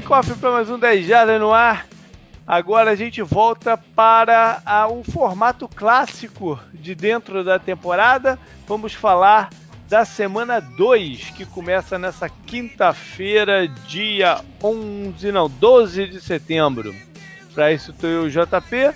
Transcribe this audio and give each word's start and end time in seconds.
kickoff 0.00 0.34
para 0.40 0.50
mais 0.50 0.68
um 0.68 0.76
10 0.76 1.06
Jardas 1.06 1.40
no 1.40 1.52
ar. 1.52 1.86
Agora 2.44 2.90
a 2.90 2.94
gente 2.96 3.22
volta 3.22 3.76
para 3.76 4.60
a, 4.66 4.88
o 4.88 5.04
formato 5.04 5.68
clássico 5.68 6.58
de 6.72 6.96
dentro 6.96 7.44
da 7.44 7.60
temporada. 7.60 8.36
Vamos 8.66 8.92
falar 8.92 9.50
da 9.88 10.04
semana 10.04 10.58
2, 10.58 11.30
que 11.30 11.46
começa 11.46 11.96
nessa 11.96 12.28
quinta-feira, 12.28 13.68
dia 13.86 14.40
11, 14.60 15.30
não, 15.30 15.48
12 15.48 16.08
de 16.08 16.20
setembro. 16.20 16.92
Para 17.54 17.72
isso 17.72 17.92
estou 17.92 18.10
eu, 18.10 18.28
JP, 18.28 18.92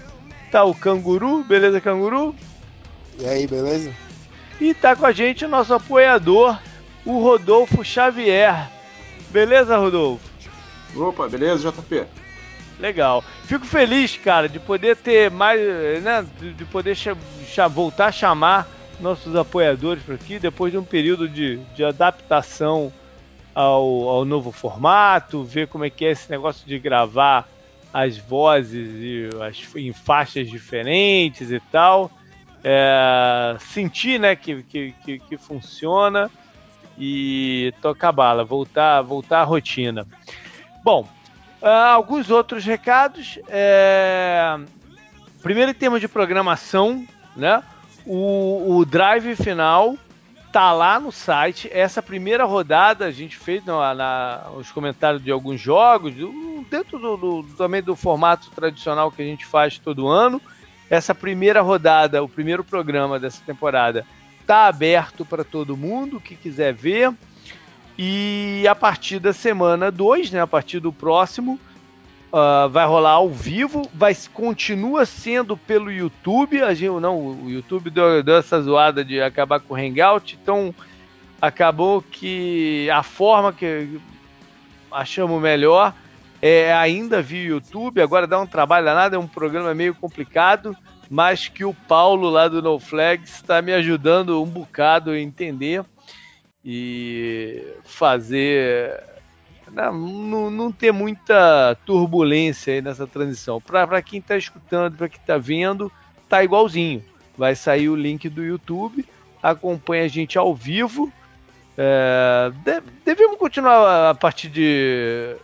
tá 0.50 0.64
o 0.64 0.74
Canguru, 0.74 1.44
beleza 1.44 1.80
Canguru? 1.80 2.34
E 3.20 3.24
aí, 3.24 3.46
beleza? 3.46 3.94
E 4.60 4.74
tá 4.74 4.96
com 4.96 5.06
a 5.06 5.12
gente 5.12 5.44
o 5.44 5.48
nosso 5.48 5.72
apoiador, 5.72 6.58
o 7.06 7.22
Rodolfo 7.22 7.84
Xavier. 7.84 8.68
Beleza, 9.30 9.76
Rodolfo? 9.76 10.27
Opa, 10.98 11.28
beleza, 11.28 11.70
JP? 11.70 12.06
Legal. 12.78 13.24
Fico 13.44 13.64
feliz, 13.64 14.16
cara, 14.16 14.48
de 14.48 14.58
poder 14.58 14.96
ter 14.96 15.30
mais, 15.30 15.60
né, 16.02 16.24
de 16.40 16.64
poder 16.66 16.96
voltar 17.70 18.06
a 18.06 18.12
chamar 18.12 18.68
nossos 19.00 19.34
apoiadores 19.34 20.02
por 20.02 20.14
aqui, 20.14 20.38
depois 20.38 20.72
de 20.72 20.78
um 20.78 20.84
período 20.84 21.28
de, 21.28 21.56
de 21.74 21.84
adaptação 21.84 22.92
ao, 23.54 24.08
ao 24.08 24.24
novo 24.24 24.52
formato, 24.52 25.44
ver 25.44 25.68
como 25.68 25.84
é 25.84 25.90
que 25.90 26.04
é 26.04 26.10
esse 26.10 26.30
negócio 26.30 26.66
de 26.66 26.78
gravar 26.78 27.48
as 27.92 28.16
vozes 28.16 28.88
e 28.94 29.28
as, 29.42 29.74
em 29.76 29.92
faixas 29.92 30.48
diferentes 30.48 31.50
e 31.50 31.60
tal. 31.72 32.10
É, 32.62 33.56
sentir 33.60 34.18
né, 34.18 34.34
que, 34.36 34.62
que, 34.64 34.94
que, 35.04 35.18
que 35.18 35.36
funciona 35.36 36.30
e 36.98 37.72
tocar 37.80 38.10
bala, 38.12 38.44
voltar, 38.44 39.00
voltar 39.02 39.40
à 39.40 39.44
rotina. 39.44 40.06
Bom, 40.88 41.06
uh, 41.60 41.66
alguns 41.66 42.30
outros 42.30 42.64
recados. 42.64 43.38
É... 43.46 44.58
Primeiro, 45.42 45.70
em 45.70 45.74
termos 45.74 46.00
de 46.00 46.08
programação, 46.08 47.06
né? 47.36 47.62
O, 48.06 48.78
o 48.78 48.86
drive 48.86 49.36
final 49.36 49.98
tá 50.50 50.72
lá 50.72 50.98
no 50.98 51.12
site. 51.12 51.68
Essa 51.70 52.00
primeira 52.00 52.46
rodada 52.46 53.04
a 53.04 53.10
gente 53.10 53.36
fez 53.36 53.62
na, 53.66 54.46
os 54.56 54.72
comentários 54.72 55.22
de 55.22 55.30
alguns 55.30 55.60
jogos, 55.60 56.14
dentro 56.70 56.98
do, 56.98 57.16
do, 57.18 57.42
também 57.58 57.82
do 57.82 57.94
formato 57.94 58.50
tradicional 58.52 59.12
que 59.12 59.20
a 59.20 59.26
gente 59.26 59.44
faz 59.44 59.78
todo 59.78 60.08
ano. 60.08 60.40
Essa 60.88 61.14
primeira 61.14 61.60
rodada, 61.60 62.22
o 62.22 62.28
primeiro 62.30 62.64
programa 62.64 63.20
dessa 63.20 63.42
temporada, 63.44 64.06
está 64.40 64.68
aberto 64.68 65.22
para 65.26 65.44
todo 65.44 65.76
mundo 65.76 66.18
que 66.18 66.34
quiser 66.34 66.72
ver. 66.72 67.12
E 67.98 68.64
a 68.68 68.74
partir 68.74 69.18
da 69.18 69.32
semana 69.32 69.90
2, 69.90 70.30
né, 70.30 70.40
a 70.40 70.46
partir 70.46 70.78
do 70.78 70.92
próximo, 70.92 71.58
uh, 72.32 72.68
vai 72.68 72.86
rolar 72.86 73.12
ao 73.12 73.28
vivo, 73.28 73.82
vai 73.92 74.16
continua 74.32 75.04
sendo 75.04 75.56
pelo 75.56 75.90
YouTube. 75.90 76.62
A 76.62 76.72
gente, 76.74 77.00
não, 77.00 77.18
o 77.42 77.50
YouTube 77.50 77.90
deu, 77.90 78.22
deu 78.22 78.36
essa 78.36 78.62
zoada 78.62 79.04
de 79.04 79.20
acabar 79.20 79.58
com 79.58 79.74
o 79.74 79.76
Hangout, 79.76 80.38
então 80.40 80.72
acabou 81.42 82.00
que 82.00 82.88
a 82.90 83.02
forma 83.02 83.52
que 83.52 84.00
achamos 84.92 85.42
melhor 85.42 85.92
é 86.40 86.72
ainda 86.72 87.20
via 87.20 87.48
YouTube. 87.48 88.00
Agora 88.00 88.28
dá 88.28 88.38
um 88.38 88.46
trabalho 88.46 88.86
danado, 88.86 89.16
é 89.16 89.18
um 89.18 89.26
programa 89.26 89.74
meio 89.74 89.94
complicado 89.94 90.76
mas 91.10 91.48
que 91.48 91.64
o 91.64 91.72
Paulo 91.72 92.28
lá 92.28 92.48
do 92.48 92.60
No 92.60 92.78
Flags 92.78 93.34
está 93.34 93.62
me 93.62 93.72
ajudando 93.72 94.42
um 94.42 94.46
bocado 94.46 95.10
a 95.10 95.18
entender 95.18 95.84
e 96.64 97.64
fazer 97.84 99.02
não, 99.72 99.92
não, 99.92 100.50
não 100.50 100.72
ter 100.72 100.92
muita 100.92 101.76
turbulência 101.86 102.74
aí 102.74 102.82
nessa 102.82 103.06
transição. 103.06 103.60
Para 103.60 104.02
quem 104.02 104.18
está 104.18 104.36
escutando, 104.36 104.96
para 104.96 105.08
quem 105.08 105.20
está 105.20 105.38
vendo, 105.38 105.90
tá 106.28 106.42
igualzinho. 106.42 107.02
Vai 107.36 107.54
sair 107.54 107.88
o 107.88 107.96
link 107.96 108.28
do 108.28 108.44
YouTube, 108.44 109.04
acompanha 109.42 110.04
a 110.04 110.08
gente 110.08 110.38
ao 110.38 110.54
vivo. 110.54 111.12
É, 111.76 112.50
devemos 113.04 113.38
continuar 113.38 114.10
a 114.10 114.14
partir 114.14 114.48
de 114.48 115.36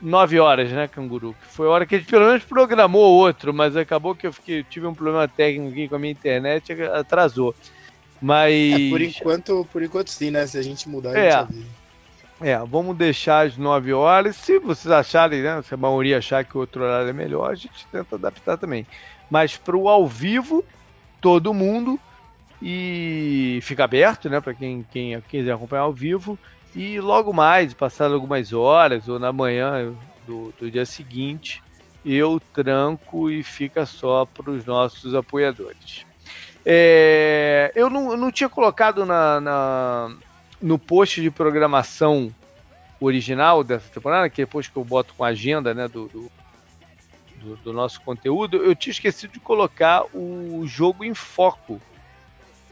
9 0.00 0.38
horas, 0.38 0.70
né, 0.70 0.86
Canguru? 0.86 1.34
Que 1.40 1.46
foi 1.48 1.66
a 1.66 1.70
hora 1.70 1.86
que 1.86 1.96
a 1.96 1.98
gente 1.98 2.10
pelo 2.10 2.26
menos 2.26 2.44
programou 2.44 3.02
outro, 3.02 3.52
mas 3.52 3.76
acabou 3.76 4.14
que 4.14 4.26
eu 4.26 4.32
fiquei, 4.32 4.62
tive 4.62 4.86
um 4.86 4.94
problema 4.94 5.26
técnico 5.26 5.72
aqui 5.72 5.88
com 5.88 5.96
a 5.96 5.98
minha 5.98 6.12
internet 6.12 6.72
atrasou. 6.82 7.54
Mas. 8.22 8.54
É, 8.54 8.88
por 8.88 9.02
enquanto, 9.02 9.68
por 9.72 9.82
enquanto 9.82 10.08
sim, 10.08 10.30
né? 10.30 10.46
Se 10.46 10.56
a 10.56 10.62
gente 10.62 10.88
mudar, 10.88 11.16
é. 11.16 11.34
a 11.34 11.40
gente 11.40 11.50
avisa. 11.50 11.82
É, 12.40 12.56
vamos 12.58 12.96
deixar 12.96 13.46
às 13.46 13.56
9 13.56 13.92
horas. 13.92 14.36
Se 14.36 14.58
vocês 14.58 14.90
acharem, 14.90 15.42
né? 15.42 15.60
Se 15.62 15.74
a 15.74 15.76
maioria 15.76 16.18
achar 16.18 16.44
que 16.44 16.56
o 16.56 16.60
outro 16.60 16.82
horário 16.82 17.08
é 17.08 17.12
melhor, 17.12 17.50
a 17.50 17.54
gente 17.54 17.86
tenta 17.90 18.14
adaptar 18.14 18.56
também. 18.56 18.86
Mas 19.28 19.56
para 19.56 19.76
o 19.76 19.88
ao 19.88 20.06
vivo, 20.06 20.64
todo 21.20 21.52
mundo. 21.52 21.98
E 22.64 23.58
fica 23.62 23.82
aberto, 23.82 24.30
né? 24.30 24.40
Para 24.40 24.54
quem, 24.54 24.86
quem 24.92 25.20
quiser 25.22 25.52
acompanhar 25.52 25.82
ao 25.82 25.92
vivo. 25.92 26.38
E 26.74 27.00
logo 27.00 27.32
mais, 27.32 27.74
passado 27.74 28.14
algumas 28.14 28.52
horas 28.52 29.08
ou 29.08 29.18
na 29.18 29.32
manhã 29.32 29.92
do, 30.26 30.54
do 30.58 30.70
dia 30.70 30.86
seguinte, 30.86 31.62
eu 32.04 32.40
tranco 32.52 33.30
e 33.30 33.42
fica 33.42 33.84
só 33.84 34.24
para 34.24 34.50
os 34.50 34.64
nossos 34.64 35.14
apoiadores. 35.14 36.06
É, 36.64 37.72
eu, 37.74 37.90
não, 37.90 38.12
eu 38.12 38.16
não 38.16 38.30
tinha 38.30 38.48
colocado 38.48 39.04
na, 39.04 39.40
na, 39.40 40.16
no 40.60 40.78
post 40.78 41.20
de 41.20 41.30
programação 41.30 42.32
original 43.00 43.64
dessa 43.64 43.88
temporada, 43.88 44.30
que 44.30 44.42
depois 44.42 44.68
que 44.68 44.76
eu 44.76 44.84
boto 44.84 45.14
com 45.14 45.24
a 45.24 45.28
agenda 45.28 45.74
né, 45.74 45.88
do, 45.88 46.06
do, 46.08 46.32
do, 47.36 47.56
do 47.56 47.72
nosso 47.72 48.00
conteúdo, 48.02 48.58
eu 48.58 48.74
tinha 48.74 48.92
esquecido 48.92 49.32
de 49.32 49.40
colocar 49.40 50.04
o 50.14 50.62
jogo 50.66 51.04
em 51.04 51.14
foco, 51.14 51.80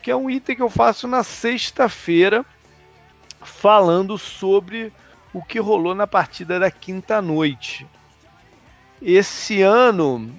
que 0.00 0.10
é 0.10 0.16
um 0.16 0.30
item 0.30 0.56
que 0.56 0.62
eu 0.62 0.70
faço 0.70 1.08
na 1.08 1.24
sexta-feira 1.24 2.44
falando 3.42 4.16
sobre 4.16 4.92
o 5.32 5.42
que 5.42 5.58
rolou 5.58 5.94
na 5.94 6.06
partida 6.06 6.58
da 6.58 6.70
quinta 6.70 7.20
noite. 7.20 7.86
Esse 9.02 9.62
ano 9.62 10.30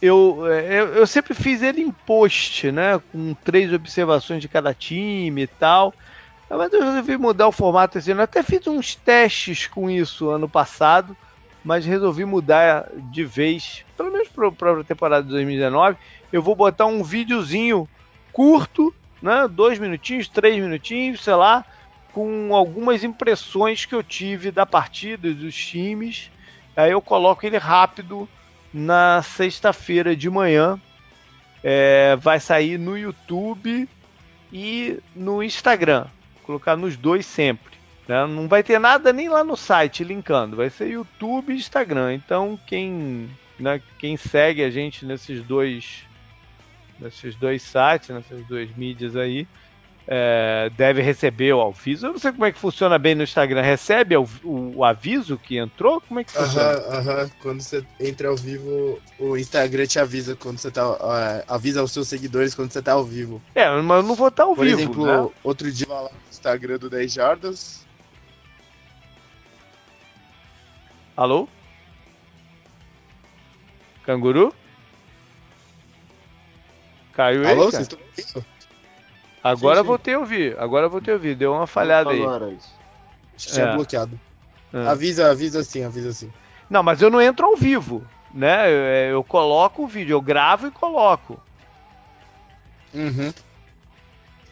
eu, 0.00 0.46
é, 0.46 0.80
eu, 0.80 0.86
eu, 0.94 1.06
sempre 1.06 1.34
fiz 1.34 1.60
ele 1.62 1.82
em 1.82 1.90
post, 1.90 2.70
né? 2.70 3.00
Com 3.10 3.34
três 3.34 3.72
observações 3.72 4.40
de 4.40 4.48
cada 4.48 4.72
time 4.72 5.42
e 5.42 5.46
tal. 5.46 5.92
Mas 6.48 6.72
eu 6.72 6.82
resolvi 6.82 7.16
mudar 7.18 7.48
o 7.48 7.52
formato 7.52 7.98
esse 7.98 8.12
ano. 8.12 8.22
Até 8.22 8.42
fiz 8.42 8.66
uns 8.66 8.94
testes 8.94 9.66
com 9.66 9.90
isso 9.90 10.30
ano 10.30 10.48
passado, 10.48 11.16
mas 11.64 11.84
resolvi 11.84 12.24
mudar 12.24 12.88
de 13.10 13.24
vez, 13.24 13.84
pelo 13.96 14.10
menos 14.10 14.28
para 14.28 14.80
a 14.80 14.84
temporada 14.84 15.24
de 15.24 15.30
2019. 15.30 15.96
Eu 16.32 16.42
vou 16.42 16.54
botar 16.54 16.86
um 16.86 17.02
videozinho 17.02 17.88
curto, 18.32 18.94
né? 19.20 19.48
Dois 19.50 19.78
minutinhos, 19.78 20.28
três 20.28 20.56
minutinhos, 20.56 21.22
sei 21.22 21.34
lá, 21.34 21.64
com 22.12 22.54
algumas 22.54 23.02
impressões 23.02 23.84
que 23.84 23.94
eu 23.94 24.02
tive 24.02 24.50
da 24.52 24.64
partida 24.64 25.34
dos 25.34 25.54
times. 25.54 26.30
Aí 26.76 26.92
eu 26.92 27.02
coloco 27.02 27.44
ele 27.44 27.58
rápido 27.58 28.28
na 28.72 29.22
sexta-feira 29.22 30.14
de 30.14 30.28
manhã. 30.28 30.80
É, 31.62 32.16
vai 32.16 32.38
sair 32.38 32.78
no 32.78 32.96
YouTube 32.96 33.88
e 34.52 34.98
no 35.14 35.42
Instagram. 35.42 36.06
Vou 36.36 36.42
colocar 36.44 36.76
nos 36.76 36.96
dois 36.96 37.26
sempre. 37.26 37.76
Né? 38.06 38.26
Não 38.26 38.48
vai 38.48 38.62
ter 38.62 38.78
nada 38.78 39.12
nem 39.12 39.28
lá 39.28 39.44
no 39.44 39.56
site 39.56 40.04
linkando. 40.04 40.56
Vai 40.56 40.70
ser 40.70 40.88
YouTube 40.90 41.52
e 41.52 41.56
Instagram. 41.56 42.14
Então 42.14 42.58
quem, 42.66 43.28
né, 43.58 43.80
quem 43.98 44.16
segue 44.16 44.62
a 44.62 44.70
gente 44.70 45.04
nesses 45.04 45.42
dois, 45.42 46.04
nesses 46.98 47.34
dois 47.34 47.62
sites, 47.62 48.08
nessas 48.08 48.44
duas 48.46 48.74
mídias 48.76 49.14
aí, 49.16 49.46
é, 50.10 50.70
deve 50.74 51.02
receber 51.02 51.52
o 51.52 51.60
aviso. 51.60 52.06
Eu 52.06 52.12
não 52.12 52.18
sei 52.18 52.32
como 52.32 52.46
é 52.46 52.50
que 52.50 52.58
funciona 52.58 52.98
bem 52.98 53.14
no 53.14 53.22
Instagram. 53.22 53.60
Recebe 53.60 54.16
o, 54.16 54.26
o, 54.42 54.78
o 54.78 54.84
aviso 54.84 55.36
que 55.36 55.58
entrou? 55.58 56.00
Como 56.00 56.18
é 56.18 56.24
que 56.24 56.32
funciona? 56.32 56.78
Aham, 56.78 57.10
aham. 57.10 57.30
Quando 57.42 57.60
você 57.60 57.84
entra 58.00 58.28
ao 58.28 58.36
vivo, 58.36 58.98
o 59.18 59.36
Instagram 59.36 59.84
te 59.84 59.98
avisa 59.98 60.34
quando 60.34 60.56
você 60.56 60.70
tá. 60.70 60.90
Uh, 60.92 61.44
avisa 61.46 61.80
aos 61.80 61.92
seus 61.92 62.08
seguidores 62.08 62.54
quando 62.54 62.72
você 62.72 62.80
tá 62.80 62.92
ao 62.92 63.04
vivo. 63.04 63.42
É, 63.54 63.68
mas 63.68 63.98
eu 63.98 64.02
não 64.02 64.14
vou 64.14 64.28
estar 64.28 64.44
tá 64.44 64.48
ao 64.48 64.56
Por 64.56 64.64
vivo. 64.64 64.76
Por 64.76 64.82
exemplo, 64.82 65.06
né? 65.06 65.30
outro 65.44 65.70
dia 65.70 65.86
lá 65.88 66.04
no 66.04 66.10
Instagram 66.30 66.78
do 66.78 66.88
10 66.88 67.12
Jardas. 67.12 67.86
Alô? 71.14 71.46
Canguru? 74.04 74.54
Caiu 77.12 77.46
Alô, 77.46 77.64
aí, 77.64 77.70
vocês 77.72 77.82
estão? 77.82 78.57
Agora 79.50 79.76
sim, 79.76 79.82
sim. 79.82 79.86
vou 79.86 79.98
ter 79.98 80.16
ouvido. 80.16 80.56
Agora 80.58 80.88
vou 80.88 81.00
ter 81.00 81.12
ouvido. 81.12 81.38
Deu 81.38 81.52
uma 81.52 81.66
falhada 81.66 82.10
aí. 82.10 82.22
Agora, 82.22 82.50
isso. 82.50 82.74
Tinha 83.36 83.66
é. 83.66 83.74
bloqueado. 83.74 84.18
É. 84.72 84.86
Avisa, 84.86 85.30
avisa 85.30 85.60
assim, 85.60 85.84
avisa 85.84 86.10
assim. 86.10 86.32
Não, 86.68 86.82
mas 86.82 87.00
eu 87.00 87.10
não 87.10 87.20
entro 87.20 87.46
ao 87.46 87.56
vivo, 87.56 88.04
né? 88.32 88.70
Eu, 88.70 88.78
é, 88.78 89.12
eu 89.12 89.24
coloco 89.24 89.84
o 89.84 89.86
vídeo, 89.86 90.14
eu 90.14 90.20
gravo 90.20 90.66
e 90.66 90.70
coloco. 90.70 91.40
Uhum. 92.92 93.32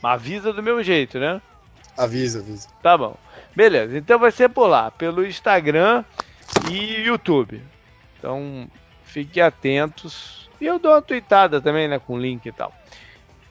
Avisa 0.02 0.52
do 0.52 0.62
meu 0.62 0.82
jeito, 0.82 1.18
né? 1.18 1.42
Avisa, 1.96 2.38
avisa. 2.38 2.68
Tá 2.82 2.96
bom. 2.96 3.16
Beleza, 3.54 3.96
então 3.98 4.18
vai 4.18 4.30
ser 4.30 4.48
por 4.48 4.66
lá, 4.66 4.90
pelo 4.90 5.26
Instagram. 5.26 6.04
e 6.70 7.06
YouTube. 7.06 7.62
Então, 8.18 8.68
fiquem 9.04 9.42
atentos. 9.42 10.48
E 10.60 10.66
eu 10.66 10.78
dou 10.78 10.92
uma 10.92 11.02
tweetada 11.02 11.60
também, 11.60 11.88
né, 11.88 11.98
com 11.98 12.18
link 12.18 12.46
e 12.46 12.52
tal. 12.52 12.72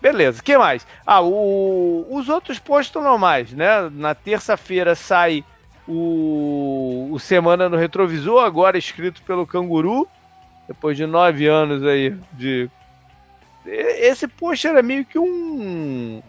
Beleza, 0.06 0.40
que 0.44 0.56
mais? 0.56 0.86
Ah, 1.04 1.20
o, 1.20 2.06
os 2.12 2.30
outros 2.30 2.60
posts 2.60 2.94
normais, 3.02 3.52
né? 3.52 3.90
Na 3.92 4.14
terça-feira 4.14 4.94
sai 4.94 5.44
o, 5.88 7.10
o 7.12 7.18
Semana 7.18 7.68
no 7.68 7.76
Retrovisor, 7.76 8.44
agora 8.44 8.78
escrito 8.78 9.24
pelo 9.24 9.48
Canguru, 9.48 10.08
depois 10.68 10.96
de 10.96 11.08
nove 11.08 11.48
anos 11.48 11.84
aí 11.84 12.16
de. 12.34 12.70
Esse 13.66 14.28
post 14.28 14.68
era 14.68 14.84
meio 14.84 15.04
que 15.04 15.18
um. 15.18 16.22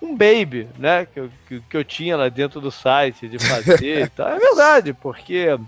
Um 0.00 0.16
baby, 0.16 0.68
né? 0.78 1.06
Que 1.06 1.18
eu, 1.18 1.30
que, 1.48 1.60
que 1.62 1.76
eu 1.76 1.84
tinha 1.84 2.16
lá 2.16 2.28
dentro 2.28 2.60
do 2.60 2.70
site 2.70 3.28
de 3.28 3.40
fazer 3.40 4.04
e 4.04 4.08
tal. 4.08 4.28
É 4.28 4.38
verdade, 4.38 4.92
porque 4.92 5.58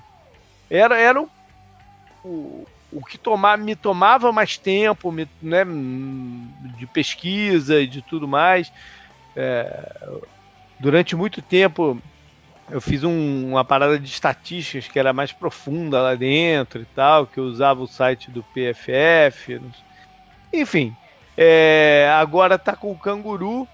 era, 0.70 0.96
era 0.96 1.20
o, 2.24 2.64
o 2.92 3.04
que 3.04 3.16
tomar, 3.16 3.56
me 3.56 3.74
tomava 3.74 4.30
mais 4.30 4.56
tempo 4.58 5.10
me, 5.10 5.28
né, 5.40 5.64
de 6.76 6.86
pesquisa 6.86 7.80
e 7.80 7.86
de 7.86 8.02
tudo 8.02 8.28
mais. 8.28 8.72
É, 9.34 10.20
durante 10.78 11.16
muito 11.16 11.40
tempo 11.40 12.00
eu 12.70 12.80
fiz 12.80 13.02
um, 13.04 13.50
uma 13.50 13.64
parada 13.64 13.98
de 13.98 14.08
estatísticas 14.08 14.88
que 14.88 14.98
era 14.98 15.12
mais 15.12 15.32
profunda 15.32 16.00
lá 16.00 16.14
dentro 16.14 16.82
e 16.82 16.86
tal, 16.86 17.26
que 17.26 17.38
eu 17.38 17.44
usava 17.44 17.82
o 17.82 17.88
site 17.88 18.30
do 18.30 18.42
PFF. 18.42 19.60
Enfim, 20.52 20.94
é, 21.36 22.10
agora 22.14 22.58
tá 22.58 22.76
com 22.76 22.92
o 22.92 22.98
canguru 22.98 23.66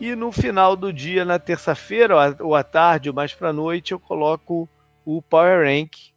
e 0.00 0.14
no 0.14 0.30
final 0.30 0.76
do 0.76 0.92
dia, 0.92 1.24
na 1.24 1.38
terça-feira, 1.38 2.36
ou 2.40 2.54
à 2.54 2.62
tarde, 2.62 3.08
ou 3.08 3.14
mais 3.14 3.32
para 3.34 3.52
noite, 3.52 3.92
eu 3.92 3.98
coloco 3.98 4.68
o 5.04 5.20
Power 5.20 5.64
Rank. 5.66 6.12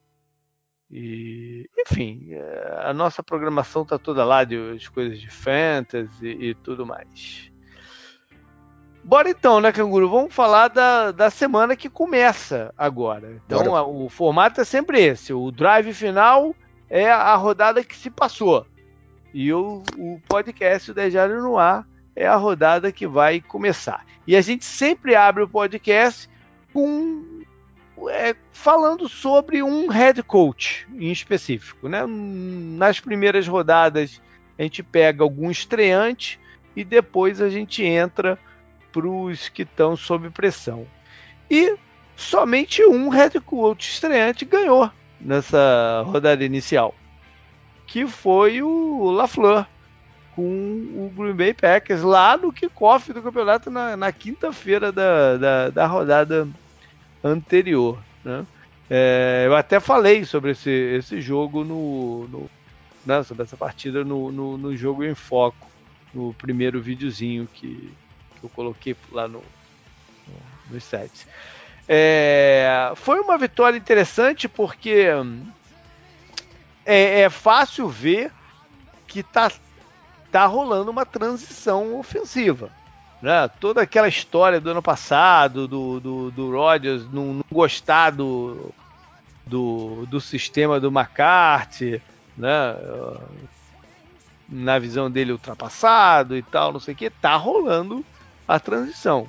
E, 0.91 1.69
enfim, 1.79 2.27
é, 2.31 2.81
a 2.83 2.93
nossa 2.93 3.23
programação 3.23 3.85
tá 3.85 3.97
toda 3.97 4.25
lá 4.25 4.43
de 4.43 4.57
as 4.75 4.87
coisas 4.89 5.19
de 5.19 5.29
fantasy 5.29 6.27
e 6.27 6.53
tudo 6.53 6.85
mais. 6.85 7.49
Bora 9.03 9.29
então, 9.29 9.59
né, 9.59 9.71
Canguru? 9.71 10.09
Vamos 10.09 10.33
falar 10.33 10.67
da, 10.67 11.11
da 11.11 11.29
semana 11.29 11.75
que 11.75 11.89
começa 11.89 12.73
agora. 12.77 13.41
Então, 13.45 13.75
a, 13.75 13.83
o 13.87 14.09
formato 14.09 14.61
é 14.61 14.63
sempre 14.65 15.01
esse. 15.01 15.33
O 15.33 15.49
drive 15.49 15.93
final 15.93 16.53
é 16.89 17.09
a 17.09 17.35
rodada 17.35 17.83
que 17.83 17.95
se 17.95 18.11
passou. 18.11 18.67
E 19.33 19.51
o, 19.53 19.81
o 19.97 20.21
podcast, 20.27 20.91
o 20.91 20.93
Dejário 20.93 21.41
no 21.41 21.57
Ar, 21.57 21.87
é 22.15 22.27
a 22.27 22.35
rodada 22.35 22.91
que 22.91 23.07
vai 23.07 23.39
começar. 23.39 24.05
E 24.27 24.35
a 24.35 24.41
gente 24.41 24.65
sempre 24.65 25.15
abre 25.15 25.41
o 25.41 25.49
podcast 25.49 26.29
com 26.73 27.40
é, 28.09 28.35
falando 28.51 29.07
sobre 29.07 29.61
um 29.61 29.87
head 29.87 30.21
coach 30.23 30.87
em 30.95 31.11
específico. 31.11 31.87
Né? 31.87 32.03
Nas 32.07 32.99
primeiras 32.99 33.47
rodadas, 33.47 34.21
a 34.57 34.63
gente 34.63 34.83
pega 34.83 35.23
algum 35.23 35.49
estreante 35.49 36.39
e 36.75 36.83
depois 36.83 37.41
a 37.41 37.49
gente 37.49 37.83
entra 37.83 38.37
para 38.91 39.07
os 39.07 39.49
que 39.49 39.63
estão 39.63 39.95
sob 39.95 40.29
pressão. 40.29 40.85
E 41.49 41.75
somente 42.15 42.83
um 42.85 43.09
head 43.09 43.39
coach 43.41 43.89
estreante 43.89 44.45
ganhou 44.45 44.89
nessa 45.19 46.03
rodada 46.05 46.43
inicial, 46.43 46.95
que 47.85 48.07
foi 48.07 48.61
o 48.61 49.11
LaFleur 49.11 49.65
com 50.35 50.43
o 50.43 51.11
Green 51.15 51.33
Bay 51.33 51.53
Packers 51.53 52.01
lá 52.01 52.37
no 52.37 52.53
kickoff 52.53 53.11
do 53.11 53.21
campeonato 53.21 53.69
na, 53.69 53.97
na 53.97 54.11
quinta-feira 54.11 54.91
da, 54.91 55.37
da, 55.37 55.69
da, 55.69 55.87
rodada 55.87 56.47
anterior. 57.23 57.99
Né? 58.23 58.45
É, 58.89 59.43
eu 59.47 59.55
até 59.55 59.79
falei 59.79 60.25
sobre 60.25 60.51
esse, 60.51 60.69
esse 60.69 61.21
jogo 61.21 61.63
no, 61.63 62.27
no 62.27 62.49
né, 63.05 63.23
sobre 63.23 63.43
essa 63.43 63.57
partida 63.57 64.03
no, 64.03 64.31
no, 64.31 64.57
no 64.57 64.75
jogo 64.75 65.03
em 65.03 65.15
foco, 65.15 65.67
no 66.13 66.33
primeiro 66.33 66.81
videozinho 66.81 67.47
que, 67.53 67.91
que 68.39 68.43
eu 68.43 68.49
coloquei 68.49 68.95
lá 69.11 69.27
no, 69.27 69.41
no 70.27 70.73
nos 70.73 70.83
sites. 70.83 71.27
É, 71.87 72.91
foi 72.95 73.19
uma 73.19 73.37
vitória 73.37 73.77
interessante 73.77 74.47
porque 74.47 75.07
é, 76.85 77.21
é, 77.21 77.29
fácil 77.29 77.89
ver 77.89 78.31
que 79.07 79.23
tá, 79.23 79.51
tá 80.31 80.45
rolando 80.45 80.91
uma 80.91 81.05
transição 81.05 81.97
ofensiva. 81.97 82.71
Né? 83.21 83.47
Toda 83.59 83.81
aquela 83.81 84.07
história 84.07 84.59
do 84.59 84.71
ano 84.71 84.81
passado, 84.81 85.67
do, 85.67 85.99
do, 85.99 86.31
do 86.31 86.51
Rodgers 86.51 87.11
não, 87.11 87.33
não 87.35 87.45
gostar 87.51 88.11
do, 88.11 88.73
do, 89.45 90.05
do 90.07 90.19
sistema 90.19 90.79
do 90.79 90.87
McCarthy, 90.87 92.01
né? 92.35 92.75
na 94.49 94.77
visão 94.79 95.09
dele 95.09 95.31
ultrapassado 95.31 96.35
e 96.35 96.41
tal, 96.41 96.73
não 96.73 96.79
sei 96.79 96.93
o 96.93 96.97
que, 96.97 97.09
tá 97.09 97.35
rolando 97.35 98.03
a 98.47 98.59
transição. 98.59 99.27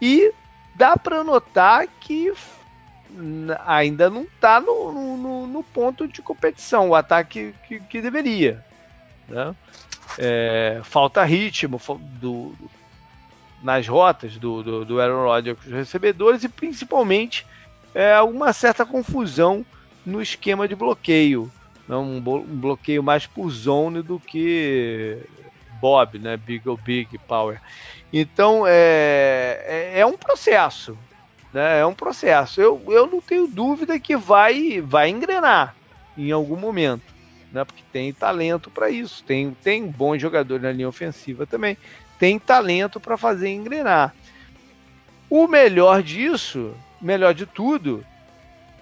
E 0.00 0.32
dá 0.74 0.96
para 0.96 1.22
notar 1.22 1.86
que 2.00 2.32
ainda 3.66 4.08
não 4.08 4.22
está 4.22 4.60
no, 4.60 5.16
no, 5.16 5.46
no, 5.46 5.62
ponto 5.62 6.06
de 6.06 6.22
competição, 6.22 6.90
o 6.90 6.94
ataque 6.94 7.54
que, 7.66 7.80
que 7.80 8.00
deveria. 8.00 8.64
Né? 9.28 9.54
É, 10.18 10.80
falta 10.84 11.24
ritmo 11.24 11.80
do, 12.20 12.54
nas 13.62 13.86
rotas 13.86 14.36
do, 14.36 14.62
do, 14.62 14.84
do 14.84 15.00
Aaron 15.00 15.24
Rodgers 15.24 15.58
com 15.58 15.68
os 15.68 15.74
recebedores 15.74 16.44
e 16.44 16.48
principalmente 16.48 17.46
é, 17.94 18.20
uma 18.20 18.52
certa 18.52 18.86
confusão 18.86 19.64
no 20.04 20.22
esquema 20.22 20.68
de 20.68 20.74
bloqueio. 20.74 21.50
Né? 21.88 21.96
Um, 21.96 22.16
um 22.16 22.56
bloqueio 22.56 23.02
mais 23.02 23.26
por 23.26 23.50
zone 23.50 24.02
do 24.02 24.20
que 24.20 25.18
Bob, 25.80 26.18
né? 26.18 26.36
Big 26.36 26.68
ou 26.68 26.76
Big 26.76 27.18
Power. 27.18 27.60
Então 28.12 28.64
é, 28.66 29.62
é, 29.66 30.00
é, 30.00 30.06
um 30.06 30.16
processo, 30.16 30.96
né? 31.52 31.80
É 31.80 31.86
um 31.86 31.94
processo. 31.94 32.60
Eu, 32.60 32.82
eu 32.88 33.06
não 33.06 33.20
tenho 33.20 33.46
dúvida 33.46 33.98
que 33.98 34.16
vai 34.16 34.80
vai 34.80 35.08
engrenar 35.08 35.74
em 36.16 36.32
algum 36.32 36.56
momento, 36.56 37.14
né? 37.52 37.64
Porque 37.64 37.82
tem 37.92 38.12
talento 38.12 38.70
para 38.70 38.90
isso, 38.90 39.22
tem 39.24 39.56
tem 39.62 39.86
bons 39.86 40.20
jogadores 40.20 40.62
na 40.62 40.72
linha 40.72 40.88
ofensiva 40.88 41.46
também, 41.46 41.76
tem 42.18 42.38
talento 42.38 42.98
para 42.98 43.16
fazer 43.16 43.48
engrenar. 43.48 44.14
O 45.30 45.46
melhor 45.46 46.02
disso, 46.02 46.74
melhor 47.00 47.34
de 47.34 47.46
tudo, 47.46 48.04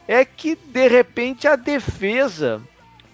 é 0.07 0.25
que 0.25 0.55
de 0.55 0.89
repente 0.89 1.47
a 1.49 1.57
defesa 1.57 2.63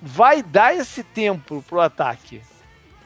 vai 0.01 0.43
dar 0.43 0.75
esse 0.75 1.03
tempo 1.03 1.65
pro 1.67 1.81
ataque. 1.81 2.43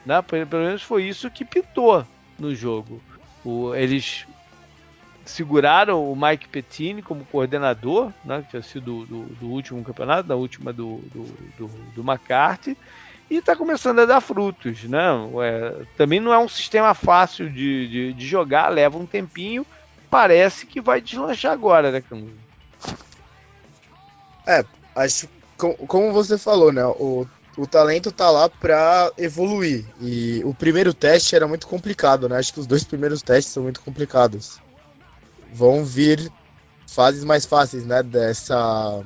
Né? 0.05 0.21
Pelo 0.21 0.63
menos 0.63 0.83
foi 0.83 1.03
isso 1.03 1.31
que 1.31 1.45
pitou 1.45 2.05
no 2.37 2.53
jogo. 2.53 3.01
O, 3.43 3.73
eles 3.73 4.25
seguraram 5.25 6.11
o 6.11 6.15
Mike 6.15 6.47
Pettini 6.47 7.01
como 7.01 7.25
coordenador, 7.25 8.11
né, 8.23 8.41
que 8.41 8.51
tinha 8.51 8.61
sido 8.61 9.05
do, 9.05 9.05
do, 9.05 9.35
do 9.35 9.47
último 9.47 9.83
campeonato, 9.83 10.27
da 10.27 10.35
última 10.35 10.71
do, 10.71 10.97
do, 11.13 11.23
do, 11.57 11.67
do 11.93 12.01
McCarthy, 12.01 12.77
e 13.29 13.37
está 13.37 13.55
começando 13.55 13.99
a 13.99 14.05
dar 14.05 14.21
frutos. 14.21 14.83
Né? 14.83 14.99
É, 15.43 15.85
também 15.97 16.19
não 16.19 16.33
é 16.33 16.39
um 16.39 16.47
sistema 16.47 16.93
fácil 16.93 17.49
de, 17.49 17.87
de, 17.87 18.13
de, 18.13 18.27
jogar, 18.27 18.69
leva 18.69 18.97
um 18.97 19.05
tempinho, 19.05 19.65
parece 20.09 20.65
que 20.65 20.81
vai 20.81 21.01
deslanchar 21.01 21.51
agora, 21.51 21.91
né, 21.91 22.01
Camus? 22.01 22.31
É, 24.45 24.63
acho 24.95 25.27
como 25.57 26.13
você 26.13 26.37
falou, 26.37 26.71
né? 26.71 26.85
O 26.85 27.27
o 27.57 27.65
talento 27.65 28.11
tá 28.11 28.29
lá 28.29 28.47
para 28.47 29.11
evoluir. 29.17 29.83
E 29.99 30.41
o 30.45 30.53
primeiro 30.53 30.93
teste 30.93 31.35
era 31.35 31.47
muito 31.47 31.67
complicado, 31.67 32.29
né? 32.29 32.37
Acho 32.37 32.53
que 32.53 32.59
os 32.59 32.67
dois 32.67 32.83
primeiros 32.83 33.23
testes 33.23 33.51
são 33.51 33.63
muito 33.63 33.81
complicados. 33.81 34.59
Vão 35.51 35.83
vir 35.83 36.31
fases 36.85 37.23
mais 37.23 37.45
fáceis, 37.45 37.83
né? 37.83 38.03
Dessa, 38.03 39.03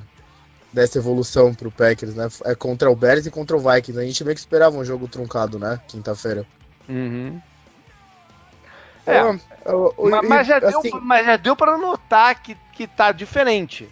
dessa 0.72 0.98
evolução 0.98 1.54
pro 1.54 1.70
Packers, 1.70 2.14
né? 2.14 2.28
É 2.44 2.54
contra 2.54 2.90
o 2.90 2.96
Bears 2.96 3.26
e 3.26 3.30
contra 3.30 3.56
o 3.56 3.60
Vikings. 3.60 3.98
A 3.98 4.04
gente 4.04 4.24
meio 4.24 4.34
que 4.34 4.40
esperava 4.40 4.76
um 4.76 4.84
jogo 4.84 5.06
truncado, 5.06 5.58
né? 5.58 5.80
Quinta-feira. 5.86 6.46
Uhum. 6.88 7.40
É, 9.06 9.16
é 9.16 9.22
mas, 10.10 10.28
mas, 10.28 10.46
já 10.46 10.58
assim, 10.58 10.90
deu, 10.90 11.00
mas 11.00 11.26
já 11.26 11.36
deu 11.36 11.56
para 11.56 11.76
notar 11.76 12.40
que, 12.40 12.56
que 12.72 12.86
tá 12.86 13.12
diferente. 13.12 13.88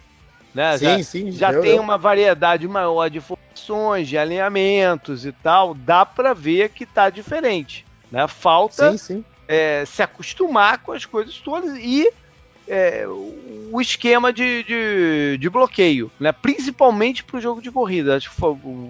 Né? 0.53 0.77
Sim, 0.77 0.85
já, 0.85 1.03
sim. 1.03 1.31
Já 1.31 1.61
tem 1.61 1.79
uma 1.79 1.97
variedade 1.97 2.67
maior 2.67 3.09
de 3.09 3.21
formações, 3.21 4.07
de 4.07 4.17
alinhamentos 4.17 5.25
e 5.25 5.31
tal. 5.31 5.73
Dá 5.73 6.05
para 6.05 6.33
ver 6.33 6.69
que 6.69 6.85
tá 6.85 7.09
diferente. 7.09 7.85
Né? 8.11 8.27
Falta 8.27 8.91
sim, 8.91 8.97
sim. 8.97 9.25
É, 9.47 9.83
se 9.85 10.01
acostumar 10.01 10.79
com 10.79 10.93
as 10.93 11.05
coisas 11.05 11.37
todas 11.37 11.77
e 11.77 12.11
é, 12.71 13.05
o 13.05 13.81
esquema 13.81 14.31
de, 14.31 14.63
de, 14.63 15.37
de, 15.37 15.49
bloqueio, 15.49 16.09
né? 16.17 16.31
principalmente 16.31 17.21
para 17.21 17.35
o 17.35 17.41
jogo 17.41 17.61
de 17.61 17.69
corrida. 17.69 18.15
Acho 18.15 18.29
que 18.29 18.35
foi 18.37 18.51
o, 18.51 18.89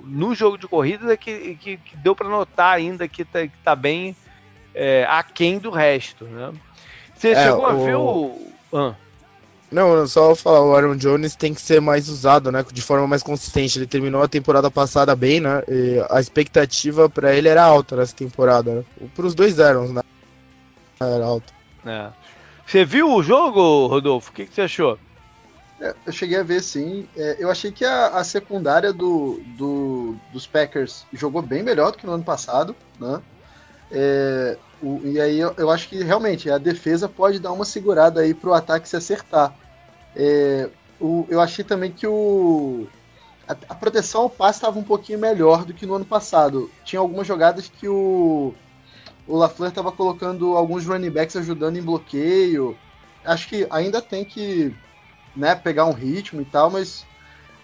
no 0.00 0.36
jogo 0.36 0.56
de 0.56 0.68
corrida 0.68 1.12
é 1.12 1.16
que, 1.16 1.56
que, 1.56 1.76
que 1.78 1.96
deu 1.96 2.14
para 2.14 2.28
notar 2.28 2.76
ainda 2.76 3.08
que 3.08 3.22
está 3.22 3.40
tá 3.64 3.74
bem 3.74 4.14
é, 4.72 5.04
aquém 5.08 5.58
do 5.58 5.70
resto. 5.70 6.24
Né? 6.26 6.52
Você 7.16 7.30
é, 7.30 7.42
chegou 7.44 7.66
a 7.66 7.72
ver 7.72 7.96
o. 7.96 8.38
Ah. 8.72 8.94
Não, 9.72 10.06
só 10.06 10.36
falar, 10.36 10.62
o 10.62 10.76
Aaron 10.76 10.94
Jones 10.94 11.34
tem 11.34 11.52
que 11.52 11.60
ser 11.60 11.80
mais 11.80 12.08
usado, 12.08 12.52
né? 12.52 12.64
De 12.72 12.82
forma 12.82 13.08
mais 13.08 13.24
consistente. 13.24 13.76
Ele 13.76 13.88
terminou 13.88 14.22
a 14.22 14.28
temporada 14.28 14.70
passada 14.70 15.16
bem, 15.16 15.40
né? 15.40 15.64
E 15.66 16.04
a 16.08 16.20
expectativa 16.20 17.10
para 17.10 17.34
ele 17.34 17.48
era 17.48 17.64
alta 17.64 17.96
nessa 17.96 18.14
temporada. 18.14 18.72
Né? 18.76 18.84
Para 19.16 19.26
os 19.26 19.34
dois 19.34 19.58
Aarons, 19.58 19.90
né? 19.90 20.02
Era 21.00 21.24
alta. 21.24 21.53
É. 21.86 22.10
Você 22.66 22.84
viu 22.84 23.12
o 23.12 23.22
jogo, 23.22 23.86
Rodolfo? 23.86 24.30
O 24.30 24.32
que, 24.32 24.46
que 24.46 24.54
você 24.54 24.62
achou? 24.62 24.98
É, 25.80 25.94
eu 26.06 26.12
cheguei 26.12 26.38
a 26.38 26.42
ver 26.42 26.62
sim. 26.62 27.06
É, 27.16 27.36
eu 27.38 27.50
achei 27.50 27.70
que 27.70 27.84
a, 27.84 28.08
a 28.08 28.24
secundária 28.24 28.92
do, 28.92 29.40
do, 29.56 30.16
dos 30.32 30.46
Packers 30.46 31.04
jogou 31.12 31.42
bem 31.42 31.62
melhor 31.62 31.92
do 31.92 31.98
que 31.98 32.06
no 32.06 32.12
ano 32.12 32.24
passado, 32.24 32.74
né? 32.98 33.20
É, 33.92 34.56
o, 34.82 35.00
e 35.04 35.20
aí 35.20 35.38
eu, 35.38 35.54
eu, 35.56 35.70
acho 35.70 35.88
que 35.88 36.02
realmente 36.02 36.50
a 36.50 36.58
defesa 36.58 37.08
pode 37.08 37.38
dar 37.38 37.52
uma 37.52 37.64
segurada 37.64 38.20
aí 38.20 38.32
para 38.32 38.50
o 38.50 38.54
ataque 38.54 38.88
se 38.88 38.96
acertar. 38.96 39.54
É, 40.16 40.68
o, 41.00 41.26
eu 41.28 41.40
achei 41.40 41.64
também 41.64 41.92
que 41.92 42.06
o, 42.06 42.86
a, 43.46 43.52
a 43.68 43.74
proteção 43.74 44.22
ao 44.22 44.30
passe 44.30 44.58
estava 44.58 44.78
um 44.78 44.84
pouquinho 44.84 45.18
melhor 45.18 45.64
do 45.64 45.74
que 45.74 45.86
no 45.86 45.94
ano 45.94 46.04
passado. 46.04 46.70
Tinha 46.84 47.00
algumas 47.00 47.26
jogadas 47.26 47.68
que 47.68 47.88
o, 47.88 48.54
o 49.26 49.36
LaFleur 49.36 49.70
estava 49.70 49.90
colocando 49.90 50.56
alguns 50.56 50.86
running 50.86 51.10
backs 51.10 51.36
ajudando 51.36 51.76
em 51.76 51.82
bloqueio. 51.82 52.76
Acho 53.24 53.48
que 53.48 53.66
ainda 53.70 54.02
tem 54.02 54.24
que 54.24 54.74
né, 55.34 55.54
pegar 55.54 55.86
um 55.86 55.92
ritmo 55.92 56.40
e 56.40 56.44
tal, 56.44 56.70
mas 56.70 57.06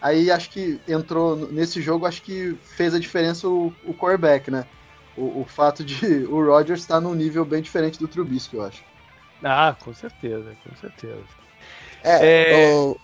aí 0.00 0.31
acho 0.31 0.50
que 0.50 0.81
entrou 0.88 1.37
nesse 1.37 1.81
jogo, 1.83 2.07
acho 2.07 2.23
que 2.23 2.57
fez 2.76 2.95
a 2.95 2.99
diferença 2.99 3.47
o, 3.49 3.73
o 3.85 3.93
quarterback, 3.93 4.50
né? 4.50 4.64
O, 5.17 5.43
o 5.43 5.45
fato 5.45 5.85
de 5.85 6.25
o 6.26 6.45
Rodgers 6.45 6.81
estar 6.81 7.00
num 7.00 7.14
nível 7.14 7.45
bem 7.45 7.61
diferente 7.61 7.99
do 7.99 8.09
Trubisky, 8.09 8.57
eu 8.57 8.64
acho. 8.64 8.83
Ah, 9.43 9.76
com 9.79 9.93
certeza, 9.93 10.57
com 10.64 10.76
certeza. 10.76 11.25
É, 12.02 12.52
é... 12.52 12.75
O, 12.75 12.97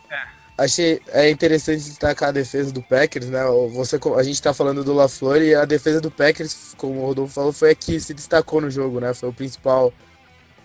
achei 0.57 1.01
é 1.09 1.31
interessante 1.31 1.85
destacar 1.85 2.31
a 2.31 2.33
defesa 2.33 2.73
do 2.73 2.83
Packers, 2.83 3.27
né? 3.27 3.45
Você, 3.73 3.99
a 4.17 4.23
gente 4.23 4.41
tá 4.41 4.55
falando 4.55 4.83
do 4.83 4.95
LaFleur 4.95 5.43
e 5.43 5.55
a 5.55 5.65
defesa 5.65 6.01
do 6.01 6.11
Packers, 6.11 6.75
como 6.77 7.01
o 7.01 7.07
Rodolfo 7.07 7.35
falou, 7.35 7.53
foi 7.53 7.71
a 7.71 7.75
que 7.75 8.01
se 8.01 8.15
destacou 8.15 8.61
no 8.61 8.71
jogo, 8.71 9.01
né? 9.01 9.13
Foi 9.13 9.29
o 9.29 9.33
principal 9.33 9.93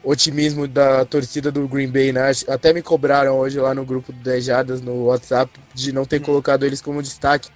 otimismo 0.03 0.67
da 0.67 1.05
torcida 1.05 1.51
do 1.51 1.67
Green 1.67 1.89
Bay, 1.89 2.11
né? 2.11 2.31
Até 2.47 2.73
me 2.73 2.81
cobraram 2.81 3.37
hoje 3.37 3.59
lá 3.59 3.73
no 3.73 3.85
grupo 3.85 4.11
do 4.11 4.19
10 4.19 4.45
Jardas 4.45 4.81
no 4.81 5.05
WhatsApp 5.05 5.51
de 5.73 5.91
não 5.91 6.05
ter 6.05 6.19
hum. 6.21 6.23
colocado 6.23 6.65
eles 6.65 6.81
como 6.81 7.03
destaque. 7.03 7.49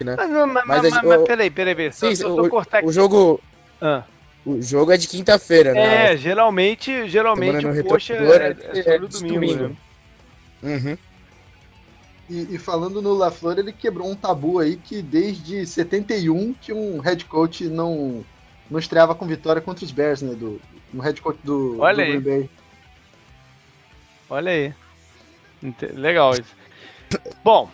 Né? 0.00 0.16
Mas, 0.16 0.30
mas, 0.30 0.64
mas, 0.66 1.02
mas, 1.02 1.22
peraí, 1.22 1.50
peraí, 1.50 1.74
peraí. 1.74 1.92
Sim, 1.92 2.14
só, 2.14 2.34
o, 2.34 2.48
cortar 2.48 2.78
aqui. 2.78 2.86
o 2.86 2.92
jogo. 2.92 3.40
Ah. 3.80 4.02
O 4.44 4.60
jogo 4.60 4.92
é 4.92 4.96
de 4.98 5.08
quinta-feira, 5.08 5.72
né? 5.72 6.12
É, 6.12 6.16
geralmente, 6.18 7.08
geralmente 7.08 7.66
o 7.66 7.84
poxa 7.84 8.12
é, 8.12 8.56
é, 8.74 8.94
é 8.94 8.96
o 8.96 9.08
domingo. 9.08 9.34
domingo. 9.34 9.76
Né? 10.62 10.74
Uhum. 10.76 10.98
E, 12.28 12.54
e, 12.54 12.58
falando 12.58 13.02
no 13.02 13.12
LaFleur, 13.12 13.58
ele 13.58 13.72
quebrou 13.72 14.10
um 14.10 14.16
tabu 14.16 14.58
aí 14.58 14.76
que 14.76 15.02
desde 15.02 15.66
71 15.66 16.54
que 16.54 16.72
um 16.72 16.98
head 16.98 17.24
coach 17.26 17.64
não, 17.64 18.24
não 18.70 18.78
estreava 18.78 19.14
com 19.14 19.26
vitória 19.26 19.60
contra 19.60 19.84
os 19.84 19.92
Bears, 19.92 20.22
né? 20.22 20.34
Do, 20.34 20.60
no 20.92 21.02
head 21.02 21.20
coach 21.20 21.38
do, 21.44 21.78
Olha 21.80 21.96
do 21.96 22.02
aí. 22.02 22.18
Green 22.18 22.20
Bay. 22.20 22.50
Olha 24.30 24.52
aí. 24.52 24.74
Legal 25.94 26.32
isso. 26.32 26.54
Bom, 27.42 27.70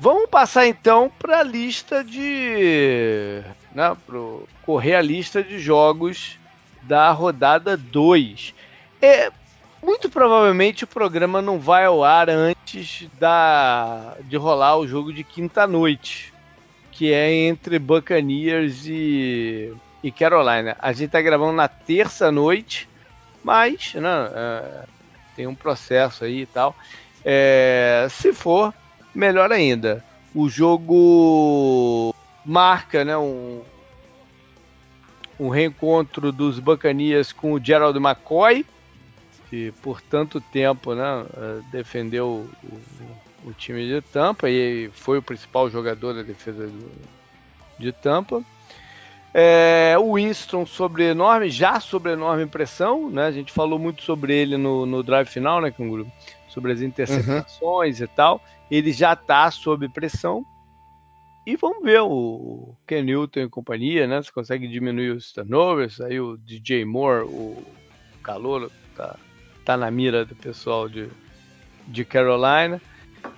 vamos 0.00 0.28
passar 0.28 0.66
então 0.66 1.10
para 1.18 1.40
a 1.40 1.44
lista 1.44 2.02
de. 2.02 3.42
Né, 3.72 3.96
pro, 4.04 4.48
correr 4.62 4.96
a 4.96 5.02
lista 5.02 5.42
de 5.42 5.58
jogos 5.58 6.38
da 6.82 7.10
rodada 7.12 7.76
2. 7.76 8.54
É, 9.00 9.30
muito 9.86 10.10
provavelmente 10.10 10.84
o 10.84 10.88
programa 10.88 11.40
não 11.40 11.58
vai 11.58 11.84
ao 11.86 12.04
ar 12.04 12.28
antes 12.28 13.08
da, 13.18 14.16
de 14.24 14.36
rolar 14.36 14.76
o 14.76 14.86
jogo 14.86 15.12
de 15.12 15.24
quinta-noite, 15.24 16.34
que 16.90 17.12
é 17.12 17.32
entre 17.32 17.78
Buccaneers 17.78 18.84
e 18.86 19.72
e 20.06 20.10
Carolina. 20.12 20.76
A 20.78 20.92
gente 20.92 21.06
está 21.06 21.20
gravando 21.20 21.52
na 21.52 21.68
terça-noite, 21.68 22.88
mas 23.42 23.94
né, 23.94 24.30
é, 24.34 24.84
tem 25.34 25.46
um 25.46 25.54
processo 25.54 26.24
aí 26.24 26.42
e 26.42 26.46
tal. 26.46 26.76
É, 27.24 28.06
se 28.10 28.32
for, 28.32 28.72
melhor 29.14 29.50
ainda. 29.50 30.04
O 30.34 30.48
jogo 30.48 32.14
marca 32.44 33.04
né, 33.04 33.16
um, 33.16 33.62
um 35.40 35.48
reencontro 35.48 36.30
dos 36.30 36.60
Bacanias 36.60 37.32
com 37.32 37.52
o 37.52 37.60
Gerald 37.62 37.98
McCoy, 37.98 38.64
que 39.48 39.72
por 39.82 40.00
tanto 40.00 40.40
tempo 40.40 40.94
né, 40.94 41.26
é, 41.36 41.60
defendeu 41.70 42.48
o, 42.64 43.48
o, 43.48 43.52
time 43.52 43.86
de 43.86 44.00
Tampa 44.00 44.48
e 44.48 44.90
foi 44.92 45.18
o 45.18 45.22
principal 45.22 45.70
jogador 45.70 46.14
da 46.14 46.22
defesa 46.22 46.66
do, 46.66 46.92
de 47.78 47.92
Tampa. 47.92 48.42
É, 49.38 49.94
o 49.98 50.14
Winston 50.14 50.64
sobre 50.64 51.04
enorme, 51.04 51.50
já 51.50 51.78
sobre 51.78 52.12
enorme 52.12 52.46
pressão, 52.46 53.10
né? 53.10 53.26
A 53.26 53.30
gente 53.30 53.52
falou 53.52 53.78
muito 53.78 54.02
sobre 54.02 54.34
ele 54.34 54.56
no, 54.56 54.86
no 54.86 55.02
drive 55.02 55.28
final, 55.28 55.60
né, 55.60 55.70
Canguru? 55.70 56.10
Sobre 56.48 56.72
as 56.72 56.80
interceptações 56.80 57.98
uhum. 57.98 58.04
e 58.04 58.08
tal. 58.08 58.40
Ele 58.70 58.92
já 58.92 59.12
está 59.12 59.50
sob 59.50 59.86
pressão. 59.90 60.44
E 61.46 61.54
vamos 61.54 61.84
ver 61.84 62.00
o 62.00 62.74
Ken 62.86 63.02
Newton 63.02 63.40
e 63.40 63.48
companhia, 63.48 64.06
né? 64.06 64.22
Se 64.22 64.32
consegue 64.32 64.66
diminuir 64.66 65.10
os 65.10 65.30
turnovers. 65.32 66.00
Aí 66.00 66.18
o 66.18 66.38
DJ 66.38 66.86
Moore, 66.86 67.26
o 67.26 67.62
calor, 68.22 68.70
tá, 68.96 69.16
tá 69.66 69.76
na 69.76 69.90
mira 69.90 70.24
do 70.24 70.36
pessoal 70.36 70.88
de, 70.88 71.08
de 71.88 72.04
Carolina. 72.04 72.80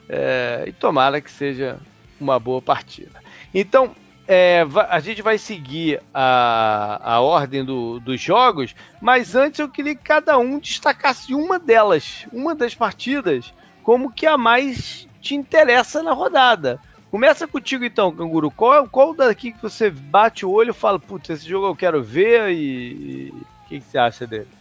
É, 0.08 0.64
e 0.66 0.72
tomara 0.72 1.20
que 1.20 1.30
seja 1.30 1.78
uma 2.20 2.38
boa 2.38 2.60
partida. 2.60 3.20
Então, 3.54 3.94
é, 4.26 4.66
a 4.90 5.00
gente 5.00 5.22
vai 5.22 5.38
seguir 5.38 6.02
a, 6.12 7.00
a 7.02 7.20
ordem 7.20 7.64
do, 7.64 7.98
dos 7.98 8.20
jogos, 8.20 8.74
mas 9.00 9.34
antes 9.34 9.58
eu 9.58 9.70
queria 9.70 9.94
que 9.94 10.02
cada 10.02 10.36
um 10.36 10.58
destacasse 10.58 11.34
uma 11.34 11.58
delas, 11.58 12.26
uma 12.30 12.54
das 12.54 12.74
partidas, 12.74 13.54
como 13.82 14.12
que 14.12 14.26
a 14.26 14.36
mais 14.36 15.08
te 15.22 15.34
interessa 15.34 16.02
na 16.02 16.12
rodada. 16.12 16.78
Começa 17.10 17.48
contigo 17.48 17.86
então, 17.86 18.14
Canguru. 18.14 18.50
Qual, 18.50 18.86
qual 18.86 19.14
daqui 19.14 19.52
que 19.52 19.62
você 19.62 19.88
bate 19.88 20.44
o 20.44 20.50
olho 20.50 20.70
e 20.70 20.74
fala, 20.74 20.98
putz, 20.98 21.30
esse 21.30 21.48
jogo 21.48 21.66
eu 21.68 21.76
quero 21.76 22.02
ver 22.02 22.50
e 22.50 23.30
o 23.30 23.68
que, 23.68 23.80
que, 23.80 23.86
você 23.86 23.96
acha 23.96 24.26
dele? 24.26 24.57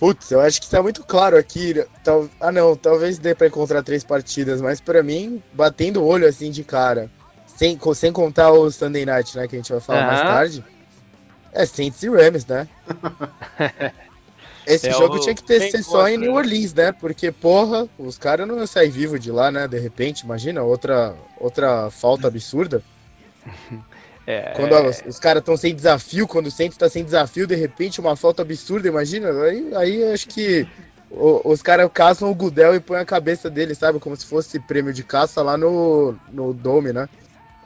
Putz, 0.00 0.30
eu 0.30 0.40
acho 0.40 0.62
que 0.62 0.70
tá 0.70 0.82
muito 0.82 1.04
claro 1.04 1.36
aqui. 1.36 1.74
Tal... 2.02 2.26
Ah 2.40 2.50
não, 2.50 2.74
talvez 2.74 3.18
dê 3.18 3.34
para 3.34 3.48
encontrar 3.48 3.82
três 3.82 4.02
partidas, 4.02 4.58
mas 4.58 4.80
para 4.80 5.02
mim, 5.02 5.42
batendo 5.52 6.00
o 6.00 6.06
olho 6.06 6.26
assim 6.26 6.50
de 6.50 6.64
cara, 6.64 7.10
sem, 7.46 7.78
sem 7.94 8.10
contar 8.10 8.50
o 8.50 8.70
Sunday 8.70 9.04
Night, 9.04 9.36
né? 9.36 9.46
Que 9.46 9.56
a 9.56 9.58
gente 9.58 9.70
vai 9.70 9.80
falar 9.82 10.06
mais 10.06 10.20
tarde. 10.22 10.64
É 11.52 11.66
Saints 11.66 12.02
e 12.02 12.08
Rams, 12.08 12.46
né? 12.46 12.66
Esse 14.66 14.88
é 14.88 14.92
jogo 14.92 15.18
tinha 15.18 15.34
que 15.34 15.42
ter 15.42 15.70
ser 15.70 15.82
só 15.82 16.08
em 16.08 16.16
New? 16.16 16.32
Orleans, 16.32 16.72
né? 16.72 16.92
Porque, 16.92 17.30
porra, 17.30 17.86
os 17.98 18.16
caras 18.16 18.48
não 18.48 18.56
iam 18.56 18.66
sair 18.66 18.88
vivo 18.88 19.18
de 19.18 19.30
lá, 19.30 19.50
né? 19.50 19.68
De 19.68 19.78
repente, 19.78 20.20
imagina, 20.20 20.62
outra, 20.62 21.14
outra 21.38 21.90
falta 21.90 22.26
absurda. 22.28 22.82
É... 24.26 24.52
Quando 24.54 24.74
os, 24.88 25.02
os 25.06 25.18
caras 25.18 25.40
estão 25.40 25.56
sem 25.56 25.74
desafio, 25.74 26.26
quando 26.26 26.46
o 26.46 26.50
Saints 26.50 26.76
tá 26.76 26.88
sem 26.88 27.04
desafio, 27.04 27.46
de 27.46 27.54
repente, 27.54 28.00
uma 28.00 28.16
falta 28.16 28.42
absurda, 28.42 28.88
imagina. 28.88 29.30
Aí, 29.42 29.74
aí 29.74 30.12
acho 30.12 30.28
que 30.28 30.66
o, 31.10 31.40
os 31.50 31.62
caras 31.62 31.90
caçam 31.92 32.30
o 32.30 32.34
Gudel 32.34 32.74
e 32.74 32.80
põem 32.80 33.00
a 33.00 33.04
cabeça 33.04 33.50
dele, 33.50 33.74
sabe? 33.74 33.98
Como 33.98 34.16
se 34.16 34.26
fosse 34.26 34.60
prêmio 34.60 34.92
de 34.92 35.02
caça 35.02 35.42
lá 35.42 35.56
no, 35.56 36.14
no 36.30 36.54
Dome, 36.54 36.92
né? 36.92 37.08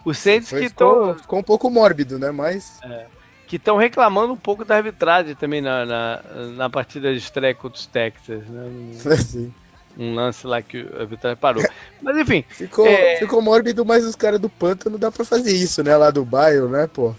Os 0.04 0.18
Saints 0.18 0.50
que 0.50 0.64
estão. 0.64 1.14
Ficou, 1.14 1.38
um 1.38 1.42
pouco 1.42 1.70
mórbido, 1.70 2.18
né? 2.18 2.30
Mas. 2.30 2.78
É, 2.82 3.06
que 3.46 3.56
estão 3.56 3.76
reclamando 3.76 4.32
um 4.32 4.36
pouco 4.36 4.64
da 4.64 4.76
arbitragem 4.76 5.34
também 5.34 5.60
na, 5.60 5.84
na, 5.84 6.22
na 6.56 6.70
partida 6.70 7.12
de 7.12 7.18
estreia 7.18 7.54
contra 7.54 7.78
os 7.78 7.86
Texas, 7.86 8.42
né? 8.48 9.16
Sim. 9.18 9.52
Um 9.96 10.14
lance 10.14 10.46
lá 10.46 10.60
que 10.60 10.86
a 10.96 11.02
arbitragem 11.02 11.36
parou. 11.36 11.64
Mas 12.02 12.16
enfim. 12.16 12.44
Ficou, 12.48 12.86
é... 12.86 13.16
ficou 13.16 13.40
mórbido, 13.40 13.84
mas 13.84 14.04
os 14.04 14.16
caras 14.16 14.40
do 14.40 14.48
pântano 14.48 14.98
dá 14.98 15.10
pra 15.10 15.24
fazer 15.24 15.52
isso, 15.52 15.82
né? 15.82 15.96
Lá 15.96 16.10
do 16.10 16.24
bairro, 16.24 16.68
né, 16.68 16.86
pô? 16.86 17.14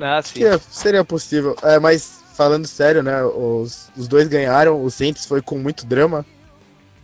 Ah, 0.00 0.20
sim. 0.22 0.40
Que 0.40 0.58
seria 0.70 1.04
possível. 1.04 1.56
É, 1.62 1.78
mas 1.78 2.22
falando 2.34 2.66
sério, 2.66 3.02
né? 3.02 3.22
Os, 3.24 3.90
os 3.96 4.08
dois 4.08 4.28
ganharam. 4.28 4.82
O 4.82 4.90
Saints 4.90 5.26
foi 5.26 5.42
com 5.42 5.58
muito 5.58 5.86
drama. 5.86 6.24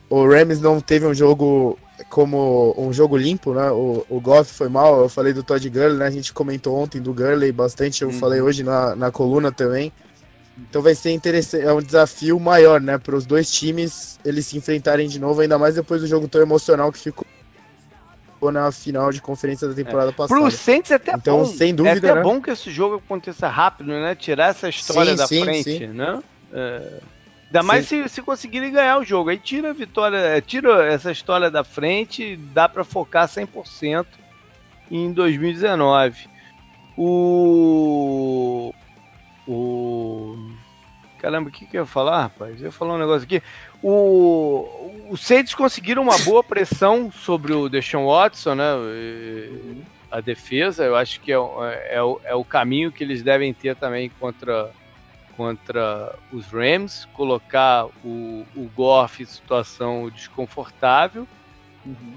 O 0.09 0.27
Rams 0.27 0.61
não 0.61 0.81
teve 0.81 1.07
um 1.07 1.15
jogo 1.15 1.79
como 2.09 2.75
um 2.77 2.93
jogo 2.93 3.17
limpo, 3.17 3.55
né? 3.55 3.71
O, 3.71 4.05
o 4.09 4.21
Goff 4.21 4.53
foi 4.53 4.69
mal, 4.69 5.01
eu 5.01 5.09
falei 5.09 5.33
do 5.33 5.43
Todd 5.43 5.69
Gurley, 5.69 5.99
né? 5.99 6.07
A 6.07 6.11
gente 6.11 6.33
comentou 6.33 6.77
ontem 6.77 7.01
do 7.01 7.13
Gurley 7.13 7.53
bastante, 7.53 8.03
eu 8.03 8.09
uhum. 8.09 8.19
falei 8.19 8.41
hoje 8.41 8.63
na, 8.63 8.97
na 8.97 9.11
coluna 9.11 9.53
também. 9.53 9.93
Então 10.69 10.83
vai 10.83 10.95
ser 10.95 11.13
interessante, 11.13 11.65
é 11.65 11.73
um 11.73 11.83
desafio 11.83 12.39
maior, 12.39 12.81
né? 12.81 12.99
Para 12.99 13.17
os 13.17 13.27
dois 13.27 13.51
times 13.51 14.19
eles 14.25 14.47
se 14.47 14.57
enfrentarem 14.57 15.09
de 15.09 15.19
novo, 15.19 15.41
ainda 15.41 15.59
mais 15.59 15.75
depois 15.75 16.01
do 16.01 16.07
jogo 16.07 16.29
tão 16.29 16.41
emocional 16.41 16.93
que 16.93 16.99
ficou 16.99 17.27
na 18.53 18.73
final 18.73 19.13
de 19.13 19.21
conferência 19.21 19.69
da 19.69 19.75
temporada 19.75 20.11
é. 20.11 20.13
passada. 20.13 20.41
Pro 20.41 20.51
Saints 20.51 20.91
é 20.91 20.95
até 20.95 21.13
então, 21.13 21.39
bom. 21.39 21.45
sem 21.45 21.75
dúvida, 21.75 22.09
é 22.09 22.11
até 22.11 22.15
né? 22.15 22.23
bom 22.23 22.41
que 22.41 22.51
esse 22.51 22.71
jogo 22.71 22.97
aconteça 22.97 23.49
rápido, 23.49 23.89
né? 23.89 24.15
Tirar 24.15 24.49
essa 24.49 24.69
história 24.69 25.13
sim, 25.13 25.17
da 25.17 25.27
sim, 25.27 25.43
frente, 25.43 25.79
sim. 25.79 25.87
né? 25.89 26.23
É... 26.53 27.01
Ainda 27.47 27.63
mais 27.65 27.89
se, 27.89 28.09
se 28.09 28.23
conseguirem 28.23 28.73
ganhar 28.73 28.99
o 28.99 29.05
jogo. 29.05 29.29
Aí 29.29 29.37
tira 29.37 29.71
a 29.71 29.73
vitória, 29.73 30.41
tira 30.41 30.87
essa 30.87 31.11
história 31.11 31.51
da 31.51 31.65
frente, 31.65 32.37
dá 32.37 32.69
para 32.69 32.85
focar 32.85 33.27
100% 33.27 34.07
em 34.89 35.13
2019. 35.13 36.29
O. 36.97 38.73
O. 39.47 40.37
Caramba, 41.19 41.51
o 41.51 41.53
que, 41.53 41.67
que 41.67 41.77
eu 41.77 41.83
ia 41.83 41.87
falar, 41.87 42.23
rapaz? 42.23 42.59
Eu 42.59 42.67
ia 42.67 42.73
falar 42.73 42.95
um 42.95 42.99
negócio 42.99 43.25
aqui. 43.25 43.43
O, 43.83 44.91
os 45.11 45.21
Saints 45.21 45.55
conseguiram 45.55 46.03
uma 46.03 46.19
boa 46.19 46.43
pressão 46.43 47.13
sobre 47.13 47.53
o 47.53 47.69
Deshaun 47.69 48.07
Watson, 48.07 48.55
né? 48.55 48.65
A 50.11 50.21
defesa, 50.21 50.85
eu 50.85 50.97
acho 50.97 51.21
que 51.21 51.31
é, 51.31 51.37
é, 51.37 51.97
é, 51.97 52.03
o, 52.03 52.21
é 52.25 52.35
o 52.35 52.45
caminho 52.45 52.91
que 52.91 53.05
eles 53.05 53.23
devem 53.23 53.53
ter 53.53 53.77
também 53.77 54.11
contra, 54.19 54.71
contra 55.37 56.15
os 56.33 56.47
Rams, 56.47 57.07
colocar 57.13 57.87
o, 58.03 58.47
o 58.57 58.71
Goff 58.75 59.23
em 59.23 59.27
situação 59.27 60.09
desconfortável. 60.09 61.29
Uhum. 61.85 62.15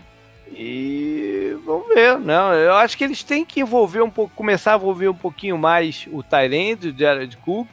E 0.52 1.58
vamos 1.66 1.88
ver, 1.88 2.20
né? 2.20 2.36
Eu 2.66 2.76
acho 2.76 2.98
que 2.98 3.04
eles 3.04 3.24
têm 3.24 3.44
que 3.46 3.62
envolver 3.62 4.02
um 4.02 4.10
pouco, 4.10 4.36
começar 4.36 4.74
a 4.74 4.78
envolver 4.78 5.08
um 5.08 5.16
pouquinho 5.16 5.58
mais 5.58 6.08
o 6.12 6.22
Tyrande, 6.22 6.90
o 6.90 6.98
Jared 6.98 7.38
Cook, 7.38 7.68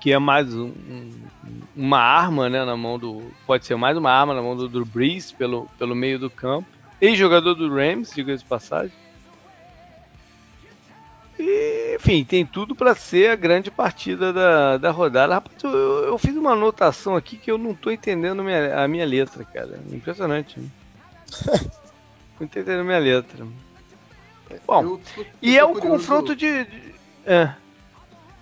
que 0.00 0.12
é 0.12 0.18
mais 0.18 0.54
um, 0.54 0.72
uma 1.74 1.98
arma, 1.98 2.48
né, 2.48 2.64
na 2.64 2.76
mão 2.76 2.98
do, 2.98 3.30
pode 3.46 3.66
ser 3.66 3.76
mais 3.76 3.96
uma 3.96 4.10
arma 4.10 4.34
na 4.34 4.42
mão 4.42 4.56
do 4.56 4.68
Drew 4.68 4.84
Brees 4.84 5.32
pelo, 5.32 5.68
pelo 5.78 5.94
meio 5.94 6.18
do 6.18 6.30
campo. 6.30 6.68
Ex-jogador 7.00 7.54
do 7.54 7.72
Rams, 7.72 8.14
diga 8.14 8.36
de 8.36 8.44
passagem. 8.44 8.92
E, 11.38 11.96
enfim, 11.96 12.24
tem 12.24 12.46
tudo 12.46 12.74
para 12.74 12.94
ser 12.94 13.30
a 13.30 13.36
grande 13.36 13.70
partida 13.70 14.32
da, 14.32 14.78
da 14.78 14.90
rodada. 14.90 15.34
Rapaz, 15.34 15.62
eu, 15.62 15.70
eu, 16.04 16.18
fiz 16.18 16.34
uma 16.34 16.52
anotação 16.52 17.14
aqui 17.14 17.36
que 17.36 17.50
eu 17.50 17.58
não 17.58 17.74
tô 17.74 17.90
entendendo 17.90 18.42
minha, 18.42 18.82
a 18.82 18.88
minha 18.88 19.04
letra, 19.04 19.44
cara. 19.44 19.78
Impressionante. 19.92 20.58
Né? 20.58 20.68
Não 22.38 22.42
entendendo 22.46 22.84
minha 22.84 22.98
letra. 22.98 23.46
Bom, 24.66 24.82
eu 24.82 25.00
tô, 25.14 25.20
eu 25.20 25.26
e 25.42 25.58
é 25.58 25.64
um 25.64 25.72
curioso. 25.72 25.96
confronto 25.96 26.36
de. 26.36 26.64
de 26.64 26.94
é. 27.24 27.54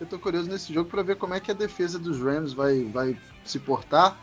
Eu 0.00 0.06
tô 0.06 0.18
curioso 0.18 0.50
nesse 0.50 0.72
jogo 0.72 0.90
para 0.90 1.02
ver 1.02 1.16
como 1.16 1.34
é 1.34 1.40
que 1.40 1.50
a 1.50 1.54
defesa 1.54 1.98
dos 1.98 2.20
Rams 2.20 2.52
vai, 2.52 2.84
vai 2.84 3.16
se 3.44 3.58
portar 3.58 4.18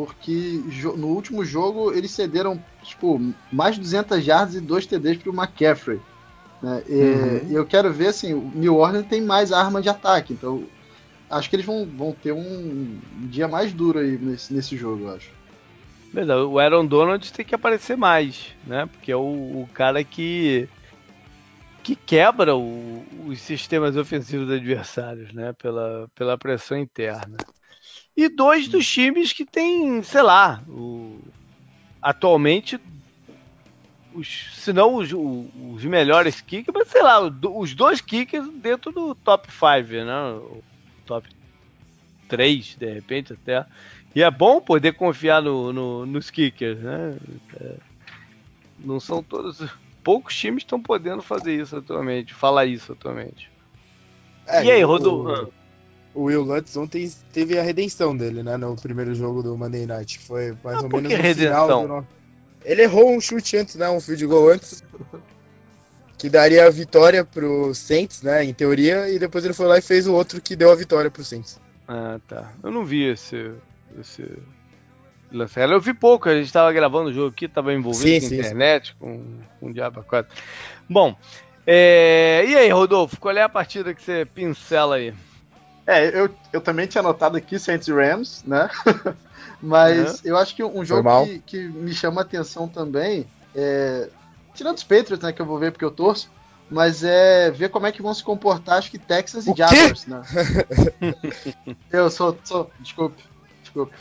porque 0.00 0.62
no 0.96 1.08
último 1.08 1.44
jogo 1.44 1.92
eles 1.92 2.10
cederam 2.10 2.62
tipo, 2.82 3.20
mais 3.52 3.74
de 3.74 3.82
200 3.82 4.26
yards 4.26 4.54
e 4.54 4.60
2 4.60 4.86
TDs 4.86 5.18
para 5.18 5.30
o 5.30 5.34
McCaffrey. 5.34 6.00
Né? 6.62 6.82
E 6.88 6.94
uhum. 6.94 7.50
eu 7.50 7.66
quero 7.66 7.92
ver 7.92 8.08
assim, 8.08 8.32
o 8.32 8.50
New 8.54 8.76
Orleans 8.76 9.06
tem 9.06 9.20
mais 9.20 9.52
arma 9.52 9.82
de 9.82 9.90
ataque, 9.90 10.32
então 10.32 10.64
acho 11.28 11.50
que 11.50 11.56
eles 11.56 11.66
vão, 11.66 11.84
vão 11.84 12.12
ter 12.12 12.32
um 12.32 12.98
dia 13.28 13.46
mais 13.46 13.74
duro 13.74 13.98
aí 13.98 14.16
nesse, 14.16 14.52
nesse 14.54 14.74
jogo, 14.74 15.04
eu 15.04 15.14
acho. 15.14 15.30
Verdade, 16.12 16.40
o 16.40 16.58
Aaron 16.58 16.86
Donald 16.86 17.32
tem 17.32 17.44
que 17.44 17.54
aparecer 17.54 17.96
mais, 17.96 18.54
né? 18.66 18.86
Porque 18.86 19.12
é 19.12 19.16
o, 19.16 19.20
o 19.62 19.68
cara 19.72 20.02
que 20.02 20.68
que 21.82 21.96
quebra 21.96 22.54
o, 22.54 23.06
os 23.26 23.40
sistemas 23.40 23.96
ofensivos 23.96 24.50
adversários, 24.50 25.32
né? 25.32 25.52
Pela, 25.54 26.10
pela 26.14 26.36
pressão 26.36 26.76
interna 26.76 27.38
e 28.16 28.28
dois 28.28 28.68
dos 28.68 28.86
times 28.86 29.32
que 29.32 29.44
tem, 29.44 30.02
sei 30.02 30.22
lá, 30.22 30.62
o, 30.68 31.20
atualmente, 32.02 32.78
os, 34.12 34.50
se 34.54 34.72
não 34.72 34.96
os, 34.96 35.10
os 35.12 35.84
melhores 35.84 36.40
kickers, 36.40 36.74
mas 36.74 36.88
sei 36.88 37.02
lá, 37.02 37.20
os 37.20 37.74
dois 37.74 38.00
kickers 38.00 38.48
dentro 38.54 38.92
do 38.92 39.14
top 39.14 39.48
5, 39.50 40.04
né? 40.04 40.32
O 40.32 40.62
top 41.06 41.28
3, 42.28 42.76
de 42.76 42.92
repente 42.92 43.32
até. 43.32 43.64
E 44.14 44.22
é 44.22 44.30
bom 44.30 44.60
poder 44.60 44.94
confiar 44.94 45.40
no, 45.42 45.72
no 45.72 46.06
nos 46.06 46.30
kickers, 46.30 46.78
né? 46.80 47.16
É, 47.60 47.74
não 48.78 48.98
são 48.98 49.22
todos. 49.22 49.62
Poucos 50.02 50.34
times 50.36 50.62
estão 50.62 50.82
podendo 50.82 51.22
fazer 51.22 51.54
isso 51.54 51.76
atualmente, 51.76 52.34
falar 52.34 52.66
isso 52.66 52.92
atualmente. 52.92 53.50
É, 54.46 54.64
e 54.64 54.70
aí, 54.70 54.82
Rodolfo? 54.82 55.52
o 56.14 56.24
Will 56.24 56.42
Lutz 56.42 56.76
ontem 56.76 57.10
teve 57.32 57.58
a 57.58 57.62
redenção 57.62 58.16
dele, 58.16 58.42
né? 58.42 58.56
No 58.56 58.74
primeiro 58.74 59.14
jogo 59.14 59.42
do 59.42 59.56
Monday 59.56 59.86
Night. 59.86 60.18
Foi 60.18 60.56
mais 60.64 60.78
ah, 60.78 60.82
ou 60.82 60.88
menos 60.88 61.12
no 61.12 61.18
redenção? 61.18 62.06
Ele 62.64 62.82
errou 62.82 63.14
um 63.14 63.20
chute 63.20 63.56
antes, 63.56 63.76
né? 63.76 63.88
Um 63.88 64.00
field 64.00 64.26
goal 64.26 64.50
antes. 64.50 64.82
Que 66.18 66.28
daria 66.28 66.66
a 66.66 66.70
vitória 66.70 67.24
pro 67.24 67.72
Saints, 67.74 68.22
né? 68.22 68.44
Em 68.44 68.52
teoria. 68.52 69.08
E 69.08 69.18
depois 69.18 69.44
ele 69.44 69.54
foi 69.54 69.66
lá 69.66 69.78
e 69.78 69.82
fez 69.82 70.06
o 70.06 70.12
outro 70.12 70.40
que 70.40 70.56
deu 70.56 70.70
a 70.70 70.74
vitória 70.74 71.10
pro 71.10 71.24
Saints. 71.24 71.60
Ah, 71.86 72.20
tá. 72.28 72.52
Eu 72.62 72.70
não 72.70 72.84
vi 72.84 73.04
esse... 73.04 73.52
esse... 73.98 74.38
Eu 75.32 75.80
vi 75.80 75.94
pouco, 75.94 76.28
a 76.28 76.34
gente 76.34 76.46
estava 76.46 76.72
gravando 76.72 77.10
o 77.10 77.12
jogo 77.12 77.28
aqui, 77.28 77.44
estava 77.44 77.72
envolvido 77.72 78.02
sim, 78.02 78.20
com 78.20 78.26
sim, 78.26 78.34
internet, 78.40 78.88
sim. 78.88 78.94
com, 78.98 79.24
com 79.60 79.66
o 79.70 79.72
Diabo 79.72 80.02
4. 80.02 80.36
Bom, 80.88 81.16
é... 81.64 82.44
e 82.48 82.56
aí, 82.56 82.68
Rodolfo, 82.70 83.18
qual 83.20 83.36
é 83.36 83.42
a 83.42 83.48
partida 83.48 83.94
que 83.94 84.02
você 84.02 84.24
pincela 84.24 84.96
aí? 84.96 85.14
É, 85.86 86.06
eu, 86.20 86.30
eu 86.52 86.60
também 86.60 86.86
tinha 86.86 87.00
anotado 87.00 87.36
aqui 87.36 87.58
Saints 87.58 87.88
e 87.88 87.92
Rams, 87.92 88.44
né? 88.44 88.68
Mas 89.62 90.14
uhum. 90.14 90.20
eu 90.24 90.36
acho 90.36 90.54
que 90.54 90.64
um 90.64 90.84
jogo 90.84 91.26
que, 91.26 91.38
que, 91.40 91.58
me 91.68 91.92
chama 91.92 92.20
a 92.20 92.24
atenção 92.24 92.66
também 92.68 93.26
é. 93.54 94.08
Tirando 94.54 94.76
os 94.76 94.84
Patriots, 94.84 95.20
né? 95.20 95.32
Que 95.32 95.42
eu 95.42 95.46
vou 95.46 95.58
ver 95.58 95.72
porque 95.72 95.84
eu 95.84 95.90
torço. 95.90 96.30
Mas 96.70 97.02
é 97.02 97.50
ver 97.50 97.68
como 97.70 97.86
é 97.86 97.92
que 97.92 98.00
vão 98.00 98.14
se 98.14 98.22
comportar, 98.22 98.78
acho 98.78 98.92
que 98.92 98.98
Texas 98.98 99.44
e 99.46 99.54
Jaguars, 99.56 100.06
né? 100.06 100.22
eu 101.90 102.08
sou, 102.08 102.38
sou. 102.44 102.70
Desculpe, 102.78 103.20
desculpe. 103.70 103.94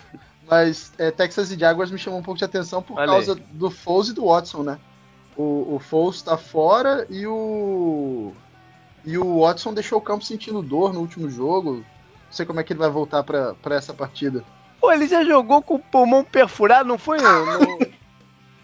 Mas 0.50 0.92
é, 0.98 1.12
Texas 1.12 1.52
e 1.52 1.60
Jaguars 1.60 1.92
me 1.92 1.98
chamam 2.00 2.20
um 2.20 2.24
pouco 2.24 2.40
de 2.40 2.46
atenção 2.46 2.82
por 2.82 2.96
Valeu. 2.96 3.14
causa 3.14 3.36
do 3.36 3.70
Foles 3.70 4.10
e 4.10 4.14
do 4.14 4.26
Watson, 4.26 4.64
né? 4.64 4.80
O, 5.38 5.76
o 5.76 5.80
Foles 5.80 6.22
tá 6.22 6.38
fora 6.38 7.06
e 7.10 7.28
o. 7.28 8.34
E 9.06 9.18
o 9.18 9.42
Watson 9.42 9.74
deixou 9.74 10.00
o 10.00 10.02
campo 10.02 10.26
sentindo 10.26 10.62
dor 10.62 10.92
no 10.92 11.00
último 11.00 11.30
jogo. 11.30 11.76
Não 11.76 12.32
sei 12.32 12.46
como 12.46 12.60
é 12.60 12.64
que 12.64 12.74
ele 12.74 12.80
vai 12.80 12.90
voltar 12.90 13.24
para 13.24 13.56
essa 13.76 13.94
partida. 13.94 14.44
Pô, 14.82 14.92
ele 14.92 15.08
já 15.08 15.24
jogou 15.24 15.62
com 15.62 15.76
o 15.76 15.80
pulmão 15.80 16.24
perfurado, 16.24 16.88
não 16.88 16.98
foi? 16.98 17.20
Não, 17.20 17.46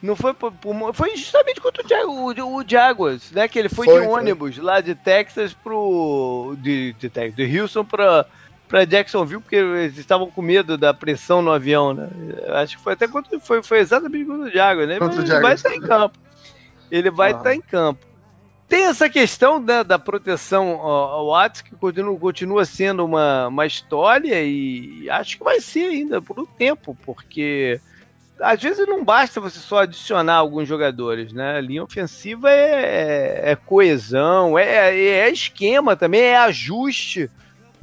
não 0.01 0.15
foi 0.15 0.33
pulmão. 0.33 0.93
Foi 0.93 1.15
justamente 1.15 1.61
contra 1.61 1.83
o, 2.07 2.31
o, 2.31 2.57
o 2.57 2.63
Jaguars, 2.67 3.31
né? 3.31 3.47
Que 3.47 3.59
ele 3.59 3.69
foi, 3.69 3.85
foi 3.85 4.01
de 4.01 4.07
ônibus 4.07 4.55
foi. 4.55 4.63
lá 4.63 4.81
de 4.81 4.95
Texas 4.95 5.53
pro. 5.53 6.55
De, 6.59 6.93
de, 6.93 7.09
de 7.09 7.59
Houston 7.59 7.85
pra, 7.85 8.25
pra 8.67 8.85
Jacksonville, 8.85 9.41
porque 9.41 9.55
eles 9.55 9.97
estavam 9.97 10.29
com 10.29 10.41
medo 10.41 10.77
da 10.77 10.93
pressão 10.93 11.41
no 11.41 11.51
avião, 11.51 11.93
né? 11.93 12.09
Acho 12.49 12.77
que 12.77 12.83
foi 12.83 12.93
até 12.93 13.07
contra. 13.07 13.39
Foi, 13.39 13.63
foi 13.63 13.79
exatamente 13.79 14.25
contra 14.25 14.47
o 14.47 14.51
Jaguars, 14.51 14.87
né? 14.87 14.97
Mas 14.99 15.17
ele 15.17 15.39
vai 15.41 15.53
estar 15.53 15.75
em 15.75 15.81
campo. 15.81 16.19
Ele 16.91 17.11
vai 17.11 17.33
ah. 17.33 17.37
estar 17.37 17.55
em 17.55 17.61
campo. 17.61 18.05
Tem 18.67 18.85
essa 18.85 19.07
questão 19.07 19.59
né, 19.59 19.83
da 19.83 19.99
proteção 19.99 20.81
ao 20.81 21.27
Watts, 21.27 21.61
que 21.61 21.75
continua, 21.75 22.17
continua 22.17 22.65
sendo 22.65 23.05
uma, 23.05 23.47
uma 23.47 23.65
história 23.65 24.41
e 24.43 25.07
acho 25.09 25.37
que 25.37 25.43
vai 25.43 25.61
ser 25.61 25.85
ainda 25.85 26.19
por 26.19 26.39
um 26.39 26.47
tempo, 26.47 26.97
porque 27.05 27.79
às 28.39 28.61
vezes 28.61 28.87
não 28.87 29.03
basta 29.03 29.39
você 29.39 29.59
só 29.59 29.79
adicionar 29.79 30.35
alguns 30.35 30.67
jogadores, 30.67 31.31
né? 31.31 31.57
A 31.57 31.61
linha 31.61 31.83
ofensiva 31.83 32.49
é, 32.49 33.43
é, 33.45 33.51
é 33.51 33.55
coesão, 33.55 34.57
é, 34.57 34.97
é, 34.97 35.29
esquema 35.29 35.95
também, 35.95 36.21
é 36.21 36.37
ajuste 36.37 37.29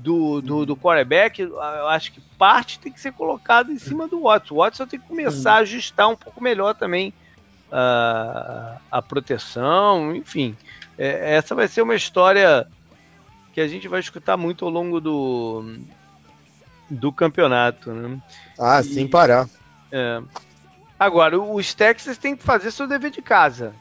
do, 0.03 0.41
do, 0.43 0.67
do 0.67 0.77
quarterback. 0.77 1.41
Eu 1.41 1.89
acho 1.89 2.13
que 2.13 2.21
parte 2.37 2.79
tem 2.79 2.93
que 2.93 3.01
ser 3.01 3.13
colocada 3.13 3.71
em 3.71 3.79
cima 3.79 4.09
do 4.09 4.23
Watson. 4.23 4.55
O 4.55 4.59
Watson 4.59 4.87
tem 4.87 4.99
que 4.99 5.07
começar 5.07 5.55
a 5.55 5.59
ajustar 5.59 6.09
um 6.09 6.17
pouco 6.17 6.43
melhor 6.43 6.75
também 6.75 7.15
a, 7.71 8.79
a 8.91 9.01
proteção, 9.01 10.15
enfim. 10.15 10.57
É, 10.99 11.37
essa 11.37 11.55
vai 11.55 11.69
ser 11.69 11.83
uma 11.83 11.95
história 11.95 12.67
que 13.53 13.61
a 13.61 13.69
gente 13.69 13.87
vai 13.87 14.01
escutar 14.01 14.37
muito 14.37 14.65
ao 14.65 14.71
longo 14.71 15.01
do, 15.01 15.79
do 16.91 17.13
campeonato. 17.13 17.93
Né? 17.93 18.21
Ah, 18.59 18.81
e, 18.81 18.85
sem 18.85 19.09
parar. 19.09 19.49
É. 19.91 20.21
Agora, 20.99 21.41
os 21.41 21.75
Texas 21.75 22.19
têm 22.19 22.37
que 22.37 22.43
fazer 22.43 22.71
seu 22.71 22.89
dever 22.89 23.11
de 23.11 23.23
casa 23.23 23.73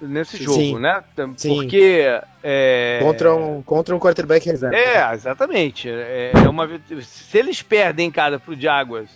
nesse 0.00 0.42
jogo, 0.42 0.60
Sim. 0.60 0.78
né? 0.78 1.02
Porque. 1.14 2.20
É... 2.42 3.00
Contra, 3.02 3.34
um, 3.34 3.62
contra 3.62 3.94
um 3.94 3.98
quarterback 3.98 4.46
reserva. 4.46 4.76
É, 4.76 5.12
exatamente. 5.12 5.88
É, 5.88 6.32
é 6.34 6.48
uma, 6.48 6.68
se 7.02 7.38
eles 7.38 7.62
perdem 7.62 8.10
cara 8.10 8.38
pro 8.38 8.58
Jaguars 8.58 9.10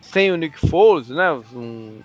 sem 0.00 0.32
o 0.32 0.36
Nick 0.36 0.58
Foles, 0.68 1.08
né? 1.08 1.32
Um, 1.54 2.00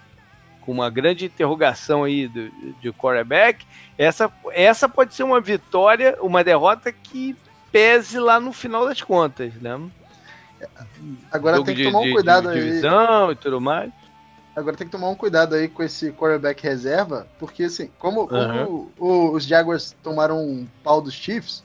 com 0.61 0.71
uma 0.71 0.89
grande 0.89 1.25
interrogação 1.25 2.03
aí 2.03 2.27
de, 2.27 2.51
de 2.81 2.91
quarterback, 2.93 3.65
essa, 3.97 4.31
essa 4.51 4.87
pode 4.87 5.13
ser 5.13 5.23
uma 5.23 5.41
vitória, 5.41 6.17
uma 6.21 6.43
derrota 6.43 6.91
que 6.91 7.35
pese 7.71 8.17
lá 8.17 8.39
no 8.39 8.53
final 8.53 8.85
das 8.87 9.01
contas, 9.01 9.53
né? 9.55 9.79
Agora 11.31 11.61
tem 11.63 11.75
que 11.75 11.83
tomar 11.83 11.99
um 11.99 12.11
cuidado 12.13 12.49
de, 12.49 12.55
de 12.55 12.65
divisão 12.65 13.25
aí. 13.25 13.33
e 13.33 13.35
tudo 13.35 13.59
mais. 13.59 13.91
Agora 14.55 14.77
tem 14.77 14.85
que 14.85 14.91
tomar 14.91 15.09
um 15.09 15.15
cuidado 15.15 15.55
aí 15.55 15.67
com 15.67 15.81
esse 15.81 16.11
quarterback 16.11 16.61
reserva, 16.63 17.27
porque 17.39 17.63
assim, 17.63 17.89
como, 17.97 18.27
como 18.27 18.91
o, 18.99 19.31
os 19.31 19.45
Jaguars 19.45 19.95
tomaram 20.03 20.39
um 20.39 20.67
pau 20.83 21.01
dos 21.01 21.13
Chiefs, 21.13 21.63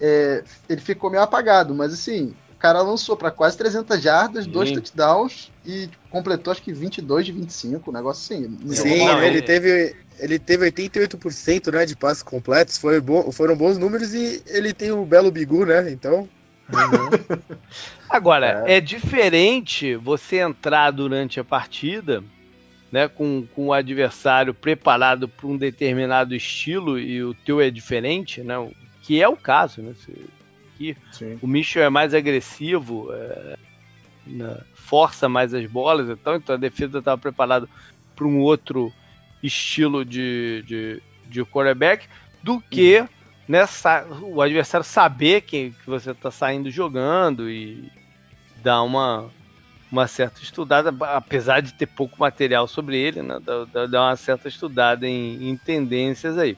é, 0.00 0.44
ele 0.68 0.80
ficou 0.80 1.10
meio 1.10 1.22
apagado, 1.22 1.74
mas 1.74 1.92
assim, 1.92 2.32
cara 2.62 2.80
lançou 2.80 3.16
para 3.16 3.32
quase 3.32 3.58
300 3.58 4.00
jardas, 4.00 4.44
Sim. 4.44 4.50
dois 4.52 4.70
touchdowns 4.70 5.50
e 5.66 5.90
completou 6.08 6.52
acho 6.52 6.62
que 6.62 6.72
22 6.72 7.26
de 7.26 7.32
25, 7.32 7.90
um 7.90 7.92
negócio 7.92 8.36
assim. 8.36 8.56
Sim, 8.68 9.04
não, 9.04 9.18
ele 9.18 9.38
ele- 9.38 9.42
teve, 9.42 9.96
ele 10.20 10.38
teve 10.38 10.64
88% 10.66 11.72
né, 11.72 11.84
de 11.84 11.96
passes 11.96 12.22
completos, 12.22 12.78
foi 12.78 13.00
bom, 13.00 13.32
foram 13.32 13.56
bons 13.56 13.76
números 13.76 14.14
e 14.14 14.40
ele 14.46 14.72
tem 14.72 14.92
o 14.92 15.04
belo 15.04 15.32
bigu, 15.32 15.66
né? 15.66 15.90
Então, 15.90 16.28
Agora, 18.08 18.64
é. 18.66 18.80
diferente 18.80 19.94
você 19.96 20.38
entrar 20.38 20.90
durante 20.90 21.40
a 21.40 21.44
partida, 21.44 22.22
né, 22.90 23.08
com, 23.08 23.46
com 23.54 23.68
o 23.68 23.72
adversário 23.72 24.52
preparado 24.52 25.26
para 25.26 25.46
um 25.46 25.56
determinado 25.56 26.34
estilo 26.34 26.98
e 26.98 27.22
o 27.22 27.32
teu 27.32 27.60
é 27.60 27.70
diferente, 27.70 28.42
né, 28.42 28.54
que 29.02 29.22
é 29.22 29.28
o 29.28 29.36
caso, 29.36 29.80
né? 29.80 29.94
Sim. 31.12 31.38
o 31.40 31.46
Mitchell 31.46 31.84
é 31.84 31.88
mais 31.88 32.12
agressivo, 32.12 33.08
é, 33.12 33.56
né, 34.26 34.58
força 34.74 35.28
mais 35.28 35.54
as 35.54 35.64
bolas, 35.66 36.10
então, 36.10 36.36
então 36.36 36.54
a 36.54 36.58
defesa 36.58 36.98
estava 36.98 37.20
preparada 37.20 37.68
para 38.14 38.26
um 38.26 38.40
outro 38.40 38.92
estilo 39.42 40.04
de, 40.04 40.62
de, 40.66 41.02
de 41.28 41.44
quarterback 41.44 42.06
do 42.42 42.60
que 42.60 43.06
né, 43.48 43.64
o 44.22 44.40
adversário 44.40 44.84
saber 44.84 45.42
que, 45.42 45.70
que 45.70 45.86
você 45.86 46.12
está 46.12 46.30
saindo 46.30 46.70
jogando 46.70 47.50
e 47.50 47.90
dar 48.62 48.82
uma, 48.82 49.28
uma 49.90 50.06
certa 50.06 50.42
estudada, 50.42 50.94
apesar 51.14 51.60
de 51.60 51.74
ter 51.74 51.86
pouco 51.86 52.20
material 52.20 52.68
sobre 52.68 52.96
ele, 52.96 53.22
né, 53.22 53.38
dá 53.90 54.02
uma 54.02 54.16
certa 54.16 54.48
estudada 54.48 55.06
em, 55.06 55.50
em 55.50 55.56
tendências 55.56 56.38
aí. 56.38 56.56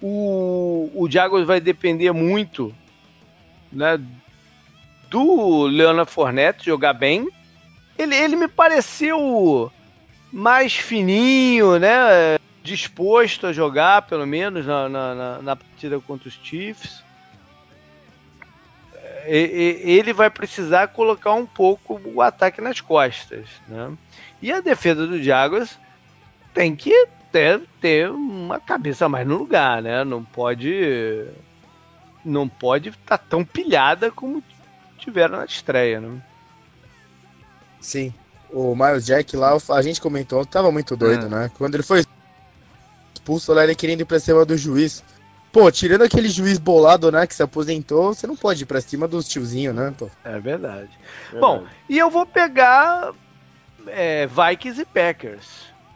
O, 0.00 0.90
o 0.94 1.08
Jaguars 1.08 1.46
vai 1.46 1.60
depender 1.60 2.10
muito 2.12 2.74
né, 3.70 4.00
do 5.08 5.64
Leonard 5.64 6.10
Fournette 6.10 6.66
jogar 6.66 6.94
bem. 6.94 7.28
Ele, 7.96 8.16
ele 8.16 8.34
me 8.34 8.48
pareceu 8.48 9.70
mais 10.32 10.74
fininho, 10.74 11.78
né? 11.78 12.38
Disposto 12.62 13.46
a 13.46 13.52
jogar, 13.52 14.02
pelo 14.02 14.26
menos, 14.26 14.64
na, 14.66 14.88
na, 14.88 15.14
na- 15.14 15.42
na 15.42 15.56
partida 15.56 15.98
contra 16.00 16.28
os 16.28 16.34
Chiefs. 16.42 17.02
E- 19.26 19.82
e- 19.84 19.90
ele 19.92 20.12
vai 20.12 20.28
precisar 20.30 20.88
colocar 20.88 21.32
um 21.34 21.46
pouco 21.46 22.00
o 22.04 22.20
ataque 22.20 22.60
nas 22.60 22.80
costas, 22.80 23.46
né? 23.68 23.92
E 24.40 24.50
a 24.52 24.60
defesa 24.60 25.06
do 25.06 25.22
Jaguars 25.22 25.78
tem 26.52 26.74
que 26.74 27.06
ter, 27.30 27.60
ter 27.80 28.10
uma 28.10 28.58
cabeça 28.60 29.08
mais 29.08 29.26
no 29.26 29.38
lugar, 29.38 29.80
né? 29.80 30.02
Não 30.04 30.24
pode 30.24 31.26
não 32.24 32.48
pode 32.48 32.90
estar 32.90 33.18
tão 33.18 33.44
pilhada 33.44 34.10
como 34.10 34.42
tiveram 34.98 35.38
na 35.38 35.44
estreia, 35.44 36.00
né? 36.00 36.20
sim. 37.80 38.12
O 38.50 38.76
Miles 38.76 39.06
Jack 39.06 39.34
lá, 39.36 39.56
a 39.70 39.82
gente 39.82 40.00
comentou, 40.00 40.44
tava 40.44 40.70
muito 40.70 40.94
doido, 40.94 41.26
É. 41.26 41.28
né? 41.28 41.50
Quando 41.56 41.74
ele 41.74 41.82
foi 41.82 42.04
expulso 43.22 43.52
lá, 43.54 43.62
ele 43.62 43.74
querendo 43.74 44.00
ir 44.00 44.04
pra 44.04 44.18
cima 44.18 44.44
do 44.44 44.56
juiz. 44.56 45.02
Pô, 45.52 45.70
tirando 45.70 46.02
aquele 46.02 46.28
juiz 46.28 46.58
bolado, 46.58 47.12
né, 47.12 47.26
que 47.26 47.34
se 47.34 47.42
aposentou, 47.42 48.12
você 48.14 48.26
não 48.26 48.34
pode 48.36 48.62
ir 48.62 48.66
pra 48.66 48.80
cima 48.80 49.06
dos 49.06 49.28
tiozinhos, 49.28 49.74
né? 49.74 49.94
Pô. 49.96 50.10
É 50.24 50.40
verdade. 50.40 50.90
Bom, 51.38 51.66
e 51.88 51.98
eu 51.98 52.10
vou 52.10 52.26
pegar 52.26 53.12
é, 53.86 54.26
Vikings 54.26 54.80
e 54.80 54.84
Packers, 54.84 55.46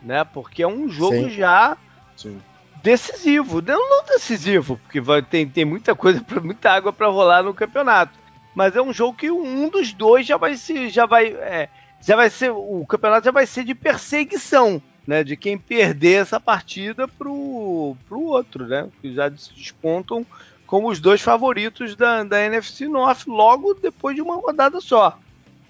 né? 0.03 0.25
Porque 0.25 0.63
é 0.63 0.69
um 0.69 0.89
jogo 0.89 1.17
Sim. 1.17 1.31
já 1.31 1.77
Sim. 2.17 2.39
decisivo. 2.83 3.63
Não, 3.63 3.79
não 3.89 4.05
decisivo, 4.05 4.79
porque 4.79 5.01
vai, 5.01 5.23
tem, 5.23 5.49
tem 5.49 5.65
muita 5.65 5.95
coisa, 5.95 6.23
pra- 6.23 6.41
muita 6.43 6.71
água 6.71 6.93
para 6.93 7.09
rolar 7.09 7.43
no 7.43 7.55
campeonato. 7.55 8.19
Mas 8.55 8.77
é 8.77 8.81
um 8.83 8.93
jogo 8.93 9.17
que 9.17 9.31
um 9.31 9.69
dos 9.71 9.93
dois 9.93 10.27
já 10.27 10.37
vai 10.37 10.57
se, 10.57 10.91
já 10.91 11.07
vai, 11.07 11.29
é, 11.29 11.69
já 12.01 12.15
vai 12.15 12.29
ser, 12.29 12.51
o 12.51 12.85
campeonato 12.87 13.25
já 13.25 13.31
vai 13.33 13.47
ser 13.47 13.65
de 13.65 13.75
perseguição, 13.75 14.83
né? 15.07 15.23
De 15.23 15.37
quem 15.37 15.57
perder 15.57 16.23
essa 16.23 16.41
partida 16.41 17.07
pro, 17.07 17.97
pro 18.09 18.21
outro, 18.23 18.67
né? 18.67 18.89
Que 19.01 19.15
já 19.15 19.31
se 19.37 19.55
despontam 19.55 20.27
como 20.67 20.91
os 20.91 20.99
dois 20.99 21.21
favoritos 21.23 21.95
da, 21.95 22.25
da 22.25 22.45
NFC 22.45 22.89
North 22.89 23.27
logo 23.27 23.75
depois 23.75 24.17
de 24.17 24.23
uma 24.23 24.37
rodada 24.37 24.81
só. 24.81 25.19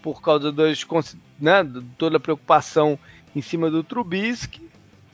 Por 0.03 0.23
causa 0.23 0.53
consi- 0.85 1.19
né, 1.39 1.63
de 1.63 1.83
toda 1.99 2.17
a 2.17 2.21
preocupação 2.21 2.99
em 3.35 3.43
cima 3.43 3.71
do 3.71 3.85
Trubisky 3.85 4.71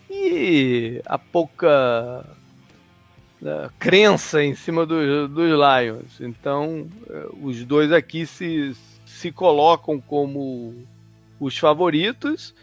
e 0.09 1.03
a 1.07 1.19
pouca 1.19 2.25
né, 3.41 3.71
crença 3.79 4.45
em 4.45 4.55
cima 4.55 4.87
do- 4.87 5.27
dos 5.29 5.51
Lions. 5.51 6.21
Então, 6.21 6.87
eh, 7.11 7.27
os 7.43 7.65
dois 7.65 7.91
aqui 7.91 8.25
se, 8.27 8.77
se 9.05 9.33
colocam 9.33 10.01
como 10.01 10.75
os 11.41 11.59
favoritos 11.59 12.55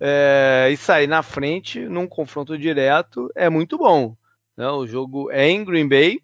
eh, 0.00 0.70
e 0.72 0.76
sair 0.76 1.06
na 1.06 1.22
frente 1.22 1.80
num 1.80 2.06
confronto 2.06 2.56
direto 2.58 3.30
é 3.34 3.48
muito 3.50 3.76
bom. 3.78 4.16
né? 4.56 4.68
O 4.70 4.86
jogo 4.86 5.30
é 5.30 5.48
em 5.48 5.64
Green 5.64 5.88
Bay 5.88 6.20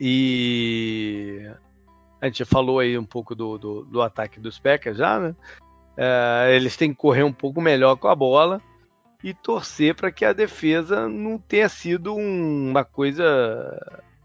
e 0.00 1.50
a 2.20 2.26
gente 2.26 2.44
falou 2.44 2.78
aí 2.78 2.96
um 2.98 3.04
pouco 3.04 3.34
do, 3.34 3.58
do, 3.58 3.84
do 3.84 4.02
ataque 4.02 4.40
dos 4.40 4.58
Packers 4.58 4.96
já, 4.98 5.18
né? 5.18 5.34
Eh, 5.96 6.56
eles 6.56 6.76
têm 6.76 6.90
que 6.90 6.96
correr 6.98 7.24
um 7.24 7.32
pouco 7.32 7.60
melhor 7.60 7.96
com 7.96 8.08
a 8.08 8.14
bola 8.14 8.60
e 9.22 9.34
torcer 9.34 9.94
para 9.94 10.12
que 10.12 10.24
a 10.24 10.32
defesa 10.32 11.08
não 11.08 11.38
tenha 11.38 11.68
sido 11.68 12.14
um- 12.14 12.70
uma 12.70 12.84
coisa 12.84 13.76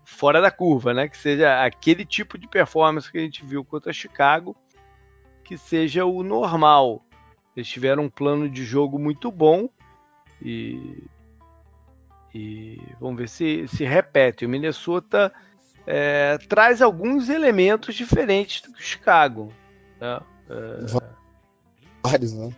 fora 0.05 0.39
da 0.39 0.51
curva, 0.51 0.93
né? 0.93 1.07
Que 1.07 1.17
seja 1.17 1.63
aquele 1.63 2.05
tipo 2.05 2.37
de 2.37 2.47
performance 2.47 3.11
que 3.11 3.17
a 3.17 3.21
gente 3.21 3.43
viu 3.43 3.65
contra 3.65 3.91
Chicago, 3.91 4.55
que 5.43 5.57
seja 5.57 6.05
o 6.05 6.21
normal. 6.23 7.03
Eles 7.55 7.67
tiveram 7.67 8.03
um 8.03 8.09
plano 8.09 8.49
de 8.49 8.63
jogo 8.63 8.97
muito 8.97 9.31
bom 9.31 9.69
e, 10.41 11.03
e 12.33 12.81
vamos 12.99 13.17
ver 13.17 13.29
se 13.29 13.67
se 13.67 13.83
repete. 13.85 14.45
O 14.45 14.49
Minnesota 14.49 15.31
é, 15.85 16.37
traz 16.49 16.81
alguns 16.81 17.29
elementos 17.29 17.93
diferentes 17.95 18.61
do 18.61 18.73
que 18.73 18.79
o 18.79 18.83
Chicago. 18.83 19.51
né? 19.99 20.19
Vários, 22.03 22.33
né? 22.33 22.49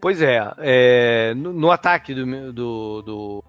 Pois 0.00 0.20
é, 0.20 0.38
é, 0.58 1.34
no, 1.34 1.52
no 1.52 1.70
ataque 1.70 2.14
do, 2.14 2.52
do- 2.52 3.02
do- 3.02 3.44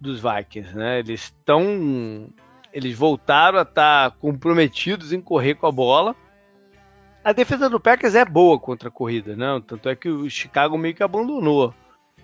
dos 0.00 0.20
Vikings, 0.20 0.74
né? 0.76 0.98
Eles 0.98 1.22
estão. 1.24 2.28
Eles 2.72 2.96
voltaram 2.96 3.58
a 3.58 3.62
estar 3.62 4.10
comprometidos 4.12 5.12
em 5.12 5.20
correr 5.20 5.54
com 5.54 5.66
a 5.66 5.72
bola. 5.72 6.14
A 7.22 7.32
defesa 7.32 7.68
do 7.68 7.78
Packers 7.78 8.14
é 8.14 8.24
boa 8.24 8.58
contra 8.58 8.88
a 8.88 8.92
corrida, 8.92 9.36
né? 9.36 9.60
Tanto 9.66 9.88
é 9.88 9.94
que 9.96 10.08
o 10.08 10.28
Chicago 10.30 10.78
meio 10.78 10.94
que 10.94 11.02
abandonou 11.02 11.74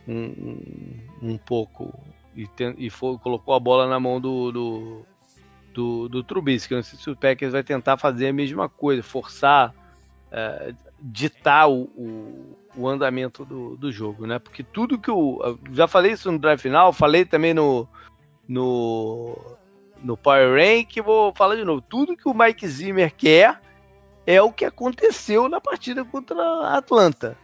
um, 0.09 0.15
um- 0.15 1.31
um 1.33 1.39
pouco 1.39 1.93
e, 2.35 2.47
ten- 2.47 2.75
e 2.79 2.89
foi- 2.89 3.19
colocou 3.19 3.55
a 3.55 3.61
bola 3.61 3.87
na 3.89 4.01
mão 4.01 4.19
do, 4.21 4.51
do, 4.51 5.07
do, 5.75 6.09
do 6.09 6.25
Trubisky. 6.25 6.75
Não 6.75 6.83
sei 6.83 6.99
se 6.99 7.11
o 7.11 7.17
Packers 7.17 7.53
vai 7.53 7.63
tentar 7.63 7.99
fazer 7.99 8.29
a 8.29 8.33
mesma 8.33 8.69
coisa, 8.71 9.03
forçar, 9.03 9.75
é, 10.33 10.73
ditar 11.03 11.69
o, 11.69 11.83
o, 11.95 12.57
o 12.75 12.89
andamento 12.89 13.45
do, 13.45 13.77
do 13.77 13.93
jogo, 13.93 14.27
né? 14.27 14.39
Porque 14.39 14.63
tudo 14.63 14.99
que 14.99 15.11
o. 15.11 15.59
Já 15.73 15.87
falei 15.87 16.13
isso 16.13 16.33
no 16.33 16.39
drive 16.39 16.59
final, 16.61 16.91
falei 16.93 17.25
também 17.27 17.53
no. 17.53 17.87
no 18.49 19.37
no 20.03 20.15
Power 20.17 20.53
Rank, 20.61 20.99
vou 21.03 21.35
falar 21.35 21.57
de 21.57 21.65
novo. 21.65 21.81
Tudo 21.81 22.17
que 22.17 22.29
o 22.29 22.35
Mike 22.35 22.69
Zimmer 22.69 23.13
quer 23.15 23.61
é 24.27 24.43
o 24.43 24.53
que 24.53 24.65
aconteceu 24.65 25.49
na 25.49 25.61
partida 25.61 26.05
contra 26.05 26.37
a 26.37 26.77
Atlanta. 26.77 27.37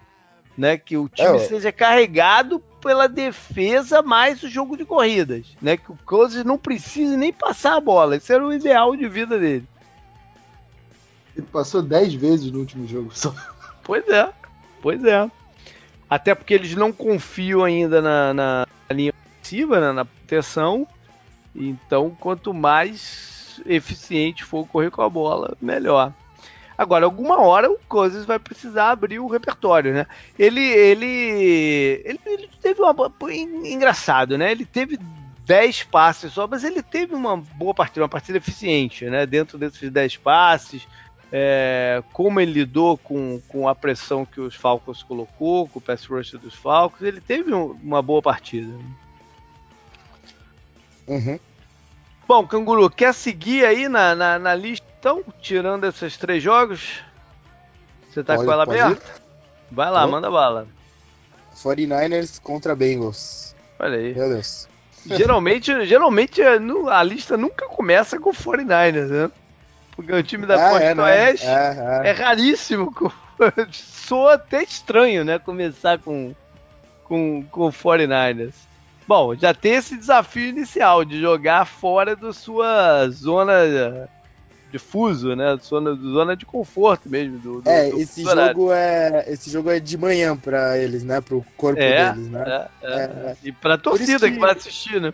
Né, 0.58 0.76
que 0.76 0.98
o 0.98 1.08
time 1.08 1.36
É, 1.36 1.38
seja 1.38 1.72
carregado 1.72 2.60
pela 2.82 3.08
defesa 3.08 4.02
mais 4.02 4.42
o 4.42 4.48
jogo 4.50 4.76
de 4.76 4.84
corridas, 4.84 5.46
né? 5.62 5.78
Que 5.78 5.90
o 5.90 5.98
Cousins 6.04 6.44
não 6.44 6.58
precise 6.58 7.16
nem 7.16 7.32
passar 7.32 7.76
a 7.76 7.80
bola. 7.80 8.16
Esse 8.16 8.34
era 8.34 8.46
o 8.46 8.52
ideal 8.52 8.94
de 8.94 9.08
vida 9.08 9.38
dele. 9.38 9.66
Ele 11.34 11.46
passou 11.50 11.80
10 11.80 12.12
vezes 12.14 12.50
no 12.50 12.58
último 12.58 12.86
jogo. 12.86 13.08
Só. 13.14 13.34
Pois 13.82 14.06
é, 14.08 14.30
pois 14.82 15.02
é. 15.04 15.30
Até 16.08 16.34
porque 16.34 16.52
eles 16.52 16.74
não 16.74 16.92
confiam 16.92 17.64
ainda 17.64 18.02
na, 18.02 18.34
na 18.34 18.66
linha 18.90 19.14
ofensiva, 19.38 19.80
né, 19.80 19.92
na 19.92 20.04
proteção. 20.04 20.86
Então, 21.56 22.14
quanto 22.20 22.52
mais 22.52 23.60
eficiente 23.64 24.44
for 24.44 24.66
correr 24.66 24.90
com 24.90 25.00
a 25.02 25.08
bola, 25.08 25.56
melhor. 25.60 26.12
Agora, 26.82 27.04
alguma 27.04 27.40
hora 27.40 27.70
o 27.70 27.78
Cousins 27.88 28.24
vai 28.24 28.38
precisar 28.38 28.90
abrir 28.90 29.20
o 29.20 29.28
repertório, 29.28 29.94
né? 29.94 30.06
Ele, 30.36 30.60
ele, 30.60 31.06
ele, 32.04 32.20
ele 32.26 32.50
teve 32.60 32.80
uma 32.82 32.94
engraçado, 33.64 34.36
né? 34.36 34.50
Ele 34.50 34.64
teve 34.66 34.98
10 35.46 35.84
passes 35.84 36.32
só, 36.32 36.46
mas 36.48 36.64
ele 36.64 36.82
teve 36.82 37.14
uma 37.14 37.36
boa 37.36 37.72
partida, 37.72 38.02
uma 38.02 38.08
partida 38.08 38.38
eficiente, 38.38 39.04
né? 39.04 39.24
Dentro 39.26 39.56
desses 39.56 39.90
10 39.90 40.16
passes, 40.16 40.88
é, 41.30 42.02
como 42.12 42.40
ele 42.40 42.52
lidou 42.52 42.98
com, 42.98 43.40
com 43.46 43.68
a 43.68 43.74
pressão 43.76 44.26
que 44.26 44.40
os 44.40 44.56
Falcons 44.56 45.04
colocou, 45.04 45.68
com 45.68 45.78
o 45.78 45.82
pass 45.82 46.04
rush 46.06 46.32
dos 46.32 46.54
Falcons, 46.54 47.02
ele 47.02 47.20
teve 47.20 47.54
um- 47.54 47.78
uma 47.82 48.02
boa 48.02 48.20
partida. 48.20 48.72
Uhum. 51.06 51.38
Bom, 52.26 52.46
Canguru, 52.46 52.90
quer 52.90 53.14
seguir 53.14 53.64
aí 53.64 53.88
na, 53.88 54.14
na, 54.14 54.38
na 54.38 54.54
lista 54.54 54.91
então, 55.02 55.24
tirando 55.40 55.84
esses 55.84 56.16
três 56.16 56.40
jogos, 56.40 57.00
você 58.08 58.22
tá 58.22 58.36
Pode- 58.36 58.46
com 58.46 58.52
ela 58.52 58.62
aberta? 58.62 59.02
Vai 59.68 59.90
lá, 59.90 60.06
manda 60.06 60.30
bala. 60.30 60.68
49ers 61.56 62.38
contra 62.40 62.76
Bengals. 62.76 63.52
Olha 63.80 63.98
aí. 63.98 64.14
Meu 64.14 64.28
Deus. 64.28 64.68
geralmente, 65.04 65.72
geralmente 65.86 66.40
é, 66.40 66.56
a 66.90 67.02
lista 67.02 67.36
nunca 67.36 67.66
começa 67.66 68.16
com 68.20 68.30
49ers, 68.32 69.08
né? 69.08 69.30
Porque 69.96 70.12
o 70.12 70.22
time 70.22 70.46
da 70.46 70.54
Ah, 70.54 70.70
Costa 70.70 70.84
é? 70.84 70.94
Oeste 70.94 71.46
É, 71.46 72.02
é 72.04 72.08
é. 72.08 72.12
raríssimo. 72.12 72.94
com- 72.94 73.10
Soa 73.72 74.34
até 74.34 74.62
estranho, 74.62 75.24
né? 75.24 75.40
Começar 75.40 75.98
com, 75.98 76.32
com, 77.02 77.42
com 77.50 77.72
49ers. 77.72 78.54
Bom, 79.08 79.34
já 79.34 79.52
tem 79.52 79.72
esse 79.74 79.96
desafio 79.96 80.44
inicial 80.48 81.04
de 81.04 81.20
jogar 81.20 81.66
fora 81.66 82.14
da 82.14 82.32
sua 82.32 83.08
zona 83.10 84.08
de 84.72 84.78
fuso, 84.78 85.36
né? 85.36 85.56
Zona, 85.62 85.94
zona 85.94 86.34
de 86.34 86.46
conforto 86.46 87.08
mesmo. 87.08 87.38
Do, 87.38 87.60
do- 87.60 87.70
É, 87.70 87.90
do 87.90 88.00
esse 88.00 88.22
jogo 88.24 88.72
é, 88.72 89.24
esse 89.28 89.50
jogo 89.50 89.70
é 89.70 89.78
de 89.78 89.98
manhã 89.98 90.34
pra 90.36 90.78
eles, 90.78 91.04
né? 91.04 91.20
Pro 91.20 91.44
corpo 91.56 91.80
É, 91.80 92.12
deles, 92.12 92.28
né? 92.30 92.42
é, 92.82 92.86
é. 92.86 92.94
É, 92.94 93.02
é. 93.02 93.36
E 93.44 93.52
pra 93.52 93.76
torcida 93.76 94.26
que... 94.26 94.34
que- 94.34 94.40
vai 94.40 94.52
assistir, 94.52 95.00
né? 95.00 95.12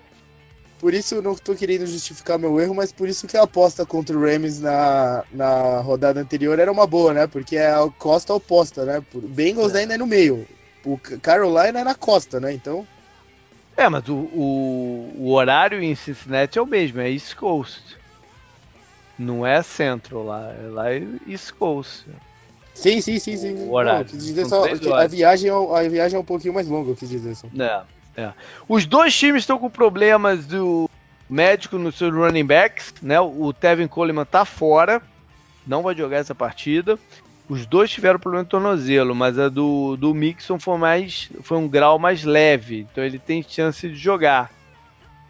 Por 0.78 0.94
isso 0.94 1.16
eu 1.16 1.22
não 1.22 1.34
tô 1.34 1.56
querendo 1.56 1.84
justificar 1.88 2.38
meu 2.38 2.60
erro, 2.60 2.72
mas 2.72 2.92
por 2.92 3.08
isso 3.08 3.26
que 3.26 3.36
a 3.36 3.42
aposta 3.42 3.84
contra 3.84 4.16
o 4.16 4.20
Rams 4.20 4.60
na, 4.60 5.24
na 5.32 5.80
rodada 5.80 6.20
anterior 6.20 6.56
era 6.56 6.70
uma 6.70 6.86
boa, 6.86 7.12
né? 7.12 7.26
Porque 7.26 7.56
é 7.56 7.68
a 7.72 7.88
costa 7.98 8.32
oposta, 8.32 8.84
né? 8.84 9.02
O 9.12 9.20
Bengals 9.22 9.74
É. 9.74 9.80
ainda 9.80 9.94
é 9.94 9.98
no 9.98 10.06
meio. 10.06 10.46
O 10.84 10.96
Carolina 11.20 11.80
é 11.80 11.84
na 11.84 11.96
costa, 11.96 12.38
né? 12.38 12.52
Então, 12.52 12.86
É, 13.76 13.88
mas 13.88 14.08
o, 14.08 14.14
o, 14.14 15.14
o 15.18 15.32
horário 15.32 15.82
em 15.82 15.96
Cincinnati 15.96 16.60
é 16.60 16.62
o 16.62 16.66
mesmo, 16.66 17.00
é 17.00 17.10
East 17.10 17.34
Coast. 17.34 17.97
Não 19.18 19.44
é 19.46 19.62
Central 19.62 20.24
lá, 20.24 20.52
é 20.52 20.68
lá 20.68 20.92
é 20.92 21.02
East 21.26 21.52
Coast. 21.52 22.04
sim, 22.74 23.00
sim, 23.00 23.18
sim, 23.18 23.36
sim. 23.36 23.54
O 23.66 23.72
horário. 23.72 24.00
Não, 24.00 24.04
quis 24.04 24.24
dizer 24.24 24.46
só 24.46 24.64
a 24.94 25.06
viagem, 25.06 25.50
é, 25.50 25.54
um- 25.54 25.74
a 25.74 25.82
viagem 25.88 26.16
é 26.16 26.20
um 26.20 26.24
pouquinho 26.24 26.54
mais 26.54 26.68
longa, 26.68 26.90
eu 26.90 26.96
quis 26.96 27.08
dizer 27.08 27.34
só. 27.34 27.48
É, 27.58 27.82
é. 28.22 28.32
Os 28.68 28.86
dois 28.86 29.16
times 29.16 29.42
estão 29.42 29.58
com 29.58 29.68
problemas 29.68 30.46
do 30.46 30.88
médico 31.28 31.76
nos 31.78 31.96
seus 31.96 32.14
running 32.14 32.46
backs, 32.46 32.94
né? 33.02 33.20
O 33.20 33.52
Tevin 33.52 33.88
Coleman 33.88 34.24
tá 34.24 34.44
fora, 34.44 35.02
não 35.66 35.82
vai 35.82 35.96
jogar 35.96 36.18
essa 36.18 36.34
partida. 36.34 36.98
Os 37.48 37.64
dois 37.66 37.90
tiveram 37.90 38.18
problema 38.20 38.44
de 38.44 38.50
tornozelo, 38.50 39.14
mas 39.14 39.38
a 39.38 39.48
do, 39.48 39.96
do 39.96 40.14
Mixon 40.14 40.58
foi 40.58 40.76
mais 40.78 41.30
foi 41.42 41.56
um 41.56 41.66
grau 41.66 41.98
mais 41.98 42.22
leve, 42.22 42.86
então 42.90 43.02
ele 43.02 43.18
tem 43.18 43.42
chance 43.42 43.88
de 43.88 43.96
jogar. 43.96 44.50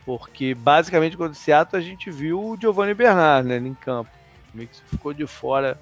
Porque 0.08 0.54
basicamente 0.54 1.18
quando 1.18 1.32
o 1.32 1.36
Seattle 1.36 1.82
a 1.82 1.84
gente 1.84 2.10
viu 2.10 2.42
o 2.42 2.56
Giovanni 2.58 2.94
Bernard 2.94 3.46
né, 3.46 3.58
em 3.58 3.74
campo. 3.74 4.08
O 4.54 4.56
Mixon 4.56 4.80
ficou 4.90 5.12
de 5.12 5.26
fora 5.26 5.78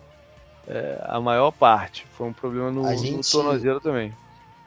é, 0.67 1.01
a 1.05 1.21
maior 1.21 1.53
parte. 1.53 2.05
Foi 2.19 2.27
um 2.27 2.33
problema 2.33 2.73
no, 2.73 2.85
A 2.85 2.91
no 2.91 2.99
gente- 2.99 3.31
tornozelo 3.31 3.81
também. 3.81 4.13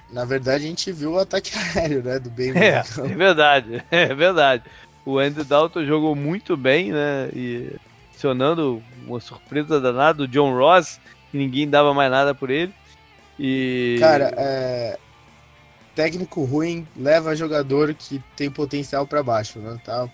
Na 0.09 0.23
verdade, 0.23 0.63
a 0.63 0.67
gente 0.67 0.93
viu 0.93 1.11
o 1.11 1.19
ataque 1.19 1.51
aéreo, 1.75 2.01
né? 2.01 2.19
Do 2.19 2.29
Bengals. 2.29 2.97
É, 2.97 3.01
é 3.01 3.15
verdade, 3.15 3.83
é 3.91 4.15
verdade. 4.15 4.63
O 5.05 5.19
Andy 5.19 5.43
Dalton 5.43 5.83
jogou 5.83 6.15
muito 6.15 6.55
bem, 6.55 6.93
né? 6.93 7.29
E 7.35 7.69
acionando 8.15 8.81
uma 9.05 9.19
surpresa 9.19 9.81
danada, 9.81 10.23
o 10.23 10.27
John 10.27 10.57
Ross, 10.57 11.01
que 11.31 11.37
ninguém 11.37 11.69
dava 11.69 11.93
mais 11.93 12.09
nada 12.09 12.33
por 12.33 12.49
ele. 12.49 12.73
E. 13.37 13.97
Cara, 13.99 14.31
é... 14.37 14.97
técnico 15.95 16.43
ruim 16.43 16.87
leva 16.95 17.35
jogador 17.35 17.93
que 17.95 18.19
tem 18.35 18.51
potencial 18.51 19.07
pra 19.07 19.23
baixo, 19.23 19.59
né? 19.59 19.77
Tá? 19.83 20.09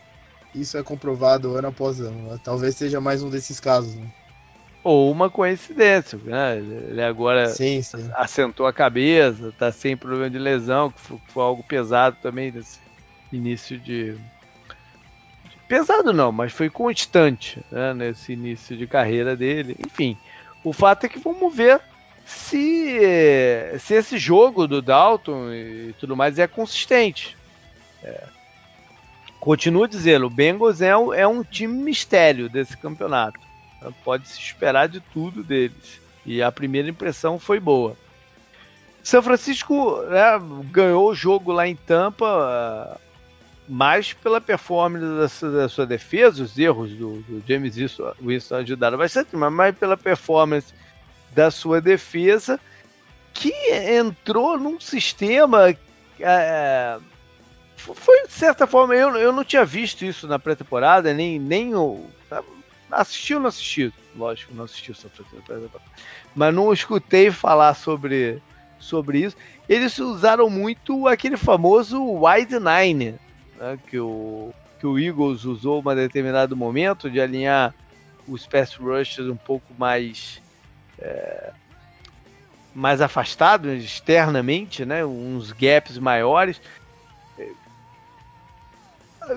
Isso 0.54 0.78
é 0.78 0.84
comprovado 0.84 1.56
ano 1.56 1.68
após 1.70 2.00
ano. 2.00 2.32
né? 2.32 2.40
Talvez 2.44 2.76
seja 2.76 3.02
mais 3.02 3.22
um 3.24 3.30
desses 3.30 3.60
casos. 3.60 3.96
Né? 3.96 4.08
Ou 4.84 5.12
uma 5.12 5.30
coincidência, 5.30 6.18
né? 6.20 6.58
Ele 6.58 7.02
agora 7.02 7.48
Sim, 7.56 7.82
sim. 7.82 8.10
assentou 8.16 8.68
a 8.68 8.74
cabeça, 8.74 9.52
tá 9.54 9.72
sem 9.72 9.98
problema 9.98 10.30
de 10.30 10.38
lesão, 10.38 10.92
que 10.92 11.02
foi, 11.02 11.20
foi 11.28 11.44
algo 11.44 11.64
pesado 11.64 12.18
também 12.22 12.52
nesse 12.52 12.80
início 13.32 13.80
de. 13.80 14.14
de- 15.44 15.60
Pesado 15.68 16.14
não, 16.14 16.32
mas 16.32 16.54
foi 16.54 16.70
constante 16.70 17.66
né, 17.72 17.94
nesse 17.94 18.34
início 18.34 18.78
de 18.78 18.88
carreira 18.88 19.36
dele. 19.36 19.76
Enfim, 19.86 20.20
o 20.64 20.72
fato 20.74 21.06
é 21.06 21.10
que 21.10 21.20
vamos 21.20 21.56
ver 21.56 21.82
se, 22.26 23.00
se 23.80 23.94
esse 23.94 24.18
jogo 24.18 24.68
do 24.68 24.82
Dalton 24.82 25.54
e 25.54 25.96
tudo 26.00 26.16
mais 26.16 26.40
é 26.40 26.48
consistente. 26.48 27.38
É. 28.04 28.24
Continuo 29.40 29.88
dizendo, 29.88 30.26
o 30.26 30.30
Bengals 30.30 30.82
é, 30.82 30.90
é 30.90 31.28
um 31.28 31.44
time 31.44 31.74
mistério 31.74 32.50
desse 32.50 32.76
campeonato. 32.76 33.40
Pode 34.04 34.28
se 34.28 34.40
esperar 34.40 34.90
de 34.90 35.00
tudo 35.00 35.44
deles. 35.44 36.02
E 36.26 36.42
a 36.42 36.52
primeira 36.52 36.90
impressão 36.90 37.38
foi 37.38 37.60
boa. 37.60 37.96
São 39.04 39.22
Francisco 39.22 40.02
né, 40.10 40.42
ganhou 40.72 41.12
o 41.12 41.16
jogo 41.16 41.52
lá 41.52 41.68
em 41.68 41.76
Tampa 41.76 42.26
ah, 42.26 42.98
mais 43.70 44.14
pela 44.14 44.42
performance 44.42 45.06
da 45.06 45.30
sua, 45.30 45.52
da 45.52 45.70
sua 45.70 45.86
defesa, 45.86 46.42
os 46.42 46.58
erros 46.58 46.90
do, 46.94 47.22
do 47.22 47.44
James 47.48 47.76
Winston 48.20 48.56
ajudaram 48.56 48.98
bastante, 48.98 49.36
mas 49.36 49.54
mais 49.54 49.78
pela 49.78 49.96
performance 49.96 50.74
da 51.36 51.52
sua 51.52 51.82
defesa, 51.82 52.60
que 53.34 53.54
entrou 53.72 54.58
num 54.58 54.80
sistema. 54.80 55.76
ah, 56.24 57.00
foi 57.76 58.26
de 58.26 58.34
certa 58.34 58.66
forma, 58.66 58.96
eu, 58.96 59.16
eu 59.18 59.32
não 59.32 59.44
tinha 59.44 59.66
visto 59.66 60.06
isso 60.06 60.28
na 60.28 60.40
pré-temporada, 60.40 61.14
nem, 61.14 61.38
nem 61.38 61.76
o. 61.76 62.08
Assistiu 62.90 63.38
ou 63.38 63.42
não 63.42 63.50
assistiu? 63.50 63.92
Lógico, 64.16 64.54
não 64.56 64.64
assistiu 64.64 64.96
na 65.04 65.10
pré-temporada. 65.10 65.92
Mas 66.34 66.56
não 66.56 66.72
escutei 66.72 67.30
falar 67.30 67.74
sobre, 67.74 68.42
sobre 68.80 69.20
isso. 69.20 69.36
Eles 69.68 69.98
usaram 70.00 70.50
muito 70.50 71.08
aquele 71.08 71.36
famoso 71.36 72.02
wide 72.02 72.58
nine, 72.60 73.16
né, 73.58 73.78
que, 73.88 74.00
o, 74.00 74.54
que 74.80 74.88
o 74.88 74.98
Eagles 74.98 75.44
usou 75.44 75.84
em 75.86 75.88
um 75.88 75.96
determinado 75.96 76.56
momento 76.56 77.10
de 77.10 77.20
alinhar 77.20 77.74
os 78.28 78.48
pass 78.48 78.76
rushers 78.76 79.28
um 79.28 79.36
pouco 79.36 79.74
mais 79.78 80.42
é, 81.00 81.52
mais 82.74 83.02
afastados 83.02 83.72
externamente, 83.84 84.86
né, 84.86 85.06
uns 85.06 85.52
gaps 85.52 85.98
maiores. 85.98 86.62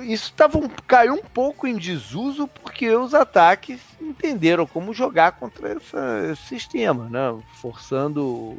Isso 0.03 0.33
tava 0.35 0.59
um, 0.59 0.69
caiu 0.69 1.15
um 1.15 1.23
pouco 1.23 1.67
em 1.67 1.77
desuso 1.77 2.47
porque 2.47 2.91
os 2.91 3.15
ataques 3.15 3.81
entenderam 4.01 4.67
como 4.67 4.93
jogar 4.93 5.33
contra 5.33 5.71
essa, 5.71 6.29
esse 6.33 6.43
sistema, 6.43 7.09
né, 7.09 7.41
forçando 7.55 8.59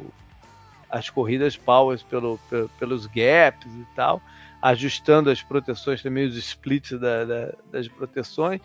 as 0.88 1.08
corridas 1.08 1.56
powers 1.56 2.02
pelo, 2.02 2.38
pelo, 2.48 2.68
pelos 2.70 3.06
gaps 3.06 3.72
e 3.72 3.86
tal, 3.94 4.20
ajustando 4.60 5.30
as 5.30 5.40
proteções 5.40 6.02
também, 6.02 6.26
os 6.26 6.36
splits 6.36 6.98
da, 6.98 7.24
da, 7.24 7.52
das 7.70 7.86
proteções, 7.86 8.60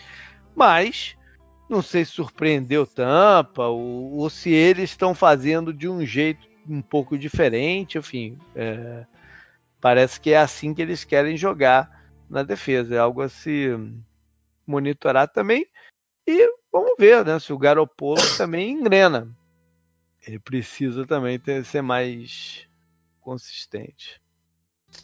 mas 0.55 1.15
não 1.69 1.81
sei 1.81 2.05
se 2.05 2.11
surpreendeu 2.11 2.85
Tampa 2.85 3.67
ou, 3.67 4.17
ou 4.17 4.29
se 4.29 4.51
eles 4.51 4.91
estão 4.91 5.13
fazendo 5.15 5.73
de 5.73 5.87
um 5.87 6.05
jeito 6.05 6.47
um 6.67 6.81
pouco 6.81 7.17
diferente, 7.17 7.97
enfim, 7.97 8.37
é, 8.55 9.05
parece 9.79 10.19
que 10.19 10.31
é 10.31 10.37
assim 10.37 10.73
que 10.73 10.81
eles 10.81 11.03
querem 11.03 11.37
jogar 11.37 12.03
na 12.29 12.41
defesa, 12.43 12.95
é 12.95 12.97
algo 12.97 13.21
a 13.21 13.29
se 13.29 13.69
monitorar 14.65 15.27
também 15.27 15.67
e 16.27 16.49
vamos 16.71 16.95
ver 16.97 17.23
né, 17.23 17.39
se 17.39 17.53
o 17.53 17.57
Garopolo 17.57 18.21
também 18.37 18.71
engrena 18.71 19.35
ele 20.27 20.39
precisa 20.39 21.05
também 21.05 21.39
ter, 21.39 21.63
ser 21.65 21.81
mais 21.81 22.67
consistente. 23.21 24.21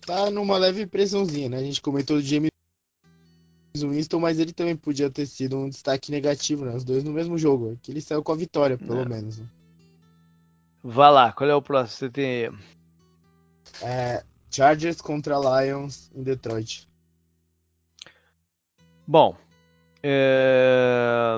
Tá 0.05 0.29
numa 0.31 0.57
leve 0.57 0.87
pressãozinha, 0.87 1.49
né? 1.49 1.57
A 1.57 1.63
gente 1.63 1.81
comentou 1.81 2.17
do 2.17 2.23
James 2.23 2.50
Winston, 3.75 4.19
mas 4.19 4.39
ele 4.39 4.51
também 4.53 4.75
podia 4.75 5.09
ter 5.09 5.25
sido 5.25 5.57
um 5.57 5.69
destaque 5.69 6.11
negativo, 6.11 6.65
né? 6.65 6.75
Os 6.75 6.83
dois 6.83 7.03
no 7.03 7.11
mesmo 7.11 7.37
jogo. 7.37 7.77
Que 7.81 7.91
ele 7.91 8.01
saiu 8.01 8.21
com 8.23 8.31
a 8.31 8.35
vitória, 8.35 8.77
pelo 8.77 9.01
É. 9.01 9.05
menos. 9.05 9.39
né? 9.39 9.45
Vá 10.83 11.09
lá, 11.09 11.31
qual 11.31 11.49
é 11.49 11.55
o 11.55 11.61
próximo? 11.61 11.97
Você 11.97 12.09
tem? 12.09 12.51
É, 13.81 14.23
Chargers 14.49 14.99
contra 14.99 15.35
Lions 15.63 16.09
em 16.13 16.23
Detroit. 16.23 16.87
Bom, 19.07 19.35
é, 20.03 21.37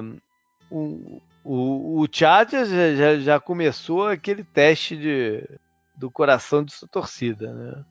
o, 0.69 1.21
o, 1.43 2.01
o 2.01 2.07
Chargers 2.11 2.69
já, 2.69 2.95
já, 2.95 3.19
já 3.19 3.39
começou 3.39 4.07
aquele 4.07 4.43
teste 4.43 4.95
de, 4.95 5.47
do 5.95 6.09
coração 6.09 6.63
de 6.63 6.71
sua 6.73 6.87
torcida, 6.87 7.53
né? 7.53 7.85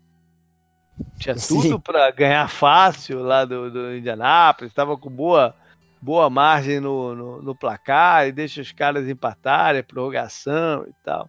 Tinha 1.18 1.36
Sim. 1.36 1.62
tudo 1.62 1.80
para 1.80 2.10
ganhar 2.10 2.48
fácil 2.48 3.22
lá 3.22 3.44
do, 3.44 3.70
do 3.70 3.96
Indianápolis, 3.96 4.70
estava 4.70 4.96
com 4.96 5.10
boa, 5.10 5.54
boa 6.00 6.28
margem 6.28 6.80
no, 6.80 7.14
no, 7.14 7.42
no 7.42 7.54
placar 7.54 8.26
e 8.26 8.32
deixa 8.32 8.60
os 8.60 8.72
caras 8.72 9.08
empatarem, 9.08 9.82
prorrogação 9.82 10.84
e 10.88 10.92
tal. 11.04 11.28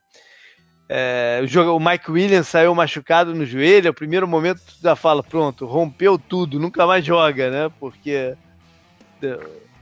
É, 0.90 1.40
o, 1.44 1.48
jogo, 1.48 1.72
o 1.72 1.80
Mike 1.80 2.12
Williams 2.12 2.48
saiu 2.48 2.76
machucado 2.76 3.34
no 3.34 3.46
joelho, 3.46 3.92
o 3.92 3.96
primeiro 3.96 4.28
momento 4.28 4.62
tu 4.66 4.76
já 4.82 4.96
fala, 4.96 5.24
pronto, 5.24 5.66
rompeu 5.66 6.20
tudo, 6.20 6.60
nunca 6.60 6.86
mais 6.86 7.06
joga, 7.06 7.50
né? 7.50 7.72
Porque 7.80 8.36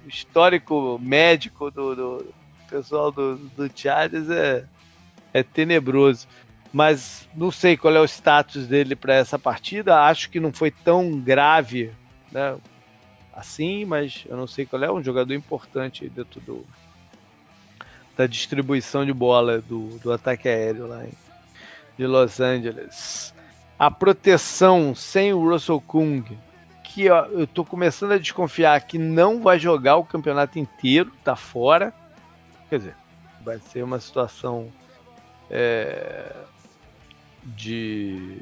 histórico 0.08 1.00
médico 1.02 1.72
do, 1.72 1.96
do 1.96 2.34
pessoal 2.70 3.12
do, 3.12 3.38
do 3.38 3.70
Chargers 3.74 4.30
é, 4.30 4.66
é 5.34 5.44
tenebroso. 5.44 6.28
Mas 6.72 7.28
não 7.36 7.52
sei 7.52 7.76
qual 7.76 7.94
é 7.96 8.00
o 8.00 8.06
status 8.06 8.66
dele 8.68 8.96
para 8.96 9.14
essa 9.14 9.38
partida. 9.38 10.04
Acho 10.04 10.30
que 10.30 10.40
não 10.40 10.54
foi 10.54 10.72
tão 10.72 11.20
grave 11.20 11.92
né, 12.32 12.58
assim, 13.34 13.84
mas 13.86 14.24
eu 14.28 14.38
não 14.38 14.48
sei 14.48 14.66
qual 14.66 14.84
é. 14.84 14.92
Um 14.92 15.04
jogador 15.04 15.34
importante 15.34 16.08
dentro 16.10 16.40
do, 16.40 16.66
da 18.16 18.26
distribuição 18.26 19.06
de 19.06 19.14
bola 19.14 19.60
do, 19.60 20.00
do 20.00 20.12
ataque 20.12 20.48
aéreo 20.48 20.88
lá 20.88 21.04
em, 21.06 21.12
de 21.98 22.08
Los 22.08 22.40
Angeles. 22.40 23.34
A 23.78 23.90
proteção 23.90 24.94
sem 24.96 25.34
o 25.34 25.50
Russell 25.50 25.82
Kung, 25.82 26.24
que 26.84 27.10
ó, 27.10 27.26
eu 27.26 27.44
estou 27.44 27.66
começando 27.66 28.12
a 28.12 28.18
desconfiar 28.18 28.80
que 28.82 28.98
não 28.98 29.42
vai 29.42 29.60
jogar 29.60 29.98
o 29.98 30.06
campeonato 30.06 30.60
inteiro, 30.60 31.12
tá 31.24 31.36
fora. 31.36 31.94
Quer 32.70 32.78
dizer, 32.78 32.96
vai 33.44 33.60
ser 33.60 33.84
uma 33.84 34.00
situação 34.00 34.72
é, 35.50 36.32
de 37.44 38.38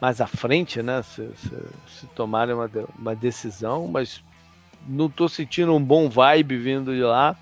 mais 0.00 0.20
à 0.20 0.26
frente, 0.26 0.82
né? 0.82 1.02
Se, 1.02 1.28
se, 1.36 1.56
se 1.86 2.06
tomarem 2.14 2.54
uma, 2.54 2.70
uma 2.98 3.14
decisão, 3.14 3.86
mas 3.86 4.22
não 4.88 5.06
estou 5.06 5.28
sentindo 5.28 5.74
um 5.74 5.82
bom 5.82 6.08
vibe 6.08 6.56
vindo 6.56 6.94
de 6.94 7.02
lá. 7.02 7.36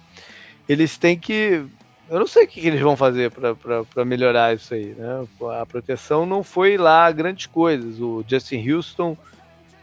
Eles 0.69 0.99
têm 0.99 1.19
que. 1.19 1.65
Eu 2.11 2.19
não 2.19 2.27
sei 2.27 2.45
o 2.45 2.49
que, 2.49 2.61
que 2.61 2.67
eles 2.67 2.81
vão 2.81 2.97
fazer 2.97 3.31
para 3.31 4.05
melhorar 4.05 4.55
isso 4.55 4.73
aí, 4.73 4.95
né? 4.97 5.27
A 5.61 5.67
proteção 5.67 6.25
não 6.25 6.43
foi 6.43 6.77
lá 6.77 7.11
grandes 7.13 7.47
coisas. 7.47 8.01
O 8.01 8.25
Justin 8.27 8.69
Houston 8.71 9.17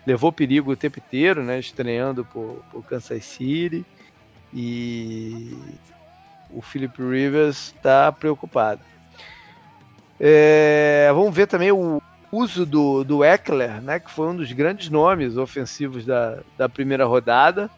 levou 0.05 0.31
perigo 0.31 0.71
o 0.71 0.75
tempo 0.75 0.99
inteiro, 0.99 1.43
né? 1.43 1.59
Estreando 1.59 2.25
por, 2.25 2.63
por 2.71 2.83
Kansas 2.83 3.23
City. 3.23 3.85
E 4.53 5.55
o 6.49 6.61
Philip 6.61 6.99
Rivers 7.01 7.73
está 7.75 8.11
preocupado. 8.11 8.81
É, 10.19 11.09
vamos 11.13 11.35
ver 11.35 11.47
também 11.47 11.71
o 11.71 12.01
uso 12.31 12.65
do, 12.65 13.03
do 13.03 13.23
Eckler, 13.23 13.81
né, 13.81 13.99
que 13.99 14.11
foi 14.11 14.27
um 14.27 14.35
dos 14.35 14.51
grandes 14.51 14.89
nomes 14.89 15.37
ofensivos 15.37 16.05
da, 16.05 16.39
da 16.57 16.67
primeira 16.67 17.05
rodada, 17.05 17.69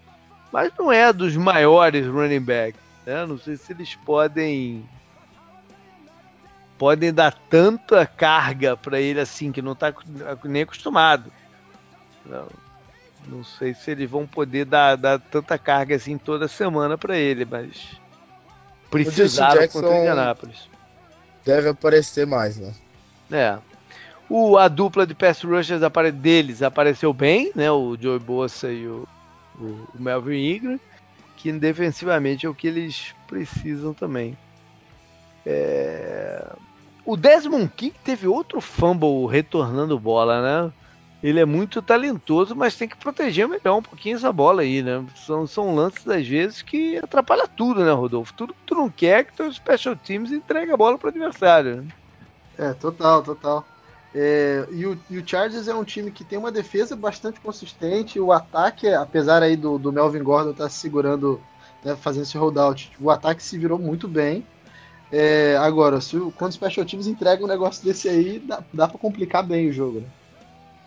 mas 0.52 0.72
não 0.78 0.92
é 0.92 1.12
dos 1.12 1.36
maiores 1.36 2.08
running 2.08 2.42
backs. 2.42 2.82
Né? 3.06 3.26
Não 3.26 3.38
sei 3.38 3.58
se 3.58 3.72
eles 3.72 3.96
podem 3.96 4.88
podem 6.78 7.12
dar 7.12 7.34
tanta 7.50 8.06
carga 8.06 8.78
para 8.78 9.00
ele 9.00 9.20
assim 9.20 9.52
que 9.52 9.64
não 9.64 9.72
está 9.72 9.92
nem 10.44 10.62
acostumado. 10.62 11.32
Não, 12.24 12.48
não 13.26 13.44
sei 13.44 13.74
se 13.74 13.90
eles 13.92 14.10
vão 14.10 14.28
poder 14.28 14.66
dar, 14.66 14.96
dar 14.96 15.20
tanta 15.20 15.58
carga 15.58 15.96
assim 15.96 16.18
toda 16.18 16.48
semana 16.48 16.98
para 16.98 17.18
ele, 17.18 17.46
mas 17.46 18.00
precisaram 18.92 19.68
contra 19.68 19.90
o 19.90 19.98
Indianapolis 19.98 20.77
deve 21.48 21.70
aparecer 21.70 22.28
mais, 22.28 22.58
né? 22.58 22.74
É. 23.32 23.58
O, 24.30 24.58
a 24.58 24.68
dupla 24.68 25.08
de 25.08 25.16
pass 25.16 25.42
rushers 25.42 25.82
deles 26.14 26.62
apareceu 26.62 27.14
bem, 27.14 27.52
né? 27.56 27.72
O 27.72 27.98
Joey 28.00 28.20
Bossa 28.20 28.70
e 28.70 28.86
o, 28.86 29.08
o, 29.58 29.66
o 29.96 30.02
Melvin 30.02 30.56
Ingram, 30.56 30.80
que 31.38 31.50
defensivamente 31.54 32.46
é 32.46 32.50
o 32.50 32.54
que 32.54 32.68
eles 32.68 33.16
precisam 33.26 33.94
também. 33.94 34.38
É... 35.46 36.46
O 37.06 37.16
Desmond 37.16 37.72
King 37.74 37.96
teve 38.04 38.28
outro 38.28 38.60
fumble 38.60 39.26
retornando 39.28 39.98
bola, 39.98 40.42
né? 40.42 40.74
Ele 41.22 41.40
é 41.40 41.46
muito 41.46 41.82
talentoso, 41.82 42.56
mas 42.56 42.76
tem 42.76 42.88
que 42.88 42.96
proteger 42.96 43.48
melhor 43.48 43.78
um 43.78 43.82
pouquinho 43.82 44.16
essa 44.16 44.32
bola 44.32 44.62
aí, 44.62 44.84
né? 44.84 45.04
São, 45.16 45.48
são 45.48 45.74
lances, 45.74 46.08
às 46.08 46.28
vezes, 46.28 46.62
que 46.62 46.98
atrapalha 46.98 47.48
tudo, 47.48 47.84
né, 47.84 47.92
Rodolfo? 47.92 48.34
Tudo 48.34 48.54
que 48.54 48.60
tu 48.68 48.76
não 48.76 48.90
quer 48.90 49.26
que 49.26 49.36
teus 49.36 49.56
special 49.56 49.96
teams 49.96 50.32
entregue 50.32 50.72
a 50.72 50.78
bola 50.78 50.98
pro 50.98 51.10
adversário. 51.10 51.78
Né? 51.78 51.88
É, 52.58 52.74
total, 52.74 53.24
total. 53.24 53.66
É, 54.14 54.68
e, 54.72 54.86
o, 54.86 54.98
e, 55.10 55.18
o, 55.18 55.28
Chargers 55.28 55.68
é 55.68 55.74
um 55.74 55.84
time 55.84 56.12
que 56.12 56.24
tem 56.24 56.38
uma 56.38 56.52
defesa 56.52 56.96
bastante 56.96 57.40
consistente. 57.40 58.20
O 58.20 58.32
ataque, 58.32 58.88
apesar 58.88 59.42
aí 59.42 59.56
do, 59.56 59.80
do 59.80 59.92
Melvin 59.92 60.24
Gordon 60.24 60.52
estar 60.52 60.66
tá 60.66 60.70
segurando, 60.70 61.42
né, 61.84 61.96
fazendo 61.96 62.24
esse 62.24 62.38
holdout, 62.38 62.92
o 63.00 63.10
ataque 63.10 63.42
se 63.42 63.58
virou 63.58 63.80
muito 63.80 64.08
bem. 64.08 64.46
É, 65.12 65.58
agora, 65.58 66.00
se 66.00 66.16
o, 66.16 66.32
quando 66.32 66.52
os 66.52 66.56
special 66.56 66.86
teams 66.86 67.08
entregam 67.08 67.46
um 67.46 67.50
negócio 67.50 67.84
desse 67.84 68.08
aí, 68.08 68.40
dá, 68.40 68.64
dá 68.72 68.88
para 68.88 69.00
complicar 69.00 69.44
bem 69.44 69.70
o 69.70 69.74
jogo, 69.74 70.02
né? 70.02 70.08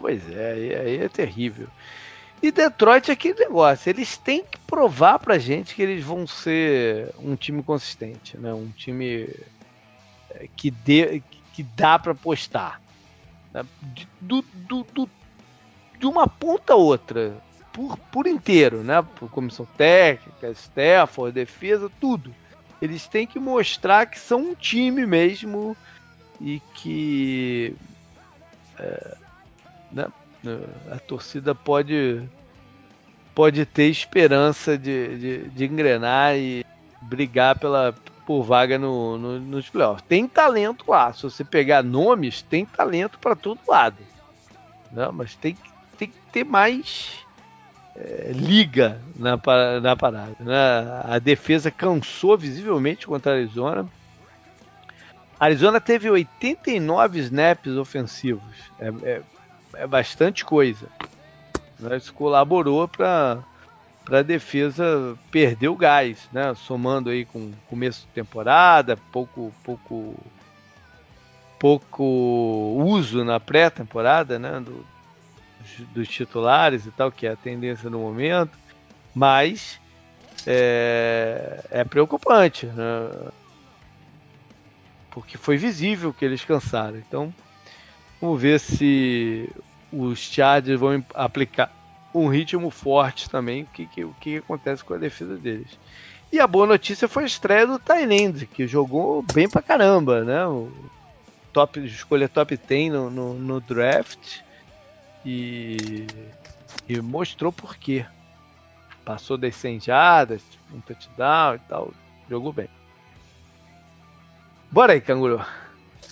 Pois 0.00 0.22
é, 0.32 0.52
aí 0.80 0.96
é 0.96 1.08
terrível. 1.10 1.68
E 2.42 2.50
Detroit 2.50 3.10
é 3.10 3.12
aquele 3.12 3.38
negócio, 3.38 3.90
eles 3.90 4.16
têm 4.16 4.42
que 4.42 4.58
provar 4.60 5.18
pra 5.18 5.38
gente 5.38 5.74
que 5.74 5.82
eles 5.82 6.02
vão 6.02 6.26
ser 6.26 7.14
um 7.18 7.36
time 7.36 7.62
consistente, 7.62 8.38
né? 8.38 8.50
Um 8.54 8.70
time 8.70 9.28
é, 10.30 10.48
que, 10.56 10.70
dê, 10.70 11.22
que 11.52 11.62
dá 11.62 11.98
para 11.98 12.12
apostar. 12.12 12.80
Né? 13.52 13.62
Do, 14.18 14.42
do, 14.54 14.84
do, 14.84 15.10
de 15.98 16.06
uma 16.06 16.26
ponta 16.26 16.72
a 16.72 16.76
outra, 16.76 17.36
por, 17.70 17.98
por 18.10 18.26
inteiro, 18.26 18.82
né? 18.82 19.02
Por 19.16 19.30
comissão 19.30 19.66
técnica, 19.76 20.50
Stafford, 20.52 21.34
defesa, 21.34 21.92
tudo. 22.00 22.34
Eles 22.80 23.06
têm 23.06 23.26
que 23.26 23.38
mostrar 23.38 24.06
que 24.06 24.18
são 24.18 24.40
um 24.40 24.54
time 24.54 25.04
mesmo 25.04 25.76
e 26.40 26.58
que 26.72 27.76
é, 28.78 29.16
né? 29.92 30.06
A 30.90 30.98
torcida 30.98 31.54
pode 31.54 32.22
pode 33.34 33.64
ter 33.64 33.84
esperança 33.84 34.76
de, 34.76 35.18
de, 35.18 35.48
de 35.50 35.64
engrenar 35.64 36.36
e 36.36 36.64
brigar 37.02 37.58
pela, 37.58 37.94
por 38.26 38.42
vaga 38.42 38.78
no, 38.78 39.16
no, 39.18 39.40
nos 39.40 39.68
playoffs. 39.68 40.04
Tem 40.08 40.26
talento 40.26 40.90
lá. 40.90 41.12
Se 41.12 41.22
você 41.22 41.44
pegar 41.44 41.82
nomes, 41.82 42.42
tem 42.42 42.64
talento 42.64 43.18
para 43.18 43.34
todo 43.34 43.60
lado. 43.66 43.96
Né? 44.92 45.08
Mas 45.12 45.34
tem, 45.34 45.56
tem 45.96 46.08
que 46.08 46.18
ter 46.32 46.44
mais 46.44 47.24
é, 47.96 48.32
liga 48.34 49.00
na, 49.16 49.38
na 49.80 49.96
parada. 49.96 50.36
Né? 50.38 50.54
A 51.04 51.18
defesa 51.18 51.70
cansou 51.70 52.36
visivelmente 52.36 53.06
contra 53.06 53.32
a 53.32 53.34
Arizona. 53.36 53.88
A 55.38 55.46
Arizona 55.46 55.80
teve 55.80 56.10
89 56.10 57.18
snaps 57.20 57.76
ofensivos. 57.76 58.42
É, 58.78 58.88
é, 59.02 59.22
é 59.74 59.86
bastante 59.86 60.44
coisa. 60.44 60.88
Isso 61.96 62.12
colaborou 62.12 62.86
para 62.86 63.42
a 64.10 64.22
defesa 64.22 65.16
perder 65.30 65.68
o 65.68 65.76
gás, 65.76 66.28
né? 66.32 66.54
Somando 66.54 67.10
aí 67.10 67.24
com 67.24 67.52
começo 67.68 68.06
de 68.06 68.12
temporada, 68.12 68.96
pouco 69.10 69.52
pouco 69.64 70.14
pouco 71.58 72.04
uso 72.84 73.24
na 73.24 73.40
pré-temporada, 73.40 74.38
né? 74.38 74.60
Do, 74.60 74.84
dos 75.94 76.08
titulares 76.08 76.86
e 76.86 76.90
tal, 76.90 77.10
que 77.10 77.26
é 77.26 77.32
a 77.32 77.36
tendência 77.36 77.88
no 77.88 78.00
momento, 78.00 78.58
mas 79.14 79.80
é, 80.46 81.64
é 81.70 81.84
preocupante, 81.84 82.66
né? 82.66 83.30
porque 85.10 85.36
foi 85.36 85.56
visível 85.56 86.12
que 86.12 86.24
eles 86.24 86.44
cansaram. 86.44 86.96
Então, 86.96 87.34
Vamos 88.20 88.40
ver 88.40 88.60
se 88.60 89.48
os 89.92 90.18
Chargers 90.18 90.78
vão 90.78 91.04
aplicar 91.14 91.72
um 92.14 92.28
ritmo 92.28 92.70
forte 92.70 93.30
também, 93.30 93.62
o 93.62 93.66
que, 93.66 93.86
que, 93.86 94.04
o 94.04 94.14
que 94.20 94.36
acontece 94.38 94.84
com 94.84 94.94
a 94.94 94.98
defesa 94.98 95.36
deles. 95.36 95.78
E 96.32 96.38
a 96.38 96.46
boa 96.46 96.66
notícia 96.66 97.08
foi 97.08 97.24
a 97.24 97.26
estreia 97.26 97.66
do 97.66 97.78
Thailand, 97.78 98.46
que 98.46 98.66
jogou 98.66 99.22
bem 99.34 99.48
pra 99.48 99.62
caramba, 99.62 100.22
né? 100.24 100.46
O 100.46 100.70
top, 101.52 101.84
escolha 101.84 102.28
top 102.28 102.56
10 102.56 102.92
no, 102.92 103.10
no, 103.10 103.34
no 103.34 103.60
draft 103.60 104.40
e, 105.24 106.06
e, 106.88 107.00
mostrou 107.00 107.52
por 107.52 107.76
quê. 107.76 108.04
Passou 109.04 109.36
das 109.36 109.56
100 109.56 109.80
jardas, 109.80 110.42
um 110.72 110.80
touchdown 110.80 111.56
e 111.56 111.58
tal, 111.60 111.92
jogou 112.28 112.52
bem. 112.52 112.68
Bora 114.70 114.92
aí, 114.92 115.00
canguru. 115.00 115.44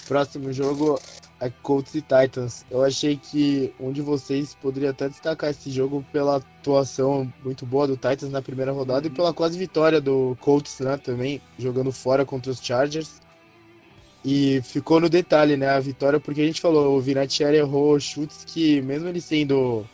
Próximo 0.08 0.52
jogo 0.52 0.98
é 1.40 1.50
Colts 1.62 1.94
e 1.94 2.02
Titans. 2.02 2.64
Eu 2.70 2.82
achei 2.82 3.16
que 3.16 3.72
um 3.78 3.92
de 3.92 4.02
vocês 4.02 4.54
poderia 4.54 4.90
até 4.90 5.08
destacar 5.08 5.50
esse 5.50 5.70
jogo 5.70 6.04
pela 6.12 6.36
atuação 6.36 7.32
muito 7.44 7.64
boa 7.64 7.86
do 7.86 7.96
Titans 7.96 8.30
na 8.30 8.42
primeira 8.42 8.72
rodada 8.72 9.06
e 9.06 9.10
pela 9.10 9.32
quase 9.32 9.56
vitória 9.58 10.00
do 10.00 10.36
Colts, 10.40 10.80
né, 10.80 10.96
também 10.96 11.40
jogando 11.58 11.92
fora 11.92 12.24
contra 12.24 12.50
os 12.50 12.60
Chargers. 12.60 13.20
E 14.24 14.60
ficou 14.62 15.00
no 15.00 15.08
detalhe, 15.08 15.56
né, 15.56 15.68
a 15.68 15.80
vitória, 15.80 16.18
porque 16.18 16.40
a 16.40 16.46
gente 16.46 16.60
falou, 16.60 16.96
o 16.96 17.00
Vinatieri 17.00 17.58
errou 17.58 17.98
chutes 18.00 18.44
que, 18.44 18.80
mesmo 18.82 19.08
ele 19.08 19.20
sendo 19.20 19.86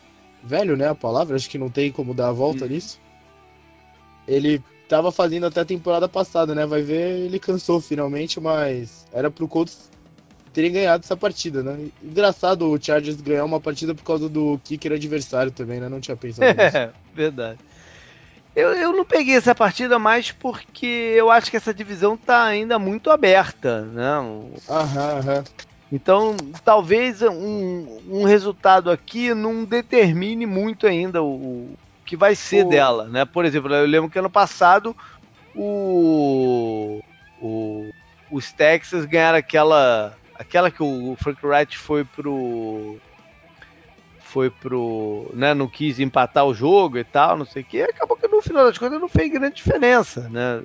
velho, 0.43 0.75
né, 0.75 0.89
a 0.89 0.95
palavra, 0.95 1.35
acho 1.35 1.49
que 1.49 1.59
não 1.59 1.69
tem 1.69 1.91
como 1.91 2.13
dar 2.13 2.29
a 2.29 2.33
volta 2.33 2.67
nisso. 2.67 2.99
Ele 4.27 4.61
tava 4.89 5.11
fazendo 5.11 5.45
até 5.45 5.61
a 5.61 5.65
temporada 5.65 6.09
passada, 6.09 6.55
né, 6.55 6.65
vai 6.65 6.81
ver, 6.81 7.19
ele 7.19 7.39
cansou 7.39 7.79
finalmente, 7.79 8.39
mas 8.39 9.05
era 9.13 9.29
pro 9.29 9.47
Colts 9.47 9.91
terem 10.55 10.71
ganhado 10.71 11.03
essa 11.03 11.17
partida, 11.17 11.61
né? 11.61 11.89
Engraçado 12.01 12.71
o 12.71 12.81
Chargers 12.81 13.19
ganhar 13.19 13.43
uma 13.43 13.59
partida 13.59 13.93
por 13.93 14.03
causa 14.05 14.29
do 14.29 14.57
kicker 14.63 14.93
adversário 14.93 15.51
também, 15.51 15.81
né? 15.81 15.89
Não 15.89 15.99
tinha 15.99 16.15
pensado 16.15 16.47
nisso. 16.55 16.77
É, 16.77 16.93
verdade. 17.13 17.59
Eu, 18.55 18.69
eu 18.73 18.93
não 18.93 19.03
peguei 19.03 19.35
essa 19.35 19.53
partida 19.53 19.99
mais 19.99 20.31
porque 20.31 20.85
eu 20.85 21.29
acho 21.29 21.51
que 21.51 21.57
essa 21.57 21.73
divisão 21.73 22.15
tá 22.15 22.45
ainda 22.45 22.79
muito 22.79 23.11
aberta, 23.11 23.81
né? 23.81 24.13
Aham, 24.69 25.19
aham. 25.19 25.43
Então, 25.91 26.35
talvez 26.63 27.21
um, 27.21 28.01
um 28.07 28.23
resultado 28.23 28.89
aqui 28.89 29.33
não 29.33 29.65
determine 29.65 30.45
muito 30.45 30.87
ainda 30.87 31.21
o, 31.21 31.73
o 31.73 31.73
que 32.05 32.15
vai 32.15 32.33
ser 32.33 32.63
O- 32.63 32.69
dela, 32.69 33.09
né? 33.09 33.25
Por 33.25 33.43
exemplo, 33.45 33.73
eu 33.73 33.85
lembro 33.85 34.09
que 34.09 34.17
ano 34.19 34.29
passado 34.29 34.95
o, 35.53 36.99
o 37.37 37.89
os 38.31 38.51
Texas 38.51 39.05
ganharam 39.05 39.37
aquela 39.37 40.17
aquela 40.37 40.69
que 40.71 40.83
o 40.83 41.15
Frank 41.19 41.45
Wright 41.45 41.77
foi 41.77 42.03
pro 42.03 42.97
foi 44.19 44.49
pro, 44.49 45.31
né, 45.33 45.53
não 45.53 45.67
quis 45.67 45.97
empatar 45.97 46.45
o 46.45 46.53
jogo 46.53 46.97
e 46.97 47.05
tal, 47.05 47.37
não 47.37 47.45
sei 47.45 47.61
o 47.61 47.65
que, 47.65 47.81
acabou 47.81 48.17
que 48.17 48.27
no 48.27 48.41
final 48.41 48.65
das 48.65 48.77
contas 48.77 48.99
não 48.99 49.07
fez 49.07 49.31
grande 49.31 49.55
diferença, 49.55 50.27
né? 50.27 50.61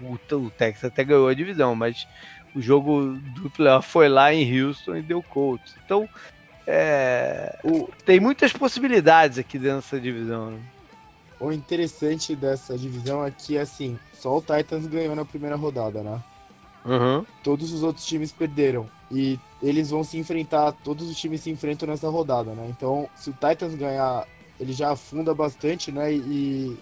O, 0.00 0.36
o 0.36 0.50
Texas 0.50 0.84
até 0.84 1.02
ganhou 1.02 1.26
a 1.26 1.34
divisão, 1.34 1.74
mas 1.74 2.06
o 2.54 2.60
jogo 2.60 3.18
do 3.34 3.50
playoff 3.50 3.88
foi 3.88 4.08
lá 4.08 4.32
em 4.32 4.62
Houston 4.62 4.96
e 4.96 5.02
deu 5.02 5.22
Colts. 5.24 5.74
Então, 5.84 6.08
é, 6.64 7.58
O, 7.64 7.88
tem 8.04 8.20
muitas 8.20 8.52
possibilidades 8.52 9.38
aqui 9.38 9.58
dentro 9.58 9.78
dessa 9.78 9.98
divisão. 9.98 10.52
Né? 10.52 10.60
o 11.40 11.50
interessante 11.50 12.36
dessa 12.36 12.76
divisão 12.76 13.24
é 13.24 13.30
que, 13.30 13.56
assim, 13.56 13.98
só 14.12 14.36
o 14.36 14.42
Titans 14.42 14.86
ganhou 14.86 15.16
na 15.16 15.24
primeira 15.24 15.56
rodada, 15.56 16.02
né? 16.02 16.22
Uhum. 16.84 17.24
Todos 17.42 17.72
os 17.72 17.82
outros 17.82 18.04
times 18.04 18.30
perderam. 18.30 18.86
E 19.10 19.38
eles 19.60 19.90
vão 19.90 20.04
se 20.04 20.16
enfrentar, 20.18 20.72
todos 20.84 21.08
os 21.10 21.16
times 21.16 21.40
se 21.40 21.50
enfrentam 21.50 21.88
nessa 21.88 22.08
rodada, 22.08 22.52
né? 22.52 22.66
Então, 22.70 23.08
se 23.16 23.30
o 23.30 23.32
Titans 23.32 23.74
ganhar, 23.74 24.26
ele 24.58 24.72
já 24.72 24.92
afunda 24.92 25.34
bastante, 25.34 25.90
né? 25.90 26.12
E 26.12 26.78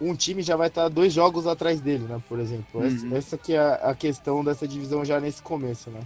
um 0.00 0.14
time 0.14 0.42
já 0.42 0.56
vai 0.56 0.68
estar 0.68 0.88
dois 0.88 1.12
jogos 1.12 1.46
atrás 1.46 1.80
dele, 1.80 2.04
né? 2.04 2.20
Por 2.28 2.38
exemplo. 2.38 2.84
Essa, 2.84 3.06
Uhum. 3.06 3.16
essa 3.16 3.38
que 3.38 3.54
é 3.54 3.80
a 3.82 3.94
questão 3.94 4.44
dessa 4.44 4.68
divisão 4.68 5.04
já 5.04 5.18
nesse 5.20 5.42
começo, 5.42 5.90
né? 5.90 6.00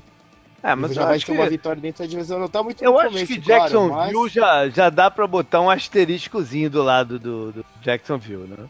É, 0.63 0.75
mas 0.75 0.93
já 0.93 1.03
eu 1.03 1.07
vai 1.07 1.17
acho 1.17 1.27
ter 1.27 1.33
que, 1.33 1.39
uma 1.39 1.49
vitória 1.49 1.81
dentro 1.81 2.05
da 2.05 2.09
divisão. 2.11 2.39
Não 2.39 2.49
tá 2.49 2.63
muito 2.63 2.83
eu 2.83 2.99
acho 2.99 3.11
começo, 3.11 3.27
que 3.27 3.41
claro, 3.41 3.63
Jacksonville 3.63 4.23
mas... 4.23 4.33
já, 4.33 4.69
já 4.69 4.91
dá 4.91 5.11
pra 5.11 5.27
botar 5.27 5.61
um 5.61 5.71
asteriscozinho 5.71 6.69
do 6.69 6.83
lado 6.83 7.19
do, 7.19 7.53
do 7.53 7.65
Jacksonville, 7.81 8.49
né? 8.49 8.69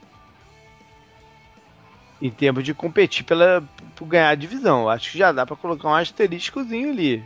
Em 2.20 2.30
termos 2.30 2.64
de 2.64 2.74
competir 2.74 3.24
pela, 3.24 3.62
por 3.94 4.06
ganhar 4.06 4.30
a 4.30 4.34
divisão. 4.34 4.88
Acho 4.88 5.12
que 5.12 5.18
já 5.18 5.30
dá 5.30 5.46
pra 5.46 5.54
colocar 5.56 5.88
um 5.88 5.94
asteriscozinho 5.94 6.90
ali. 6.90 7.24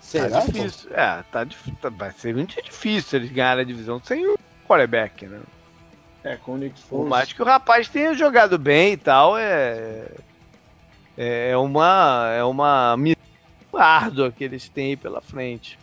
Será? 0.00 0.40
tá 0.40 0.46
difícil. 0.46 0.90
É, 0.92 1.22
tá, 1.30 1.46
tá- 1.80 1.88
vai 1.90 2.10
ser 2.12 2.34
muito 2.34 2.60
difícil 2.62 3.18
eles 3.20 3.30
ganharem 3.30 3.62
a 3.62 3.66
divisão 3.66 4.00
sem 4.02 4.26
o 4.26 4.36
quarterback, 4.66 5.26
né? 5.26 5.40
É, 6.24 6.36
com 6.36 6.52
o 6.52 6.58
Nick 6.58 6.74
Por 6.82 6.88
Foles. 6.88 7.08
mais 7.08 7.32
que 7.32 7.40
o 7.42 7.44
rapaz 7.44 7.88
tenha 7.88 8.14
jogado 8.14 8.58
bem 8.58 8.92
e 8.94 8.96
tal, 8.96 9.38
é. 9.38 10.06
É 11.16 11.56
uma. 11.56 12.30
É 12.34 12.42
uma 12.44 12.96
missão 12.96 13.20
árdua 13.74 14.32
que 14.32 14.42
eles 14.42 14.68
têm 14.68 14.90
aí 14.90 14.96
pela 14.96 15.20
frente. 15.20 15.78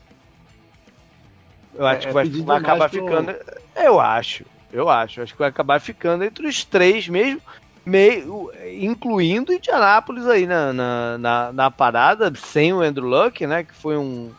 Eu 1.74 1.86
acho 1.86 2.06
É, 2.06 2.08
que 2.08 2.14
vai, 2.14 2.26
vai 2.30 2.58
acabar 2.58 2.90
pro- 2.90 3.00
ficando. 3.04 3.36
Eu 3.76 4.00
acho. 4.00 4.46
Eu 4.72 4.90
acho. 4.90 5.22
Acho 5.22 5.34
que 5.34 5.40
vai 5.40 5.50
acabar 5.50 5.80
ficando 5.80 6.24
entre 6.24 6.48
os 6.48 6.64
três 6.64 7.08
mesmo. 7.08 7.42
Meio, 7.86 8.52
incluindo 8.82 9.54
Indianápolis 9.54 10.28
aí 10.28 10.46
na, 10.46 10.74
na, 10.74 11.18
na, 11.18 11.54
na 11.54 11.72
parada, 11.72 12.32
sem 12.36 12.74
o 12.74 12.82
Andrew 12.82 13.08
Luck, 13.08 13.48
né? 13.48 13.64
Que 13.64 13.74
foi 13.74 13.96
um, 13.98 14.30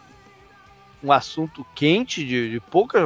um 1.02 1.10
assunto 1.10 1.64
quente 1.74 2.22
de, 2.24 2.50
de 2.50 2.60
poucas 2.60 3.02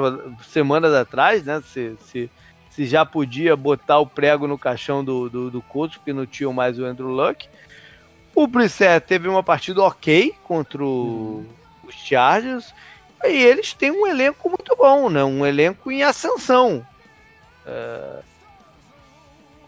semanas 0.49 0.93
atrás, 0.93 1.45
né? 1.45 1.63
Se, 1.69 1.97
se, 2.07 2.31
se 2.71 2.87
já 2.87 3.07
podia 3.07 3.55
botar 3.55 4.01
o 4.01 4.07
prego 4.07 4.49
no 4.49 4.59
caixão 4.59 5.05
do, 5.05 5.31
do, 5.31 5.49
do 5.51 5.63
coach, 5.63 5.99
porque 5.99 6.13
não 6.13 6.27
tinha 6.27 6.53
mais 6.53 6.77
o 6.77 6.85
Andrew 6.85 7.09
Luck. 7.09 7.49
O 8.35 8.47
Brissett 8.49 9.07
teve 9.07 9.29
uma 9.29 9.45
partida 9.45 9.81
ok 9.83 10.35
contra 10.43 10.83
o- 10.83 11.47
os 11.87 11.95
Chargers. 11.95 12.75
E 13.23 13.29
eles 13.29 13.73
têm 13.73 13.93
um 13.93 14.09
elenco 14.09 14.49
muito 14.49 14.75
bom, 14.75 15.09
né? 15.09 15.23
Um 15.23 15.47
elenco 15.47 15.93
em 15.93 16.03
ascensão. 16.03 16.85
É, 17.67 18.23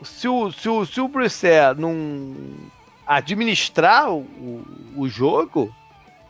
Se 0.03 0.29
o, 0.29 0.51
se 0.53 0.69
o, 0.69 0.85
se 0.85 1.01
o 1.01 1.11
não 1.77 2.35
administrar 3.07 4.11
o, 4.11 4.21
o, 4.21 4.65
o 4.97 5.09
jogo, 5.09 5.75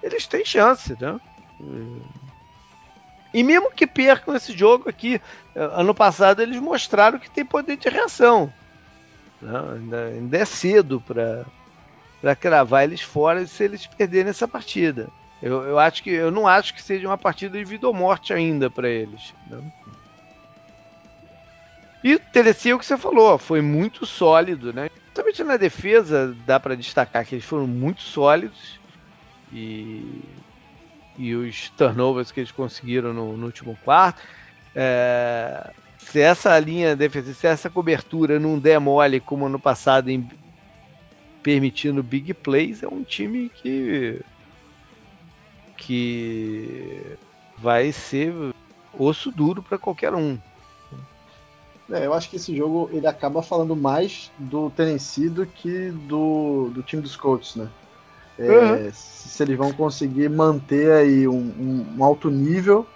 eles 0.03 0.27
têm 0.27 0.45
chance, 0.45 0.97
né? 1.01 1.19
E 3.33 3.43
mesmo 3.43 3.71
que 3.73 3.87
percam 3.87 4.35
esse 4.37 4.57
jogo 4.57 4.89
aqui, 4.89 5.21
eh, 5.57 5.71
ano 5.73 5.95
passado 5.95 6.41
eles 6.41 6.61
mostraram 6.61 7.19
que 7.19 7.31
tem 7.31 7.45
poder 7.45 7.77
de 7.77 7.89
reação. 7.89 8.53
né? 9.41 9.59
Ainda, 9.75 10.05
ainda 10.07 10.39
é 10.39 10.45
cedo 10.45 11.01
para 11.01 11.45
para 12.21 12.35
cravar 12.35 12.85
eles 12.85 13.03
fora 13.03 13.47
se 13.47 13.63
eles 13.65 13.87
perderem 13.87 14.31
essa 14.31 14.49
partida. 14.49 15.09
Eu, 15.43 15.63
eu 15.65 15.79
acho 15.79 16.03
que 16.03 16.09
eu 16.09 16.31
não 16.31 16.49
acho 16.49 16.73
que 16.73 16.83
seja 16.83 17.07
uma 17.07 17.19
partida 17.19 17.59
de 17.59 17.65
vida 17.65 17.87
ou 17.87 17.93
morte 17.93 18.33
ainda 18.33 18.71
para 18.71 18.89
eles. 18.89 19.35
né? 19.47 19.61
E 22.05 22.19
Tennessee 22.19 22.71
é 22.71 22.75
o 22.75 22.79
que 22.79 22.85
você 22.85 22.99
falou, 22.99 23.39
foi 23.39 23.63
muito 23.63 24.05
sólido, 24.05 24.75
né? 24.75 24.91
Principalmente 24.91 25.43
na 25.43 25.57
defesa, 25.57 26.37
dá 26.47 26.61
para 26.61 26.77
destacar 26.77 27.25
que 27.25 27.35
eles 27.35 27.47
foram 27.47 27.67
muito 27.67 28.03
sólidos 28.03 28.79
e, 29.51 30.21
e 31.17 31.35
os 31.35 31.71
turnovers 31.71 32.31
que 32.31 32.41
eles 32.41 32.53
conseguiram 32.53 33.15
no, 33.15 33.39
no 33.39 33.47
último 33.47 33.75
quarto. 33.83 34.21
É, 34.77 35.73
se 35.97 36.21
essa 36.21 36.59
linha 36.59 36.95
defensiva, 36.95 37.35
se 37.35 37.47
essa 37.47 37.71
cobertura 37.71 38.39
não 38.39 38.59
der 38.59 38.79
mole 38.79 39.19
como 39.19 39.47
ano 39.47 39.59
passado 39.59 40.11
em 40.11 40.29
permitindo 41.43 42.03
big 42.03 42.35
plays, 42.35 42.83
é 42.83 42.89
um 42.89 43.03
time 43.03 43.49
que 43.49 44.21
que 45.79 47.17
vai 47.59 47.93
ser 47.93 48.33
osso 48.93 49.31
duro 49.31 49.63
para 49.63 49.79
qualquer 49.79 50.15
um. 50.15 50.39
É, 51.91 52.07
eu 52.07 52.15
acho 52.15 52.31
que 52.31 52.37
esse 52.37 52.57
jogo 52.57 52.89
ele 52.93 53.07
acaba 53.07 53.43
falando 53.43 53.77
mais 53.77 54.31
do 54.39 54.71
Tennessee 54.71 55.29
do 55.29 55.45
que 55.47 55.91
do, 55.91 56.71
do 56.73 56.83
time 56.83 57.03
dos 57.03 57.15
Colts, 57.17 57.57
né? 57.57 57.69
É, 58.39 58.51
Uhum. 58.51 58.91
se, 58.93 59.43
eles 59.43 59.57
vão 59.57 59.73
conseguir 59.73 60.29
manter 60.29 60.91
aí 60.93 61.29
um, 61.29 61.37
um- 61.37 61.87
um 61.99 62.05
alto 62.05 62.31
nível 62.31 62.87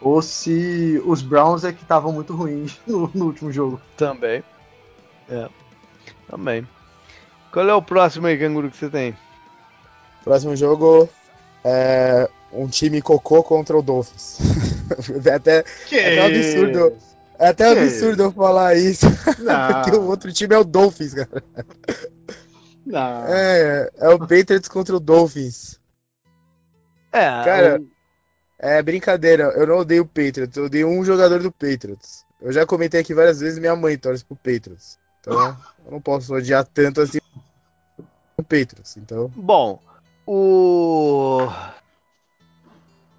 ou 0.00 0.20
se 0.22 1.00
os 1.04 1.22
Browns 1.22 1.64
é 1.64 1.72
que 1.72 1.82
estavam 1.82 2.12
muito 2.12 2.34
ruins 2.36 2.78
no, 2.86 3.10
no 3.14 3.24
último 3.26 3.50
jogo. 3.50 3.80
Também. 3.96 4.44
É. 5.28 5.48
Também. 6.28 6.66
Qual 7.52 7.68
é 7.68 7.74
o 7.74 7.82
próximo 7.82 8.26
aí, 8.26 8.38
canguru, 8.38 8.70
que 8.70 8.76
você 8.76 8.90
tem? 8.90 9.16
Próximo 10.22 10.54
jogo 10.54 11.08
é 11.64 12.28
um 12.52 12.68
time 12.68 13.00
cocô 13.00 13.42
contra 13.42 13.76
o 13.76 13.82
Dolphins. 13.82 14.38
é 15.24 15.34
até, 15.34 15.64
Que 15.88 15.96
é 15.96 16.08
até 16.12 16.22
um 16.22 16.26
absurdo. 16.26 16.96
É 17.38 17.48
até 17.48 17.74
Que 17.74 17.80
absurdo 17.80 18.22
eu 18.24 18.32
falar 18.32 18.74
isso, 18.76 19.06
porque 19.84 19.96
o 19.96 20.04
outro 20.06 20.32
time 20.32 20.54
é 20.54 20.58
o 20.58 20.64
Dolphins, 20.64 21.14
cara. 21.14 21.44
não. 22.84 23.24
É, 23.26 23.90
é 23.96 24.08
o 24.08 24.18
Patriots 24.18 24.68
contra 24.68 24.96
o 24.96 25.00
Dolphins. 25.00 25.78
É, 27.12 27.20
Cara, 27.44 27.80
o- 27.80 27.88
É 28.58 28.82
brincadeira, 28.82 29.44
eu 29.56 29.66
não 29.66 29.78
odeio 29.78 30.02
o 30.02 30.06
Patriots, 30.06 30.56
eu 30.56 30.64
odeio 30.64 30.88
um 30.88 31.04
jogador 31.04 31.42
do 31.42 31.52
Patriots. 31.52 32.24
Eu 32.40 32.52
já 32.52 32.64
comentei 32.64 33.00
aqui 33.00 33.12
várias 33.14 33.40
vezes, 33.40 33.58
minha 33.58 33.76
mãe 33.76 33.98
torce 33.98 34.24
pro 34.24 34.36
Patriots. 34.36 34.98
Então, 35.20 35.56
eu 35.84 35.92
não 35.92 36.00
posso 36.00 36.32
odiar 36.34 36.64
tanto 36.66 37.00
assim 37.02 37.18
o 38.38 38.42
Patriots. 38.42 38.96
Então, 38.96 39.28
bom, 39.36 39.78
o... 40.26 41.38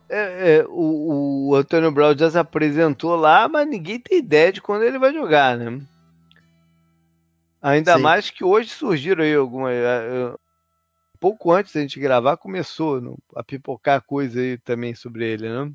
É, 0.10 0.60
é, 0.60 0.66
o, 0.70 1.50
o 1.50 1.56
Antônio 1.56 1.92
Brown 1.92 2.18
já 2.18 2.30
se 2.30 2.38
apresentou 2.38 3.16
lá, 3.16 3.48
mas 3.50 3.68
ninguém 3.68 4.00
tem 4.00 4.20
ideia 4.20 4.52
de 4.52 4.62
quando 4.62 4.84
ele 4.84 5.00
vai 5.00 5.14
jogar, 5.14 5.58
né? 5.58 5.82
Ainda 7.62 7.94
Sim. 7.94 8.04
mais 8.04 8.30
que 8.32 8.44
hoje 8.44 8.70
surgiram 8.70 9.24
aí 9.24 9.36
algumas. 9.36 9.74
é, 9.74 10.34
é, 10.34 10.36
Pouco 11.20 11.52
antes 11.52 11.74
da 11.74 11.82
gente 11.82 12.00
gravar, 12.00 12.38
começou 12.38 13.02
no- 13.02 13.18
a 13.36 13.44
pipocar 13.44 14.04
coisa 14.04 14.40
aí 14.42 14.58
também 14.60 14.96
sobre 14.96 15.26
ele, 15.26 15.50
né? 15.50 15.74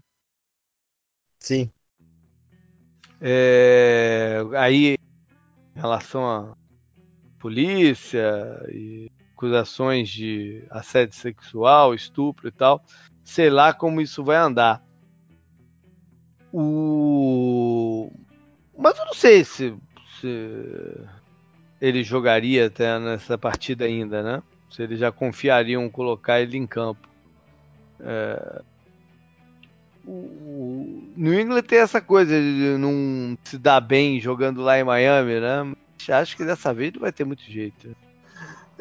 sim. 1.40 1.72
É, 3.20 4.40
aí, 4.58 4.94
em 5.76 5.80
relação 5.80 6.24
à 6.28 6.52
polícia 7.40 8.22
e 8.70 9.06
acusações 9.36 10.08
de 10.10 10.66
assédio 10.70 11.16
sexual, 11.16 11.94
estupro 11.94 12.48
e 12.48 12.52
tal, 12.52 12.82
sei 13.24 13.50
lá 13.50 13.72
como 13.72 14.00
isso 14.00 14.22
vai 14.24 14.36
andar. 14.36 14.82
O... 16.52 18.12
Mas 18.76 18.98
eu 18.98 19.06
não 19.06 19.14
sei 19.14 19.44
se, 19.44 19.74
se 20.20 21.00
ele 21.80 22.02
jogaria 22.04 22.66
até 22.66 22.98
nessa 22.98 23.38
partida 23.38 23.84
ainda, 23.84 24.22
né? 24.22 24.42
Se 24.70 24.82
eles 24.82 24.98
já 24.98 25.10
confiariam 25.10 25.88
colocar 25.88 26.40
ele 26.40 26.56
em 26.56 26.66
campo. 26.66 27.08
É, 28.00 28.62
o- 30.06 31.12
New 31.16 31.38
England 31.38 31.62
tem 31.62 31.78
essa 31.78 32.00
coisa 32.00 32.32
de 32.38 32.76
não 32.78 33.36
se 33.44 33.58
dar 33.58 33.80
bem 33.80 34.20
jogando 34.20 34.60
lá 34.60 34.78
em 34.78 34.84
Miami, 34.84 35.40
né? 35.40 35.74
Acho 36.08 36.36
que 36.36 36.44
dessa 36.44 36.74
vez 36.74 36.92
não 36.92 37.00
vai 37.00 37.12
ter 37.12 37.24
muito 37.24 37.44
jeito. 37.44 37.94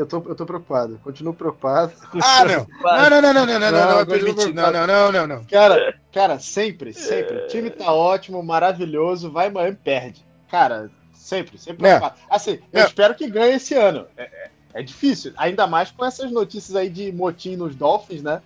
Eu 0.01 0.07
tô, 0.07 0.17
eu 0.27 0.33
tô 0.35 0.45
preocupado, 0.47 0.99
continuo 1.03 1.33
preocupado. 1.33 1.91
Ah, 2.23 2.43
não. 2.45 2.67
Não, 2.81 3.09
não, 3.09 3.21
não, 3.21 3.33
não, 3.33 3.45
não, 3.45 3.59
não, 3.59 3.71
não, 3.71 3.91
não, 3.91 3.99
é 3.99 4.05
permitido. 4.05 4.53
Não, 4.53 4.71
não, 4.71 4.87
não, 4.87 5.11
não, 5.11 5.27
não. 5.27 5.43
Cara, 5.45 5.95
cara, 6.11 6.39
sempre, 6.39 6.91
sempre. 6.93 7.37
O 7.37 7.47
time 7.47 7.69
tá 7.69 7.93
ótimo, 7.93 8.41
maravilhoso, 8.41 9.29
vai 9.31 9.49
Miami 9.51 9.77
perde. 9.83 10.25
Cara, 10.49 10.89
sempre, 11.13 11.57
sempre. 11.59 11.83
Não. 11.83 11.99
preocupado. 11.99 12.15
Assim, 12.29 12.59
eu 12.73 12.79
Não. 12.79 12.87
espero 12.87 13.13
que 13.15 13.29
ganhe 13.29 13.53
esse 13.55 13.75
ano. 13.75 14.07
É, 14.17 14.23
é- 14.23 14.51
é 14.73 14.81
difícil, 14.81 15.33
ainda 15.35 15.67
mais 15.67 15.91
com 15.91 16.03
essas 16.05 16.31
notícias 16.31 16.75
aí 16.77 16.89
de 16.89 17.11
motim 17.11 17.57
nos 17.57 17.75
Dolphins, 17.75 18.23
né? 18.23 18.41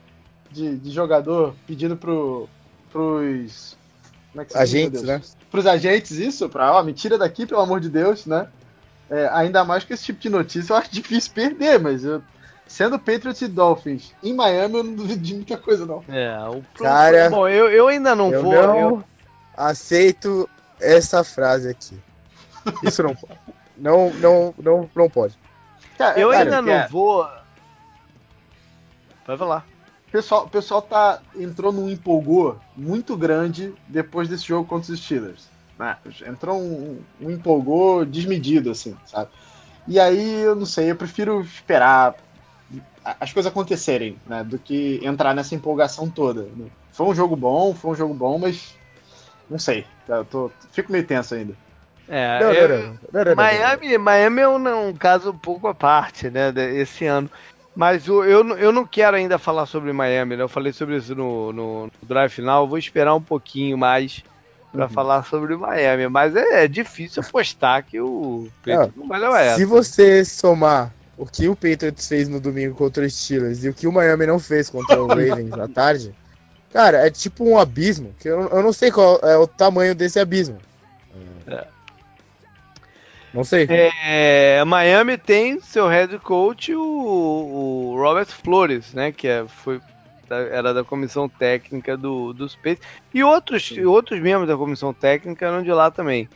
De, 0.52 0.76
de 0.76 0.90
jogador 0.92 1.54
pedindo 1.68 1.96
pro, 1.96 2.50
pros. 2.92 3.78
Como 4.32 4.42
é 4.42 4.46
que 4.46 4.52
se 4.52 4.58
diz, 4.58 4.62
Agentes, 4.62 5.02
Deus? 5.04 5.06
né? 5.06 5.22
Pros 5.52 5.68
agentes, 5.68 6.12
isso, 6.18 6.50
pra, 6.50 6.74
ó, 6.74 6.84
me 6.84 6.94
tira 6.94 7.18
daqui, 7.18 7.46
pelo 7.46 7.62
amor 7.62 7.80
de 7.80 7.90
Deus, 7.90 8.26
né? 8.26 8.48
É, 9.10 9.30
ainda 9.32 9.64
mais 9.64 9.84
com 9.84 9.94
esse 9.94 10.04
tipo 10.04 10.20
de 10.20 10.30
notícia, 10.30 10.74
eu 10.74 10.78
acho 10.78 10.90
difícil 10.94 11.32
perder, 11.34 11.80
mas 11.80 12.04
eu, 12.04 12.22
sendo 12.68 12.98
Patriots 12.98 13.42
e 13.42 13.48
Dolphins 13.48 14.14
em 14.24 14.34
Miami, 14.34 14.78
eu 14.78 14.84
não 14.84 14.94
duvido 14.96 15.22
de 15.22 15.34
muita 15.36 15.58
coisa, 15.58 15.86
não. 15.86 16.04
É, 16.10 16.38
o 16.50 16.64
Cara, 16.82 17.30
Bom, 17.30 17.48
eu, 17.48 17.70
eu 17.70 17.88
ainda 17.88 18.16
não 18.16 18.32
eu 18.32 18.42
vou. 18.42 18.54
não 18.54 18.80
eu- 18.80 19.04
aceito 19.56 20.50
essa 20.80 21.24
frase 21.24 21.70
aqui. 21.70 21.98
Isso 22.84 23.04
não 23.04 23.16
pode. 23.16 23.40
Não, 23.78 24.10
não, 24.16 24.54
não, 24.58 24.90
não 24.96 25.10
pode. 25.10 25.38
Cara, 25.98 26.20
Eu 26.20 26.30
cara, 26.30 26.44
ainda 26.44 26.62
não 26.62 26.72
é, 26.74 26.88
vou. 26.88 27.28
Vai 29.26 29.38
falar. 29.38 29.66
O 30.08 30.12
pessoal, 30.12 30.46
o 30.46 30.50
pessoal 30.50 30.82
tá, 30.82 31.20
entrou 31.36 31.72
num 31.72 31.90
empolgou 31.90 32.58
muito 32.76 33.18
grande 33.18 33.74
depois 33.88 34.28
desse 34.30 34.46
jogo 34.46 34.68
contra 34.68 34.92
os 34.94 35.00
Steelers. 35.00 35.48
Né? 35.78 35.98
Entrou 36.28 36.58
um, 36.60 36.98
um 37.22 37.32
empolgou 37.32 38.06
desmedido, 38.06 38.72
assim, 38.72 38.96
sabe? 39.06 39.30
E 39.88 40.00
aí, 40.00 40.42
eu 40.42 40.56
não 40.56 40.66
sei, 40.66 40.90
eu 40.92 40.96
prefiro 40.96 41.42
esperar 41.42 42.16
as 43.04 43.32
coisas 43.32 43.52
acontecerem, 43.52 44.18
né? 44.26 44.44
Do 44.44 44.58
que 44.58 45.00
entrar 45.04 45.34
nessa 45.36 45.54
empolgação 45.54 46.10
toda. 46.10 46.44
né? 46.44 46.66
Foi 46.92 47.06
um 47.06 47.14
jogo 47.16 47.36
bom, 47.36 47.74
foi 47.74 47.92
um 47.92 47.96
jogo 47.96 48.14
bom, 48.14 48.40
mas 48.40 48.76
não 49.50 49.60
sei. 49.60 49.86
Eu 50.08 50.26
tô, 50.26 50.52
fico 50.72 50.92
meio 50.92 51.06
tenso 51.06 51.36
ainda. 51.36 51.54
É, 52.08 52.40
Não, 52.40 52.54
eu- 52.54 52.70
não, 52.70 52.78
não, 52.78 52.86
não, 52.86 52.98
não, 53.14 53.24
não, 53.24 53.26
não. 53.26 53.36
Miami, 53.36 53.98
Miami 53.98 54.42
é 54.42 54.48
um, 54.48 54.88
um 54.90 54.94
caso 54.94 55.32
um 55.32 55.38
pouco 55.38 55.68
à 55.68 55.74
parte, 55.74 56.30
né, 56.30 56.52
esse 56.76 57.06
ano. 57.06 57.30
Mas 57.76 58.08
o- 58.08 58.24
eu, 58.24 58.44
não- 58.44 58.58
eu 58.58 58.72
não 58.72 58.86
quero 58.86 59.18
ainda 59.18 59.38
falar 59.38 59.66
sobre 59.66 59.92
Miami, 59.92 60.38
né? 60.38 60.44
Eu 60.44 60.50
falei 60.50 60.72
sobre 60.72 60.96
isso 60.98 61.14
no, 61.14 61.52
no, 61.52 61.86
no 61.86 61.92
drive 62.08 62.32
final. 62.32 62.64
eu 62.64 62.70
Vou 62.70 62.78
esperar 62.78 63.14
um 63.14 63.22
pouquinho 63.22 63.78
mais 63.78 64.24
pra 64.76 64.86
Uhum. 64.86 64.90
falar 64.92 65.24
sobre 65.26 65.56
Miami. 65.56 66.08
Mas 66.08 66.36
é, 66.36 66.64
é 66.66 66.68
difícil 66.68 67.24
apostar 67.26 67.84
que 67.84 68.00
o 68.00 68.48
Pedro 68.64 68.94
não 68.96 69.08
vai 69.08 69.20
levar 69.20 69.42
essa. 69.42 69.58
Se 69.58 69.66
você 69.66 70.24
somar 70.26 70.94
o 71.18 71.26
que 71.26 71.48
o 71.48 71.56
Patriots 71.56 72.08
fez 72.08 72.28
no 72.28 72.40
domingo 72.40 72.76
contra 72.76 73.06
os 73.06 73.14
Steelers 73.16 73.64
e 73.64 73.70
o 73.70 73.74
que 73.74 73.88
o 73.88 73.92
Miami 73.92 74.26
não 74.28 74.38
fez 74.40 74.70
contra 74.70 75.02
o 75.02 75.08
Ravens 75.08 75.50
na 75.50 75.68
tarde, 75.68 76.14
cara, 76.72 77.06
é 77.08 77.10
tipo 77.10 77.44
um 77.44 77.58
abismo. 77.58 78.14
Que 78.20 78.28
eu, 78.28 78.42
eu 78.50 78.62
não 78.62 78.74
sei 78.74 78.92
qual 78.92 79.20
é 79.24 79.38
o 79.38 79.48
tamanho 79.48 79.96
desse 79.96 80.20
abismo. 80.20 80.58
É. 81.48 81.68
Não 83.34 83.44
sei. 83.44 83.68
É, 83.70 84.64
Miami 84.66 85.18
tem 85.18 85.60
seu 85.60 85.88
head 85.90 86.18
coach, 86.20 86.74
o, 86.74 86.82
o 86.82 87.96
Robert 87.98 88.28
Flores, 88.28 88.94
né? 88.94 89.12
Que 89.12 89.28
é, 89.28 89.46
foi, 89.46 89.82
era 90.30 90.74
da 90.74 90.84
comissão 90.84 91.30
técnica 91.30 91.98
do, 91.98 92.34
dos 92.34 92.56
Peitos. 92.56 92.88
E 93.14 93.24
outros, 93.24 93.72
outros 93.86 94.20
membros 94.22 94.48
da 94.48 94.58
comissão 94.58 94.94
técnica 94.94 95.46
eram 95.46 95.64
de 95.64 95.72
lá 95.72 95.92
também. 95.92 96.28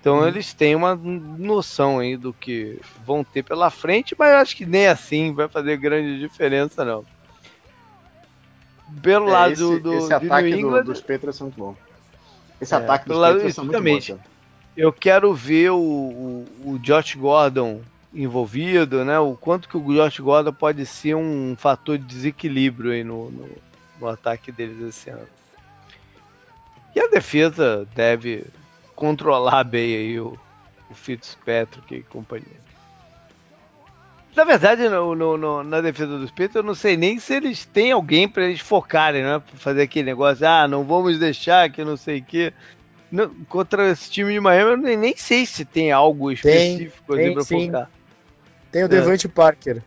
Então 0.00 0.26
eles 0.26 0.54
têm 0.54 0.74
uma 0.76 0.94
noção 0.94 1.98
aí 1.98 2.16
do 2.16 2.32
que 2.34 2.78
vão 3.04 3.24
ter 3.24 3.42
pela 3.42 3.70
frente, 3.70 4.14
mas 4.18 4.32
acho 4.34 4.56
que 4.56 4.64
nem 4.66 4.86
assim 4.86 5.34
vai 5.34 5.48
fazer 5.48 5.76
grande 5.76 6.18
diferença, 6.20 6.84
não. 6.84 7.04
Pelo 9.02 9.26
É, 9.26 9.30
lado 9.30 9.52
esse, 9.52 9.62
do, 9.62 9.78
do, 9.80 9.94
esse 9.98 10.12
ataque 10.14 10.50
New 10.50 10.60
do- 10.60 10.60
England, 10.60 10.84
dos 10.84 11.00
Patriots 11.00 11.40
é 11.40 11.44
muito 11.44 11.56
bom. 11.58 11.76
Esse 12.60 12.74
É, 12.74 12.76
ataque 12.76 13.06
dos 13.06 13.18
Patriots 13.18 13.58
é 13.58 13.62
muito 13.62 13.82
bom. 13.84 14.00
eu 14.76 14.92
quero 14.92 15.34
ver 15.34 15.70
o, 15.70 15.78
o, 15.78 16.72
o 16.72 16.78
Josh 16.78 17.14
Gordon 17.14 17.82
envolvido, 18.12 19.04
né? 19.04 19.18
O 19.18 19.34
quanto 19.34 19.68
que 19.68 19.76
o 19.76 19.94
Josh 19.94 20.18
Gordon 20.20 20.52
pode 20.52 20.84
ser 20.86 21.14
um 21.14 21.54
fator 21.56 21.98
de 21.98 22.04
desequilíbrio 22.04 22.92
aí 22.92 23.04
no, 23.04 23.30
no, 23.30 23.48
no 24.00 24.08
ataque 24.08 24.50
deles 24.50 24.80
esse 24.80 25.10
ano. 25.10 25.26
E 26.94 27.00
a 27.00 27.06
defesa 27.08 27.86
deve 27.94 28.44
controlar 28.96 29.62
bem 29.64 29.94
aí 29.94 30.20
o, 30.20 30.36
o 30.90 30.94
Fitzpatrick 30.94 31.94
e 31.94 32.02
companhia. 32.02 32.68
Na 34.34 34.44
verdade, 34.44 34.88
no, 34.88 35.14
no- 35.14 35.36
no- 35.36 35.62
na 35.64 35.80
defesa 35.80 36.16
dos 36.18 36.30
Patriots, 36.30 36.54
eu 36.56 36.62
não 36.62 36.74
sei 36.74 36.96
nem 36.96 37.18
se 37.18 37.34
eles 37.34 37.64
têm 37.64 37.90
alguém 37.92 38.28
para 38.28 38.44
eles 38.44 38.60
focarem, 38.60 39.22
né? 39.22 39.38
Pra 39.40 39.58
fazer 39.58 39.82
aquele 39.82 40.06
negócio, 40.06 40.46
ah, 40.46 40.68
não 40.68 40.84
vamos 40.84 41.18
deixar 41.18 41.70
que 41.70 41.82
não 41.84 41.96
sei 41.96 42.18
o 42.20 42.24
quê. 42.24 42.52
Não, 43.10 43.28
contra 43.48 43.90
esse 43.90 44.10
time 44.10 44.32
de 44.34 44.40
Miami, 44.40 44.70
eu 44.72 44.76
nem, 44.76 44.96
nem 44.96 45.16
sei 45.16 45.44
se 45.44 45.64
tem 45.64 45.90
algo 45.90 46.30
específico 46.30 47.14
assim 47.14 47.22
tem 47.22 47.34
pra 47.34 47.44
sim. 47.44 47.66
focar. 47.66 47.90
Tem 48.70 48.82
o 48.82 48.86
É. 48.86 48.88
Devante 48.88 49.28
Parker. 49.28 49.82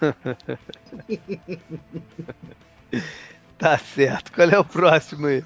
Tá 3.58 3.78
certo. 3.78 4.32
Qual 4.32 4.48
é 4.50 4.58
o 4.58 4.64
próximo 4.64 5.26
aí? 5.26 5.44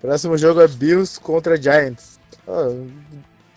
Próximo 0.00 0.36
jogo 0.36 0.60
é 0.60 0.68
Bills 0.68 1.20
contra 1.20 1.60
Giants. 1.60 2.18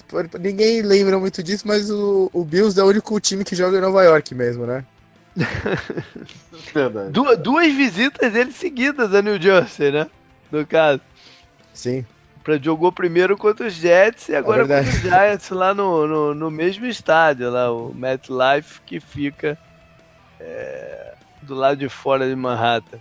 Por- 0.08 0.30
ninguém 0.40 0.82
lembra 0.82 1.18
muito 1.18 1.42
disso, 1.42 1.68
mas 1.68 1.90
o, 1.90 2.30
o 2.32 2.44
Bills 2.46 2.80
é 2.80 2.84
o 2.84 2.88
único 2.88 3.20
time 3.20 3.44
que 3.44 3.56
joga 3.56 3.78
em 3.78 3.82
Nova 3.82 4.04
York 4.04 4.36
mesmo, 4.36 4.66
né? 4.66 4.86
Verdade. 6.74 7.12
Du- 7.12 7.36
duas 7.38 7.74
visitas 7.74 8.32
dele 8.32 8.52
seguidas 8.52 9.14
a 9.14 9.22
New 9.22 9.42
Jersey, 9.42 9.92
né? 9.92 10.08
No 10.52 10.66
caso. 10.68 11.02
Sim. 11.74 12.06
Pra, 12.44 12.58
jogou 12.58 12.92
primeiro 12.92 13.38
contra 13.38 13.66
os 13.68 13.74
Jets 13.74 14.28
e 14.30 14.36
agora 14.36 14.64
É 14.64 14.68
contra 14.68 14.82
os 14.82 15.00
Giants 15.02 15.50
lá 15.50 15.74
no, 15.74 16.06
no, 16.06 16.34
no 16.36 16.52
mesmo 16.52 16.86
estádio, 16.86 17.50
lá, 17.50 17.72
o 17.72 17.94
MetLife, 17.94 18.82
que 18.86 19.00
fica 19.00 19.58
é, 20.40 21.14
do 21.42 21.56
lado 21.56 21.78
de 21.78 21.88
fora 21.88 22.28
de 22.28 22.36
Manhattan. 22.36 23.00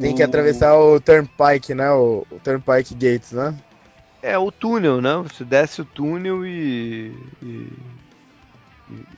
Tem 0.00 0.14
que 0.14 0.22
O- 0.22 0.26
atravessar 0.26 0.74
o 0.76 0.98
Turnpike, 0.98 1.74
né? 1.74 1.90
O, 1.92 2.26
o 2.30 2.40
Turnpike 2.40 2.94
Gates, 2.94 3.32
né? 3.32 3.54
É, 4.22 4.38
o 4.38 4.50
túnel, 4.50 5.00
né? 5.00 5.14
Você 5.22 5.44
desce 5.44 5.80
o 5.82 5.84
túnel 5.84 6.46
e, 6.46 7.12
e, 7.42 7.66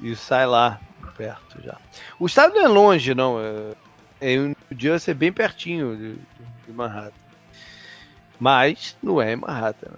e- 0.03 0.11
e 0.11 0.17
sai 0.17 0.47
lá 0.47 0.79
perto 1.17 1.63
já. 1.63 1.77
O 2.19 2.27
estado 2.27 2.55
não 2.55 2.65
é 2.65 2.69
longe, 2.69 3.15
não. 3.15 3.39
É, 3.41 3.73
é 4.21 4.37
New 4.37 4.55
Jersey 4.77 5.13
é 5.13 5.15
bem 5.15 5.33
pertinho 5.33 5.97
de, 5.97 6.15
de 6.67 6.73
Manhattan. 6.73 7.13
Mas 8.39 8.97
não 9.03 9.21
é 9.23 9.35
Manhattan. 9.37 9.89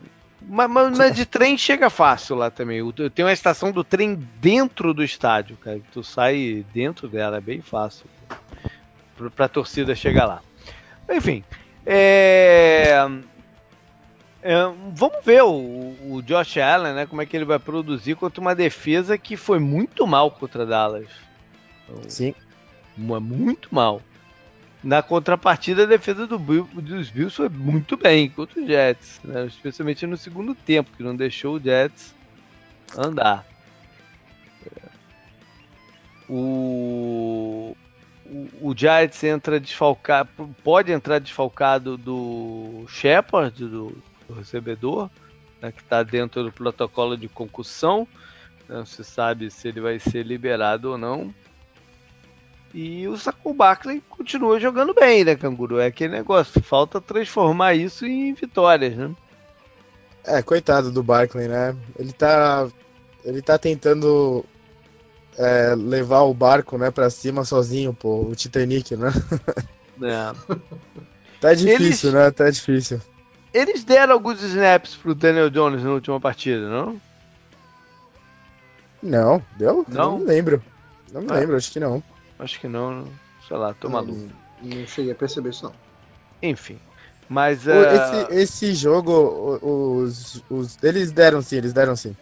Mas, 0.49 0.71
mas- 0.71 1.15
de 1.17 1.27
trem 1.27 1.57
chega 1.59 1.91
fácil 1.91 2.37
lá 2.37 2.51
também. 2.51 2.81
Tem 3.15 3.25
uma 3.25 3.33
estação 3.33 3.73
do 3.73 3.83
trem 3.83 4.15
dentro 4.41 4.95
do 4.95 5.03
estádio, 5.03 5.57
cara. 5.57 5.81
Tu 5.93 6.05
sai 6.05 6.65
dentro 6.73 7.09
dela, 7.09 7.39
é 7.39 7.41
bem 7.41 7.61
fácil 7.61 8.07
pra, 9.17 9.31
pra 9.31 9.49
torcida 9.49 9.95
chegar 9.95 10.27
lá. 10.27 10.41
Enfim, 11.11 11.43
é, 11.85 12.95
é, 14.43 14.55
vamos 14.93 15.25
ver 15.25 15.43
o, 15.43 15.97
o 16.11 16.23
Josh 16.23 16.59
Allen, 16.59 16.95
né? 16.95 17.07
Como 17.07 17.23
é 17.23 17.27
que 17.27 17.37
ele 17.37 17.45
vai 17.45 17.59
produzir 17.59 18.15
contra 18.15 18.41
uma 18.41 18.55
defesa 18.55 19.17
que 19.19 19.37
foi 19.37 19.59
muito 19.59 20.07
mal 20.07 20.31
contra 20.31 20.65
Dallas. 20.67 21.09
Sim. 22.09 22.35
Mu- 22.97 23.21
Muito 23.21 23.69
mal. 23.75 24.01
Na 24.83 25.03
contrapartida, 25.03 25.83
a 25.83 25.87
defesa 25.87 26.27
do 26.27 26.39
Bill- 26.39 26.69
dos 26.75 27.11
Bills 27.11 27.35
foi 27.35 27.49
muito 27.49 27.97
bem 27.97 28.29
contra 28.31 28.61
os 28.61 28.67
Jets, 28.67 29.21
né? 29.25 29.47
especialmente 29.47 30.07
no 30.07 30.17
segundo 30.17 30.55
tempo, 30.55 30.91
que 30.97 31.03
não 31.03 31.17
deixou 31.17 31.57
o 31.57 31.61
Jets 31.61 32.15
andar. 32.97 33.45
O, 36.29 37.77
o, 38.27 38.49
o 38.61 38.75
Giants 38.77 39.23
entra 39.23 39.61
desfalcado, 39.61 40.29
pode 40.65 40.93
entrar 40.93 41.19
desfalcado 41.21 41.97
do 41.97 42.85
Shepard, 42.89 43.57
do, 43.65 44.03
do 44.29 44.35
recebedor, 44.35 45.09
né, 45.63 45.71
que 45.71 45.81
está 45.81 46.03
dentro 46.03 46.43
do 46.43 46.53
protocolo 46.53 47.17
de 47.17 47.29
concussão. 47.29 48.07
Não 48.69 48.85
se 48.85 49.05
sabe 49.05 49.51
se 49.51 49.69
ele 49.69 49.81
vai 49.81 50.01
ser 50.01 50.25
liberado 50.25 50.91
ou 50.91 50.99
não. 50.99 51.33
E 52.79 53.09
o 53.09 53.17
Saco 53.17 53.55
Barkley 53.55 54.03
continua 54.11 54.61
jogando 54.61 54.93
bem, 54.93 55.25
né, 55.25 55.35
Canguru? 55.35 55.79
É 55.81 55.87
aquele 55.87 56.13
negócio, 56.13 56.63
falta 56.63 57.01
transformar 57.01 57.73
isso 57.73 58.05
em 58.05 58.35
vitórias, 58.35 58.95
né? 58.95 59.15
É, 60.23 60.43
coitado 60.43 60.93
do 60.93 61.03
Barkley, 61.03 61.49
né? 61.49 61.75
Ele 61.99 62.13
tá. 62.13 62.69
Ele 63.25 63.41
tá 63.41 63.57
tentando 63.57 64.45
é, 65.39 65.75
levar 65.75 66.21
o 66.23 66.35
barco, 66.35 66.77
né, 66.77 66.91
pra 66.91 67.09
cima 67.09 67.45
sozinho, 67.47 67.95
pô. 67.95 68.23
O 68.29 68.37
Titanic, 68.37 68.95
né? 68.95 69.11
É. 70.03 70.57
Tá 71.41 71.53
difícil, 71.55 72.09
Eles- 72.11 72.15
né? 72.15 72.31
Tá 72.31 72.51
difícil. 72.51 73.01
Eles 73.55 73.85
deram 73.85 74.15
alguns 74.15 74.43
snaps 74.43 74.97
pro 74.97 75.15
Daniel 75.15 75.49
Jones 75.51 75.83
na 75.85 75.91
última 75.93 76.19
partida, 76.21 76.69
não? 76.69 77.01
Não, 79.03 79.43
deu? 79.57 79.85
Não? 79.89 80.19
Não 80.19 80.25
lembro. 80.27 80.63
Não 81.13 81.21
me 81.23 81.29
Ah. 81.31 81.35
lembro, 81.35 81.57
acho 81.57 81.71
que 81.71 81.79
não. 81.81 82.03
Acho 82.39 82.61
que 82.61 82.69
não, 82.69 83.05
sei 83.47 83.57
lá, 83.57 83.73
tô 83.75 83.89
maluco. 83.89 84.21
Não, 84.63 84.79
não 84.79 84.87
cheguei 84.87 85.13
a 85.13 85.15
perceber 85.15 85.51
isso, 85.51 85.65
não. 85.65 85.73
Enfim. 86.43 86.79
Mas 87.29 87.67
O- 87.67 87.71
ah, 87.73 87.95
Esse, 87.95 88.35
esse 88.35 88.75
jogo, 88.75 89.59
os, 89.63 90.43
os. 90.49 90.79
Eles 90.83 91.11
deram 91.13 91.43
sim, 91.43 91.57
eles 91.57 91.73
deram 91.73 91.97
sim. 91.97 92.15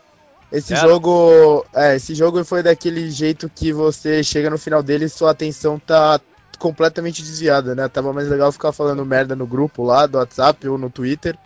Esse 0.50 0.74
jogo. 0.76 1.66
É, 1.74 1.96
esse 1.96 2.14
jogo 2.14 2.44
foi 2.44 2.62
daquele 2.62 3.10
jeito 3.10 3.48
que 3.48 3.72
você 3.72 4.22
chega 4.22 4.48
no 4.48 4.56
final 4.58 4.82
dele 4.82 5.06
e 5.06 5.08
sua 5.10 5.32
atenção 5.32 5.78
tá 5.78 6.20
completamente 6.58 7.22
desviada, 7.22 7.74
né? 7.74 7.88
Tava 7.88 8.12
mais 8.12 8.28
legal 8.28 8.50
ficar 8.52 8.72
falando 8.72 9.04
merda 9.04 9.34
no 9.34 9.46
grupo 9.46 9.82
lá 9.82 10.06
do 10.06 10.16
WhatsApp 10.18 10.66
ou 10.68 10.78
no 10.78 10.88
Twitter 10.88 11.36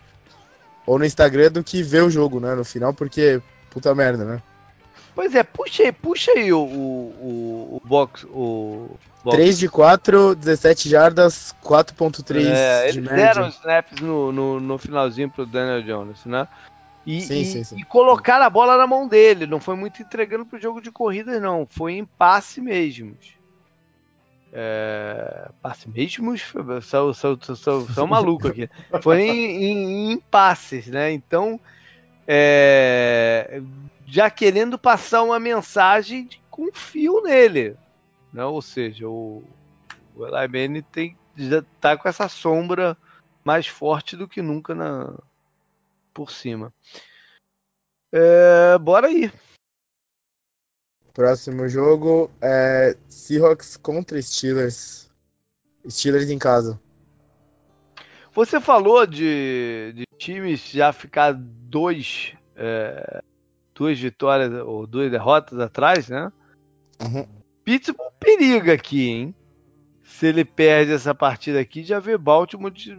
ou 0.85 0.97
no 0.99 1.05
Instagram 1.05 1.51
do 1.51 1.63
que 1.63 1.81
ver 1.83 2.03
o 2.03 2.09
jogo, 2.09 2.39
né? 2.39 2.53
No 2.55 2.63
final, 2.63 2.93
porque. 2.93 3.41
Puta 3.71 3.93
merda, 3.93 4.25
né? 4.25 4.41
Pois 5.15 5.33
é, 5.35 5.43
puxa 5.43 5.83
aí, 5.83 5.91
puxa 5.91 6.31
aí 6.31 6.51
o, 6.53 6.59
o, 6.59 7.81
o, 7.83 7.87
box. 7.87 8.25
O 8.25 8.89
box. 9.23 9.37
3 9.37 9.59
de 9.59 9.69
4, 9.69 10.35
17 10.35 10.89
jardas, 10.89 11.53
4.3 11.63 12.45
É, 12.45 12.83
de 12.83 12.89
eles 12.89 13.09
média. 13.09 13.15
deram 13.33 13.47
snaps 13.49 13.99
no, 13.99 14.31
no, 14.31 14.59
no 14.59 14.77
finalzinho 14.77 15.29
pro 15.29 15.45
Daniel 15.45 15.81
Jones, 15.83 16.25
né? 16.25 16.47
E, 17.05 17.21
Sim, 17.21 17.41
e, 17.41 17.45
sim, 17.45 17.63
sim. 17.63 17.77
e 17.79 17.83
colocaram 17.83 18.45
a 18.45 18.49
bola 18.49 18.77
na 18.77 18.85
mão 18.85 19.07
dele, 19.07 19.45
não 19.47 19.59
foi 19.59 19.75
muito 19.75 20.01
entregando 20.01 20.45
pro 20.45 20.59
jogo 20.61 20.81
de 20.81 20.91
corridas, 20.91 21.41
não. 21.41 21.65
Foi 21.69 21.93
em 21.93 22.05
passe 22.05 22.61
mesmo. 22.61 23.17
É, 24.51 25.49
passe 25.61 25.87
mesmos? 25.89 26.53
São, 26.83 27.13
são, 27.13 27.37
são, 27.55 27.87
são 27.87 28.07
malucos 28.07 28.51
aqui. 28.51 28.69
Foi 29.01 29.21
em, 29.21 29.63
em, 29.63 30.11
em 30.11 30.17
passes, 30.19 30.87
né? 30.87 31.11
Então, 31.11 31.59
é, 32.27 33.61
já 34.09 34.29
querendo 34.29 34.77
passar 34.77 35.21
uma 35.21 35.39
mensagem 35.39 36.25
de 36.25 36.41
confio 36.49 37.21
nele. 37.21 37.77
Né? 38.33 38.43
Ou 38.43 38.61
seja, 38.61 39.07
o, 39.07 39.43
o 40.15 40.25
Eli 40.25 40.47
Manning 40.47 40.81
tem, 40.91 41.17
já 41.35 41.63
tá 41.79 41.95
com 41.95 42.09
essa 42.09 42.27
sombra 42.27 42.97
mais 43.43 43.67
forte 43.67 44.17
do 44.17 44.27
que 44.27 44.41
nunca 44.41 44.73
na, 44.73 45.15
por 46.13 46.31
cima. 46.31 46.73
É, 48.11 48.77
bora 48.79 49.07
aí. 49.07 49.31
Próximo 51.13 51.67
jogo 51.67 52.31
é 52.41 52.97
Seahawks 53.07 53.77
contra 53.77 54.19
Steelers. 54.21 55.09
Steelers 55.87 56.29
em 56.29 56.39
casa. 56.39 56.79
Você 58.33 58.59
falou 58.59 59.05
de, 59.05 59.93
de 59.95 60.05
times 60.17 60.61
já 60.69 60.93
ficar 60.93 61.33
dois, 61.33 62.33
é, 62.55 63.21
duas 63.79 63.97
vitórias 63.97 64.51
ou 64.65 64.85
duas 64.85 65.09
derrotas 65.09 65.57
atrás, 65.57 66.09
né? 66.09 66.29
Uhum. 67.01 67.25
Pittsburgh 67.63 68.11
periga 68.19 68.73
aqui, 68.73 69.07
hein? 69.09 69.35
Se 70.03 70.27
ele 70.27 70.43
perde 70.43 70.91
essa 70.91 71.15
partida 71.15 71.61
aqui, 71.61 71.81
já 71.81 71.97
vê 71.97 72.17
Baltimore 72.17 72.71
de- 72.71 72.97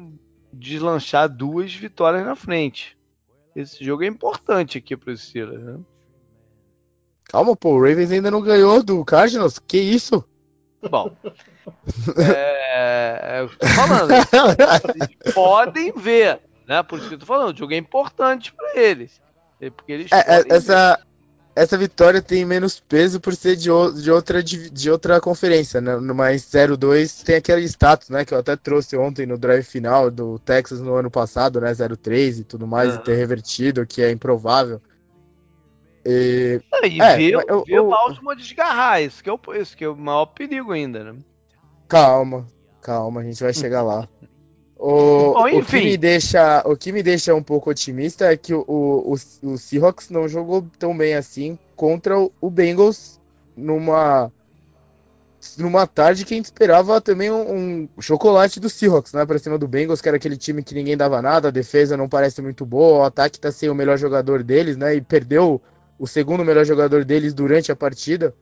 deslanchar 0.51 1.29
duas 1.29 1.75
vitórias 1.75 2.25
na 2.25 2.35
frente. 2.35 2.97
Esse 3.55 3.85
jogo 3.85 4.05
é 4.05 4.07
importante 4.07 4.79
aqui 4.79 4.97
para 4.97 5.13
os 5.13 5.21
Steelers, 5.21 5.63
né? 5.63 5.79
Calma, 7.25 7.55
pô, 7.55 7.75
o 7.75 7.83
Ravens 7.83 8.11
ainda 8.11 8.31
não 8.31 8.41
ganhou 8.41 8.83
do 8.83 9.05
Cardinals? 9.05 9.59
Que 9.59 9.77
isso? 9.79 10.25
Bom, 10.91 11.15
é, 12.17 13.21
é 13.23 13.41
eu 13.43 13.51
tô 13.51 13.67
falando. 13.67 14.13
Eles 14.13 15.17
podem 15.35 15.93
ver, 15.93 16.41
né? 16.67 16.83
Por 16.83 16.99
isso 16.99 17.09
que 17.09 17.17
eu 17.17 17.19
tô 17.19 17.27
falando. 17.27 17.55
O 17.55 17.59
jogo 17.59 17.75
é 17.75 17.77
importante 17.77 18.51
para 18.55 18.81
eles. 18.81 19.21
É 19.61 19.71
Porque 19.71 19.93
eles 19.93 20.11
É, 20.13 20.19
é, 20.19 20.43
ver. 20.43 20.53
essa, 20.55 20.99
essa 21.55 21.77
vitória 21.77 22.23
tem 22.23 22.45
menos 22.45 22.81
peso 22.81 23.21
por 23.21 23.35
ser 23.35 23.57
de, 23.57 23.71
o- 23.71 23.91
de, 23.93 24.11
outra, 24.11 24.43
divi- 24.43 24.71
de 24.71 24.91
outra 24.91 25.21
conferência, 25.21 25.81
né? 25.81 25.97
No 25.97 26.15
mais 26.15 26.43
0-2 26.43 27.23
tem 27.23 27.37
aquele 27.37 27.63
status, 27.65 28.09
né? 28.09 28.25
Que 28.25 28.33
eu 28.35 28.39
até 28.39 28.57
trouxe 28.57 28.97
ontem 28.97 29.27
no 29.27 29.37
drive 29.39 29.65
final 29.65 30.11
do 30.11 30.39
Texas 30.39 30.81
no 30.81 30.95
ano 30.95 31.11
passado, 31.11 31.61
né? 31.61 31.73
0-3 31.75 32.39
e 32.39 32.45
tudo 32.45 32.67
mais, 32.67 32.95
Aham. 32.95 33.01
e 33.01 33.05
ter 33.05 33.15
revertido, 33.17 33.87
que 33.87 34.03
é 34.03 34.11
improvável. 34.11 34.81
E, 36.07 36.61
E 36.85 37.03
É, 37.03 37.21
eu- 37.21 37.41
ver 37.65 37.65
eu- 37.69 37.87
o 37.87 37.91
Baltimore 37.91 38.35
desgarrar, 38.37 39.03
isso 39.03 39.23
que, 39.23 39.29
é 39.29 39.33
o, 39.33 39.41
isso 39.55 39.77
que 39.77 39.85
é 39.85 39.89
o 39.89 39.97
maior 39.97 40.27
perigo 40.27 40.73
ainda, 40.73 41.05
né? 41.13 41.21
calma, 41.89 42.47
calma, 42.81 43.21
a 43.21 43.25
gente 43.25 43.43
vai 43.43 43.53
chegar 43.69 43.83
lá. 43.83 44.09
O, 44.83 45.35
Bom, 45.35 45.59
o, 45.59 45.63
que 45.63 45.77
me 45.77 45.97
deixa, 45.99 46.63
o 46.65 46.75
que 46.75 46.91
me 46.91 47.03
deixa 47.03 47.35
um 47.35 47.43
pouco 47.43 47.69
otimista 47.69 48.33
é 48.33 48.37
que 48.37 48.55
o, 48.55 48.65
o, 48.67 49.13
o 49.43 49.59
Seahawks 49.59 50.09
não 50.09 50.27
jogou 50.27 50.67
tão 50.79 50.97
bem 50.97 51.15
assim 51.15 51.59
contra 51.77 52.19
o, 52.19 52.33
o 52.41 52.49
Bengals 52.49 53.21
numa 53.55 54.33
numa 55.59 55.87
tarde 55.87 56.25
que 56.25 56.33
a 56.33 56.37
gente 56.37 56.47
esperava 56.47 56.99
também 56.99 57.31
um, 57.31 57.89
um 57.95 58.01
chocolate 58.01 58.59
do 58.59 58.71
Seahawks, 58.71 59.13
né, 59.13 59.27
pra 59.27 59.39
cima 59.39 59.59
do 59.59 59.69
Bengals, 59.69 60.01
que 60.01 60.09
era 60.09 60.17
aquele 60.17 60.37
time 60.37 60.63
que 60.63 60.75
ninguém 60.75 60.97
dava 60.97 61.21
nada, 61.21 61.49
a 61.49 61.51
defesa 61.51 61.97
não 61.97 62.09
parece 62.09 62.41
muito 62.41 62.65
boa, 62.65 63.01
o 63.01 63.05
ataque 63.05 63.41
tá 63.41 63.53
sem 63.53 63.69
o 63.69 63.75
melhor 63.75 63.99
jogador 63.99 64.43
deles, 64.43 64.79
né, 64.79 64.95
e 64.95 65.01
perdeu 65.03 65.61
o 65.99 66.07
segundo 66.07 66.45
melhor 66.45 66.65
jogador 66.65 67.05
deles 67.05 67.35
durante 67.35 67.71
a 67.71 67.77
partida. 67.77 68.35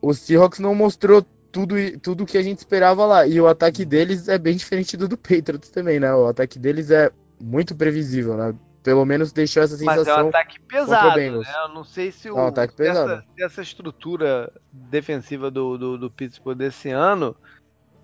O 0.00 0.12
Seahawks 0.12 0.58
não 0.58 0.74
mostrou 0.74 1.24
tudo 1.50 1.74
tudo 2.00 2.26
que 2.26 2.38
a 2.38 2.42
gente 2.42 2.58
esperava 2.58 3.04
lá, 3.06 3.26
e 3.26 3.40
o 3.40 3.46
ataque 3.46 3.84
deles 3.84 4.28
é 4.28 4.38
bem 4.38 4.56
diferente 4.56 4.96
do 4.96 5.08
do 5.08 5.16
Patriots 5.16 5.70
também, 5.70 5.98
né? 6.00 6.12
O 6.14 6.26
ataque 6.26 6.58
deles 6.58 6.90
é 6.90 7.10
muito 7.40 7.74
previsível, 7.76 8.36
né? 8.36 8.54
Pelo 8.82 9.04
menos 9.04 9.32
deixou 9.32 9.62
essa 9.62 9.74
Mas 9.84 9.98
é 9.98 10.00
um 10.00 10.04
sensação. 10.04 10.28
ataque 10.28 10.60
pesado, 10.60 11.16
né? 11.18 11.42
Eu 11.64 11.68
não 11.74 11.84
sei 11.84 12.10
se, 12.12 12.28
É 12.28 12.32
o, 12.32 12.36
um 12.36 12.46
ataque 12.46 12.72
essa, 12.74 13.02
pesado. 13.04 13.24
se 13.36 13.42
essa 13.42 13.62
estrutura 13.62 14.52
defensiva 14.72 15.50
do, 15.50 15.76
do, 15.76 15.98
do 15.98 16.10
Pittsburgh 16.10 16.56
desse 16.56 16.88
ano 16.90 17.36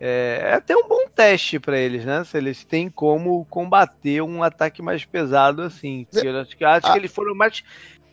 é, 0.01 0.41
é 0.43 0.55
até 0.55 0.77
um 0.77 0.87
bom 0.89 1.09
teste 1.15 1.59
para 1.59 1.79
eles, 1.79 2.05
né? 2.05 2.25
Se 2.25 2.37
eles 2.37 2.65
têm 2.65 2.91
como 2.91 3.45
combater 3.47 4.21
um 4.23 4.43
ataque 4.43 4.83
mais 4.83 5.05
pesado 5.05 5.63
assim. 5.63 6.07
Porque 6.11 6.27
eu 6.27 6.41
acho 6.41 6.57
que, 6.57 6.65
acho 6.65 6.87
Ah. 6.87 6.93
que 6.93 6.99
eles 6.99 7.13
foram 7.13 7.35
mais 7.35 7.63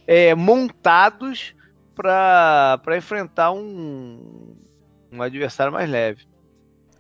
é, 0.07 0.33
montados 0.35 1.55
para 1.95 2.79
enfrentar 2.95 3.51
um, 3.51 4.55
um 5.11 5.21
adversário 5.21 5.73
mais 5.73 5.89
leve. 5.89 6.25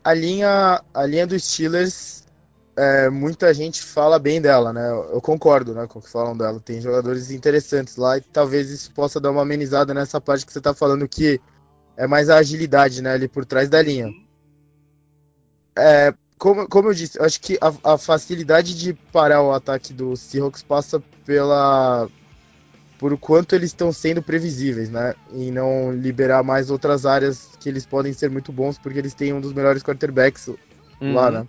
A 0.03 0.13
linha, 0.13 0.83
a 0.93 1.05
linha 1.05 1.27
dos 1.27 1.43
Steelers, 1.43 2.25
é, 2.75 3.09
muita 3.09 3.53
gente 3.53 3.81
fala 3.81 4.17
bem 4.17 4.41
dela, 4.41 4.73
né? 4.73 4.89
Eu 4.91 5.21
concordo, 5.21 5.73
né, 5.73 5.87
com 5.87 5.99
o 5.99 6.01
que 6.01 6.09
falam 6.09 6.35
dela. 6.35 6.59
Tem 6.59 6.81
jogadores 6.81 7.31
interessantes 7.31 7.95
lá 7.95 8.17
e 8.17 8.21
talvez 8.21 8.69
isso 8.69 8.91
possa 8.93 9.19
dar 9.19 9.31
uma 9.31 9.43
amenizada 9.43 9.93
nessa 9.93 10.19
parte 10.19 10.45
que 10.45 10.51
você 10.51 10.61
tá 10.61 10.73
falando 10.73 11.07
que 11.07 11.39
é 11.95 12.07
mais 12.07 12.29
a 12.29 12.37
agilidade, 12.37 13.01
né, 13.01 13.13
ali 13.13 13.27
por 13.27 13.45
trás 13.45 13.69
da 13.69 13.81
linha. 13.81 14.09
É, 15.77 16.13
como, 16.37 16.67
como 16.67 16.89
eu 16.89 16.93
disse, 16.93 17.21
acho 17.21 17.39
que 17.39 17.57
a, 17.61 17.93
a 17.93 17.97
facilidade 17.97 18.77
de 18.77 18.93
parar 18.93 19.43
o 19.43 19.53
ataque 19.53 19.93
do 19.93 20.15
Seahawks 20.15 20.63
passa 20.63 21.01
pela 21.23 22.09
por 23.01 23.17
quanto 23.17 23.55
eles 23.55 23.71
estão 23.71 23.91
sendo 23.91 24.21
previsíveis, 24.21 24.91
né? 24.91 25.15
E 25.33 25.49
não 25.49 25.91
liberar 25.91 26.43
mais 26.43 26.69
outras 26.69 27.03
áreas 27.03 27.49
que 27.59 27.67
eles 27.67 27.83
podem 27.83 28.13
ser 28.13 28.29
muito 28.29 28.51
bons, 28.51 28.77
porque 28.77 28.99
eles 28.99 29.15
têm 29.15 29.33
um 29.33 29.41
dos 29.41 29.53
melhores 29.53 29.81
quarterbacks 29.81 30.47
lá, 31.01 31.25
Uhum. 31.25 31.31
né? 31.31 31.47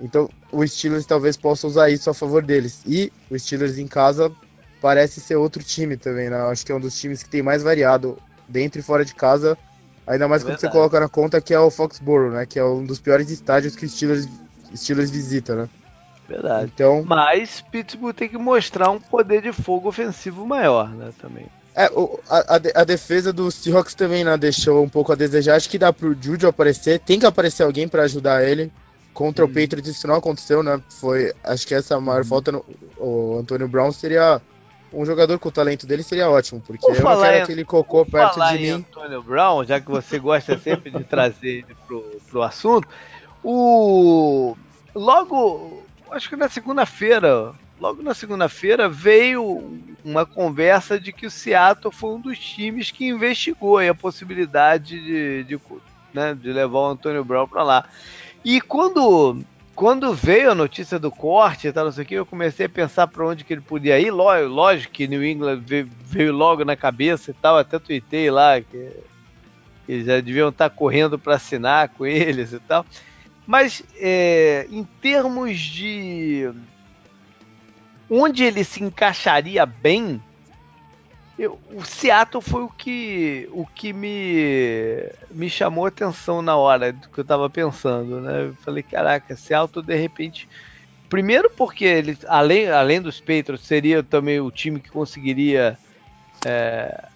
Então, 0.00 0.28
o 0.50 0.66
Steelers 0.66 1.06
talvez 1.06 1.36
possa 1.36 1.64
usar 1.68 1.90
isso 1.90 2.10
a 2.10 2.14
favor 2.14 2.42
deles. 2.42 2.82
E 2.84 3.12
o 3.30 3.38
Steelers 3.38 3.78
em 3.78 3.86
casa 3.86 4.32
parece 4.80 5.20
ser 5.20 5.36
outro 5.36 5.62
time 5.62 5.96
também, 5.96 6.28
né? 6.28 6.36
Acho 6.50 6.66
que 6.66 6.72
é 6.72 6.74
um 6.74 6.80
dos 6.80 6.98
times 6.98 7.22
que 7.22 7.30
tem 7.30 7.40
mais 7.40 7.62
variado 7.62 8.18
dentro 8.48 8.80
e 8.80 8.82
fora 8.82 9.04
de 9.04 9.14
casa. 9.14 9.56
Ainda 10.08 10.26
mais 10.26 10.42
É 10.42 10.46
quando 10.46 10.56
você 10.58 10.62
verdade. 10.62 10.72
coloca 10.72 10.98
na 10.98 11.08
conta 11.08 11.40
que 11.40 11.54
é 11.54 11.60
o 11.60 11.70
Foxborough, 11.70 12.32
né? 12.32 12.46
Que 12.46 12.58
é 12.58 12.64
um 12.64 12.84
dos 12.84 12.98
piores 12.98 13.30
estádios 13.30 13.76
que 13.76 13.86
o 13.86 13.88
Steelers, 13.88 14.26
Steelers 14.74 15.08
visita, 15.08 15.54
né? 15.54 15.68
Verdade. 16.32 16.70
Então, 16.74 17.04
Mas 17.04 17.60
Pittsburgh 17.70 18.14
tem 18.14 18.28
que 18.28 18.38
mostrar 18.38 18.90
um 18.90 18.98
poder 18.98 19.42
de 19.42 19.52
fogo 19.52 19.88
ofensivo 19.88 20.46
maior, 20.46 20.88
né? 20.88 21.10
Também. 21.20 21.46
é, 21.76 21.84
a, 22.28 22.54
a 22.54 22.58
de- 22.58 22.72
a 22.74 22.84
defesa 22.84 23.32
do 23.32 23.50
Seahawks 23.50 23.94
também, 23.94 24.24
né? 24.24 24.36
Deixou 24.36 24.82
um 24.82 24.88
pouco 24.88 25.12
a 25.12 25.14
desejar. 25.14 25.56
Acho 25.56 25.68
que 25.68 25.78
dá 25.78 25.92
pro 25.92 26.14
Juju 26.20 26.48
aparecer. 26.48 26.98
Tem 27.00 27.18
que 27.18 27.26
aparecer 27.26 27.62
alguém 27.64 27.86
pra 27.88 28.02
ajudar 28.04 28.44
ele. 28.44 28.70
Contra 29.14 29.44
o 29.44 29.48
Patriots 29.48 29.88
isso 29.90 30.06
não 30.06 30.14
aconteceu, 30.14 30.62
né? 30.62 30.80
Foi, 30.98 31.32
acho 31.44 31.66
que 31.66 31.74
essa 31.74 32.00
maior 32.00 32.22
Uhum. 32.22 32.28
falta 32.28 32.50
no 32.52 32.64
o 32.96 33.36
Antônio 33.38 33.68
Brown 33.68 33.92
seria 33.92 34.40
um 34.90 35.04
jogador 35.04 35.38
com 35.38 35.48
o 35.48 35.52
talento 35.52 35.86
dele 35.86 36.02
seria 36.02 36.30
ótimo, 36.30 36.62
porque 36.66 36.86
Por 36.86 36.96
eu 36.96 37.02
não 37.02 37.20
quero 37.20 37.36
em- 37.36 37.42
aquele 37.42 37.64
cocô 37.64 38.04
perto 38.06 38.34
falar 38.34 38.56
de 38.56 38.58
em 38.58 38.62
mim. 38.62 38.70
Antônio 38.70 39.22
Brown, 39.22 39.64
já 39.64 39.80
que 39.80 39.90
você 39.90 40.18
gosta 40.18 40.56
sempre 40.58 40.90
de 40.90 41.04
trazer 41.04 41.46
ele 41.48 41.74
pro, 41.86 42.02
pro 42.30 42.42
assunto, 42.42 42.86
o 43.42 44.54
logo, 44.94 45.86
acho 46.12 46.28
que 46.28 46.36
na 46.36 46.48
segunda-feira, 46.48 47.52
logo 47.80 48.02
na 48.02 48.14
segunda-feira 48.14 48.88
veio 48.88 49.80
uma 50.04 50.24
conversa 50.26 50.98
de 51.00 51.12
que 51.12 51.26
o 51.26 51.30
Seattle 51.30 51.92
foi 51.92 52.10
um 52.10 52.20
dos 52.20 52.38
times 52.38 52.90
que 52.90 53.06
investigou 53.06 53.78
a 53.78 53.94
possibilidade 53.94 55.00
de, 55.00 55.44
de, 55.44 55.60
né, 56.12 56.34
de 56.34 56.52
levar 56.52 56.78
o 56.78 56.90
Antônio 56.90 57.24
Brown 57.24 57.48
para 57.48 57.62
lá. 57.62 57.88
E 58.44 58.60
quando 58.60 59.42
quando 59.74 60.12
veio 60.12 60.50
a 60.50 60.54
notícia 60.54 60.98
do 60.98 61.10
corte 61.10 61.66
e 61.66 61.72
tal, 61.72 61.86
não 61.86 61.92
sei 61.92 62.04
o 62.04 62.06
que, 62.06 62.14
eu 62.14 62.26
comecei 62.26 62.66
a 62.66 62.68
pensar 62.68 63.06
para 63.06 63.26
onde 63.26 63.42
que 63.42 63.54
ele 63.54 63.62
podia 63.62 63.98
ir. 63.98 64.10
Lógico 64.10 64.92
que 64.92 65.08
New 65.08 65.24
England 65.24 65.62
veio, 66.04 66.32
logo 66.32 66.64
na 66.64 66.76
cabeça 66.76 67.30
e 67.30 67.34
tal, 67.34 67.56
até 67.56 67.78
tuitei 67.78 68.30
lá 68.30 68.60
que 68.60 68.90
eles 69.88 70.06
já 70.06 70.20
deviam 70.20 70.50
estar 70.50 70.68
correndo 70.70 71.18
para 71.18 71.36
assinar 71.36 71.88
com 71.88 72.06
eles 72.06 72.52
e 72.52 72.60
tal. 72.60 72.84
Mas 73.46 73.82
é, 73.96 74.66
em 74.70 74.84
termos 74.84 75.58
de 75.58 76.50
onde 78.08 78.44
ele 78.44 78.62
se 78.62 78.82
encaixaria 78.82 79.66
bem, 79.66 80.22
eu, 81.38 81.58
o 81.72 81.82
Seattle 81.82 82.42
foi 82.42 82.62
o 82.62 82.68
que, 82.68 83.48
o 83.52 83.66
que 83.66 83.92
me, 83.92 85.10
me 85.30 85.48
chamou 85.48 85.86
a 85.86 85.88
atenção 85.88 86.42
na 86.42 86.56
hora 86.56 86.92
do 86.92 87.08
que 87.08 87.18
eu 87.18 87.22
estava 87.22 87.48
pensando, 87.48 88.20
né? 88.20 88.46
Eu 88.46 88.54
falei, 88.56 88.82
caraca, 88.82 89.34
Seattle 89.34 89.84
de 89.84 89.96
repente. 89.96 90.48
Primeiro 91.08 91.50
porque 91.50 91.84
ele, 91.84 92.18
além, 92.26 92.70
além 92.70 93.00
dos 93.00 93.20
Patriots, 93.20 93.66
seria 93.66 94.02
também 94.02 94.40
o 94.40 94.50
time 94.50 94.78
que 94.78 94.90
conseguiria 94.90 95.78
é, 96.46 97.08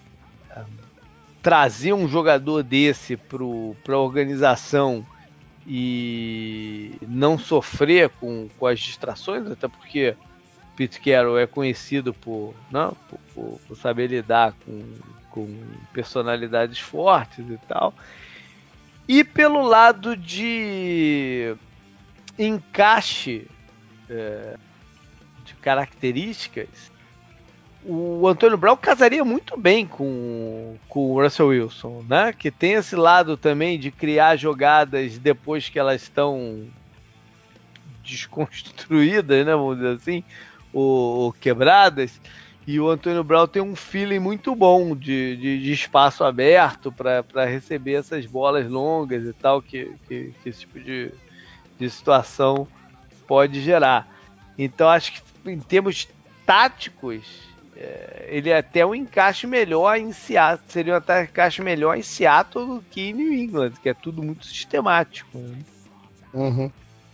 trazer 1.41 1.93
um 1.93 2.07
jogador 2.07 2.63
desse 2.63 3.15
para 3.17 3.95
a 3.95 3.99
organização 3.99 5.05
e 5.67 6.93
não 7.05 7.37
sofrer 7.37 8.09
com, 8.09 8.47
com 8.57 8.65
as 8.65 8.79
distrações, 8.79 9.51
até 9.51 9.67
porque 9.67 10.15
Pete 10.77 11.01
Carroll 11.01 11.37
é 11.37 11.45
conhecido 11.45 12.13
por, 12.13 12.55
não, 12.71 12.95
por, 13.09 13.19
por, 13.35 13.61
por 13.67 13.77
saber 13.77 14.07
lidar 14.07 14.53
com, 14.65 14.81
com 15.29 15.59
personalidades 15.91 16.79
fortes 16.79 17.45
e 17.49 17.57
tal. 17.67 17.93
E 19.07 19.25
pelo 19.25 19.61
lado 19.61 20.15
de 20.15 21.53
encaixe 22.39 23.47
é, 24.09 24.55
de 25.43 25.53
características, 25.55 26.91
o 27.89 28.27
Antônio 28.27 28.57
Brown 28.57 28.75
casaria 28.75 29.23
muito 29.23 29.57
bem 29.57 29.87
com, 29.87 30.75
com 30.89 31.11
o 31.11 31.21
Russell 31.21 31.47
Wilson, 31.47 32.03
né? 32.07 32.33
Que 32.33 32.51
tem 32.51 32.73
esse 32.73 32.97
lado 32.97 33.37
também 33.37 33.79
de 33.79 33.91
criar 33.91 34.35
jogadas 34.35 35.17
depois 35.17 35.69
que 35.69 35.79
elas 35.79 36.01
estão 36.01 36.67
desconstruídas, 38.03 39.45
né? 39.45 39.53
Vamos 39.53 39.77
dizer 39.77 39.95
assim 39.95 40.23
o, 40.73 41.27
o 41.27 41.33
Quebradas. 41.33 42.19
E 42.67 42.77
o 42.77 42.89
Antônio 42.89 43.23
Brown 43.23 43.47
tem 43.47 43.61
um 43.61 43.77
feeling 43.77 44.19
muito 44.19 44.53
bom 44.53 44.93
de, 44.93 45.37
de, 45.37 45.63
de 45.63 45.71
espaço 45.71 46.25
aberto 46.25 46.91
para 46.91 47.45
receber 47.45 47.93
essas 47.93 48.25
bolas 48.25 48.69
longas 48.69 49.23
e 49.23 49.31
tal, 49.31 49.61
que, 49.61 49.93
que, 50.05 50.33
que 50.43 50.49
esse 50.49 50.59
tipo 50.59 50.77
de, 50.77 51.09
de 51.79 51.89
situação 51.89 52.67
pode 53.25 53.61
gerar. 53.61 54.13
Então 54.57 54.89
acho 54.89 55.13
que 55.13 55.21
em 55.49 55.59
termos 55.59 56.09
táticos, 56.45 57.47
ele 58.27 58.49
é 58.49 58.57
até 58.57 58.85
um 58.85 58.95
encaixe 58.95 59.45
melhor 59.45 59.97
em 59.97 60.11
Seattle, 60.11 60.65
seria 60.67 60.93
um 60.93 60.97
até 60.97 61.23
encaixe 61.23 61.61
melhor 61.61 61.95
em 61.95 62.01
Seattle 62.01 62.65
do 62.65 62.83
que 62.89 63.09
em 63.09 63.13
New 63.13 63.33
England, 63.33 63.73
que 63.81 63.89
é 63.89 63.93
tudo 63.93 64.23
muito 64.23 64.45
sistemático. 64.45 65.37
Né? 65.37 65.59
Uhum. 66.33 66.71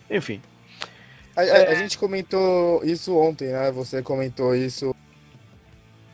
Enfim, 0.10 0.42
a, 1.36 1.44
é... 1.44 1.72
a, 1.72 1.76
gente 1.76 1.98
comentou 1.98 2.84
isso 2.84 3.18
ontem, 3.18 3.50
né? 3.50 3.72
Você 3.72 4.02
comentou 4.02 4.56
isso. 4.56 4.96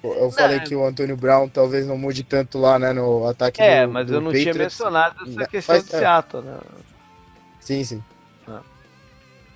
Eu 0.01 0.21
não. 0.21 0.31
falei 0.31 0.61
que 0.61 0.73
o 0.73 0.85
Antônio 0.85 1.17
Brown 1.17 1.49
talvez 1.49 1.85
não 1.85 1.97
mude 1.97 2.23
tanto 2.23 2.57
lá, 2.57 2.79
né, 2.79 2.93
no 2.93 3.27
ataque 3.27 3.61
é, 3.61 3.85
do, 3.85 3.91
mas 3.91 4.07
do 4.07 4.13
eu 4.13 4.21
não 4.21 4.31
Patriots. 4.31 4.53
tinha 4.53 4.63
mencionado 4.63 5.29
essa 5.29 5.47
questão 5.47 5.75
Faz, 5.75 5.89
de 5.89 5.95
é. 5.95 5.99
Seattle, 5.99 6.43
né? 6.43 6.57
Sim, 7.59 7.83
sim. 7.83 8.03
Ah. 8.47 8.61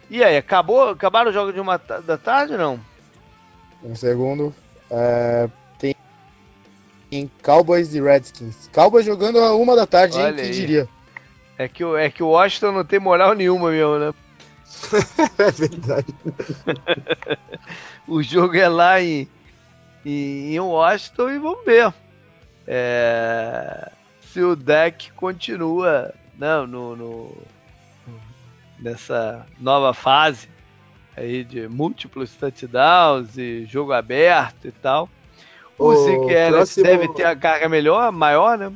E 0.10 0.22
aí, 0.22 0.36
acabou, 0.36 0.90
acabaram 0.90 1.32
o 1.32 1.34
jogo 1.34 1.54
de 1.54 1.62
uma 1.62 1.78
da 1.78 2.18
tarde 2.18 2.58
não? 2.58 2.78
Um 3.82 3.96
segundo. 3.96 4.54
É, 4.96 5.50
tem, 5.80 5.96
tem 7.10 7.32
Cowboys 7.42 7.96
e 7.96 8.02
Redskins. 8.02 8.70
Cowboys 8.72 9.06
jogando 9.06 9.40
a 9.40 9.56
uma 9.56 9.76
da 9.76 9.88
tarde, 9.88 10.18
Olha 10.20 10.30
hein? 10.30 10.36
Quem 10.36 10.52
diria? 10.52 10.88
É 11.58 11.68
que, 11.68 11.84
é 11.84 12.10
que 12.12 12.22
o 12.22 12.30
Washington 12.30 12.72
não 12.72 12.86
tem 12.86 13.00
moral 13.00 13.34
nenhuma 13.34 13.72
mesmo, 13.72 13.98
né? 13.98 14.14
é 15.40 15.52
verdade. 15.52 16.14
o 18.08 18.22
jogo 18.22 18.56
é 18.56 18.70
lá 18.70 19.02
em, 19.02 19.28
em, 20.06 20.54
em 20.54 20.60
Washington 20.60 21.30
e 21.32 21.40
vamos 21.40 21.66
ver 21.66 21.92
é, 22.68 23.92
se 24.22 24.42
o 24.42 24.56
deck 24.56 25.12
continua 25.14 26.14
não, 26.38 26.68
no, 26.68 26.96
no, 26.96 27.38
nessa 28.80 29.46
nova 29.60 29.94
fase 29.94 30.53
aí 31.16 31.44
de 31.44 31.68
múltiplos 31.68 32.32
touchdowns 32.36 33.38
e 33.38 33.66
jogo 33.66 33.94
aberto 33.94 34.68
e 34.68 34.72
tal. 34.72 35.10
O, 35.78 35.88
o 35.88 36.04
Zeke 36.04 36.50
próximo... 36.50 36.84
deve 36.86 37.08
ter 37.10 37.26
a 37.26 37.36
carga 37.36 37.68
melhor, 37.68 38.12
maior, 38.12 38.58
né? 38.58 38.72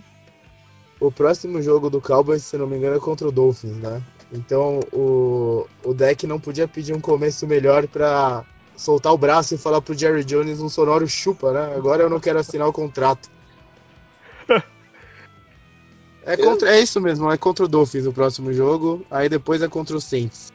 O 1.00 1.12
próximo 1.12 1.62
jogo 1.62 1.90
do 1.90 2.02
Cowboys, 2.02 2.44
se 2.44 2.58
não 2.58 2.66
me 2.66 2.78
engano, 2.78 2.98
é 2.98 3.00
contra 3.00 3.28
o 3.28 3.32
Dolphins, 3.32 3.78
né? 3.78 4.02
Então 4.32 4.80
o, 4.92 5.68
o 5.84 5.94
deck 5.94 6.26
não 6.26 6.40
podia 6.40 6.68
pedir 6.68 6.94
um 6.94 7.00
começo 7.00 7.48
melhor 7.48 7.88
para 7.88 8.44
soltar 8.76 9.14
o 9.14 9.18
braço 9.18 9.56
e 9.56 9.58
falar 9.58 9.82
pro 9.82 9.98
Jerry 9.98 10.24
Jones 10.24 10.60
um 10.60 10.70
sonoro 10.70 11.08
chupa, 11.08 11.52
né? 11.52 11.76
Agora 11.76 12.04
eu 12.04 12.10
não 12.10 12.20
quero 12.20 12.40
assinar 12.40 12.68
o 12.68 12.74
contrato. 12.74 13.30
É, 16.26 16.36
contra, 16.36 16.76
é 16.76 16.82
isso 16.82 17.00
mesmo, 17.00 17.32
é 17.32 17.38
contra 17.38 17.64
o 17.64 17.70
Dolphins 17.70 18.06
o 18.06 18.12
próximo 18.12 18.52
jogo, 18.52 19.06
aí 19.10 19.30
depois 19.30 19.62
é 19.62 19.68
contra 19.70 19.96
o 19.96 20.02
Saints. 20.02 20.52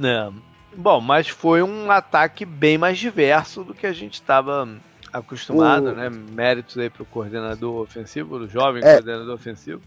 É. 0.00 0.30
Bom, 0.76 1.00
mas 1.00 1.28
foi 1.28 1.62
um 1.62 1.90
ataque 1.90 2.44
bem 2.44 2.78
mais 2.78 2.98
diverso 2.98 3.64
do 3.64 3.74
que 3.74 3.86
a 3.86 3.92
gente 3.92 4.14
estava 4.14 4.68
acostumado, 5.12 5.88
o... 5.88 5.94
né? 5.94 6.08
Méritos 6.08 6.78
aí 6.78 6.88
pro 6.90 7.04
coordenador 7.04 7.82
ofensivo, 7.82 8.38
do 8.38 8.48
jovem 8.48 8.82
é. 8.84 8.94
coordenador 8.94 9.34
ofensivo 9.34 9.82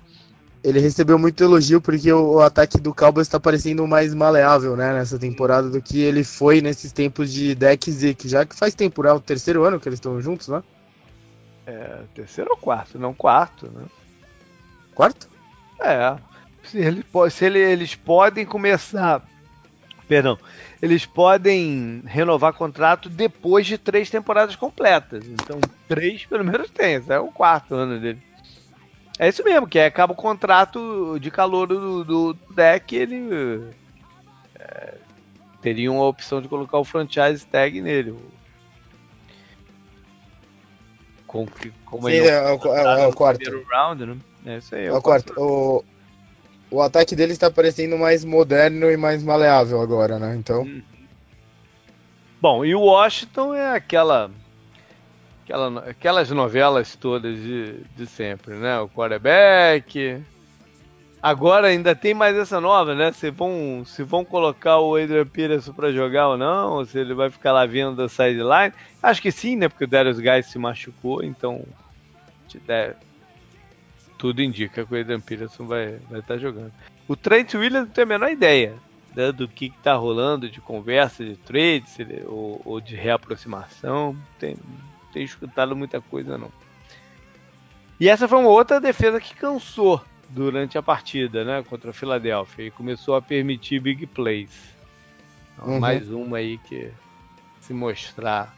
ele 0.63 0.79
recebeu 0.79 1.17
muito 1.17 1.43
elogio 1.43 1.81
porque 1.81 2.11
o, 2.11 2.35
o 2.35 2.39
ataque 2.39 2.79
do 2.79 2.93
Cowboys 2.93 3.27
está 3.27 3.39
parecendo 3.39 3.87
mais 3.87 4.13
maleável, 4.13 4.75
né, 4.75 4.93
nessa 4.93 5.17
temporada 5.17 5.69
do 5.69 5.81
que 5.81 5.99
ele 5.99 6.23
foi 6.23 6.61
nesses 6.61 6.91
tempos 6.91 7.31
de 7.31 7.55
Deck 7.55 7.89
e 7.89 7.93
Zeke, 7.93 8.27
já 8.27 8.45
que 8.45 8.55
faz 8.55 8.75
tempo, 8.75 9.05
é 9.05 9.13
o 9.13 9.19
terceiro 9.19 9.63
ano 9.63 9.79
que 9.79 9.89
eles 9.89 9.97
estão 9.97 10.21
juntos, 10.21 10.47
né? 10.47 10.63
É, 11.65 12.01
terceiro 12.13 12.51
ou 12.51 12.57
quarto, 12.57 12.99
não 12.99 13.13
quarto, 13.13 13.67
né? 13.67 13.85
Quarto? 14.93 15.29
É. 15.79 16.15
Se, 16.63 16.77
ele, 16.77 17.03
se 17.31 17.45
ele, 17.45 17.59
eles 17.59 17.95
podem 17.95 18.45
começar. 18.45 19.23
Perdão. 20.11 20.37
Eles 20.81 21.05
podem 21.05 22.03
renovar 22.05 22.51
contrato 22.51 23.07
depois 23.07 23.65
de 23.65 23.77
três 23.77 24.09
temporadas 24.09 24.57
completas. 24.57 25.25
Então, 25.25 25.57
três 25.87 26.25
pelo 26.25 26.43
menos 26.43 26.69
tem. 26.69 26.95
Esse 26.95 27.13
é 27.13 27.17
o 27.17 27.31
quarto 27.31 27.75
ano 27.75 27.97
dele. 27.97 28.21
É 29.17 29.29
isso 29.29 29.41
mesmo, 29.41 29.69
que 29.69 29.79
é, 29.79 29.85
acaba 29.85 30.11
o 30.11 30.15
contrato 30.15 31.17
de 31.17 31.31
calor 31.31 31.65
do, 31.65 32.03
do 32.03 32.33
deck, 32.53 32.93
ele 32.93 33.63
é, 34.59 34.95
teria 35.61 35.89
uma 35.89 36.03
opção 36.03 36.41
de 36.41 36.49
colocar 36.49 36.77
o 36.77 36.83
franchise 36.83 37.45
tag 37.45 37.81
nele. 37.81 38.13
Com, 41.25 41.47
como 41.85 42.09
Sim, 42.09 42.15
ele 42.15 42.27
é, 42.27 42.33
é, 42.33 42.51
o, 42.51 42.75
é, 42.75 43.03
é 43.03 43.07
o 43.07 43.13
quarto. 43.13 43.65
Round, 43.71 44.05
né? 44.05 44.17
É 44.45 44.57
isso 44.57 44.75
aí. 44.75 44.81
É, 44.81 44.87
é 44.87 44.93
o 44.93 45.01
quarto. 45.01 45.33
O, 45.41 45.85
o 46.71 46.81
ataque 46.81 47.15
dele 47.15 47.33
está 47.33 47.51
parecendo 47.51 47.97
mais 47.97 48.23
moderno 48.23 48.89
e 48.89 48.95
mais 48.95 49.21
maleável 49.21 49.81
agora, 49.81 50.17
né? 50.17 50.35
Então. 50.37 50.63
Hum. 50.63 50.81
Bom, 52.41 52.65
e 52.65 52.73
o 52.73 52.81
Washington 52.81 53.53
é 53.53 53.75
aquela 53.75 54.31
aquela, 55.43 55.79
aquelas 55.81 56.31
novelas 56.31 56.95
todas 56.95 57.37
de, 57.37 57.83
de 57.95 58.07
sempre, 58.07 58.55
né? 58.55 58.79
O 58.79 58.87
quarterback. 58.87 60.23
Agora 61.21 61.67
ainda 61.67 61.93
tem 61.93 62.15
mais 62.15 62.35
essa 62.35 62.59
nova, 62.59 62.95
né? 62.95 63.11
Se 63.11 63.29
vão, 63.29 63.83
se 63.85 64.01
vão 64.01 64.25
colocar 64.25 64.79
o 64.79 64.95
Adrian 64.95 65.27
Peterson 65.27 65.71
para 65.71 65.91
jogar 65.91 66.29
ou 66.29 66.37
não, 66.37 66.77
ou 66.77 66.85
se 66.85 66.97
ele 66.97 67.13
vai 67.13 67.29
ficar 67.29 67.51
lá 67.51 67.63
vendo 67.65 67.95
da 67.95 68.09
sideline. 68.09 68.73
Acho 69.03 69.21
que 69.21 69.31
sim, 69.31 69.55
né? 69.55 69.69
Porque 69.69 69.83
o 69.83 69.87
Darius 69.87 70.19
Guys 70.19 70.47
se 70.47 70.57
machucou, 70.57 71.23
então 71.23 71.63
tudo 74.21 74.43
indica 74.43 74.85
que 74.85 74.93
o 74.93 74.99
Adrian 74.99 75.19
Peterson 75.19 75.65
vai 75.65 75.95
estar 75.95 76.07
vai 76.11 76.21
tá 76.21 76.37
jogando. 76.37 76.71
O 77.07 77.15
Trent 77.15 77.55
Williams 77.55 77.87
não 77.87 77.91
tem 77.91 78.03
a 78.03 78.05
menor 78.05 78.29
ideia 78.29 78.75
né, 79.15 79.31
do 79.31 79.47
que, 79.47 79.73
está 79.75 79.95
rolando 79.95 80.47
de 80.47 80.61
conversa, 80.61 81.25
de 81.25 81.35
trade 81.37 81.85
ou, 82.27 82.61
ou 82.63 82.79
de 82.79 82.95
reaproximação. 82.95 84.15
Tem, 84.37 84.55
ter 85.11 85.23
escutado 85.23 85.75
muita 85.75 85.99
coisa, 85.99 86.37
não. 86.37 86.51
E 87.99 88.07
essa 88.07 88.27
foi 88.27 88.37
uma 88.37 88.49
outra 88.49 88.79
defesa 88.79 89.19
que 89.19 89.33
cansou 89.33 89.99
durante 90.29 90.77
a 90.77 90.83
partida, 90.83 91.43
né? 91.43 91.63
Contra 91.67 91.89
a 91.89 91.93
Filadélfia. 91.93 92.67
E 92.67 92.69
começou 92.69 93.15
a 93.15 93.23
permitir 93.23 93.79
big 93.79 94.05
plays. 94.05 94.75
Então, 95.55 95.67
uhum. 95.67 95.79
Mais 95.79 96.11
uma 96.11 96.37
aí 96.37 96.59
que 96.59 96.91
se 97.59 97.73
mostrar 97.73 98.55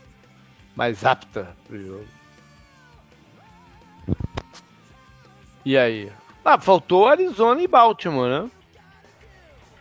mais 0.75 1.05
apta 1.05 1.55
pro 1.65 1.81
jogo. 1.81 2.22
E 5.65 5.77
aí? 5.77 6.11
Ah, 6.43 6.59
faltou 6.59 7.07
Arizona 7.07 7.61
e 7.61 7.67
Baltimore, 7.67 8.29
né? 8.29 8.51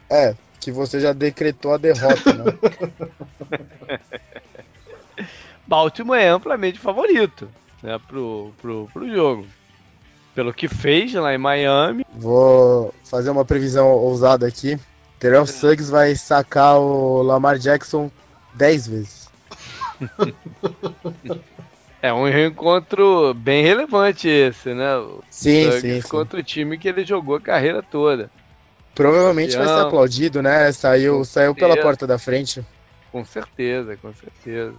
É, 0.08 0.34
que 0.60 0.70
você 0.70 1.00
já 1.00 1.12
decretou 1.12 1.74
a 1.74 1.78
derrota, 1.78 2.32
né? 2.32 2.44
Baltimore 5.66 6.18
é 6.18 6.28
amplamente 6.28 6.78
favorito 6.78 7.48
né, 7.82 7.98
pro, 8.06 8.52
pro, 8.60 8.88
pro 8.92 9.08
jogo. 9.12 9.46
Pelo 10.34 10.54
que 10.54 10.68
fez 10.68 11.12
lá 11.14 11.34
em 11.34 11.38
Miami. 11.38 12.06
Vou 12.14 12.94
fazer 13.04 13.30
uma 13.30 13.44
previsão 13.44 13.88
ousada 13.88 14.46
aqui. 14.46 14.78
Terrell 15.18 15.46
Suggs 15.46 15.90
vai 15.90 16.14
sacar 16.14 16.78
o 16.78 17.22
Lamar 17.22 17.58
Jackson 17.58 18.10
10 18.54 18.86
vezes. 18.86 19.28
É 22.02 22.12
um 22.12 22.24
reencontro 22.24 23.32
bem 23.32 23.62
relevante 23.62 24.28
esse, 24.28 24.74
né? 24.74 24.96
O 24.96 25.22
sim, 25.30 25.62
Suggs 25.62 25.80
sim, 25.80 26.00
sim. 26.00 26.08
Contra 26.08 26.40
o 26.40 26.42
time 26.42 26.76
que 26.76 26.88
ele 26.88 27.04
jogou 27.04 27.36
a 27.36 27.40
carreira 27.40 27.80
toda. 27.80 28.28
Provavelmente 28.92 29.56
vai 29.56 29.68
ser 29.68 29.80
aplaudido, 29.80 30.42
né? 30.42 30.72
Saiu, 30.72 31.24
saiu 31.24 31.54
pela 31.54 31.76
porta 31.76 32.04
da 32.04 32.18
frente. 32.18 32.60
Com 33.12 33.24
certeza, 33.24 33.96
com 33.96 34.12
certeza. 34.12 34.74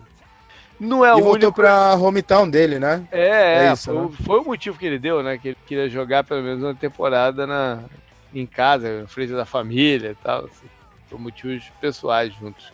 Não 0.77 1.05
é 1.05 1.09
e 1.09 1.13
o 1.13 1.15
voltou 1.15 1.33
único... 1.33 1.53
pra 1.53 1.93
hometown 1.95 2.49
dele, 2.49 2.77
né? 2.77 3.07
É, 3.09 3.27
é 3.27 3.65
isso, 3.67 3.73
isso, 3.73 3.93
foi, 3.93 4.01
né? 4.01 4.17
foi, 4.25 4.39
o 4.39 4.43
motivo 4.43 4.77
que 4.77 4.85
ele 4.85 4.99
deu, 4.99 5.23
né? 5.23 5.37
Que 5.37 5.49
ele 5.49 5.57
queria 5.65 5.89
jogar 5.89 6.25
pelo 6.25 6.43
menos 6.43 6.61
uma 6.61 6.75
temporada 6.75 7.47
na, 7.47 7.83
em 8.33 8.45
casa, 8.45 9.01
em 9.01 9.07
frente 9.07 9.31
da 9.31 9.45
família 9.45 10.11
e 10.11 10.15
tal. 10.15 10.39
Assim, 10.45 10.67
por 11.09 11.19
motivos 11.19 11.63
pessoais 11.79 12.33
juntos. 12.33 12.73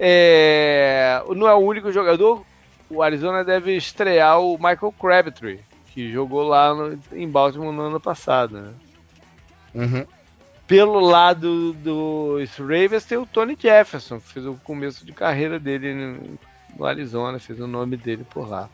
É, 0.00 1.22
não 1.36 1.46
é 1.46 1.54
o 1.54 1.58
único 1.58 1.92
jogador. 1.92 2.44
O 2.88 3.02
Arizona 3.02 3.44
deve 3.44 3.76
estrear 3.76 4.40
o 4.40 4.56
Michael 4.56 4.94
Crabtree, 4.98 5.60
que 5.92 6.10
jogou 6.10 6.42
lá 6.44 6.74
no, 6.74 6.98
em 7.12 7.28
Baltimore 7.28 7.72
no 7.72 7.82
ano 7.82 8.00
passado. 8.00 8.60
Né? 8.60 8.74
Uhum. 9.74 10.06
Pelo 10.66 11.00
lado 11.00 11.72
dos 11.74 12.56
Ravens 12.56 13.04
tem 13.04 13.18
o 13.18 13.26
Tony 13.26 13.56
Jefferson, 13.58 14.20
que 14.20 14.32
fez 14.32 14.46
o 14.46 14.54
começo 14.54 15.06
de 15.06 15.12
carreira 15.12 15.58
dele 15.58 15.94
no, 15.94 16.38
no 16.76 16.84
Arizona, 16.84 17.38
fez 17.38 17.60
o 17.60 17.66
nome 17.66 17.96
dele 17.96 18.24
por 18.24 18.48
lá. 18.48 18.68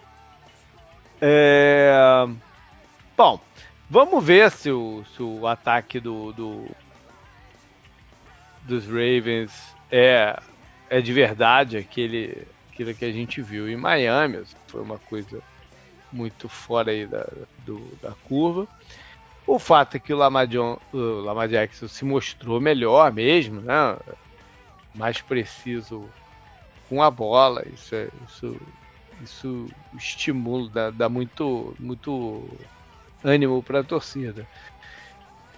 É... 1.20 2.26
Bom, 3.16 3.40
vamos 3.88 4.24
ver 4.24 4.50
se 4.50 4.70
o, 4.70 5.04
se 5.14 5.22
o 5.22 5.46
ataque 5.46 6.00
do, 6.00 6.32
do, 6.32 6.66
dos 8.62 8.86
Ravens 8.86 9.52
é, 9.90 10.36
é 10.88 11.00
de 11.00 11.12
verdade 11.12 11.76
aquele, 11.76 12.46
aquilo 12.72 12.94
que 12.94 13.04
a 13.04 13.12
gente 13.12 13.42
viu 13.42 13.68
em 13.68 13.76
Miami. 13.76 14.42
Foi 14.66 14.82
uma 14.82 14.98
coisa 14.98 15.40
muito 16.10 16.48
fora 16.48 16.90
aí 16.90 17.06
da, 17.06 17.26
do, 17.64 17.78
da 18.02 18.12
curva. 18.24 18.66
O 19.46 19.58
fato 19.58 19.96
é 19.96 20.00
que 20.00 20.12
o 20.12 20.16
Lamar, 20.16 20.46
John, 20.46 20.78
o 20.92 21.20
Lamar 21.20 21.48
Jackson 21.48 21.88
se 21.88 22.04
mostrou 22.04 22.60
melhor 22.60 23.12
mesmo, 23.12 23.60
né? 23.60 23.96
mais 24.94 25.20
preciso 25.20 26.08
com 26.88 27.02
a 27.02 27.10
bola. 27.10 27.64
Isso, 27.72 27.94
é, 27.94 28.08
isso, 28.28 28.60
isso 29.22 29.66
estimula, 29.96 30.70
dá, 30.70 30.90
dá 30.90 31.08
muito, 31.08 31.74
muito 31.78 32.48
ânimo 33.22 33.62
para 33.62 33.80
a 33.80 33.84
torcida. 33.84 34.46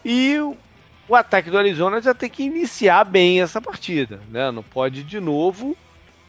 E 0.05 0.39
o, 1.09 1.15
ataque 1.15 1.51
do 1.51 1.59
Arizona 1.59 2.01
já 2.01 2.15
tem 2.15 2.31
que 2.31 2.43
iniciar 2.43 3.05
bem 3.05 3.41
essa 3.41 3.61
partida. 3.61 4.21
Né? 4.29 4.51
Não 4.51 4.63
pode 4.63 5.03
de 5.03 5.21
novo 5.21 5.77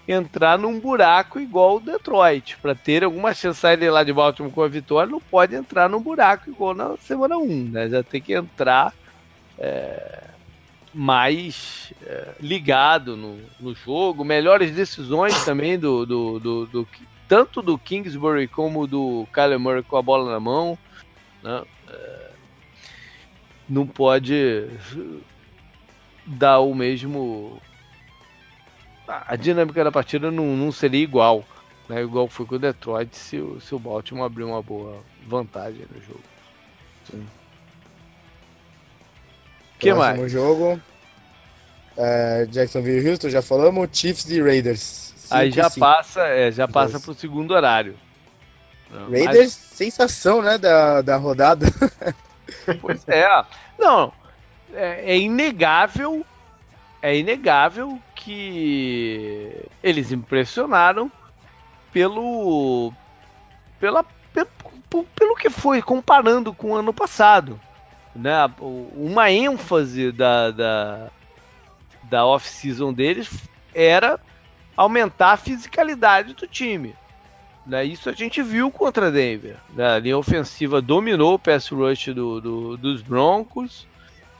entrar 0.07 0.57
num 0.57 0.79
buraco 0.79 1.39
igual 1.39 1.77
o 1.77 1.79
Detroit. 1.79 2.57
Para 2.57 2.75
ter 2.75 3.03
alguma 3.03 3.33
chance 3.33 3.57
de 3.57 3.61
sair 3.61 3.89
lá 3.89 4.03
de 4.03 4.13
Baltimore 4.13 4.51
com 4.51 4.61
a 4.61 4.67
vitória, 4.67 5.11
não 5.11 5.19
pode 5.19 5.55
entrar 5.55 5.89
num 5.89 6.01
buraco 6.01 6.49
igual 6.49 6.73
na 6.73 6.95
semana 6.97 7.37
1. 7.37 7.69
Né? 7.69 7.89
Já 7.89 8.03
tem 8.03 8.21
que 8.21 8.33
entrar 8.33 8.93
é, 9.57 10.23
mais 10.93 11.93
é, 12.03 12.35
ligado 12.39 13.17
no, 13.17 13.39
no, 13.59 13.73
jogo. 13.73 14.23
Melhores 14.23 14.71
decisões 14.71 15.43
também 15.43 15.77
do, 15.77 16.05
do, 16.05 16.39
do, 16.39 16.65
do, 16.67 16.87
tanto 17.27 17.61
do 17.61 17.77
Kingsbury 17.77 18.47
como 18.47 18.85
do 18.85 19.27
Kyler 19.33 19.59
Murray 19.59 19.83
com 19.83 19.97
a 19.97 20.01
bola 20.01 20.31
na 20.31 20.39
mão. 20.39 20.77
Né? 21.43 21.63
É, 21.89 22.29
não 23.67 23.87
pode 23.87 24.67
dar 26.25 26.59
o 26.59 26.73
mesmo 26.75 27.59
a 29.07 29.35
dinâmica 29.35 29.83
da 29.83 29.91
partida 29.91 30.31
não, 30.31 30.55
não 30.55 30.71
seria 30.71 31.03
igual, 31.03 31.43
né? 31.87 32.01
Igual 32.01 32.27
foi 32.27 32.45
com 32.45 32.55
o 32.55 32.59
Detroit 32.59 33.15
se, 33.15 33.41
se 33.61 33.75
o 33.75 33.79
Baltimore 33.79 34.25
abrir 34.25 34.43
uma 34.43 34.61
boa 34.61 35.01
vantagem 35.27 35.85
no 35.93 36.01
jogo. 36.01 36.23
Sim. 37.09 37.25
que 39.79 39.93
Próximo 39.93 40.17
mais? 40.17 40.31
jogo. 40.31 40.81
É, 41.97 42.45
Jacksonville 42.47 43.09
Houston, 43.09 43.29
já 43.29 43.41
falamos. 43.41 43.89
Chiefs 43.91 44.29
e 44.29 44.41
Raiders. 44.41 45.13
Aí 45.29 45.51
já 45.51 45.69
cinco. 45.69 45.85
passa, 45.85 46.21
é, 46.21 46.51
já 46.51 46.67
passa 46.67 46.99
pro 46.99 47.13
segundo 47.13 47.51
horário. 47.51 47.95
Não, 48.91 49.09
Raiders, 49.09 49.37
mas... 49.37 49.53
sensação, 49.53 50.41
né, 50.41 50.57
da, 50.57 51.01
da 51.01 51.17
rodada. 51.17 51.65
pois 52.81 53.07
é. 53.07 53.27
Não, 53.77 54.11
é, 54.73 55.13
é 55.13 55.17
inegável, 55.17 56.25
é 57.05 57.15
inegável 57.15 58.01
que 58.15 59.51
eles 59.83 60.11
impressionaram 60.11 61.11
pelo 61.93 62.91
pela 63.79 64.03
pelo, 64.33 65.03
pelo 65.15 65.35
que 65.35 65.51
foi 65.51 65.83
comparando 65.83 66.51
com 66.51 66.71
o 66.71 66.75
ano 66.75 66.91
passado, 66.91 67.61
né? 68.15 68.33
Uma 68.59 69.29
ênfase 69.29 70.11
da 70.11 70.49
da, 70.49 71.11
da 72.01 72.25
off-season 72.25 72.91
deles 72.91 73.29
era 73.71 74.19
aumentar 74.75 75.33
a 75.33 75.37
fisicalidade 75.37 76.33
do 76.33 76.47
time. 76.47 76.95
Né? 77.67 77.85
Isso 77.85 78.09
a 78.09 78.13
gente 78.13 78.41
viu 78.41 78.71
contra 78.71 79.11
Denver. 79.11 79.57
Né? 79.75 79.87
A 79.87 79.99
linha 79.99 80.17
ofensiva 80.17 80.81
dominou 80.81 81.35
o 81.35 81.39
pass 81.39 81.69
rush 81.69 82.07
do, 82.07 82.41
do, 82.41 82.77
dos 82.77 83.03
Broncos. 83.03 83.87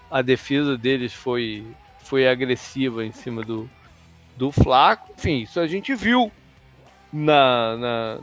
A 0.09 0.21
defesa 0.23 0.77
deles 0.77 1.13
foi 1.13 1.65
foi 2.15 2.29
agressiva 2.29 3.03
em 3.03 3.11
cima 3.11 3.43
do, 3.43 3.69
do 4.37 4.49
Flaco. 4.49 5.11
Enfim, 5.17 5.41
isso 5.41 5.59
a 5.59 5.67
gente 5.67 5.93
viu 5.93 6.31
na, 7.11 7.75
na, 7.75 8.19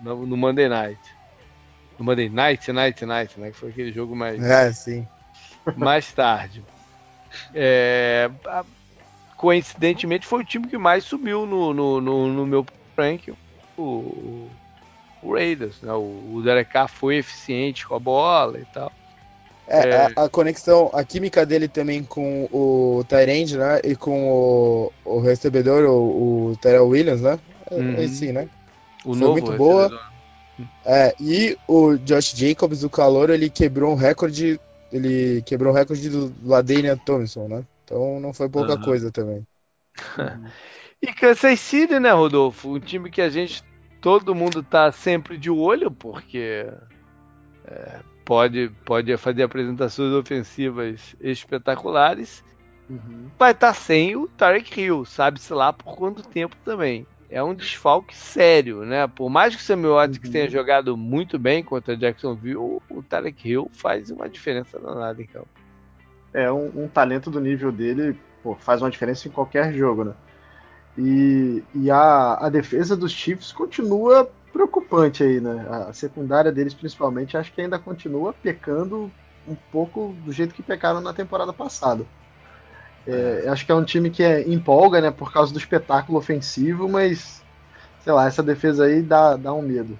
na, 0.00 0.14
no 0.14 0.36
Monday 0.38 0.66
Night. 0.66 0.98
No 1.98 2.04
Monday 2.06 2.30
Night, 2.30 2.72
Night, 2.72 3.04
Night, 3.04 3.38
né? 3.38 3.50
Que 3.50 3.58
foi 3.58 3.68
aquele 3.68 3.92
jogo 3.92 4.16
mais, 4.16 4.42
é, 4.42 4.72
sim. 4.72 5.06
mais 5.76 6.10
tarde. 6.14 6.64
É, 7.54 8.30
coincidentemente 9.36 10.26
foi 10.26 10.40
o 10.40 10.46
time 10.46 10.66
que 10.66 10.78
mais 10.78 11.04
subiu 11.04 11.44
no, 11.44 11.74
no, 11.74 12.00
no, 12.00 12.26
no 12.28 12.46
meu 12.46 12.64
ranking, 12.96 13.36
o, 13.76 14.48
o 15.22 15.34
Raiders. 15.34 15.82
Né? 15.82 15.92
O, 15.92 16.36
o 16.36 16.42
Derek 16.42 16.72
Carr 16.72 16.88
foi 16.88 17.16
eficiente 17.16 17.86
com 17.86 17.94
a 17.94 18.00
bola 18.00 18.58
e 18.58 18.64
tal. 18.64 18.90
É, 19.68 19.88
é... 19.88 20.12
A, 20.16 20.24
a, 20.24 20.28
conexão, 20.28 20.90
a 20.92 21.02
química 21.04 21.44
dele 21.44 21.68
também 21.68 22.02
com 22.02 22.44
o 22.52 23.04
Tyrande, 23.08 23.56
né? 23.58 23.80
E 23.84 23.96
com 23.96 24.28
o, 24.28 24.92
o 25.04 25.20
recebedor, 25.20 25.84
o, 25.84 26.50
o 26.50 26.56
Tyrell 26.56 26.86
Williams, 26.86 27.20
né? 27.20 27.38
Uhum. 27.70 28.08
sim, 28.08 28.32
né? 28.32 28.48
O 29.04 29.12
Foi 29.12 29.20
novo 29.20 29.32
muito 29.32 29.50
recebedor. 29.50 29.90
boa. 29.90 30.06
É, 30.84 31.14
e 31.20 31.58
o 31.66 31.96
Josh 31.96 32.32
Jacobs, 32.34 32.82
o 32.82 32.90
calor, 32.90 33.30
ele 33.30 33.50
quebrou 33.50 33.92
um 33.92 33.96
recorde. 33.96 34.58
Ele 34.92 35.42
quebrou 35.42 35.72
o 35.72 35.76
recorde 35.76 36.08
do 36.08 36.32
Ladanian 36.44 36.96
Thompson, 36.96 37.48
né? 37.48 37.64
Então 37.84 38.20
não 38.20 38.32
foi 38.32 38.48
pouca 38.48 38.74
Uhum. 38.74 38.80
coisa 38.80 39.10
também. 39.10 39.46
e 41.02 41.12
Kansas 41.12 41.60
City, 41.60 41.98
né, 41.98 42.12
Rodolfo? 42.12 42.74
Um 42.74 42.80
time 42.80 43.10
que 43.10 43.20
a 43.20 43.28
gente. 43.28 43.62
Todo 44.00 44.34
mundo 44.34 44.62
tá 44.62 44.92
sempre 44.92 45.36
de 45.36 45.50
olho, 45.50 45.90
porque. 45.90 46.66
É, 47.66 48.00
pode, 48.26 48.70
pode 48.84 49.16
fazer 49.16 49.44
apresentações 49.44 50.12
ofensivas 50.12 51.14
espetaculares. 51.20 52.44
Uhum. 52.90 53.30
Vai 53.38 53.52
estar 53.52 53.72
sem 53.72 54.16
o 54.16 54.28
Tarek 54.28 54.78
Hill, 54.80 55.04
sabe-se 55.04 55.52
lá 55.54 55.72
por 55.72 55.96
quanto 55.96 56.22
tempo 56.22 56.56
também. 56.64 57.06
É 57.30 57.42
um 57.42 57.54
desfalque 57.54 58.14
sério, 58.14 58.84
né? 58.84 59.06
Por 59.06 59.30
mais 59.30 59.54
que 59.56 59.62
o 59.62 59.64
Samuel 59.64 59.94
Watkins 59.94 60.26
Uhum. 60.26 60.32
tenha 60.32 60.50
jogado 60.50 60.96
muito 60.96 61.38
bem 61.38 61.62
contra 61.62 61.96
Jacksonville, 61.96 62.56
o 62.90 63.02
Tarek 63.08 63.48
Hill 63.48 63.70
faz 63.72 64.10
uma 64.10 64.28
diferença 64.28 64.78
danada 64.78 65.22
em 65.22 65.26
campo. 65.26 65.48
É 66.32 66.50
um, 66.52 66.70
um 66.84 66.88
talento 66.88 67.30
do 67.30 67.40
nível 67.40 67.72
dele, 67.72 68.16
pô, 68.42 68.54
faz 68.56 68.82
uma 68.82 68.90
diferença 68.90 69.26
em 69.26 69.30
qualquer 69.30 69.72
jogo, 69.72 70.04
né? 70.04 70.12
E, 70.98 71.62
e 71.74 71.90
a, 71.90 72.34
a 72.40 72.48
defesa 72.48 72.96
dos 72.96 73.12
Chiefs 73.12 73.52
continua 73.52 74.30
preocupante 74.56 75.22
aí, 75.22 75.40
né? 75.40 75.66
A 75.88 75.92
secundária 75.92 76.50
deles, 76.50 76.74
principalmente, 76.74 77.36
acho 77.36 77.52
que 77.52 77.60
ainda 77.60 77.78
continua 77.78 78.32
pecando 78.32 79.12
um 79.46 79.54
pouco 79.70 80.14
do 80.24 80.32
jeito 80.32 80.54
que 80.54 80.62
pecaram 80.62 81.00
na 81.00 81.12
temporada 81.12 81.52
passada. 81.52 82.06
É, 83.06 83.44
é. 83.46 83.48
Acho 83.48 83.66
que 83.66 83.72
é 83.72 83.74
um 83.74 83.84
time 83.84 84.10
que 84.10 84.22
é, 84.22 84.42
empolga, 84.48 85.00
né, 85.00 85.10
por 85.10 85.32
causa 85.32 85.52
do 85.52 85.58
espetáculo 85.58 86.18
ofensivo, 86.18 86.88
mas 86.88 87.44
sei 88.00 88.12
lá, 88.12 88.26
essa 88.26 88.42
defesa 88.42 88.84
aí 88.86 89.02
dá, 89.02 89.36
dá 89.36 89.52
um 89.52 89.62
medo. 89.62 89.98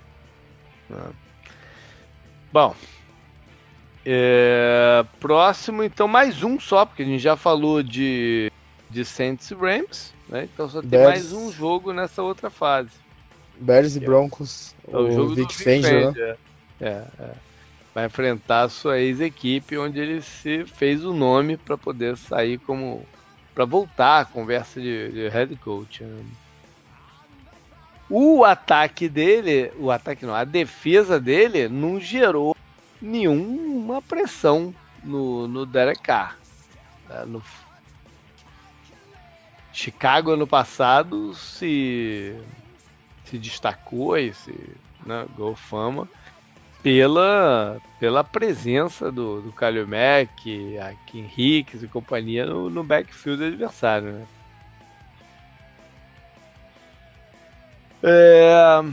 É. 0.91 1.13
Bom, 2.53 2.75
É, 4.05 5.05
próximo, 5.21 5.83
então, 5.83 6.07
mais 6.07 6.43
um 6.45 6.61
só, 6.61 6.87
porque 6.87 7.03
a 7.03 7.07
gente 7.07 7.21
já 7.23 7.37
falou 7.37 7.83
de, 7.83 8.53
de 8.89 9.05
Saints 9.05 9.51
e 9.51 9.55
Rams, 9.55 10.15
né? 10.29 10.45
Então 10.45 10.69
só 10.69 10.83
tem 10.83 10.91
Bears. 10.91 11.05
mais 11.05 11.33
um 11.33 11.51
jogo 11.51 11.93
nessa 11.93 12.23
outra 12.23 12.49
fase. 12.49 13.06
Bears 13.59 13.97
e 13.97 14.01
Broncos, 14.01 14.75
É 14.93 14.97
o, 14.97 15.11
jogo 15.11 15.35
Vic 15.35 15.57
do 15.57 15.65
Fangio, 15.65 16.11
né? 16.13 16.15
É. 16.19 16.37
É, 16.81 17.05
é. 17.19 17.31
Vai 17.95 18.07
enfrentar 18.07 18.63
a 18.63 18.69
sua 18.69 18.99
ex-equipe, 18.99 19.79
onde 19.79 19.99
ele 19.99 20.21
se 20.21 20.67
fez 20.67 21.05
o 21.05 21.15
nome 21.15 21.57
para 21.57 21.79
poder 21.79 22.17
sair 22.17 22.59
como. 22.59 23.07
para 23.55 23.65
voltar 23.65 24.21
à 24.21 24.25
conversa 24.25 24.81
de, 24.81 25.11
de 25.13 25.29
head 25.29 25.57
coach. 25.57 26.03
né? 26.05 26.25
O 28.09 28.45
ataque 28.45 29.09
dele, 29.09 29.73
o 29.79 29.91
ataque 29.91 30.25
não, 30.27 30.35
a 30.35 30.45
defesa 30.45 31.19
dele 31.19 31.69
não 31.69 31.99
gerou 31.99 32.55
nenhuma 33.01 34.01
pressão 34.03 34.75
no, 35.03 35.49
no 35.49 35.65
Derek 35.67 36.03
Carr. 36.03 36.39
né? 37.09 37.25
No- 37.27 37.43
Chicago 39.73 40.31
ano 40.33 40.47
passado 40.47 41.35
se, 41.35 42.35
se 43.27 43.39
destacou 43.39 44.17
e 44.17 44.33
se 44.33 44.53
né, 45.05 45.27
ganhou 45.37 45.55
fama 45.55 46.09
pela, 46.83 47.81
pela 47.99 48.23
presença 48.23 49.11
do, 49.11 49.43
do 49.43 49.53
Kalil 49.53 49.89
Mack, 49.89 50.79
a 50.79 50.95
Kim 51.07 51.29
Hicks 51.37 51.83
e 51.83 51.89
companhia 51.89 52.47
no, 52.47 52.71
no 52.71 52.85
backfield 52.85 53.43
adversário. 53.43 54.13
Né? 54.13 54.27
É, 58.03 58.85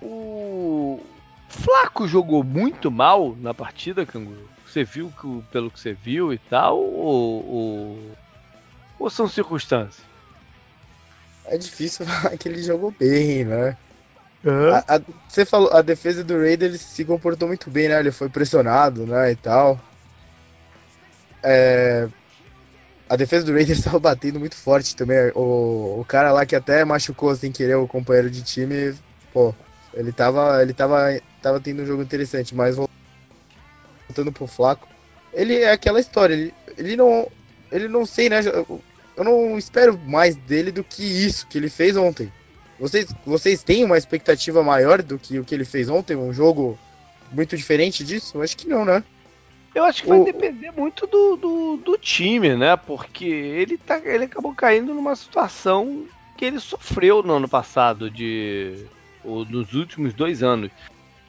o 0.00 0.98
Flaco 1.48 2.08
jogou 2.08 2.42
muito 2.42 2.90
mal 2.90 3.36
na 3.38 3.52
partida, 3.52 4.06
Canguru. 4.06 4.48
Você 4.66 4.84
viu 4.84 5.12
que, 5.20 5.42
pelo 5.50 5.70
que 5.70 5.78
você 5.78 5.92
viu 5.92 6.32
e 6.32 6.38
tal, 6.38 6.78
ou, 6.78 7.46
ou, 7.46 8.16
ou 8.98 9.10
são 9.10 9.28
circunstâncias? 9.28 10.11
É 11.44 11.56
difícil 11.58 12.06
falar 12.06 12.36
que 12.38 12.48
ele 12.48 12.62
jogou 12.62 12.90
bem, 12.92 13.44
né? 13.44 13.76
A- 14.68 14.96
a- 14.96 15.04
você 15.28 15.44
falou, 15.46 15.72
a 15.72 15.82
defesa 15.82 16.24
do 16.24 16.38
Raiders 16.38 16.80
se 16.82 17.04
comportou 17.04 17.48
muito 17.48 17.70
bem, 17.70 17.88
né? 17.88 18.00
Ele 18.00 18.12
foi 18.12 18.30
pressionado, 18.30 19.06
né, 19.06 19.32
e 19.32 19.36
tal. 19.36 19.80
É, 21.44 22.08
a 23.08 23.16
defesa 23.16 23.44
do 23.46 23.52
Raiders 23.52 23.78
estava 23.80 23.98
batendo 24.00 24.38
muito 24.40 24.56
forte 24.56 24.96
também. 24.96 25.30
O, 25.34 26.00
o 26.00 26.04
cara 26.04 26.32
lá 26.32 26.46
que 26.46 26.56
até 26.56 26.84
machucou 26.84 27.34
sem 27.36 27.52
querer 27.52 27.76
o 27.76 27.86
companheiro 27.88 28.30
de 28.30 28.42
time, 28.42 28.94
pô, 29.30 29.54
ele 29.92 30.12
tava, 30.12 30.62
ele 30.62 30.74
tava, 30.74 31.20
tava 31.40 31.60
tendo 31.60 31.82
um 31.82 31.86
jogo 31.86 32.02
interessante, 32.02 32.54
mas 32.54 32.76
voltando 34.08 34.32
pro 34.32 34.46
Flaco, 34.46 34.88
ele 35.32 35.56
é 35.60 35.72
aquela 35.72 36.00
história, 36.00 36.34
ele, 36.34 36.54
ele 36.76 36.96
não, 36.96 37.30
ele 37.70 37.88
não 37.88 38.04
sei, 38.06 38.28
né? 38.28 38.36
Eu, 39.30 39.50
não 39.50 39.58
espero 39.58 39.98
mais 40.06 40.34
dele 40.36 40.70
do 40.70 40.82
que 40.84 41.02
isso 41.02 41.46
que 41.46 41.58
ele 41.58 41.68
fez 41.68 41.96
ontem. 41.96 42.32
Vocês, 42.78 43.14
vocês 43.24 43.62
têm 43.62 43.84
uma 43.84 43.96
expectativa 43.98 44.62
maior 44.62 45.02
do 45.02 45.18
que 45.18 45.38
o 45.38 45.44
que 45.44 45.54
ele 45.54 45.64
fez 45.64 45.88
ontem? 45.88 46.16
Um 46.16 46.32
jogo 46.32 46.78
muito 47.30 47.56
diferente 47.56 48.04
disso? 48.04 48.36
Eu 48.36 48.42
acho 48.42 48.56
que 48.56 48.68
não, 48.68 48.84
né? 48.84 49.02
Eu 49.74 49.84
acho 49.84 50.02
que 50.02 50.08
vai 50.08 50.18
O- 50.18 50.24
depender 50.24 50.70
muito 50.72 51.06
do, 51.06 51.36
do, 51.36 51.76
do 51.76 51.96
time, 51.96 52.56
né? 52.56 52.76
Porque 52.76 53.24
ele, 53.24 53.78
tá, 53.78 54.00
ele 54.04 54.24
acabou 54.24 54.54
caindo 54.54 54.92
numa 54.92 55.14
situação 55.16 56.04
que 56.36 56.44
ele 56.44 56.58
sofreu 56.58 57.22
no 57.22 57.34
ano 57.34 57.48
passado, 57.48 58.10
de, 58.10 58.84
ou 59.24 59.44
nos 59.44 59.72
últimos 59.74 60.12
dois 60.12 60.42
anos, 60.42 60.70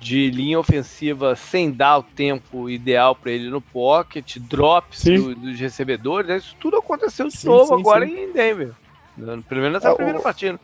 de 0.03 0.29
linha 0.29 0.59
ofensiva 0.59 1.35
sem 1.35 1.71
dar 1.71 1.99
o 1.99 2.03
tempo 2.03 2.69
ideal 2.69 3.15
para 3.15 3.31
ele 3.31 3.49
no 3.49 3.61
pocket, 3.61 4.37
drops 4.37 5.03
do- 5.03 5.33
dos 5.33 5.57
recebedores. 5.59 6.27
né? 6.27 6.37
Isso 6.37 6.55
tudo 6.59 6.77
aconteceu 6.77 7.27
de 7.27 7.37
Sim, 7.37 7.47
novo 7.47 7.73
sim, 7.73 7.81
agora 7.81 8.05
sim. 8.05 8.11
em 8.13 8.33
Denver. 8.33 8.73
né? 9.17 9.41
Pelo 9.47 9.61
menos 9.61 9.75
nessa 9.81 9.93
o- 9.93 9.95
primeira 9.95 10.19
partida. 10.19 10.59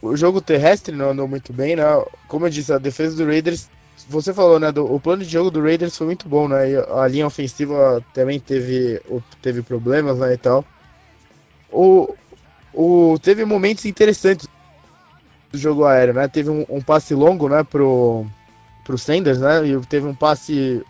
O 0.00 0.16
jogo 0.16 0.40
terrestre 0.40 0.94
não 0.94 1.10
andou 1.10 1.28
muito 1.28 1.52
bem, 1.52 1.76
né? 1.76 1.82
Como 2.28 2.46
eu 2.46 2.50
disse, 2.50 2.72
a 2.72 2.78
defesa 2.78 3.16
do 3.16 3.26
Raiders, 3.26 3.68
você 4.08 4.32
falou, 4.32 4.58
né? 4.58 4.70
do- 4.72 4.90
o 4.92 5.00
plano 5.00 5.22
de 5.24 5.28
jogo 5.28 5.50
do 5.50 5.60
Raiders 5.60 5.96
foi 5.96 6.06
muito 6.06 6.28
bom, 6.28 6.48
né? 6.48 6.70
E 6.70 6.76
a 6.76 7.06
linha 7.08 7.26
ofensiva 7.26 8.02
também 8.14 8.38
teve, 8.40 9.00
o- 9.08 9.20
teve 9.42 9.60
problemas, 9.62 10.18
né? 10.18 10.32
E 10.32 10.38
tal. 10.38 10.64
O, 11.70 12.14
o, 12.72 13.18
teve 13.18 13.44
momentos 13.44 13.84
interessantes 13.84 14.46
do 15.52 15.58
jogo 15.58 15.84
aéreo, 15.84 16.14
né? 16.14 16.28
Teve 16.28 16.48
um, 16.50 16.64
um 16.68 16.80
passe 16.80 17.14
longo, 17.14 17.48
né? 17.48 17.64
Pro, 17.64 18.24
pro 18.88 18.96
Sanders, 18.96 19.38
né? 19.38 19.66
E 19.68 19.78
teve 19.86 20.06
um 20.06 20.14
passe 20.14 20.82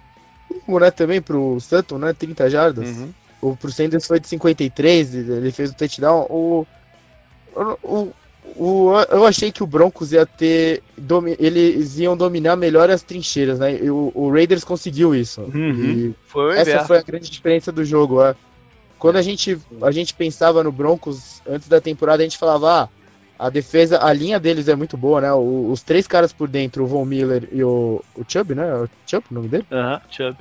longo, 0.68 0.78
né? 0.78 0.88
Também 0.92 1.20
pro 1.20 1.58
Sutton, 1.58 1.98
né? 1.98 2.12
30 2.12 2.48
jardas. 2.48 2.88
Uhum. 2.88 3.10
O 3.42 3.56
pro 3.56 3.72
Sanders 3.72 4.06
foi 4.06 4.20
de 4.20 4.28
53, 4.28 5.14
ele 5.14 5.50
fez 5.50 5.70
o 5.70 5.74
touchdown. 5.74 6.26
O, 6.30 6.64
o, 7.82 8.08
o, 8.56 8.90
eu 9.10 9.26
achei 9.26 9.50
que 9.50 9.62
o 9.62 9.66
Broncos 9.66 10.12
ia 10.12 10.24
ter. 10.24 10.82
domi- 10.96 11.36
Eles 11.40 11.98
iam 11.98 12.16
dominar 12.16 12.54
melhor 12.56 12.88
as 12.88 13.02
trincheiras, 13.02 13.58
né? 13.58 13.76
E 13.82 13.90
o, 13.90 14.12
o 14.14 14.30
Raiders 14.30 14.62
conseguiu 14.64 15.14
isso. 15.14 15.40
Uhum. 15.42 15.84
E 15.84 16.14
Foi 16.26 16.52
essa 16.52 16.70
inverso. 16.70 16.86
foi 16.86 16.98
a 16.98 17.02
grande 17.02 17.30
diferença 17.30 17.72
do 17.72 17.84
jogo. 17.84 18.22
é. 18.22 18.34
Quando 18.98 19.16
a 19.16 19.22
gente, 19.22 19.58
a 19.82 19.90
gente 19.90 20.14
pensava 20.14 20.62
no 20.64 20.72
Broncos 20.72 21.40
antes 21.48 21.68
da 21.68 21.80
temporada, 21.80 22.22
a 22.22 22.26
gente 22.26 22.38
falava, 22.38 22.82
ah, 22.84 22.88
a 23.38 23.48
defesa, 23.50 24.02
a 24.04 24.12
linha 24.12 24.40
deles 24.40 24.66
é 24.68 24.74
muito 24.74 24.96
boa, 24.96 25.20
né? 25.20 25.32
O- 25.32 25.70
os 25.70 25.82
três 25.82 26.06
caras 26.06 26.32
por 26.32 26.48
dentro, 26.48 26.82
o 26.84 26.86
Von 26.86 27.04
Miller 27.04 27.48
e 27.52 27.62
o, 27.62 28.02
o 28.16 28.24
Chubb, 28.26 28.54
né? 28.54 28.74
O 28.74 28.88
Chubb, 29.06 29.24
o 29.30 29.34
nome 29.34 29.48
dele? 29.48 29.66
Aham, 29.70 30.00
Chubb. 30.10 30.36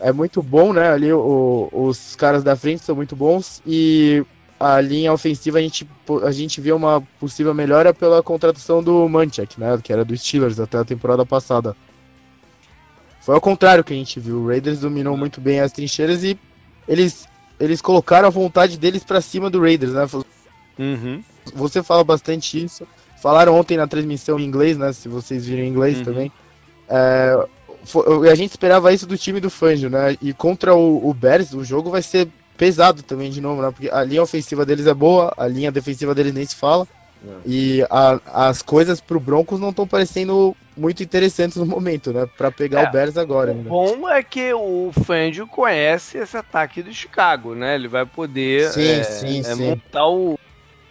é 0.00 0.12
muito 0.12 0.42
bom, 0.42 0.72
né? 0.72 0.88
Ali 0.90 1.12
o- 1.12 1.68
os 1.72 2.16
caras 2.16 2.42
da 2.42 2.56
frente 2.56 2.82
são 2.84 2.94
muito 2.96 3.14
bons 3.16 3.60
e 3.66 4.24
a 4.58 4.80
linha 4.80 5.12
ofensiva 5.12 5.58
a 5.58 5.60
gente, 5.60 5.86
a 6.22 6.30
gente 6.30 6.60
vê 6.60 6.72
uma 6.72 7.02
possível 7.20 7.52
melhora 7.52 7.92
pela 7.92 8.22
contratação 8.22 8.82
do 8.82 9.06
Manchek, 9.08 9.60
né? 9.60 9.78
Que 9.82 9.92
era 9.92 10.04
do 10.04 10.16
Steelers 10.16 10.58
até 10.58 10.78
a 10.78 10.84
temporada 10.84 11.26
passada. 11.26 11.76
Foi 13.20 13.34
ao 13.34 13.40
contrário 13.40 13.82
que 13.84 13.92
a 13.92 13.96
gente 13.96 14.20
viu. 14.20 14.38
O 14.42 14.46
Raiders 14.48 14.80
dominou 14.80 15.16
muito 15.16 15.40
bem 15.40 15.60
as 15.60 15.72
trincheiras 15.72 16.22
e 16.22 16.38
eles, 16.86 17.26
eles 17.58 17.82
colocaram 17.82 18.28
a 18.28 18.30
vontade 18.30 18.78
deles 18.78 19.02
pra 19.04 19.20
cima 19.20 19.50
do 19.50 19.60
Raiders, 19.60 19.92
né? 19.92 20.06
Uhum. 20.78 21.22
Você 21.54 21.82
fala 21.82 22.02
bastante 22.04 22.62
isso. 22.62 22.86
Falaram 23.22 23.54
ontem 23.56 23.76
na 23.76 23.86
transmissão 23.86 24.38
em 24.38 24.44
inglês, 24.44 24.76
né? 24.76 24.92
Se 24.92 25.08
vocês 25.08 25.46
viram 25.46 25.62
em 25.62 25.68
inglês 25.68 25.98
Uhum. 25.98 26.04
também. 26.04 26.32
É, 26.88 27.46
foi- 27.84 28.28
a 28.30 28.34
gente 28.34 28.50
esperava 28.50 28.92
isso 28.92 29.06
do 29.06 29.16
time 29.16 29.40
do 29.40 29.50
Fangio, 29.50 29.88
né? 29.90 30.16
E 30.20 30.32
contra 30.32 30.74
o, 30.74 31.08
o 31.08 31.14
Bears, 31.14 31.52
o 31.52 31.64
jogo 31.64 31.90
vai 31.90 32.02
ser 32.02 32.28
pesado 32.56 33.02
também 33.02 33.30
de 33.30 33.40
novo, 33.40 33.62
né? 33.62 33.70
Porque 33.70 33.88
a 33.90 34.02
linha 34.02 34.22
ofensiva 34.22 34.64
deles 34.66 34.86
é 34.86 34.94
boa, 34.94 35.32
a 35.36 35.46
linha 35.46 35.70
defensiva 35.72 36.14
deles 36.14 36.32
nem 36.34 36.44
se 36.44 36.56
fala. 36.56 36.86
E 37.44 37.84
a- 37.90 38.20
as 38.24 38.60
coisas 38.62 39.00
pro 39.00 39.20
Broncos 39.20 39.60
não 39.60 39.70
estão 39.70 39.86
parecendo 39.86 40.56
muito 40.76 41.02
interessantes 41.02 41.56
no 41.56 41.66
momento, 41.66 42.12
né? 42.12 42.26
Pra 42.36 42.50
pegar 42.50 42.82
É, 42.82 42.88
o 42.88 42.90
Bears 42.90 43.16
agora 43.16 43.50
O 43.52 43.54
ainda. 43.54 43.68
bom 43.68 44.08
é 44.08 44.22
que 44.22 44.52
o 44.52 44.90
Fangio 45.04 45.46
conhece 45.46 46.18
esse 46.18 46.36
ataque 46.36 46.82
do 46.82 46.92
Chicago, 46.92 47.54
né? 47.54 47.74
Ele 47.74 47.88
vai 47.88 48.04
poder 48.04 48.70
Sim, 48.72 48.98
é, 48.98 49.02
sim, 49.02 49.40
é, 49.40 49.54
sim. 49.54 49.64
montar 49.70 50.06
o 50.08 50.36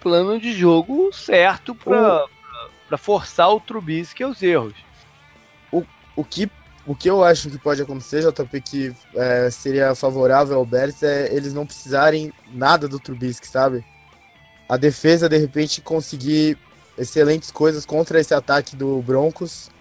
plano 0.06 0.40
de 0.40 0.54
jogo 0.54 1.12
certo 1.12 1.74
para 1.74 2.96
forçar 2.96 3.50
o 3.50 3.60
Trubisky 3.60 4.22
aos 4.22 4.40
erros. 4.44 4.76
O 6.16 6.24
que, 6.24 6.48
o 6.86 6.96
que 6.96 7.10
eu 7.10 7.24
acho 7.24 7.50
que 7.50 7.58
pode 7.58 7.82
acontecer, 7.82 8.22
JP, 8.22 8.62
que 8.62 8.96
é, 9.16 9.50
seria 9.50 9.96
favorável 9.96 10.58
ao 10.58 10.66
Bears 10.66 11.02
é 11.02 11.34
eles 11.36 11.56
não 11.56 11.66
precisarem 11.66 12.32
nada 12.54 12.88
do 12.88 13.00
Trubisky, 13.00 13.48
sabe? 13.48 13.84
A 14.70 14.78
defesa, 14.78 15.28
de 15.28 15.38
repente, 15.38 15.82
conseguir 15.82 16.56
excelentes 16.96 17.50
coisas 17.50 17.84
contra 17.84 18.20
esse 18.20 18.34
ataque 18.34 18.76
do 18.76 19.02
Broncos 19.02 19.72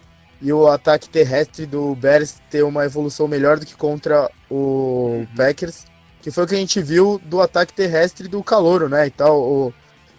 e 0.40 0.50
o 0.54 0.66
ataque 0.66 1.06
terrestre 1.06 1.66
do 1.66 1.94
Bears 1.94 2.40
ter 2.50 2.64
uma 2.64 2.86
evolução 2.86 3.28
melhor 3.28 3.60
do 3.60 3.66
que 3.66 3.76
contra 3.76 4.30
o 4.50 5.26
Packers, 5.36 5.84
que 6.22 6.30
foi 6.30 6.44
o 6.44 6.46
que 6.46 6.54
a 6.54 6.58
gente 6.58 6.80
viu 6.80 7.20
do 7.26 7.42
ataque 7.42 7.74
terrestre 7.74 8.26
do 8.26 8.42
Calouro, 8.42 8.88
né? 8.88 9.06
E 9.06 9.10
tal, 9.10 9.38
o, 9.38 9.74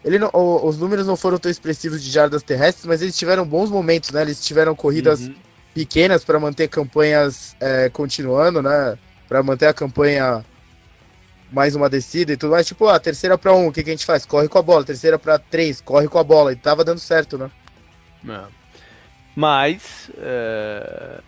ele 0.06 0.20
não- 0.20 0.30
os 0.34 0.78
números 0.78 1.06
não 1.08 1.18
foram 1.18 1.38
tão 1.39 1.49
expressivos 1.51 2.01
de 2.03 2.12
jardas 2.12 2.43
terrestres, 2.43 2.86
mas 2.86 3.01
eles 3.01 3.18
tiveram 3.18 3.45
bons 3.45 3.70
momentos, 3.72 4.12
né? 4.12 4.22
Eles 4.22 4.39
tiveram 4.45 4.76
corridas 4.76 5.22
Uhum. 5.22 5.36
pequenas 5.74 6.24
para 6.24 6.39
manter 6.39 6.70
campanhas 6.70 7.56
é, 7.60 7.89
continuando, 7.89 8.62
né? 8.62 8.97
Para 9.28 9.41
manter 9.41 9.66
a 9.66 9.74
campanha 9.74 10.45
mais 11.51 11.76
uma 11.76 11.89
descida 11.89 12.32
e 12.34 12.38
tudo 12.38 12.51
mais. 12.51 12.68
Tipo, 12.68 12.88
a 12.88 12.99
terceira 12.99 13.36
para 13.38 13.53
um, 13.53 13.68
o 13.68 13.72
que, 13.74 13.84
que 13.84 13.89
a 13.89 13.93
gente 13.93 14.06
faz? 14.06 14.26
Corre 14.26 14.47
com 14.47 14.60
a 14.60 14.62
bola. 14.62 14.84
Terceira 14.86 15.18
para 15.18 15.39
três, 15.39 15.82
corre 15.82 16.08
com 16.08 16.20
a 16.20 16.24
bola. 16.24 16.51
E 16.53 16.56
tava 16.56 16.84
dando 16.84 16.99
certo, 16.99 17.38
né? 17.38 17.49
É. 18.30 18.43
Mas 19.36 20.10
é, 20.20 21.20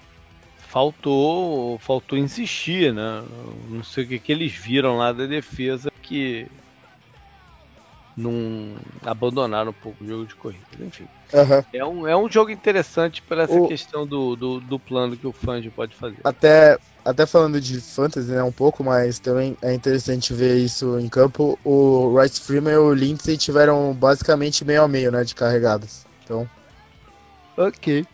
faltou, 0.69 1.80
faltou 1.80 2.17
insistir, 2.17 2.93
né? 2.93 3.23
Não 3.69 3.84
sei 3.84 4.03
o 4.03 4.07
que, 4.07 4.19
que 4.19 4.32
eles 4.32 4.53
viram 4.53 4.97
lá 4.97 5.11
da 5.11 5.25
defesa 5.25 5.89
que 6.01 6.47
não 8.18 8.78
abandonaram 9.03 9.72
um 9.72 9.76
pouco 9.76 10.03
o 10.03 10.07
jogo 10.07 10.28
de 10.28 10.36
corrida. 10.36 10.86
Enfim, 10.86 11.09
Aham. 11.34 11.63
é 11.74 11.86
um, 11.86 12.07
é 12.07 12.18
um 12.18 12.30
jogo 12.32 12.51
interessante 12.51 13.22
por 13.24 13.38
essa 13.39 13.61
O- 13.61 13.61
questão 13.61 14.07
do, 14.07 14.36
do, 14.36 14.61
do 14.61 14.80
plano 14.80 15.18
que 15.18 15.28
o 15.28 15.34
Fange 15.34 15.72
pode 15.72 15.95
fazer. 15.95 16.24
Até, 16.24 16.78
até 17.05 17.26
falando 17.26 17.59
de 17.61 17.80
fantasy, 17.82 18.30
né, 18.32 18.43
um 18.43 18.51
pouco, 18.51 18.84
mas 18.84 19.20
também 19.20 19.57
é 19.63 19.74
interessante 19.74 20.34
ver 20.34 20.57
isso 20.57 20.99
em 20.99 21.09
campo. 21.09 21.59
O 21.63 22.20
Rice 22.20 22.41
Freeman 22.41 22.74
e 22.74 22.78
o 22.78 22.93
Lindsay 22.93 23.38
tiveram 23.38 23.93
basicamente 23.95 24.63
meio 24.65 24.84
a 24.84 24.88
meio, 24.88 25.11
né, 25.11 25.24
de 25.24 25.34
carregadas. 25.34 26.05
Então, 26.24 26.49
Ok. 27.57 28.07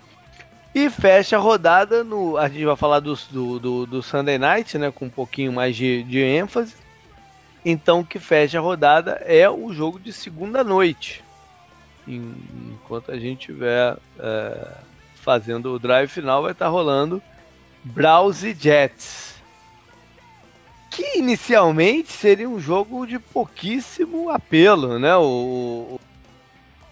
E 0.76 0.90
fecha 0.90 1.38
a 1.38 1.40
rodada 1.40 2.04
no. 2.04 2.38
A 2.38 2.50
gente 2.50 2.66
vai 2.66 2.78
falar 2.78 3.00
do, 3.02 3.16
do, 3.32 3.60
do, 3.60 3.88
do 3.88 4.04
Sunday 4.04 4.38
Night, 4.40 4.78
né? 4.78 4.92
Com 4.92 5.08
um 5.08 5.12
pouquinho 5.12 5.54
mais 5.54 5.76
de, 5.76 6.04
de 6.04 6.20
ênfase. 6.20 6.76
Então 7.66 8.02
o 8.02 8.06
que 8.06 8.20
fecha 8.20 8.58
a 8.58 8.62
rodada 8.62 9.22
é 9.26 9.50
o 9.50 9.74
jogo 9.74 10.00
de 10.00 10.12
segunda 10.12 10.64
noite. 10.64 11.24
Enquanto 12.08 13.12
a 13.12 13.18
gente 13.18 13.40
estiver 13.40 13.96
é, 14.20 14.78
fazendo 15.16 15.74
o 15.74 15.80
drive 15.80 16.10
final, 16.10 16.42
vai 16.42 16.52
estar 16.52 16.68
rolando 16.68 17.22
Browns 17.84 18.44
e 18.44 18.54
Jets. 18.54 19.42
Que 20.92 21.18
inicialmente 21.18 22.12
seria 22.12 22.50
um 22.50 22.60
jogo 22.60 23.06
de 23.06 23.18
pouquíssimo 23.18 24.30
apelo, 24.30 25.00
né? 25.00 25.16
O, 25.16 26.00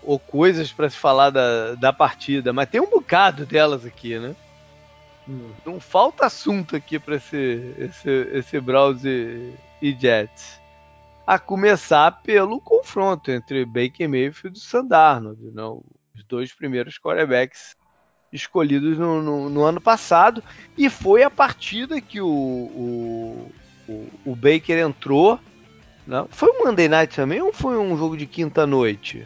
ou 0.04 0.18
coisas 0.18 0.72
para 0.72 0.90
se 0.90 0.98
falar 0.98 1.30
da, 1.30 1.76
da 1.76 1.94
partida, 1.94 2.52
mas 2.52 2.70
tem 2.70 2.82
um 2.82 2.90
bocado 2.90 3.46
delas 3.46 3.86
aqui, 3.86 4.18
né? 4.18 4.36
Não 5.66 5.80
falta 5.80 6.26
assunto 6.26 6.76
aqui 6.76 6.98
para 6.98 7.18
esse, 7.18 7.76
esse, 7.78 8.10
esse 8.34 8.60
Browns 8.60 9.06
e, 9.06 9.54
e 9.82 9.94
Jets. 9.94 10.61
A 11.32 11.40
começar 11.40 12.12
pelo 12.24 12.60
confronto 12.60 13.32
entre 13.32 13.64
Baker 13.66 14.10
Mayfield 14.10 14.58
e 14.58 14.62
Sam 14.62 14.86
Darnold, 14.86 15.40
né? 15.54 15.64
os 15.64 16.24
dois 16.28 16.52
primeiros 16.52 16.98
quarterbacks 16.98 17.78
escolhidos 18.34 18.98
no, 18.98 19.22
no, 19.22 19.50
no 19.50 19.64
ano 19.64 19.80
passado. 19.80 20.44
E 20.78 20.90
foi 20.90 21.24
a 21.24 21.30
partida 21.30 22.02
que 22.02 22.20
o, 22.20 22.28
o, 22.28 23.52
o, 23.88 24.10
o 24.26 24.36
Baker 24.36 24.78
entrou. 24.80 25.40
Né? 26.06 26.26
Foi 26.32 26.50
um 26.50 26.66
Monday 26.66 26.90
Night 26.90 27.16
também 27.16 27.42
ou 27.42 27.54
foi 27.54 27.78
um 27.78 27.98
jogo 27.98 28.18
de 28.18 28.26
quinta 28.26 28.68
noite? 28.68 29.26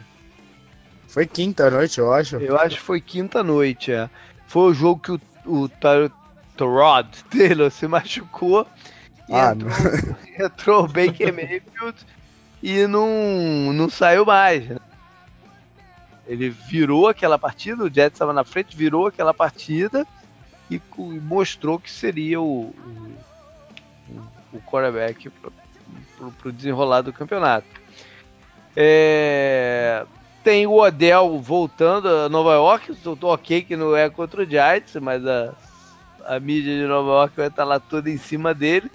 foi 1.08 1.26
quinta 1.26 1.68
noite, 1.70 1.98
eu 1.98 2.12
acho. 2.12 2.36
Eu 2.36 2.56
acho 2.56 2.76
que 2.76 2.82
foi 2.82 3.00
quinta 3.00 3.42
noite, 3.42 3.90
é. 3.90 4.08
Foi 4.46 4.70
o 4.70 4.74
jogo 4.74 5.00
que 5.00 5.10
o, 5.10 5.20
o 5.44 5.68
Ty- 5.68 6.12
Tyrod 6.56 7.08
Taylor 7.30 7.70
se 7.70 7.88
machucou 7.88 8.64
Ah, 9.30 9.52
entrou, 9.52 9.72
entrou 10.46 10.84
o 10.84 10.88
Baker 10.88 11.32
Mayfield 11.34 12.06
e 12.62 12.86
não, 12.86 13.72
não 13.72 13.88
saiu 13.90 14.24
mais. 14.24 14.68
né? 14.68 14.76
Ele 16.26 16.48
virou 16.48 17.06
aquela 17.08 17.38
partida, 17.38 17.84
o 17.84 17.88
Jets 17.92 18.14
estava 18.16 18.32
na 18.32 18.44
frente, 18.44 18.76
virou 18.76 19.06
aquela 19.06 19.32
partida 19.32 20.06
e 20.70 20.80
mostrou 20.98 21.78
que 21.78 21.90
seria 21.90 22.40
o, 22.40 22.74
o, 24.10 24.16
o- 24.52 24.60
quarterback 24.62 25.30
para 25.30 26.48
o 26.48 26.52
desenrolar 26.52 27.02
do 27.02 27.12
campeonato. 27.12 27.66
É, 28.74 30.04
tem 30.42 30.66
o 30.66 30.74
Odell 30.80 31.38
voltando 31.40 32.08
a 32.08 32.28
Nova 32.28 32.54
York. 32.54 32.94
Tô 32.96 33.16
ok 33.32 33.62
que 33.62 33.76
não 33.76 33.96
é 33.96 34.10
contra 34.10 34.42
o 34.42 34.46
Giants, 34.46 34.96
mas 35.00 35.24
a, 35.26 35.54
a 36.26 36.40
mídia 36.40 36.76
de 36.76 36.86
Nova 36.86 37.10
York 37.10 37.36
vai 37.36 37.46
estar 37.48 37.64
lá 37.64 37.78
toda 37.78 38.10
em 38.10 38.18
cima 38.18 38.52
dele. 38.52 38.90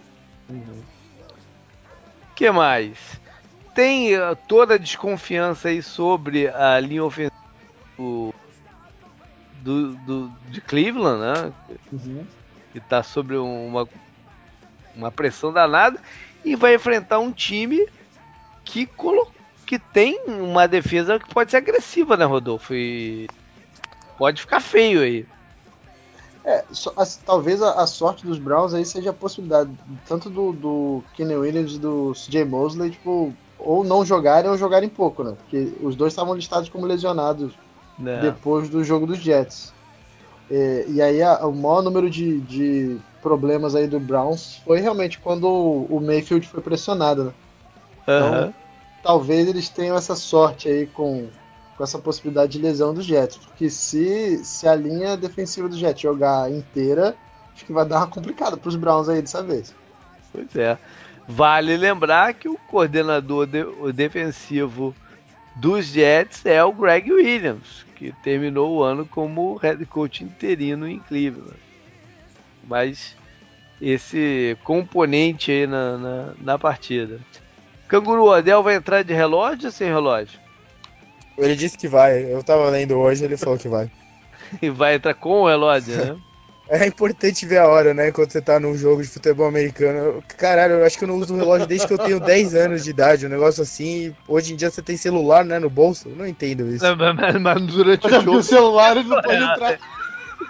O 0.59 2.35
que 2.35 2.51
mais? 2.51 2.97
Tem 3.73 4.13
eh, 4.15 4.35
toda 4.47 4.75
a 4.75 4.77
desconfiança 4.77 5.69
aí 5.69 5.81
sobre 5.81 6.47
a 6.49 6.79
linha 6.79 7.03
ofensiva 7.03 7.31
do, 7.97 8.33
do, 9.63 9.95
do- 9.97 10.29
de 10.49 10.61
Cleveland, 10.61 11.19
né? 11.19 11.53
Uhum. 11.91 12.25
que 12.71 12.77
está 12.79 13.03
sobre 13.03 13.37
uma, 13.37 13.87
uma 14.95 15.11
pressão 15.11 15.51
danada 15.53 15.99
e 16.43 16.55
vai 16.55 16.75
enfrentar 16.75 17.19
um 17.19 17.31
time 17.31 17.85
que, 18.65 18.85
colo- 18.87 19.31
que 19.65 19.77
tem 19.77 20.19
uma 20.27 20.67
defesa 20.67 21.19
que 21.19 21.33
pode 21.33 21.51
ser 21.51 21.57
agressiva, 21.57 22.17
né, 22.17 22.25
Rodolfo? 22.25 22.73
E 22.73 23.27
pode 24.17 24.41
ficar 24.41 24.59
feio 24.59 25.01
aí. 25.01 25.25
É, 26.43 26.65
as- 26.97 27.17
talvez 27.17 27.61
a, 27.61 27.81
a 27.83 27.87
sorte 27.87 28.25
dos 28.25 28.39
Browns 28.39 28.73
aí 28.73 28.85
seja 28.85 29.11
a 29.11 29.13
possibilidade 29.13 29.75
tanto 30.05 30.29
do, 30.29 30.51
do 30.53 31.03
Kenny 31.13 31.35
Williams 31.35 31.73
e 31.75 31.79
do 31.79 32.13
CJ 32.15 32.45
Mosley, 32.45 32.91
tipo, 32.91 33.37
ou 33.57 33.83
não 33.83 34.03
jogarem 34.03 34.49
ou 34.49 34.57
jogarem 34.57 34.89
pouco, 34.89 35.23
né? 35.23 35.33
Porque 35.35 35.77
os 35.79 35.95
dois 35.95 36.13
estavam 36.13 36.33
listados 36.35 36.69
como 36.69 36.85
lesionados 36.87 37.59
Né? 37.97 38.35
depois 38.35 38.69
do 38.69 38.83
jogo 38.83 39.07
dos 39.07 39.19
Jets. 39.19 39.75
É, 40.49 40.89
e 40.89 41.01
aí 41.01 41.21
a- 41.23 41.45
o 41.47 41.53
maior 41.55 41.81
número 41.83 42.09
de, 42.09 42.41
de 42.41 43.01
problemas 43.21 43.75
aí 43.75 43.87
do 43.87 43.99
Browns 43.99 44.57
foi 44.65 44.79
realmente 44.81 45.19
quando 45.19 45.45
o, 45.45 45.85
o 45.97 46.01
Mayfield 46.01 46.47
foi 46.47 46.61
pressionado, 46.61 47.25
né? 47.25 47.33
Aham. 48.07 48.53
Talvez 49.01 49.47
eles 49.47 49.69
tenham 49.69 49.95
essa 49.97 50.15
sorte 50.15 50.67
aí 50.69 50.87
com, 50.87 51.31
com 51.81 51.85
essa 51.85 51.97
possibilidade 51.97 52.51
de 52.51 52.59
lesão 52.59 52.93
dos 52.93 53.05
Jets, 53.05 53.37
porque 53.37 53.67
se, 53.67 54.45
se 54.45 54.67
a 54.67 54.75
linha 54.75 55.17
defensiva 55.17 55.67
do 55.67 55.75
Jets 55.75 55.99
jogar 55.99 56.51
inteira, 56.51 57.15
acho 57.55 57.65
que 57.65 57.73
vai 57.73 57.83
dar 57.83 57.97
uma 57.97 58.07
complicada 58.07 58.55
pros 58.55 58.75
Browns 58.75 59.09
aí 59.09 59.19
dessa 59.19 59.41
vez. 59.41 59.73
Pois 60.31 60.55
é. 60.55 60.77
Vale 61.27 61.75
lembrar 61.75 62.35
que 62.35 62.47
o 62.47 62.55
coordenador 62.67 63.47
de- 63.47 63.63
o 63.63 63.91
defensivo 63.91 64.95
dos 65.55 65.87
Jets 65.87 66.45
é 66.45 66.63
o 66.63 66.71
Greg 66.71 67.11
Williams, 67.11 67.83
que 67.95 68.13
terminou 68.21 68.75
o 68.77 68.83
ano 68.83 69.03
como 69.03 69.55
head 69.55 69.83
coach 69.87 70.23
interino 70.23 70.87
em 70.87 70.99
Cleveland. 70.99 71.57
Mas 72.67 73.15
esse 73.81 74.55
componente 74.63 75.49
aí 75.49 75.65
na, 75.65 75.97
na, 75.97 76.33
na 76.39 76.59
partida. 76.59 77.19
Canguru 77.87 78.25
Odell 78.25 78.61
vai 78.61 78.75
entrar 78.75 79.03
de 79.03 79.13
relógio 79.13 79.65
ou 79.65 79.71
sem 79.71 79.87
relógio? 79.87 80.39
Ele 81.43 81.55
disse 81.55 81.77
que 81.77 81.87
vai. 81.87 82.23
Eu 82.31 82.43
tava 82.43 82.69
lendo 82.69 82.97
hoje, 82.97 83.23
ele 83.25 83.37
falou 83.37 83.57
que 83.57 83.67
vai. 83.67 83.89
E 84.61 84.69
vai 84.69 84.95
entrar 84.95 85.13
com 85.13 85.41
o 85.41 85.47
relógio, 85.47 85.95
né? 85.95 86.17
É 86.67 86.85
importante 86.87 87.45
ver 87.45 87.57
a 87.59 87.67
hora, 87.67 87.93
né? 87.93 88.11
Quando 88.11 88.31
você 88.31 88.41
tá 88.41 88.59
num 88.59 88.75
jogo 88.77 89.01
de 89.01 89.07
futebol 89.09 89.45
americano. 89.45 90.23
Caralho, 90.37 90.75
eu 90.75 90.85
acho 90.85 90.97
que 90.97 91.03
eu 91.03 91.07
não 91.07 91.17
uso 91.17 91.33
o 91.33 91.37
relógio 91.37 91.67
desde 91.67 91.85
que 91.85 91.93
eu 91.93 91.97
tenho 91.97 92.19
10 92.19 92.55
anos 92.55 92.83
de 92.83 92.89
idade. 92.89 93.25
Um 93.25 93.29
negócio 93.29 93.61
assim. 93.61 94.13
Hoje 94.27 94.53
em 94.53 94.55
dia 94.55 94.71
você 94.71 94.81
tem 94.81 94.95
celular, 94.97 95.43
né? 95.45 95.59
No 95.59 95.69
bolso. 95.69 96.07
Eu 96.09 96.15
não 96.15 96.25
entendo 96.25 96.67
isso. 96.73 96.83
mas, 96.97 97.15
mas- 97.15 97.41
mas 97.41 97.61
durante 97.63 98.07
o 98.07 98.09
jogo. 98.09 98.37
o 98.37 98.43
celular 98.43 98.95
ele 98.97 99.07
não 99.09 99.19
pode 99.21 99.35
É, 99.43 99.53
entrar. 99.53 99.79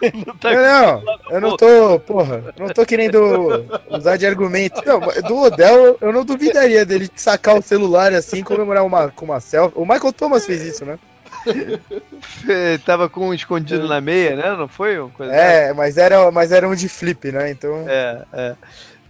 não 0.25 0.35
tá 0.35 0.51
Não, 0.53 1.01
não, 1.01 1.15
eu 1.29 1.41
não 1.41 1.57
tô, 1.57 1.99
porra, 1.99 2.53
não 2.57 2.67
tô 2.69 2.85
querendo 2.85 3.65
usar 3.89 4.17
de 4.17 4.25
argumento. 4.25 4.81
Não, 4.85 4.99
do 4.99 5.37
Odell, 5.37 5.97
eu 6.01 6.11
não 6.11 6.25
duvidaria 6.25 6.85
dele 6.85 7.09
sacar 7.15 7.57
o 7.57 7.61
celular 7.61 8.13
assim 8.13 8.43
comemorar 8.43 8.83
uma, 8.83 9.09
com 9.09 9.25
uma 9.25 9.39
selfie. 9.39 9.77
O 9.77 9.85
Michael 9.85 10.13
Thomas 10.13 10.45
fez 10.45 10.61
isso, 10.63 10.85
né? 10.85 10.97
Tava 12.85 13.09
com 13.09 13.29
um 13.29 13.33
escondido 13.33 13.87
na 13.87 14.01
meia, 14.01 14.35
né? 14.35 14.55
Não 14.55 14.67
foi? 14.67 14.97
É, 15.19 15.73
mas 15.73 15.97
era, 15.97 16.29
mas 16.31 16.51
era 16.51 16.67
um 16.67 16.75
de 16.75 16.87
flip, 16.87 17.31
né? 17.31 17.49
Então. 17.51 17.85
É, 17.87 18.21
é. 18.33 18.55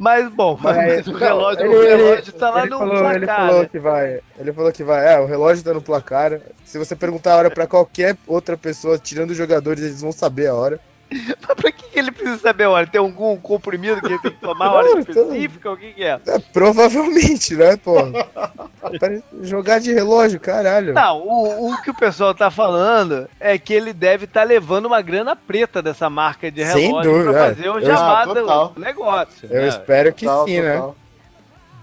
Mas, 0.02 0.34
bom, 0.34 0.58
Mas, 0.60 1.06
mas 1.06 1.08
o 1.14 1.14
relógio, 1.16 1.64
ele- 1.64 1.76
o 1.76 1.98
relógio 1.98 2.34
tá 2.34 2.50
lá 2.50 2.66
no 2.66 2.80
falou, 2.80 2.98
placar, 2.98 3.16
Ele 3.16 3.26
falou 3.28 3.62
né? 3.62 3.70
que 3.72 3.80
vai. 3.80 4.20
Ele 4.40 4.54
falou 4.54 4.72
que 4.72 4.84
vai. 4.84 5.14
É, 5.14 5.20
o 5.20 5.28
relógio 5.28 5.64
tá 5.64 5.74
no 5.76 5.82
placar. 5.82 6.42
Se 6.66 6.80
você 6.80 6.96
perguntar 6.96 7.34
a 7.34 7.38
hora 7.38 7.52
pra 7.52 7.68
qualquer 7.68 8.18
outra 8.26 8.58
pessoa, 8.58 8.98
tirando 8.98 9.30
os 9.30 9.38
jogadores, 9.38 9.84
eles 9.84 10.02
vão 10.02 10.12
saber 10.12 10.48
a 10.48 10.56
hora. 10.56 10.80
Mas 11.48 11.56
pra 11.58 11.72
que, 11.72 12.00
ele 12.00 12.12
precisa 12.12 12.38
saber 12.38 12.64
a 12.66 12.70
hora? 12.70 12.88
Tem 12.88 13.00
algum 13.00 13.36
comprimido 13.38 14.00
que 14.00 14.08
ele 14.08 14.20
tem 14.20 14.32
que 14.32 14.40
tomar 14.40 14.68
a 14.68 14.72
hora 14.72 14.88
Não, 14.92 15.00
então- 15.00 15.24
específica? 15.24 15.72
O 15.72 15.78
que, 15.78 15.92
que 15.94 16.04
é? 16.04 16.20
É, 16.26 16.40
provavelmente, 16.54 17.56
né, 17.56 17.76
pô? 17.78 17.96
Pra 19.00 19.20
jogar 19.42 19.80
de 19.80 19.94
relógio, 19.94 20.40
caralho. 20.40 20.94
Não, 20.94 21.20
o, 21.20 21.72
o 21.74 21.82
que 21.82 21.90
o 21.90 21.94
pessoal 21.94 22.34
tá 22.34 22.50
falando 22.50 23.28
é 23.40 23.58
que 23.58 23.74
ele 23.74 23.94
deve 23.94 24.26
estar 24.26 24.44
levando 24.44 24.86
uma 24.86 25.02
grana 25.02 25.36
preta 25.36 25.82
dessa 25.82 26.10
marca 26.10 26.50
de 26.52 26.66
Sem 26.66 26.88
relógio 26.88 27.12
dúvida, 27.12 27.32
pra 27.34 27.46
é. 27.46 27.50
fazer 27.56 27.70
o 27.70 27.80
Eu- 27.80 27.86
jabá 27.86 28.22
Ah, 28.22 28.28
total. 28.28 28.68
do 28.70 28.80
negócio. 28.82 29.48
Eu 29.52 29.62
né? 29.62 29.68
espero 29.68 30.14
que 30.14 30.26
Total, 30.26 30.46
sim, 30.48 30.62
né? 30.62 30.82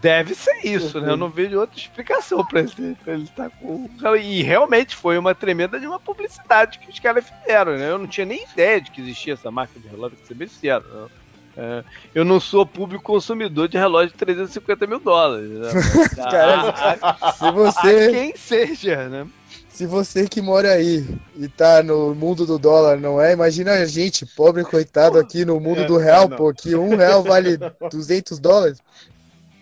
Deve 0.00 0.34
ser 0.34 0.58
isso, 0.64 1.00
né? 1.00 1.10
Eu 1.10 1.16
não 1.16 1.28
vejo 1.28 1.58
outra 1.58 1.78
explicação 1.78 2.44
pra 2.46 2.60
ele, 2.60 2.96
pra 3.02 3.14
ele 3.14 3.24
estar 3.24 3.50
com. 3.50 3.88
E 4.20 4.42
realmente 4.42 4.94
foi 4.94 5.18
uma 5.18 5.34
tremenda 5.34 5.78
de 5.80 5.86
uma 5.86 5.98
publicidade 5.98 6.78
que 6.78 6.90
os 6.90 6.98
caras 7.00 7.24
fizeram, 7.28 7.76
né? 7.76 7.90
Eu 7.90 7.98
não 7.98 8.06
tinha 8.06 8.24
nem 8.26 8.44
ideia 8.52 8.80
de 8.80 8.90
que 8.90 9.00
existia 9.00 9.34
essa 9.34 9.50
marca 9.50 9.78
de 9.80 9.88
relógio, 9.88 10.16
pra 10.16 10.26
ser 10.26 10.34
bem 10.34 10.46
sincero. 10.48 11.10
É, 11.56 11.82
eu 12.14 12.24
não 12.24 12.38
sou 12.38 12.64
público 12.64 13.02
consumidor 13.02 13.66
de 13.66 13.76
relógio 13.76 14.10
de 14.12 14.16
350 14.18 14.86
mil 14.86 15.00
dólares. 15.00 15.48
Né? 15.50 15.68
Mas 16.16 16.18
a- 16.18 16.98
a- 17.20 17.32
Se 17.32 17.44
a 17.46 17.50
você, 17.50 18.10
quem 18.12 18.36
seja, 18.36 19.08
né? 19.08 19.26
se 19.68 19.84
você 19.86 20.28
que 20.28 20.40
mora 20.40 20.72
aí 20.72 21.04
e 21.36 21.48
tá 21.48 21.82
no 21.82 22.14
mundo 22.14 22.46
do 22.46 22.58
dólar, 22.58 22.96
não 23.00 23.20
é? 23.20 23.32
Imagina 23.32 23.72
a 23.72 23.84
gente, 23.86 24.24
pobre 24.26 24.62
coitado 24.64 25.18
aqui 25.18 25.44
no 25.44 25.58
mundo 25.58 25.82
É, 25.82 25.84
do 25.86 25.96
real, 25.96 26.28
não. 26.28 26.36
pô, 26.36 26.52
que 26.54 26.76
um 26.76 26.94
real 26.96 27.22
vale 27.24 27.58
200 27.90 28.38
dólares. 28.38 28.78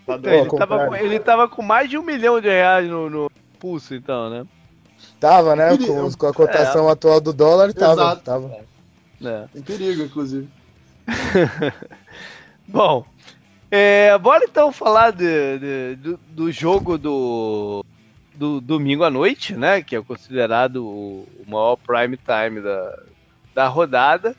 Tá 0.06 0.14
Então, 0.14 0.32
ele, 0.32 0.48
tava, 0.50 0.86
com- 0.86 0.94
ele 0.94 1.18
tava 1.20 1.48
com 1.48 1.62
mais 1.62 1.90
de 1.90 1.98
um 1.98 2.02
milhão 2.02 2.40
de 2.40 2.48
reais 2.48 2.88
no, 2.88 3.10
no 3.10 3.30
impulso, 3.56 3.94
então, 3.94 4.30
né? 4.30 4.46
Tava, 5.18 5.56
né? 5.56 5.70
Com, 5.86 6.10
com 6.12 6.26
a 6.26 6.32
cotação 6.34 6.88
atual 6.88 7.20
do 7.20 7.32
dólar, 7.32 7.72
tava. 7.72 8.02
Exato. 8.02 8.22
tava. 8.22 8.50
É. 9.24 9.48
Em 9.58 9.62
perigo, 9.62 10.02
inclusive. 10.02 10.48
Bom, 12.68 13.04
é, 13.70 14.16
bora 14.18 14.44
então 14.44 14.72
falar 14.72 15.10
de- 15.12 15.58
de- 15.58 15.96
do, 15.96 16.20
do 16.28 16.52
jogo 16.52 16.98
do, 16.98 17.84
do 18.34 18.60
domingo 18.60 19.04
à 19.04 19.10
noite, 19.10 19.54
né? 19.56 19.82
Que 19.82 19.96
é 19.96 20.02
considerado 20.02 20.84
o, 20.84 21.26
o 21.46 21.50
maior 21.50 21.76
prime 21.76 22.16
time 22.16 22.60
da, 22.60 22.98
da 23.54 23.68
rodada. 23.68 24.36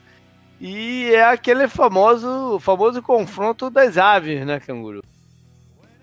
E 0.59 1.09
é 1.13 1.23
aquele 1.23 1.67
famoso, 1.67 2.59
famoso 2.59 3.01
confronto 3.01 3.69
das 3.69 3.97
aves, 3.97 4.45
né, 4.45 4.59
Canguru? 4.59 5.03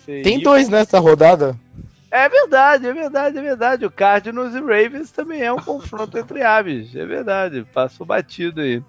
Tem 0.04 0.40
dois 0.40 0.68
nessa 0.68 0.98
rodada. 0.98 1.58
É 2.10 2.28
verdade, 2.28 2.86
é 2.86 2.92
verdade, 2.92 3.38
é 3.38 3.42
verdade. 3.42 3.84
O 3.84 3.90
Cardinals 3.90 4.54
e 4.54 4.60
Ravens 4.60 5.10
também 5.10 5.42
é 5.42 5.52
um 5.52 5.58
confronto 5.60 6.16
entre 6.16 6.42
aves. 6.42 6.94
É 6.94 7.04
verdade, 7.04 7.66
passou 7.72 8.06
batido 8.06 8.60
aí. 8.60 8.82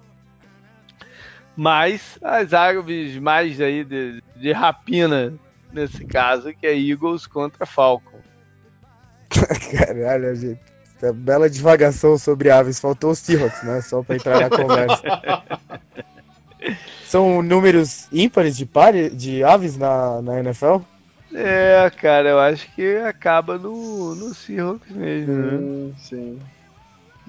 Mas 1.56 2.18
as 2.22 2.52
aves 2.52 3.16
mais 3.16 3.60
aí 3.60 3.82
de, 3.82 4.22
de 4.36 4.52
rapina, 4.52 5.34
nesse 5.72 6.04
caso, 6.04 6.54
que 6.54 6.66
é 6.66 6.78
Eagles 6.78 7.26
contra 7.26 7.66
Falcon. 7.66 8.20
Caralho, 9.76 10.36
gente. 10.36 10.60
Essa 10.96 11.12
bela 11.12 11.50
divagação 11.50 12.16
sobre 12.16 12.50
aves. 12.50 12.78
Faltou 12.78 13.10
os 13.10 13.18
Seahawks, 13.18 13.62
né? 13.62 13.80
Só 13.80 14.02
pra 14.02 14.16
entrar 14.16 14.40
na 14.40 14.50
conversa. 14.50 15.02
São 17.04 17.42
números 17.42 18.08
ímpares 18.12 18.56
de, 18.56 18.66
pare, 18.66 19.10
de 19.10 19.42
aves 19.42 19.76
na, 19.76 20.20
na 20.22 20.40
NFL? 20.40 20.78
É, 21.34 21.90
cara, 21.90 22.28
eu 22.30 22.38
acho 22.38 22.66
que 22.74 22.96
acaba 22.98 23.58
no, 23.58 24.14
no 24.14 24.34
Seahawks 24.34 24.90
mesmo, 24.92 25.32
né? 25.34 25.94
Sim. 25.98 26.38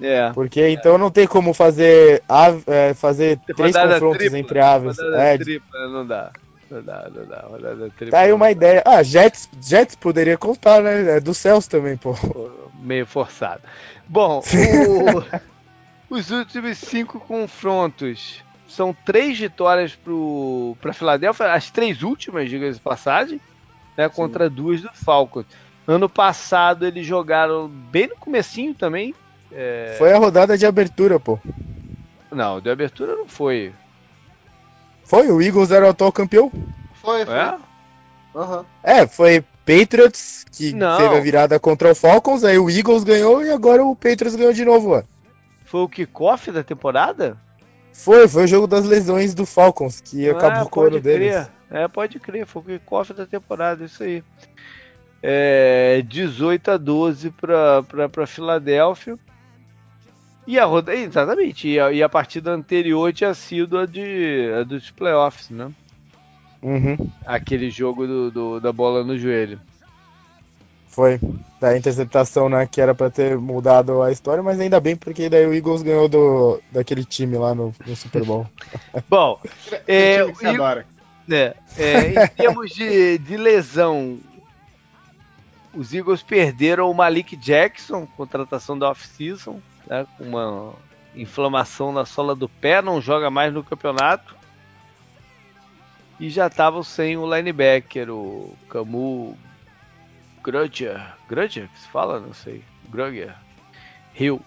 É. 0.00 0.32
Porque 0.32 0.68
então 0.68 0.96
não 0.96 1.10
tem 1.10 1.26
como 1.26 1.52
fazer, 1.52 2.22
é, 2.66 2.94
fazer 2.94 3.38
três 3.56 3.76
confrontos 3.76 4.18
tripla, 4.18 4.38
entre 4.38 4.60
aves. 4.60 4.98
É, 4.98 5.38
tripla, 5.38 5.88
não 5.88 6.06
dá. 6.06 6.30
Não 6.70 6.82
dá, 6.82 7.10
não 7.12 7.26
dá. 7.26 7.40
Rodada 7.48 7.90
tripla. 7.90 8.10
tá 8.10 8.20
aí 8.20 8.32
uma 8.32 8.50
ideia. 8.50 8.82
Ah, 8.86 9.02
Jets, 9.02 9.48
Jets 9.60 9.96
poderia 9.96 10.38
contar, 10.38 10.82
né? 10.82 11.16
É 11.16 11.20
dos 11.20 11.38
céus 11.38 11.66
também, 11.66 11.96
pô. 11.96 12.14
Pô, 12.14 12.50
meio 12.80 13.06
forçado. 13.06 13.62
Bom, 14.06 14.40
o- 14.40 15.24
os 16.14 16.30
últimos 16.30 16.78
cinco 16.78 17.18
confrontos 17.18 18.44
são 18.68 18.94
três 19.04 19.38
vitórias 19.38 19.98
para 20.80 20.92
Filadélfia, 20.92 21.52
as 21.52 21.70
três 21.70 22.02
últimas, 22.02 22.48
diga-se 22.48 22.78
de 22.78 22.82
passagem, 22.84 23.40
né, 23.98 24.08
contra 24.08 24.48
duas 24.48 24.80
do 24.80 24.90
Falcons. 24.94 25.44
Ano 25.84 26.08
passado 26.08 26.86
eles 26.86 27.04
jogaram 27.04 27.66
bem 27.68 28.06
no 28.06 28.16
comecinho 28.16 28.72
também. 28.72 29.12
É, 29.50 29.96
Foi 29.98 30.12
a 30.12 30.18
rodada 30.18 30.56
de 30.56 30.64
abertura, 30.64 31.18
pô. 31.18 31.38
Não, 32.30 32.60
de 32.60 32.70
abertura 32.70 33.16
não 33.16 33.26
foi. 33.26 33.72
Foi, 35.02 35.28
o 35.32 35.42
Eagles 35.42 35.72
era 35.72 35.86
o 35.86 35.88
atual 35.88 36.12
campeão. 36.12 36.52
Foi, 36.94 37.24
foi. 37.24 37.34
É? 37.34 37.56
Aham. 38.36 38.64
É, 38.84 39.06
foi 39.06 39.42
Patriots 39.66 40.44
que 40.52 40.72
Não. 40.74 40.98
teve 40.98 41.16
a 41.16 41.20
virada 41.20 41.58
contra 41.58 41.90
o 41.90 41.94
Falcons, 41.94 42.44
aí 42.44 42.58
o 42.58 42.70
Eagles 42.70 43.02
ganhou 43.02 43.42
e 43.42 43.50
agora 43.50 43.84
o 43.84 43.96
Patriots 43.96 44.36
ganhou 44.36 44.52
de 44.52 44.64
novo, 44.64 44.96
ó. 44.96 45.02
Foi 45.64 45.80
o 45.80 45.88
kickoff 45.88 46.52
da 46.52 46.62
temporada? 46.62 47.36
Foi, 47.92 48.28
foi 48.28 48.44
o 48.44 48.46
jogo 48.46 48.66
das 48.66 48.84
lesões 48.84 49.34
do 49.34 49.44
Falcons, 49.44 50.00
que 50.00 50.28
acabou 50.28 50.66
Ah, 50.66 50.70
com 50.70 50.80
o 50.80 50.84
ano 50.84 51.00
deles. 51.00 51.48
É, 51.70 51.86
pode 51.86 52.18
crer, 52.18 52.46
foi 52.46 52.62
o 52.62 52.64
kickoff 52.64 53.12
da 53.12 53.26
temporada, 53.26 53.84
isso 53.84 54.02
aí. 54.02 54.22
É, 55.22 56.02
18 56.06 56.70
a 56.70 56.76
12 56.76 57.30
para 57.30 58.26
Filadélfia. 58.26 59.18
E 60.46 60.58
a 60.58 60.64
roda, 60.64 60.94
exatamente, 60.94 61.68
e 61.68 61.78
a, 61.78 61.92
e 61.92 62.02
a 62.02 62.08
partida 62.08 62.52
anterior 62.52 63.12
tinha 63.12 63.34
sido 63.34 63.76
a, 63.78 63.84
de, 63.84 64.50
a 64.58 64.62
dos 64.62 64.90
playoffs, 64.90 65.50
né? 65.50 65.70
Uhum, 66.62 66.96
Aquele 67.26 67.68
jogo 67.70 68.06
do, 68.06 68.30
do- 68.30 68.60
da 68.60 68.72
bola 68.72 69.04
no 69.04 69.18
joelho. 69.18 69.60
foi. 70.88 71.20
Da 71.60 71.76
interceptação, 71.76 72.48
né, 72.48 72.66
que 72.66 72.80
era 72.80 72.94
pra 72.94 73.10
ter 73.10 73.36
mudado 73.36 74.00
a 74.00 74.12
história, 74.12 74.42
mas 74.42 74.58
ainda 74.60 74.78
bem, 74.80 74.96
porque 74.96 75.28
daí 75.28 75.44
o 75.44 75.52
Eagles 75.52 75.82
ganhou 75.82 76.08
do, 76.08 76.60
daquele 76.72 77.04
time 77.04 77.36
lá 77.36 77.52
no, 77.54 77.74
no 77.84 77.96
Super 77.96 78.24
Bowl. 78.24 78.46
Bom, 79.10 79.40
é, 79.88 80.16
É, 80.16 80.20
time 80.20 80.32
que 80.32 80.38
você 80.38 80.46
o- 80.46 80.50
adora. 80.50 80.86
É, 81.30 81.56
é, 81.76 82.24
em 82.24 82.28
termos 82.36 82.70
de, 82.70 83.18
de 83.18 83.36
lesão, 83.36 84.18
os 85.74 85.92
Eagles 85.92 86.22
perderam 86.22 86.90
o 86.90 86.94
Malik 86.94 87.36
Jackson, 87.36 88.06
contratação 88.16 88.78
da 88.78 88.90
off-season, 88.90 89.60
né, 89.86 90.06
com 90.16 90.24
uma 90.24 90.74
inflamação 91.14 91.92
na 91.92 92.04
sola 92.04 92.34
do 92.34 92.48
pé, 92.48 92.80
não 92.80 93.00
joga 93.00 93.30
mais 93.30 93.52
no 93.52 93.62
campeonato. 93.62 94.36
E 96.18 96.28
já 96.30 96.48
estavam 96.48 96.82
sem 96.82 97.16
o 97.16 97.32
linebacker, 97.32 98.10
o 98.10 98.56
Camus 98.68 99.36
Grudger. 100.42 101.00
Grudger 101.28 101.68
que 101.68 101.78
se 101.78 101.88
fala? 101.88 102.18
Não 102.18 102.34
sei. 102.34 102.64
Grugger. 102.88 103.34
Hill. 104.18 104.40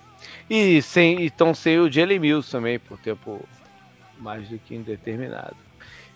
E 0.49 0.81
sem, 0.81 1.23
estão 1.23 1.53
sem 1.53 1.79
o 1.79 1.89
Jalen 1.89 2.19
Mills 2.19 2.51
também, 2.51 2.77
por 2.77 2.97
tempo 2.97 3.47
mais 4.19 4.49
do 4.49 4.57
que 4.59 4.75
indeterminado. 4.75 5.55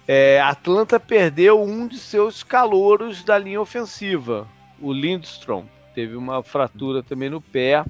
É, 0.07 0.39
Atlanta 0.41 0.99
perdeu 0.99 1.61
um 1.61 1.87
de 1.87 1.97
seus 1.97 2.43
calouros 2.43 3.23
da 3.23 3.37
linha 3.37 3.59
ofensiva, 3.59 4.47
o 4.79 4.93
Lindstrom. 4.93 5.65
Teve 5.95 6.15
uma 6.15 6.43
fratura 6.43 7.01
também 7.01 7.29
no 7.29 7.41
pé. 7.41 7.83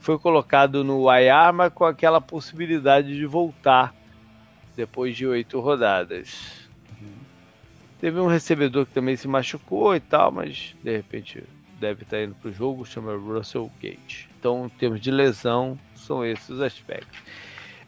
Foi 0.00 0.18
colocado 0.18 0.84
no 0.84 1.06
IR, 1.10 1.52
mas 1.54 1.72
com 1.72 1.84
aquela 1.84 2.20
possibilidade 2.20 3.16
de 3.16 3.24
voltar 3.24 3.94
depois 4.76 5.16
de 5.16 5.26
oito 5.26 5.58
rodadas. 5.60 6.66
Teve 7.98 8.20
um 8.20 8.26
recebedor 8.26 8.84
que 8.84 8.92
também 8.92 9.16
se 9.16 9.26
machucou 9.26 9.96
e 9.96 10.00
tal, 10.00 10.30
mas 10.30 10.74
de 10.82 10.96
repente 10.96 11.42
deve 11.80 12.02
estar 12.02 12.22
indo 12.22 12.34
para 12.34 12.50
o 12.50 12.52
jogo, 12.52 12.84
chama 12.84 13.16
Russell 13.16 13.70
Gage. 13.82 14.28
Então, 14.38 14.66
em 14.66 14.68
termos 14.68 15.00
de 15.00 15.10
lesão, 15.10 15.78
são 15.94 16.24
esses 16.24 16.48
os 16.48 16.60
aspectos. 16.60 17.18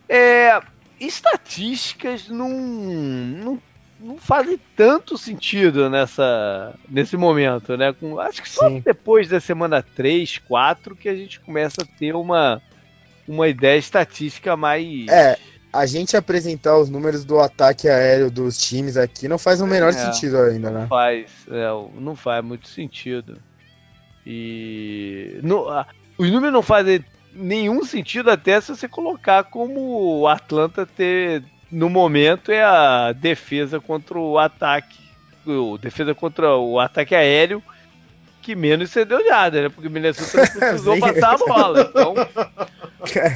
É, 0.08 0.60
estatísticas 1.00 2.28
não, 2.28 2.48
não, 2.50 3.62
não 4.00 4.16
fazem 4.18 4.58
tanto 4.76 5.16
sentido 5.18 5.88
nessa, 5.90 6.74
nesse 6.88 7.16
momento, 7.16 7.76
né? 7.76 7.92
Com- 7.92 8.18
acho 8.18 8.42
que 8.42 8.48
só 8.48 8.68
Sim. 8.68 8.80
depois 8.84 9.28
da 9.28 9.40
semana 9.40 9.82
3, 9.82 10.38
4 10.38 10.94
que 10.96 11.08
a 11.08 11.14
gente 11.14 11.40
começa 11.40 11.82
a 11.82 11.98
ter 11.98 12.14
uma, 12.14 12.60
uma 13.26 13.48
ideia 13.48 13.78
estatística 13.78 14.56
mais. 14.56 15.08
É, 15.08 15.36
a 15.72 15.84
gente 15.86 16.16
apresentar 16.16 16.78
os 16.78 16.88
números 16.88 17.24
do 17.24 17.38
ataque 17.40 17.88
aéreo 17.88 18.30
dos 18.30 18.56
times 18.58 18.96
aqui 18.96 19.28
não 19.28 19.38
faz 19.38 19.60
o 19.60 19.66
menor 19.66 19.90
É. 19.90 19.92
sentido 19.92 20.38
ainda, 20.38 20.70
Não 20.70 20.80
né? 20.82 20.86
faz, 20.88 21.30
é, 21.50 21.68
não 22.00 22.16
faz 22.16 22.44
muito 22.44 22.68
sentido. 22.68 23.38
E 24.26 25.38
não- 25.42 25.66
os 26.18 26.30
números 26.30 26.52
não 26.52 26.62
fazem 26.62 27.04
nenhum 27.38 27.84
sentido 27.84 28.30
até 28.30 28.60
se 28.60 28.74
você 28.74 28.88
colocar 28.88 29.44
como 29.44 30.20
o 30.20 30.28
Atlanta 30.28 30.84
ter 30.84 31.44
no 31.70 31.88
momento 31.88 32.50
é 32.50 32.62
a 32.62 33.12
defesa 33.12 33.78
contra 33.78 34.18
o 34.18 34.38
ataque, 34.38 34.98
o 35.46 35.78
defesa 35.78 36.14
contra 36.14 36.56
o 36.56 36.80
ataque 36.80 37.14
aéreo 37.14 37.62
que 38.48 38.54
menos 38.56 38.90
cedeu 38.90 39.22
nada, 39.28 39.60
né? 39.60 39.68
Porque 39.68 39.88
o 39.88 39.90
Minnesota 39.90 40.38
não 40.38 40.46
precisou 40.58 40.98
passar 40.98 41.34
a 41.34 41.36
bola. 41.36 41.80
Então, 41.82 42.14
é, 43.14 43.34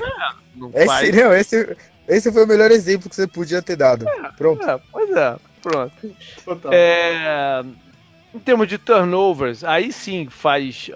não 0.54 0.72
faz. 0.72 1.08
Esse, 1.08 1.22
não, 1.22 1.34
esse, 1.34 1.76
esse 2.08 2.32
foi 2.32 2.44
o 2.44 2.48
melhor 2.48 2.70
exemplo 2.70 3.10
que 3.10 3.16
você 3.16 3.26
podia 3.26 3.60
ter 3.60 3.76
dado. 3.76 4.06
Pronto. 4.38 4.66
É, 4.66 4.80
pois 4.90 5.10
é, 5.10 5.36
pronto. 5.62 6.16
Total. 6.42 6.72
É, 6.72 7.62
em 8.34 8.38
termos 8.38 8.66
de 8.66 8.78
turnovers, 8.78 9.62
aí 9.62 9.92
sim 9.92 10.28
faz. 10.30 10.90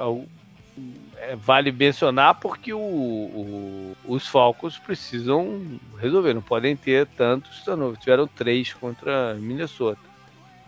É, 1.19 1.37
vale 1.37 1.73
mencionar 1.73 2.35
porque 2.35 2.73
o- 2.73 2.79
o- 2.79 3.97
os 4.07 4.27
Falcons 4.27 4.79
precisam 4.79 5.79
resolver, 5.99 6.35
não 6.35 6.43
podem 6.43 6.77
ter 6.77 7.07
tantos 7.07 7.63
turnovers. 7.65 7.99
Tiveram 8.01 8.27
três 8.27 8.73
contra 8.73 9.35
Minnesota. 9.35 10.01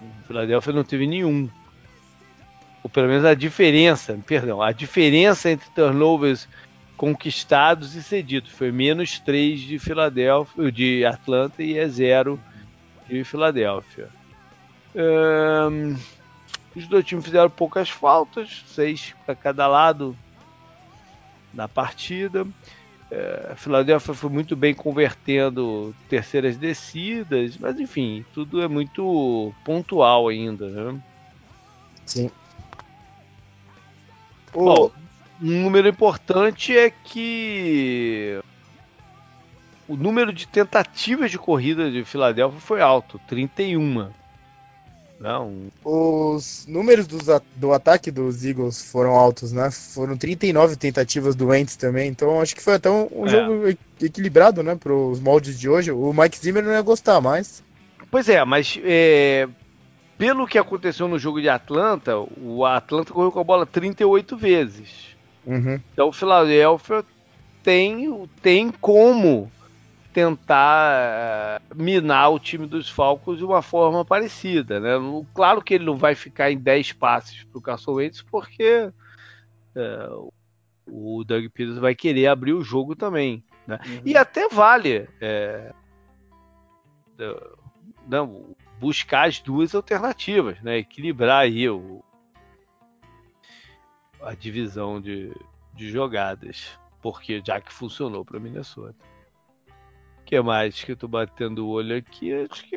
O 0.00 0.26
Philadelphia 0.26 0.72
não 0.72 0.84
teve 0.84 1.06
nenhum. 1.06 1.48
Ou 2.82 2.90
pelo 2.90 3.08
menos 3.08 3.24
a 3.24 3.34
diferença, 3.34 4.18
perdão, 4.26 4.62
a 4.62 4.72
diferença 4.72 5.50
entre 5.50 5.68
turnovers 5.70 6.48
conquistados 6.96 7.94
e 7.94 8.02
cedidos 8.02 8.50
foi 8.50 8.72
menos 8.72 9.18
3 9.20 9.60
de 9.60 9.78
Filadélfia, 9.78 10.72
de 10.72 11.04
Atlanta 11.04 11.62
e 11.62 11.76
é 11.78 11.86
zero 11.88 12.40
de 13.08 13.22
Filadélfia. 13.24 14.08
Ahn, 14.96 15.96
os 16.74 16.86
dois 16.88 17.04
times 17.04 17.24
fizeram 17.24 17.50
poucas 17.50 17.88
faltas, 17.88 18.64
seis 18.66 19.14
para 19.24 19.34
cada 19.34 19.66
lado 19.66 20.16
na 21.58 21.66
partida. 21.66 22.46
É, 23.10 23.48
a 23.52 23.56
Filadélfia 23.56 24.14
foi 24.14 24.30
muito 24.30 24.54
bem 24.54 24.72
convertendo 24.72 25.94
terceiras 26.08 26.56
descidas, 26.56 27.58
mas 27.58 27.78
enfim, 27.80 28.24
tudo 28.32 28.62
é 28.62 28.68
muito 28.68 29.52
pontual 29.64 30.28
ainda. 30.28 30.68
Né? 30.68 31.00
Sim. 32.06 32.30
O... 34.54 34.64
Bom, 34.64 34.92
um 35.42 35.62
número 35.62 35.88
importante 35.88 36.76
é 36.76 36.90
que 36.90 38.40
o 39.88 39.96
número 39.96 40.32
de 40.32 40.46
tentativas 40.46 41.30
de 41.30 41.38
corrida 41.38 41.90
de 41.90 42.04
Filadélfia 42.04 42.60
foi 42.60 42.80
alto, 42.80 43.20
31. 43.26 44.10
Não. 45.20 45.66
Os 45.84 46.64
números 46.68 47.06
do 47.56 47.72
ataque 47.72 48.10
dos 48.10 48.44
Eagles 48.44 48.80
foram 48.80 49.16
altos, 49.16 49.52
né? 49.52 49.70
Foram 49.70 50.16
39 50.16 50.76
tentativas 50.76 51.34
do 51.34 51.48
Wentz 51.48 51.76
também, 51.76 52.08
então 52.08 52.40
acho 52.40 52.54
que 52.54 52.62
foi 52.62 52.74
até 52.74 52.88
um, 52.88 53.08
um 53.12 53.26
é. 53.26 53.28
jogo 53.28 53.78
equilibrado, 54.00 54.62
né? 54.62 54.76
Para 54.76 54.92
os 54.92 55.18
moldes 55.20 55.58
de 55.58 55.68
hoje. 55.68 55.90
O 55.90 56.12
Mike 56.12 56.38
Zimmer 56.38 56.62
não 56.62 56.72
ia 56.72 56.82
gostar 56.82 57.20
mais. 57.20 57.64
Pois 58.10 58.28
é, 58.28 58.44
mas 58.44 58.78
é, 58.84 59.48
pelo 60.16 60.46
que 60.46 60.58
aconteceu 60.58 61.08
no 61.08 61.18
jogo 61.18 61.40
de 61.40 61.48
Atlanta, 61.48 62.16
o 62.16 62.64
Atlanta 62.64 63.12
correu 63.12 63.32
com 63.32 63.40
a 63.40 63.44
bola 63.44 63.66
38 63.66 64.36
vezes. 64.36 65.16
Uhum. 65.44 65.80
Então 65.92 66.08
o 66.08 66.12
Philadelphia 66.12 67.04
tem, 67.62 68.28
tem 68.40 68.70
como 68.70 69.50
tentar 70.18 71.60
uh, 71.60 71.80
minar 71.80 72.32
o 72.32 72.40
time 72.40 72.66
dos 72.66 72.90
Falcons 72.90 73.38
de 73.38 73.44
uma 73.44 73.62
forma 73.62 74.04
parecida. 74.04 74.80
Né? 74.80 74.90
Claro 75.32 75.62
que 75.62 75.74
ele 75.74 75.84
não 75.84 75.96
vai 75.96 76.16
ficar 76.16 76.50
em 76.50 76.58
10 76.58 76.94
passes 76.94 77.44
para 77.44 77.58
o 77.58 77.62
Carson 77.62 77.92
Wentz, 77.92 78.20
porque 78.22 78.90
uh, 79.76 80.32
o 80.88 81.22
Doug 81.22 81.44
Peters 81.54 81.78
vai 81.78 81.94
querer 81.94 82.26
abrir 82.26 82.52
o 82.52 82.64
jogo 82.64 82.96
também. 82.96 83.44
Né? 83.64 83.78
Uhum. 83.86 84.00
E 84.04 84.16
até 84.16 84.48
vale 84.48 85.08
é, 85.20 85.72
não, 88.08 88.56
buscar 88.80 89.28
as 89.28 89.38
duas 89.38 89.72
alternativas, 89.72 90.60
né? 90.62 90.78
equilibrar 90.78 91.42
aí 91.42 91.68
o, 91.68 92.02
a 94.20 94.34
divisão 94.34 95.00
de, 95.00 95.32
de 95.74 95.88
jogadas, 95.88 96.76
porque 97.00 97.40
já 97.46 97.60
que 97.60 97.72
funcionou 97.72 98.24
para 98.24 98.40
Minnesota 98.40 98.96
que 100.28 100.38
mais 100.42 100.84
que 100.84 100.92
eu 100.92 100.96
tô 100.96 101.08
batendo 101.08 101.66
o 101.66 101.70
olho 101.70 101.96
aqui? 101.96 102.34
Acho 102.34 102.62
que 102.68 102.76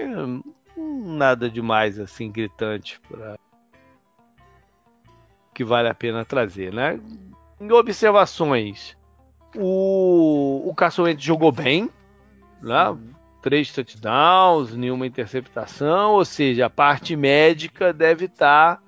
nada 0.77 1.49
demais 1.49 1.99
assim 1.99 2.31
gritante 2.31 2.97
para 3.01 3.37
que 5.53 5.65
vale 5.65 5.89
a 5.89 5.93
pena 5.93 6.23
trazer, 6.23 6.71
né? 6.71 6.97
Em 7.59 7.69
observações, 7.73 8.97
o, 9.53 10.63
o 10.65 10.73
Caçoente 10.73 11.25
jogou 11.25 11.51
bem, 11.51 11.89
né? 12.61 12.89
Uhum. 12.89 13.11
Três 13.41 13.73
touchdowns, 13.73 14.73
nenhuma 14.73 15.05
interceptação, 15.05 16.13
ou 16.13 16.23
seja, 16.23 16.67
a 16.67 16.69
parte 16.69 17.17
médica 17.17 17.91
deve 17.91 18.25
estar 18.25 18.77
tá, 18.77 18.83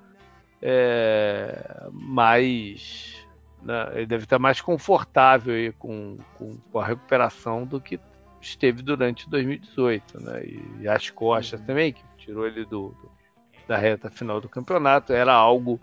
é, 0.62 1.86
mais. 1.92 3.26
Né? 3.62 3.90
Ele 3.94 4.06
deve 4.06 4.24
estar 4.24 4.36
tá 4.36 4.42
mais 4.42 4.62
confortável 4.62 5.54
com, 5.78 6.16
com, 6.38 6.56
com 6.56 6.78
a 6.78 6.86
recuperação 6.86 7.66
do 7.66 7.78
que 7.78 8.00
esteve 8.44 8.82
durante 8.82 9.28
2018, 9.28 10.20
né? 10.22 10.42
E 10.80 10.88
as 10.88 11.10
costas 11.10 11.60
uhum. 11.60 11.66
também, 11.66 11.92
que 11.92 12.02
tirou 12.18 12.46
ele 12.46 12.64
do, 12.64 12.90
do, 12.90 13.10
da 13.66 13.76
reta 13.76 14.10
final 14.10 14.40
do 14.40 14.48
campeonato, 14.48 15.12
era 15.12 15.32
algo 15.32 15.80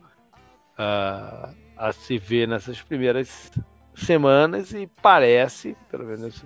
uh, 0.73 1.55
a 1.75 1.91
se 1.91 2.17
ver 2.17 2.47
nessas 2.47 2.81
primeiras 2.81 3.51
semanas 3.95 4.73
e 4.73 4.87
parece, 5.01 5.75
pelo 5.89 6.05
menos 6.05 6.23
esse, 6.23 6.45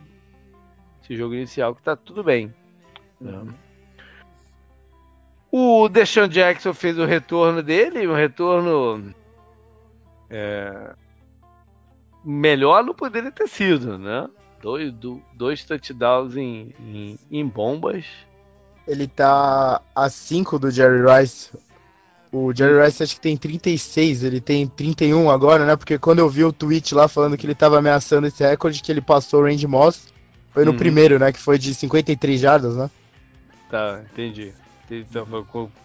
esse 1.04 1.16
jogo 1.16 1.36
inicial, 1.36 1.76
que 1.76 1.82
está 1.82 1.96
tudo 1.96 2.24
bem. 2.24 2.54
Uhum. 3.20 3.44
Né? 3.46 3.54
O 5.52 5.88
Deshaun 5.88 6.28
Jackson 6.28 6.74
fez 6.74 6.98
o 6.98 7.06
retorno 7.06 7.64
dele, 7.64 8.08
um 8.08 8.14
retorno 8.14 9.14
é, 10.30 10.94
melhor 12.26 12.84
não 12.84 12.94
poderia 12.94 13.32
ter 13.32 13.48
sido, 13.48 13.98
né? 13.98 14.28
Dois, 14.66 14.92
do, 14.92 15.22
dois 15.36 15.64
touchdowns 15.64 16.36
em, 16.36 16.74
em, 16.80 17.20
em, 17.30 17.46
bombas. 17.48 18.04
Ele 18.88 19.06
tá 19.06 19.80
a 19.96 20.10
5 20.10 20.58
do 20.58 20.72
Jerry 20.72 21.04
Rice. 21.06 21.52
O 22.32 22.52
Jerry 22.52 22.84
Rice 22.84 23.04
acho 23.04 23.14
que 23.14 23.22
tem 23.22 23.38
36, 23.38 24.24
ele 24.24 24.42
tem 24.42 24.66
31 24.66 25.30
agora, 25.30 25.68
né? 25.68 25.76
Porque 25.76 26.00
quando 26.00 26.18
eu 26.18 26.28
vi 26.28 26.44
o 26.44 26.52
tweet 26.52 26.96
lá 26.96 27.08
falando 27.08 27.38
que 27.38 27.46
ele 27.46 27.54
tava 27.54 27.78
ameaçando 27.78 28.26
esse 28.26 28.44
recorde, 28.44 28.82
que 28.82 28.92
ele 28.92 29.02
passou 29.02 29.42
o 29.42 29.46
Randy 29.46 29.68
Moss, 29.68 30.12
foi 30.50 30.66
no 30.66 30.72
uhum. 30.72 30.78
primeiro, 30.78 31.20
né? 31.20 31.32
Que 31.32 31.40
foi 31.40 31.60
de 31.60 31.72
53 31.72 32.42
jardas, 32.42 32.76
né? 32.76 32.90
Tá, 33.70 34.02
entendi. 34.12 34.52
Então, 34.90 35.28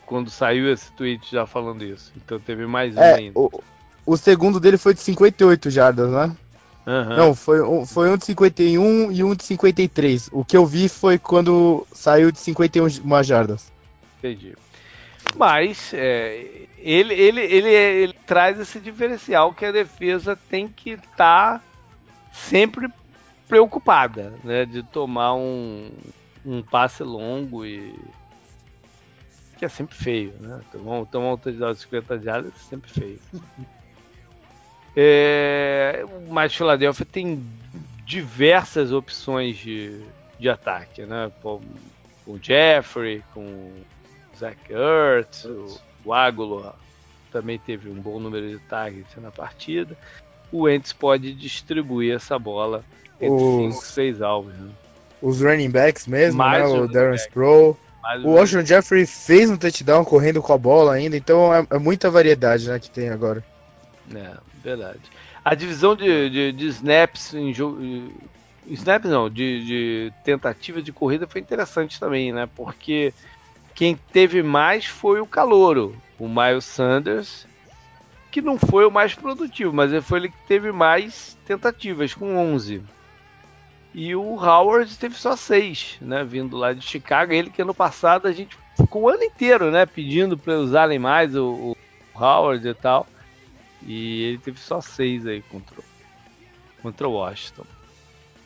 quando 0.06 0.30
saiu 0.30 0.72
esse 0.72 0.90
tweet 0.92 1.30
já 1.30 1.44
falando 1.44 1.84
isso. 1.84 2.10
Então 2.16 2.40
teve 2.40 2.64
mais 2.64 2.96
um 2.96 2.98
é, 2.98 3.14
ainda. 3.16 3.38
O, 3.38 3.62
o 4.06 4.16
segundo 4.16 4.58
dele 4.58 4.78
foi 4.78 4.94
de 4.94 5.00
58 5.00 5.68
jardas, 5.68 6.10
né? 6.10 6.34
Uhum. 6.86 7.16
Não, 7.16 7.34
foi, 7.34 7.62
um, 7.62 7.86
foi 7.86 8.10
um 8.10 8.16
de 8.16 8.24
51 8.24 9.12
e 9.12 9.22
um 9.22 9.34
de 9.34 9.44
53. 9.44 10.30
O 10.32 10.44
que 10.44 10.56
eu 10.56 10.66
vi 10.66 10.88
foi 10.88 11.18
quando 11.18 11.86
saiu 11.92 12.32
de 12.32 12.38
51 12.38 13.22
jardas. 13.22 13.70
Entendi. 14.18 14.54
Mas 15.36 15.92
é, 15.94 16.66
ele, 16.78 17.14
ele, 17.14 17.40
ele, 17.40 17.68
ele, 17.68 18.14
traz 18.26 18.58
esse 18.58 18.80
diferencial 18.80 19.52
que 19.52 19.64
a 19.64 19.72
defesa 19.72 20.36
tem 20.48 20.66
que 20.66 20.90
estar 20.90 21.58
tá 21.58 21.62
sempre 22.32 22.88
preocupada, 23.46 24.32
né? 24.42 24.64
De 24.64 24.82
tomar 24.82 25.34
um, 25.34 25.90
um 26.44 26.62
passe 26.62 27.02
longo 27.02 27.64
e. 27.64 27.94
que 29.58 29.64
é 29.64 29.68
sempre 29.68 29.94
feio, 29.94 30.34
né? 30.40 30.60
Tomar, 30.72 31.06
tomar 31.06 31.32
um 31.32 31.36
touchdown 31.36 31.72
de 31.74 31.80
50 31.80 32.18
jardas 32.20 32.52
é 32.54 32.68
sempre 32.68 32.90
feio. 32.90 33.20
É, 34.96 36.04
mas 36.28 36.54
Philadelphia 36.54 37.06
tem 37.10 37.44
diversas 38.04 38.92
opções 38.92 39.56
de, 39.56 40.00
de 40.38 40.48
ataque, 40.48 41.02
né? 41.02 41.30
Com 41.42 41.60
o 42.26 42.38
Jeffrey, 42.40 43.22
com 43.32 43.40
o 43.40 43.72
Zach 44.38 44.58
Ertz, 44.68 45.44
o, 45.44 45.80
o 46.04 46.12
Aguilar 46.12 46.74
também 47.30 47.58
teve 47.58 47.88
um 47.88 47.94
bom 47.94 48.18
número 48.18 48.48
de 48.48 48.58
targets 48.58 49.14
na 49.16 49.30
partida. 49.30 49.96
O 50.52 50.68
Ents 50.68 50.92
pode 50.92 51.32
distribuir 51.32 52.14
essa 52.14 52.38
bola 52.38 52.84
entre 53.20 53.72
5 53.72 53.84
6 53.84 54.22
alvos. 54.22 54.54
Né? 54.54 54.68
Os 55.22 55.40
running 55.40 55.70
backs 55.70 56.06
mesmo, 56.06 56.38
Mais 56.38 56.70
né? 56.70 56.78
O 56.78 56.88
Darren 56.88 57.14
Sproul. 57.14 57.76
O 58.24 58.32
Ocean 58.34 58.64
Jeffrey 58.64 59.04
fez 59.06 59.50
um 59.50 59.58
touchdown 59.58 60.04
correndo 60.04 60.42
com 60.42 60.52
a 60.54 60.58
bola 60.58 60.94
ainda, 60.94 61.16
então 61.16 61.54
é, 61.54 61.66
é 61.70 61.78
muita 61.78 62.10
variedade 62.10 62.66
né, 62.66 62.78
que 62.78 62.90
tem 62.90 63.10
agora. 63.10 63.44
É, 64.14 64.32
verdade. 64.62 65.00
A 65.44 65.54
divisão 65.54 65.94
de, 65.96 66.30
de, 66.30 66.52
de 66.52 66.66
snaps 66.68 67.34
em 67.34 67.52
jogo. 67.52 67.78
Snaps 68.66 69.10
não, 69.10 69.28
de, 69.28 69.64
de 69.64 70.12
tentativa 70.22 70.82
de 70.82 70.92
corrida 70.92 71.26
foi 71.26 71.40
interessante 71.40 71.98
também, 71.98 72.32
né? 72.32 72.48
Porque 72.54 73.12
quem 73.74 73.96
teve 74.12 74.42
mais 74.42 74.84
foi 74.84 75.20
o 75.20 75.26
Calouro, 75.26 75.96
o 76.18 76.28
Miles 76.28 76.64
Sanders, 76.64 77.46
que 78.30 78.40
não 78.40 78.58
foi 78.58 78.86
o 78.86 78.90
mais 78.90 79.14
produtivo, 79.14 79.72
mas 79.72 79.92
foi 80.04 80.20
ele 80.20 80.28
que 80.28 80.46
teve 80.46 80.70
mais 80.70 81.36
tentativas, 81.46 82.14
com 82.14 82.36
11. 82.36 82.82
E 83.92 84.14
o 84.14 84.36
Howard 84.36 84.96
teve 84.98 85.16
só 85.16 85.34
6, 85.34 85.98
né? 86.00 86.22
Vindo 86.22 86.56
lá 86.56 86.72
de 86.72 86.82
Chicago. 86.82 87.32
Ele 87.32 87.50
que 87.50 87.60
ano 87.60 87.74
passado 87.74 88.28
a 88.28 88.32
gente 88.32 88.56
ficou 88.76 89.02
o 89.02 89.08
ano 89.08 89.24
inteiro, 89.24 89.70
né? 89.70 89.84
Pedindo 89.84 90.38
para 90.38 90.58
usarem 90.58 90.98
mais 90.98 91.34
o, 91.34 91.74
o 91.74 91.76
Howard 92.14 92.66
e 92.66 92.74
tal. 92.74 93.06
E 93.82 94.22
ele 94.24 94.38
teve 94.38 94.58
só 94.58 94.80
seis 94.80 95.26
aí 95.26 95.42
contra, 95.42 95.76
contra 96.82 97.08
o 97.08 97.12
Washington. 97.12 97.64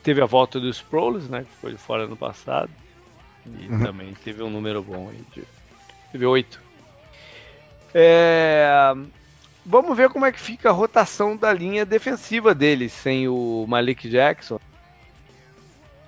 Teve 0.02 0.20
a 0.20 0.27
volta 0.27 0.61
dos 0.61 0.77
Sproles, 0.77 1.28
né? 1.28 1.44
Que 1.44 1.56
foi 1.61 1.77
fora 1.77 2.06
no 2.06 2.16
passado. 2.16 2.70
E 3.47 3.69
uhum. 3.69 3.82
também 3.82 4.15
teve 4.15 4.43
um 4.43 4.51
número 4.51 4.82
bom 4.82 5.09
aí. 5.11 5.23
De, 5.35 5.43
teve 6.12 6.27
oito. 6.27 6.61
É, 7.93 8.93
vamos 9.65 9.97
ver 9.97 10.09
como 10.11 10.27
é 10.27 10.32
que 10.32 10.40
fica 10.40 10.69
a 10.69 10.73
rotação 10.73 11.36
da 11.36 11.52
linha 11.52 11.86
defensiva 11.86 12.55
deles 12.55 12.93
sem 12.93 13.28
o 13.28 13.65
Malik 13.69 14.09
Jackson. 14.09 14.61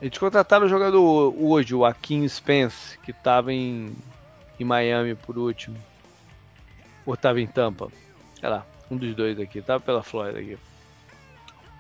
Eles 0.00 0.18
contrataram 0.18 0.66
o 0.66 0.68
jogador 0.68 1.34
hoje, 1.38 1.74
o 1.74 1.84
Akin 1.84 2.28
Spence, 2.28 2.98
que 2.98 3.12
estava 3.12 3.52
em, 3.52 3.94
em 4.60 4.64
Miami 4.64 5.14
por 5.14 5.38
último. 5.38 5.76
Ou 7.06 7.14
estava 7.14 7.40
em 7.40 7.46
Tampa. 7.46 7.88
Sei 8.38 8.48
lá. 8.48 8.66
Um 8.90 8.96
dos 8.96 9.14
dois 9.14 9.38
aqui, 9.40 9.60
tá 9.60 9.80
pela 9.80 10.02
Flórida 10.02 10.38
aqui. 10.38 10.58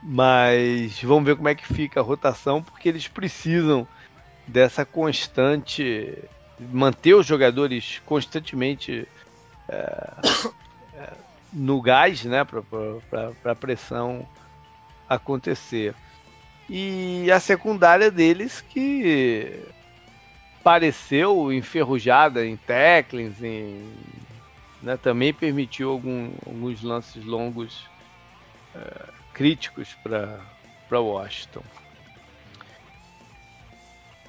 Mas 0.02 1.02
vamos 1.02 1.24
ver 1.24 1.36
como 1.36 1.48
é 1.48 1.54
que 1.54 1.66
fica 1.66 2.00
a 2.00 2.02
rotação, 2.02 2.62
porque 2.62 2.88
eles 2.88 3.08
precisam 3.08 3.86
dessa 4.46 4.84
constante. 4.84 6.16
manter 6.58 7.14
os 7.14 7.26
jogadores 7.26 8.00
constantemente 8.04 9.06
é, 9.68 10.12
é, 10.94 11.12
no 11.52 11.80
gás, 11.80 12.24
né? 12.24 12.44
Para 12.44 13.52
a 13.52 13.54
pressão 13.54 14.26
acontecer. 15.08 15.94
E 16.68 17.30
a 17.30 17.38
secundária 17.38 18.10
deles 18.10 18.60
que 18.60 19.62
pareceu 20.64 21.52
enferrujada 21.52 22.44
em 22.44 22.56
tacklings, 22.56 23.40
em 23.40 23.88
né, 24.86 24.96
também 24.96 25.34
permitiu 25.34 25.90
algum, 25.90 26.30
alguns 26.46 26.80
lances 26.80 27.24
longos 27.24 27.84
é, 28.72 29.08
críticos 29.34 29.88
para 30.00 31.00
Washington. 31.00 31.62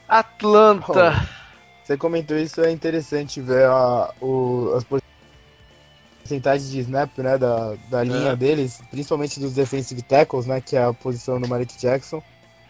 Atlanta. 0.09 1.13
Oh, 1.13 1.83
você 1.85 1.95
comentou 1.95 2.35
isso, 2.35 2.59
é 2.61 2.71
interessante 2.71 3.39
ver 3.39 3.67
a, 3.67 4.11
o, 4.19 4.73
as 4.75 4.83
porcentagens 6.23 6.71
de 6.71 6.79
snap 6.79 7.15
né, 7.19 7.37
da, 7.37 7.75
da 7.91 8.03
linha 8.03 8.31
é. 8.31 8.35
deles, 8.35 8.81
principalmente 8.89 9.39
dos 9.39 9.53
defensive 9.53 10.01
tackles, 10.01 10.47
né, 10.47 10.59
que 10.59 10.75
é 10.75 10.83
a 10.83 10.91
posição 10.91 11.39
do 11.39 11.47
Malik 11.47 11.77
Jackson. 11.77 12.23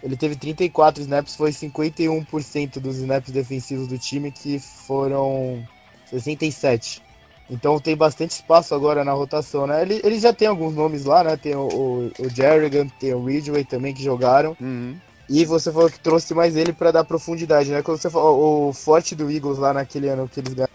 Ele 0.04 0.18
teve 0.18 0.36
34 0.36 1.02
snaps, 1.04 1.38
foi 1.38 1.52
51% 1.52 2.82
dos 2.82 2.98
snaps 2.98 3.32
defensivos 3.32 3.88
do 3.88 3.98
time, 3.98 4.30
que 4.30 4.60
foram 4.60 5.66
67. 6.08 7.07
Então 7.50 7.80
tem 7.80 7.96
bastante 7.96 8.32
espaço 8.32 8.76
agora 8.76 9.06
na 9.06 9.14
rotação, 9.14 9.66
né? 9.66 9.82
Ele, 9.82 10.02
ele 10.04 10.20
já 10.20 10.34
tem 10.34 10.48
alguns 10.48 10.76
nomes 10.76 11.06
lá, 11.06 11.24
né? 11.24 11.38
Tem 11.38 11.56
o, 11.56 11.68
o, 11.68 12.12
o 12.20 12.30
Jerrigan, 12.30 12.88
tem 13.00 13.14
o 13.14 13.24
Ridgway 13.24 13.64
também 13.64 13.94
que 13.94 14.04
jogaram. 14.04 14.56
Uhum. 14.60 14.98
E 15.30 15.46
você 15.46 15.72
falou 15.72 15.90
que 15.90 16.00
trouxe 16.00 16.34
mais 16.34 16.56
ele 16.56 16.74
para 16.74 16.92
dar 16.92 17.04
profundidade, 17.04 17.72
né? 17.72 17.82
Quando 17.82 18.00
você 18.00 18.10
falou 18.10 18.70
o 18.70 18.74
forte 18.74 19.16
do 19.16 19.32
Eagles 19.32 19.58
lá 19.58 19.74
naquele 19.74 20.10
ano 20.10 20.28
que 20.28 20.40
eles 20.40 20.54
ganharam 20.54 20.72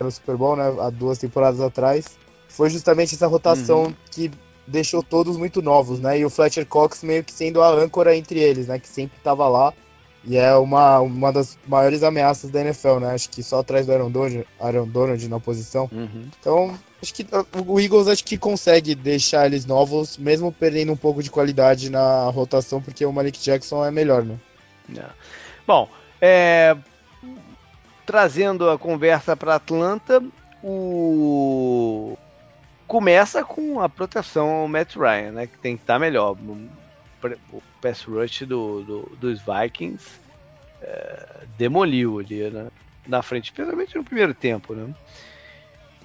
no 0.00 0.10
Super 0.10 0.36
Bowl, 0.36 0.56
né? 0.56 0.74
Há 0.80 0.90
duas 0.90 1.18
temporadas 1.18 1.60
atrás, 1.60 2.06
foi 2.48 2.70
justamente 2.70 3.14
essa 3.14 3.26
rotação 3.26 3.84
uhum. 3.84 3.94
que 4.10 4.30
deixou 4.66 5.02
todos 5.02 5.36
muito 5.36 5.62
novos, 5.62 5.98
né? 5.98 6.18
E 6.18 6.24
o 6.24 6.30
Fletcher 6.30 6.66
Cox 6.66 7.02
meio 7.02 7.24
que 7.24 7.32
sendo 7.32 7.62
a 7.62 7.68
âncora 7.68 8.14
entre 8.16 8.38
eles, 8.38 8.66
né? 8.68 8.78
Que 8.78 8.88
sempre 8.88 9.16
estava 9.16 9.48
lá. 9.48 9.72
E 10.24 10.36
é 10.36 10.54
uma, 10.54 11.00
uma 11.00 11.32
das 11.32 11.56
maiores 11.66 12.02
ameaças 12.02 12.50
da 12.50 12.60
NFL, 12.60 12.98
né? 12.98 13.14
Acho 13.14 13.30
que 13.30 13.42
só 13.42 13.60
atrás 13.60 13.86
do 13.86 13.92
Aaron 13.92 14.10
Donald, 14.10 14.46
Aaron 14.60 14.88
Donald 14.88 15.28
na 15.28 15.40
posição. 15.40 15.88
Uhum. 15.92 16.28
Então, 16.38 16.78
acho 17.02 17.14
que 17.14 17.26
o 17.66 17.80
Eagles 17.80 18.08
acho 18.08 18.24
que 18.24 18.36
consegue 18.36 18.94
deixar 18.94 19.46
eles 19.46 19.64
novos, 19.64 20.18
mesmo 20.18 20.52
perdendo 20.52 20.92
um 20.92 20.96
pouco 20.96 21.22
de 21.22 21.30
qualidade 21.30 21.90
na 21.90 22.28
rotação, 22.30 22.82
porque 22.82 23.04
o 23.06 23.12
Malik 23.12 23.38
Jackson 23.40 23.84
é 23.84 23.90
melhor, 23.90 24.24
né? 24.24 24.36
É. 24.96 25.04
Bom, 25.66 25.88
é... 26.20 26.76
trazendo 28.04 28.68
a 28.68 28.78
conversa 28.78 29.36
para 29.36 29.54
Atlanta, 29.54 30.22
o 30.62 32.16
começa 32.88 33.44
com 33.44 33.80
a 33.80 33.88
proteção 33.88 34.48
ao 34.48 34.68
Matt 34.68 34.96
Ryan, 34.96 35.32
né? 35.32 35.46
Que 35.46 35.58
tem 35.58 35.76
que 35.76 35.82
estar 35.82 35.94
tá 35.94 35.98
melhor. 35.98 36.36
O 37.52 37.62
pass 37.80 38.02
rush 38.02 38.42
do, 38.42 38.82
do 38.82 39.16
dos 39.20 39.40
Vikings 39.40 40.20
é, 40.82 41.44
demoliu 41.56 42.18
ali, 42.18 42.50
né? 42.50 42.68
Na 43.06 43.22
frente, 43.22 43.46
especialmente 43.46 43.96
no 43.96 44.04
primeiro 44.04 44.34
tempo, 44.34 44.74
né? 44.74 44.94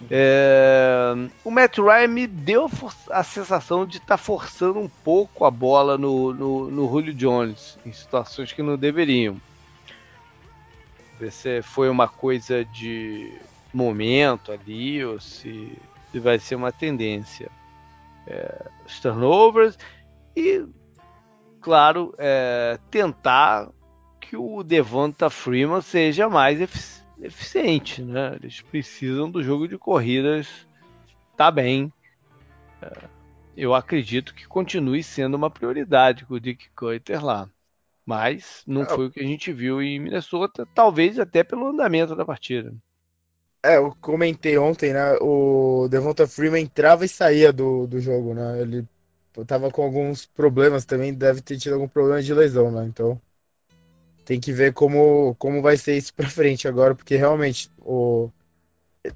É, 0.09 1.13
o 1.43 1.51
Matt 1.51 1.77
Ryan 1.77 2.07
me 2.07 2.27
deu 2.27 2.69
a 3.09 3.23
sensação 3.23 3.85
de 3.85 3.97
estar 3.97 4.07
tá 4.07 4.17
forçando 4.17 4.79
um 4.79 4.89
pouco 4.89 5.45
a 5.45 5.51
bola 5.51 5.97
no, 5.97 6.33
no, 6.33 6.69
no 6.69 6.89
Julio 6.89 7.13
Jones, 7.13 7.77
em 7.85 7.91
situações 7.91 8.51
que 8.51 8.61
não 8.61 8.77
deveriam. 8.77 9.39
Ver 11.19 11.31
se 11.31 11.61
foi 11.61 11.89
uma 11.89 12.07
coisa 12.07 12.65
de 12.65 13.31
momento 13.73 14.51
ali, 14.51 15.03
ou 15.03 15.19
se 15.19 15.77
vai 16.13 16.39
ser 16.39 16.55
uma 16.55 16.71
tendência. 16.71 17.49
É, 18.27 18.65
os 18.85 18.99
turnovers 18.99 19.77
e, 20.35 20.65
claro, 21.63 22.13
é, 22.17 22.77
tentar 22.91 23.69
que 24.19 24.35
o 24.35 24.61
Devonta 24.63 25.29
Freeman 25.29 25.81
seja 25.81 26.29
mais 26.29 26.61
efici 26.61 27.01
eficiente. 27.21 28.01
Né? 28.01 28.35
Eles 28.35 28.61
precisam 28.61 29.31
do 29.31 29.41
jogo 29.41 29.67
de 29.67 29.77
corridas 29.77 30.67
tá 31.37 31.49
bem. 31.49 31.91
É, 32.81 32.91
eu 33.55 33.73
acredito 33.73 34.35
que 34.35 34.47
continue 34.47 35.01
sendo 35.01 35.35
uma 35.35 35.49
prioridade 35.49 36.25
com 36.25 36.35
o 36.35 36.39
Dick 36.39 36.69
Cutter 36.75 37.23
lá. 37.23 37.49
Mas 38.05 38.63
não 38.67 38.83
é, 38.83 38.85
foi 38.85 39.07
o 39.07 39.11
que 39.11 39.21
a 39.21 39.25
gente 39.25 39.53
viu 39.53 39.81
em 39.81 39.99
Minnesota, 39.99 40.67
talvez 40.75 41.17
até 41.17 41.43
pelo 41.43 41.69
andamento 41.69 42.15
da 42.15 42.25
partida. 42.25 42.73
É, 43.63 43.77
eu 43.77 43.95
comentei 44.01 44.57
ontem, 44.57 44.91
né? 44.91 45.13
O 45.21 45.87
Devonta 45.89 46.27
Freeman 46.27 46.63
entrava 46.63 47.05
e 47.05 47.09
saía 47.09 47.53
do, 47.53 47.87
do 47.87 48.01
jogo, 48.01 48.33
né? 48.33 48.61
Ele 48.61 48.85
tava 49.45 49.71
com 49.71 49.81
alguns 49.81 50.25
problemas 50.25 50.85
também, 50.85 51.13
deve 51.13 51.41
ter 51.41 51.57
tido 51.57 51.73
algum 51.73 51.87
problema 51.87 52.21
de 52.21 52.33
lesão, 52.33 52.71
né? 52.71 52.85
Então 52.85 53.19
tem 54.25 54.39
que 54.39 54.51
ver 54.51 54.73
como, 54.73 55.35
como 55.35 55.61
vai 55.61 55.75
ser 55.77 55.97
isso 55.97 56.13
pra 56.13 56.29
frente 56.29 56.67
agora, 56.67 56.95
porque 56.95 57.15
realmente 57.15 57.69
o, 57.79 58.29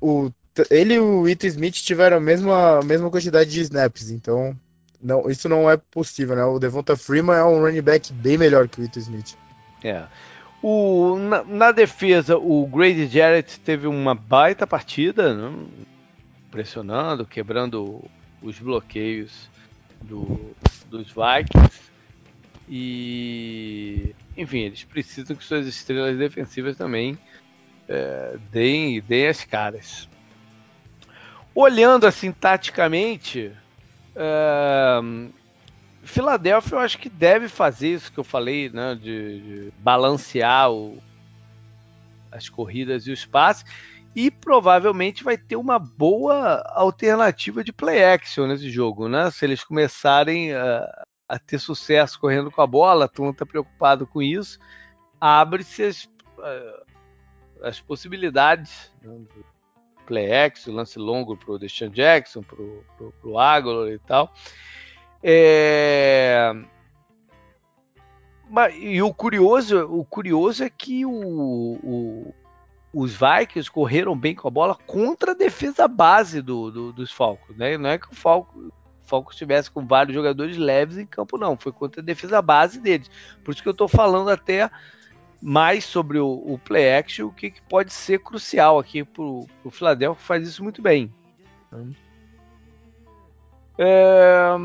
o, 0.02 0.32
ele 0.70 0.96
e 0.96 1.00
o 1.00 1.28
Ito 1.28 1.46
Smith 1.48 1.76
tiveram 1.76 2.18
a 2.18 2.22
mesma, 2.22 2.80
a 2.80 2.84
mesma 2.84 3.10
quantidade 3.10 3.50
de 3.50 3.62
snaps, 3.62 4.10
então 4.10 4.58
não, 5.02 5.30
isso 5.30 5.48
não 5.48 5.70
é 5.70 5.78
possível, 5.78 6.36
né? 6.36 6.44
O 6.44 6.60
Devonta 6.60 6.96
Freeman 6.96 7.36
é 7.36 7.44
um 7.44 7.62
running 7.62 7.82
back 7.82 8.12
bem 8.12 8.38
melhor 8.38 8.68
que 8.68 8.82
o 8.82 8.84
Ito 8.84 9.00
Smith. 9.00 9.38
É. 9.84 10.06
O, 10.62 11.18
na, 11.20 11.44
na, 11.44 11.72
defesa, 11.72 12.36
o 12.36 12.66
Grady 12.66 13.08
Jarrett 13.08 13.60
teve 13.60 13.86
uma 13.86 14.16
baita 14.16 14.66
partida, 14.66 15.36
né? 15.36 15.68
pressionando, 16.50 17.26
quebrando 17.26 18.04
os 18.42 18.58
bloqueios 18.58 19.50
do, 20.02 20.56
dos 20.90 21.08
Vikings. 21.08 21.92
E, 22.70 24.14
enfim, 24.36 24.60
eles 24.60 24.84
precisam 24.84 25.36
que 25.36 25.44
suas 25.44 25.66
estrelas 25.68 26.18
defensivas 26.18 26.76
também 26.76 27.18
é, 27.88 28.38
deem, 28.52 29.02
deem 29.02 29.28
as 29.28 29.44
caras. 29.44 30.10
Olhando 31.56 32.06
assim 32.06 32.32
taticamente, 32.32 33.52
é, 34.16 35.00
Filadélfia 36.04 36.76
eu 36.76 36.80
acho 36.80 36.98
que 36.98 37.10
deve 37.10 37.48
fazer 37.48 37.94
isso 37.94 38.12
que 38.12 38.20
eu 38.20 38.24
falei, 38.24 38.70
né, 38.70 38.96
de, 38.96 39.42
de 39.42 39.74
balancear 39.80 40.72
o, 40.72 41.02
as 42.32 42.50
corridas 42.50 43.08
e 43.08 43.12
os 43.12 43.26
passes 43.26 43.66
e 44.18 44.32
provavelmente 44.32 45.24
vai 45.24 45.38
ter 45.38 45.56
uma 45.58 45.78
boa 45.78 46.64
alternativa 46.74 47.64
de 47.64 47.72
play 47.72 48.04
action 48.04 48.48
nesse 48.48 48.68
jogo, 48.68 49.08
né? 49.08 49.30
Se 49.30 49.46
eles 49.46 49.64
começarem 49.64 50.56
a, 50.56 51.06
a 51.30 51.38
ter 51.38 51.60
sucesso 51.60 52.20
correndo 52.20 52.50
com 52.50 52.60
a 52.60 52.66
bola, 52.66 53.08
mundo 53.20 53.34
está 53.34 53.46
preocupado 53.46 54.08
com 54.08 54.20
isso, 54.20 54.58
abre-se 55.22 55.84
as, 55.84 56.10
as 57.62 57.80
possibilidades 57.80 58.92
né, 59.04 59.20
play 60.08 60.34
action, 60.34 60.74
lance 60.74 60.98
longo 60.98 61.38
para 61.38 61.52
o 61.52 61.60
Deshaun 61.60 61.92
Jackson, 61.92 62.42
para 62.42 62.60
o 63.24 63.38
Aguilar 63.38 63.90
e 63.90 64.00
tal. 64.00 64.34
É... 65.22 66.54
E 68.80 69.00
o 69.00 69.14
curioso, 69.14 69.86
o 69.86 70.04
curioso 70.04 70.64
é 70.64 70.72
que 70.72 71.06
o, 71.06 72.34
os 72.98 73.16
Vikings 73.16 73.70
correram 73.70 74.18
bem 74.18 74.34
com 74.34 74.48
a 74.48 74.52
bola 74.52 74.76
contra 74.88 75.32
a 75.34 75.36
defesa 75.36 75.88
base 75.88 76.42
do, 76.42 76.72
do, 76.72 76.92
dos 76.92 77.12
Falcons. 77.12 77.56
Né? 77.56 77.78
Não 77.78 77.92
é 77.92 78.00
que 78.00 78.12
o 78.12 78.16
Falcons, 78.16 78.72
Falcons 79.04 79.36
estivesse 79.36 79.70
com 79.70 79.86
vários 79.86 80.16
jogadores 80.16 80.58
leves 80.58 80.98
em 80.98 81.06
campo, 81.06 81.38
não. 81.38 81.56
Foi 81.56 81.72
contra 81.72 82.02
a 82.02 82.04
defesa 82.04 82.42
base 82.42 82.80
deles. 82.80 83.12
Por 83.44 83.54
isso 83.54 83.62
que 83.62 83.70
eu 83.70 83.74
estou 83.74 83.88
falando 83.88 84.30
até 84.32 84.72
mais 85.40 85.86
sobre 85.86 86.18
o, 86.18 86.28
o 86.28 86.58
play 86.58 86.98
action, 86.98 87.28
o 87.28 87.32
que, 87.32 87.52
que, 87.52 87.62
pode 87.62 87.94
ser 87.94 88.20
crucial 88.20 88.80
aqui 88.80 89.04
para 89.04 89.22
o 89.22 89.48
Philadelphia, 89.70 90.20
que 90.20 90.28
faz 90.28 90.48
isso 90.48 90.64
muito 90.64 90.82
bem. 90.82 91.14
É, 93.78 94.56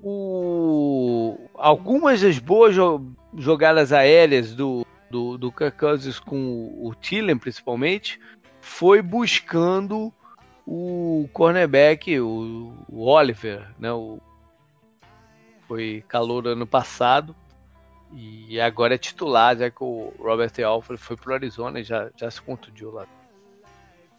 o, 0.00 1.36
algumas 1.54 2.20
das 2.20 2.38
boas 2.38 2.72
jo 2.72 3.04
jogadas 3.36 3.92
aéreas 3.92 4.54
do, 4.54 4.85
do, 5.10 5.38
do 5.38 5.52
Kirk 5.52 5.78
Cousins 5.78 6.18
com 6.18 6.72
o 6.82 6.94
Tillen, 6.94 7.38
principalmente, 7.38 8.20
foi 8.60 9.02
buscando 9.02 10.12
o 10.66 11.28
cornerback, 11.32 12.18
o, 12.18 12.74
o 12.88 13.04
Oliver, 13.04 13.68
né? 13.78 13.92
O, 13.92 14.18
foi 15.66 16.04
calor 16.08 16.46
ano 16.46 16.66
passado 16.66 17.34
e 18.12 18.60
agora 18.60 18.94
é 18.94 18.98
titular, 18.98 19.56
já 19.56 19.70
que 19.70 19.82
o 19.82 20.12
Robert 20.18 20.52
Alford 20.64 21.02
foi 21.02 21.16
pro 21.16 21.34
Arizona 21.34 21.80
e 21.80 21.84
já, 21.84 22.10
já 22.16 22.30
se 22.30 22.40
contundiu 22.40 22.90
lá. 22.92 23.06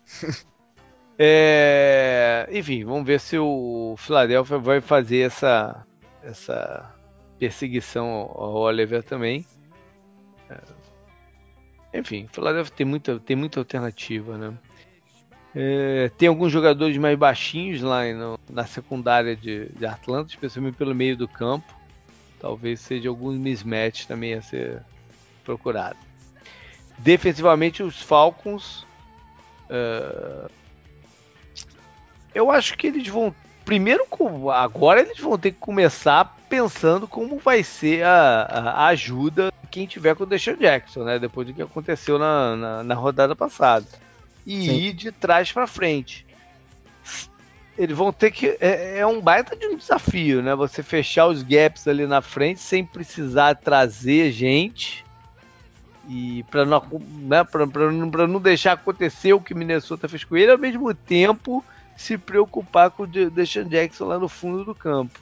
É, 1.19 2.47
enfim, 2.51 2.85
vamos 2.85 3.03
ver 3.03 3.19
se 3.19 3.39
o 3.39 3.95
Philadelphia 3.97 4.59
vai 4.59 4.79
fazer 4.79 5.25
essa, 5.25 5.83
essa 6.21 6.93
perseguição 7.39 8.05
ao 8.35 8.53
Oliver 8.53 9.01
também. 9.01 9.43
É, 10.47 10.59
enfim, 11.93 12.25
o 12.25 12.33
Philadelphia 12.33 12.73
tem 12.75 12.85
muita, 12.85 13.19
tem 13.19 13.35
muita 13.35 13.59
alternativa, 13.59 14.37
né? 14.37 14.53
É, 15.55 16.11
tem 16.17 16.27
alguns 16.27 16.51
jogadores 16.51 16.97
mais 16.97 17.17
baixinhos 17.17 17.81
lá 17.81 18.03
no, 18.13 18.39
na 18.49 18.65
secundária 18.67 19.35
de, 19.35 19.69
de 19.69 19.85
Atlanta, 19.85 20.29
especialmente 20.29 20.75
pelo 20.75 20.93
meio 20.93 21.17
do 21.17 21.27
campo. 21.27 21.73
Talvez 22.39 22.79
seja 22.79 23.09
algum 23.09 23.31
mismatch 23.31 24.05
também 24.05 24.33
a 24.35 24.41
ser 24.41 24.83
procurado. 25.43 25.97
Defensivamente, 26.99 27.81
os 27.81 28.01
Falcons 28.01 28.85
uh, 29.69 30.49
eu 32.37 32.51
acho 32.51 32.77
que 32.77 32.85
eles 32.85 33.07
vão 33.07 33.33
primeiro, 33.67 34.07
agora 34.49 35.01
eles 35.01 35.19
vão 35.19 35.37
ter 35.37 35.51
que 35.51 35.59
começar 35.59 36.37
pensando 36.47 37.05
como 37.05 37.37
vai 37.37 37.61
ser 37.61 38.01
a, 38.05 38.43
a 38.43 38.87
ajuda 38.87 39.51
quem 39.69 39.85
tiver 39.85 40.15
com 40.15 40.23
o 40.23 40.25
Deshaun 40.25 40.55
Jackson, 40.55 41.03
né? 41.03 41.19
Depois 41.19 41.45
do 41.45 41.53
que 41.53 41.61
aconteceu 41.61 42.17
na, 42.17 42.55
na, 42.55 42.83
na 42.83 42.95
rodada 42.95 43.35
passada. 43.35 43.85
E 44.45 44.61
Sim. 44.61 44.77
ir 44.77 44.93
de 44.93 45.11
trás 45.11 45.51
para 45.51 45.67
frente. 45.67 46.25
Eles 47.77 47.95
vão 47.95 48.13
ter 48.13 48.31
que. 48.31 48.57
É, 48.61 48.99
é, 48.99 49.05
um 49.05 49.19
baita 49.19 49.53
de 49.53 49.67
um 49.67 49.75
desafio, 49.75 50.41
né? 50.41 50.55
Você 50.55 50.81
fechar 50.81 51.27
os 51.27 51.43
gaps 51.43 51.89
ali 51.89 52.07
na 52.07 52.21
frente 52.21 52.61
sem 52.61 52.85
precisar 52.85 53.55
trazer 53.55 54.31
gente. 54.31 55.03
E 56.07 56.43
para 56.49 56.65
não, 56.65 56.81
né, 57.19 57.43
pra, 57.43 57.67
pra, 57.67 57.91
pra 58.09 58.27
não 58.27 58.39
deixar 58.39 58.71
acontecer 58.71 59.33
o 59.33 59.41
que 59.41 59.53
Minnesota 59.53 60.07
fez 60.07 60.23
com 60.23 60.37
ele, 60.37 60.53
ao 60.53 60.57
mesmo 60.57 60.93
tempo 60.93 61.61
se 61.97 62.17
preocupar 62.17 62.91
com 62.91 63.03
o 63.03 63.07
Deshaun 63.07 63.67
Jackson 63.67 64.05
lá 64.05 64.19
no 64.19 64.29
fundo 64.29 64.63
do 64.63 64.75
campo. 64.75 65.19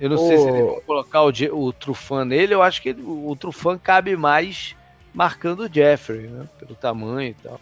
Eu 0.00 0.10
não 0.10 0.18
sei 0.18 0.38
se 0.38 0.48
eles 0.48 0.64
vão 0.64 0.80
colocar 0.80 1.22
o, 1.22 1.28
o 1.52 1.72
Trufan 1.72 2.24
nele, 2.24 2.54
eu 2.54 2.62
acho 2.62 2.82
que 2.82 2.88
ele, 2.88 3.02
o 3.02 3.36
Trufan 3.38 3.78
cabe 3.78 4.16
mais 4.16 4.74
marcando 5.12 5.60
o 5.60 5.72
Jeffrey, 5.72 6.26
né? 6.26 6.48
Pelo 6.58 6.74
tamanho 6.74 7.30
e 7.30 7.34
tal. 7.34 7.60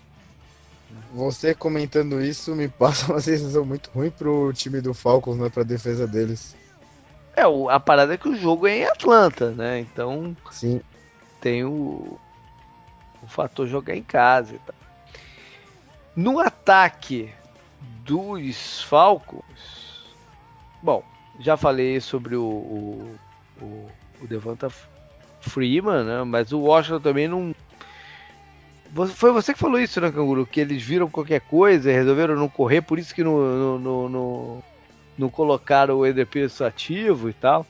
Você 1.13 1.55
comentando 1.55 2.23
isso 2.23 2.55
me 2.55 2.69
passa 2.69 3.13
uma 3.13 3.21
sensação 3.21 3.65
muito 3.65 3.91
ruim 3.91 4.11
pro 4.11 4.53
time 4.55 4.81
do 4.81 4.95
Falcons, 4.95 5.37
né? 5.37 5.51
Pra 5.51 5.63
defesa 5.63 6.07
deles. 6.07 6.57
É, 7.35 7.43
a 7.43 7.81
parada 7.81 8.15
é 8.15 8.19
que 8.19 8.29
o 8.29 8.37
jogo 8.37 8.67
é 8.67 8.79
em 8.79 8.85
Atlanta, 8.85 9.51
né? 9.51 9.81
Então. 9.81 10.37
Sim. 10.51 10.81
Tem 11.41 11.65
o, 11.65 12.19
o 13.23 13.27
fator 13.27 13.67
jogar 13.67 13.97
em 13.97 14.03
casa 14.03 14.55
e 14.55 14.59
tal. 14.59 14.75
No 16.15 16.39
ataque 16.41 17.33
dos 18.05 18.83
Falcons. 18.83 20.15
Bom, 20.83 21.03
já 21.41 21.57
falei 21.57 22.01
sobre 22.01 22.37
o, 22.37 22.43
o, 22.43 23.17
o, 23.61 23.91
o 24.21 24.27
Devonta 24.27 24.69
Freeman, 25.41 26.05
né? 26.05 26.23
Mas 26.25 26.53
o 26.53 26.61
Washington 26.61 27.01
também 27.01 27.29
não. 27.29 27.55
Foi 29.15 29.33
você 29.33 29.55
que 29.55 29.59
falou 29.59 29.81
isso, 29.81 30.01
né, 30.01 30.11
Canguru? 30.11 30.47
Que 30.47 30.61
eles 30.61 30.83
viram 30.83 31.09
qualquer 31.09 31.41
coisa 31.41 31.91
e 31.91 31.95
resolveram 31.95 32.37
não 32.37 32.49
correr, 32.49 32.83
por 32.83 32.99
isso 32.99 33.15
que 33.15 33.25
não, 33.25 33.79
não, 33.79 34.09
não, 34.09 34.63
não 35.17 35.29
colocaram 35.31 35.97
o 35.97 36.07
EDP 36.07 36.47
ativo 36.61 37.31
e 37.31 37.33
tal. 37.33 37.67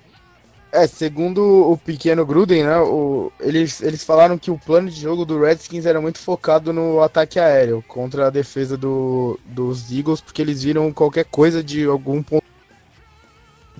É, 0.72 0.86
segundo 0.86 1.70
o 1.70 1.76
pequeno 1.76 2.24
Gruden, 2.24 2.64
né, 2.64 2.78
o, 2.78 3.30
eles, 3.38 3.82
eles 3.82 4.02
falaram 4.02 4.38
que 4.38 4.50
o 4.50 4.58
plano 4.58 4.88
de 4.88 4.98
jogo 4.98 5.26
do 5.26 5.38
Redskins 5.38 5.84
era 5.84 6.00
muito 6.00 6.18
focado 6.18 6.72
no 6.72 7.02
ataque 7.02 7.38
aéreo 7.38 7.84
contra 7.86 8.26
a 8.26 8.30
defesa 8.30 8.74
do, 8.74 9.38
dos 9.44 9.92
Eagles, 9.92 10.22
porque 10.22 10.40
eles 10.40 10.62
viram 10.62 10.90
qualquer 10.90 11.26
coisa 11.26 11.62
de 11.62 11.84
algum 11.84 12.22
ponto 12.22 12.42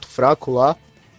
fraco 0.06 0.51
lá, 0.51 0.77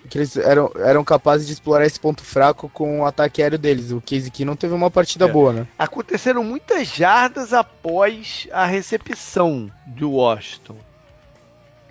que 0.08 0.20
eles 0.20 0.38
eram, 0.38 0.72
eram 0.76 1.04
capazes 1.04 1.48
de 1.48 1.54
explorar 1.54 1.88
esse 1.88 2.00
ponto 2.00 2.24
fraco 2.24 2.70
com 2.70 3.02
o 3.02 3.06
ataque 3.08 3.42
aéreo 3.42 3.58
deles. 3.58 3.92
O 3.92 4.00
Case 4.00 4.28
aqui 4.28 4.46
não 4.46 4.56
teve 4.56 4.76
uma 4.76 4.92
partida 4.92 5.26
é. 5.26 5.32
boa, 5.32 5.54
né? 5.54 5.68
Aconteceram 5.80 6.44
muitas 6.44 6.88
jardas 6.88 7.52
após 7.52 8.48
a 8.52 8.68
recepção 8.68 9.72
de 9.88 10.06
Washington. 10.06 10.78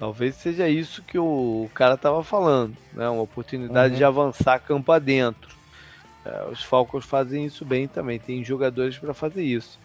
Talvez 0.03 0.35
seja 0.35 0.69
isso 0.69 1.01
que 1.01 1.17
o 1.17 1.71
cara 1.73 1.95
estava 1.95 2.25
falando, 2.25 2.77
né? 2.93 3.09
Uma 3.09 3.23
oportunidade 3.23 3.93
uhum. 3.93 3.99
de 3.99 4.05
avançar 4.05 4.59
campo 4.59 4.91
adentro. 4.91 5.55
É, 6.25 6.49
os 6.51 6.61
Falcons 6.61 7.05
fazem 7.05 7.45
isso 7.45 7.65
bem 7.65 7.87
também, 7.87 8.19
tem 8.19 8.43
jogadores 8.43 8.99
para 8.99 9.15
fazer 9.15 9.45
isso. 9.45 9.79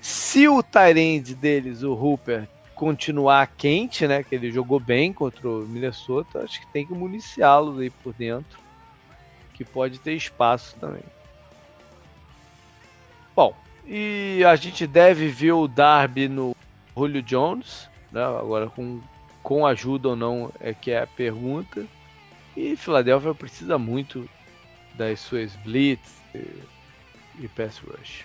Se 0.00 0.48
o 0.48 0.62
Tyrande 0.62 1.34
deles, 1.34 1.82
o 1.82 1.92
Hooper, 1.92 2.48
continuar 2.74 3.46
quente, 3.48 4.06
né? 4.06 4.22
Que 4.22 4.34
ele 4.34 4.50
jogou 4.50 4.80
bem 4.80 5.12
contra 5.12 5.46
o 5.46 5.66
Minnesota, 5.68 6.42
acho 6.42 6.58
que 6.58 6.72
tem 6.72 6.86
que 6.86 6.94
municiá-los 6.94 7.78
aí 7.80 7.90
por 7.90 8.14
dentro, 8.14 8.58
que 9.52 9.62
pode 9.62 9.98
ter 9.98 10.14
espaço 10.14 10.74
também. 10.80 11.04
Bom, 13.36 13.54
e 13.86 14.42
a 14.42 14.56
gente 14.56 14.86
deve 14.86 15.28
ver 15.28 15.52
o 15.52 15.68
Darby 15.68 16.28
no 16.28 16.56
Julio 16.96 17.20
Jones, 17.20 17.90
né? 18.10 18.24
Agora 18.24 18.66
com 18.70 19.02
com 19.42 19.66
ajuda 19.66 20.10
ou 20.10 20.16
não 20.16 20.52
é 20.60 20.72
que 20.74 20.90
é 20.90 21.02
a 21.02 21.06
pergunta. 21.06 21.84
E 22.56 22.76
Philadelphia 22.76 23.34
precisa 23.34 23.78
muito 23.78 24.28
das 24.94 25.20
suas 25.20 25.54
blitz 25.56 26.20
e, 26.34 26.46
e 27.40 27.48
pass 27.48 27.78
rush. 27.78 28.24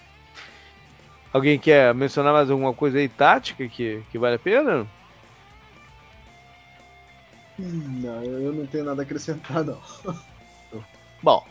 Alguém 1.32 1.60
quer 1.60 1.94
mencionar 1.94 2.34
mais 2.34 2.50
alguma 2.50 2.74
coisa 2.74 2.98
aí 2.98 3.10
tática 3.10 3.68
que, 3.68 4.02
que 4.12 4.18
vale 4.18 4.36
a 4.36 4.40
pena? 4.40 4.88
Não, 7.58 8.24
eu 8.24 8.54
não 8.54 8.66
tenho 8.66 8.86
nada 8.86 9.02
a 9.02 9.04
acrescentar 9.04 9.64
não. 9.64 9.80
Bom, 11.22 11.46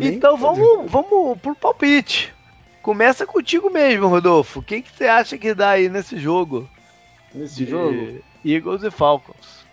então 0.00 0.36
vamos, 0.36 0.90
vamos 0.90 1.38
pro 1.38 1.54
palpite. 1.54 2.34
Começa 2.82 3.26
contigo 3.26 3.70
mesmo, 3.70 4.08
Rodolfo. 4.08 4.62
Quem 4.62 4.82
que 4.82 4.90
você 4.90 5.06
acha 5.06 5.36
que 5.36 5.54
dá 5.54 5.70
aí 5.70 5.88
nesse 5.88 6.18
jogo? 6.18 6.68
Nesse 7.34 7.64
de... 7.64 7.70
jogo? 7.70 8.22
Eagles 8.44 8.82
e 8.82 8.90
Falcons. 8.90 9.64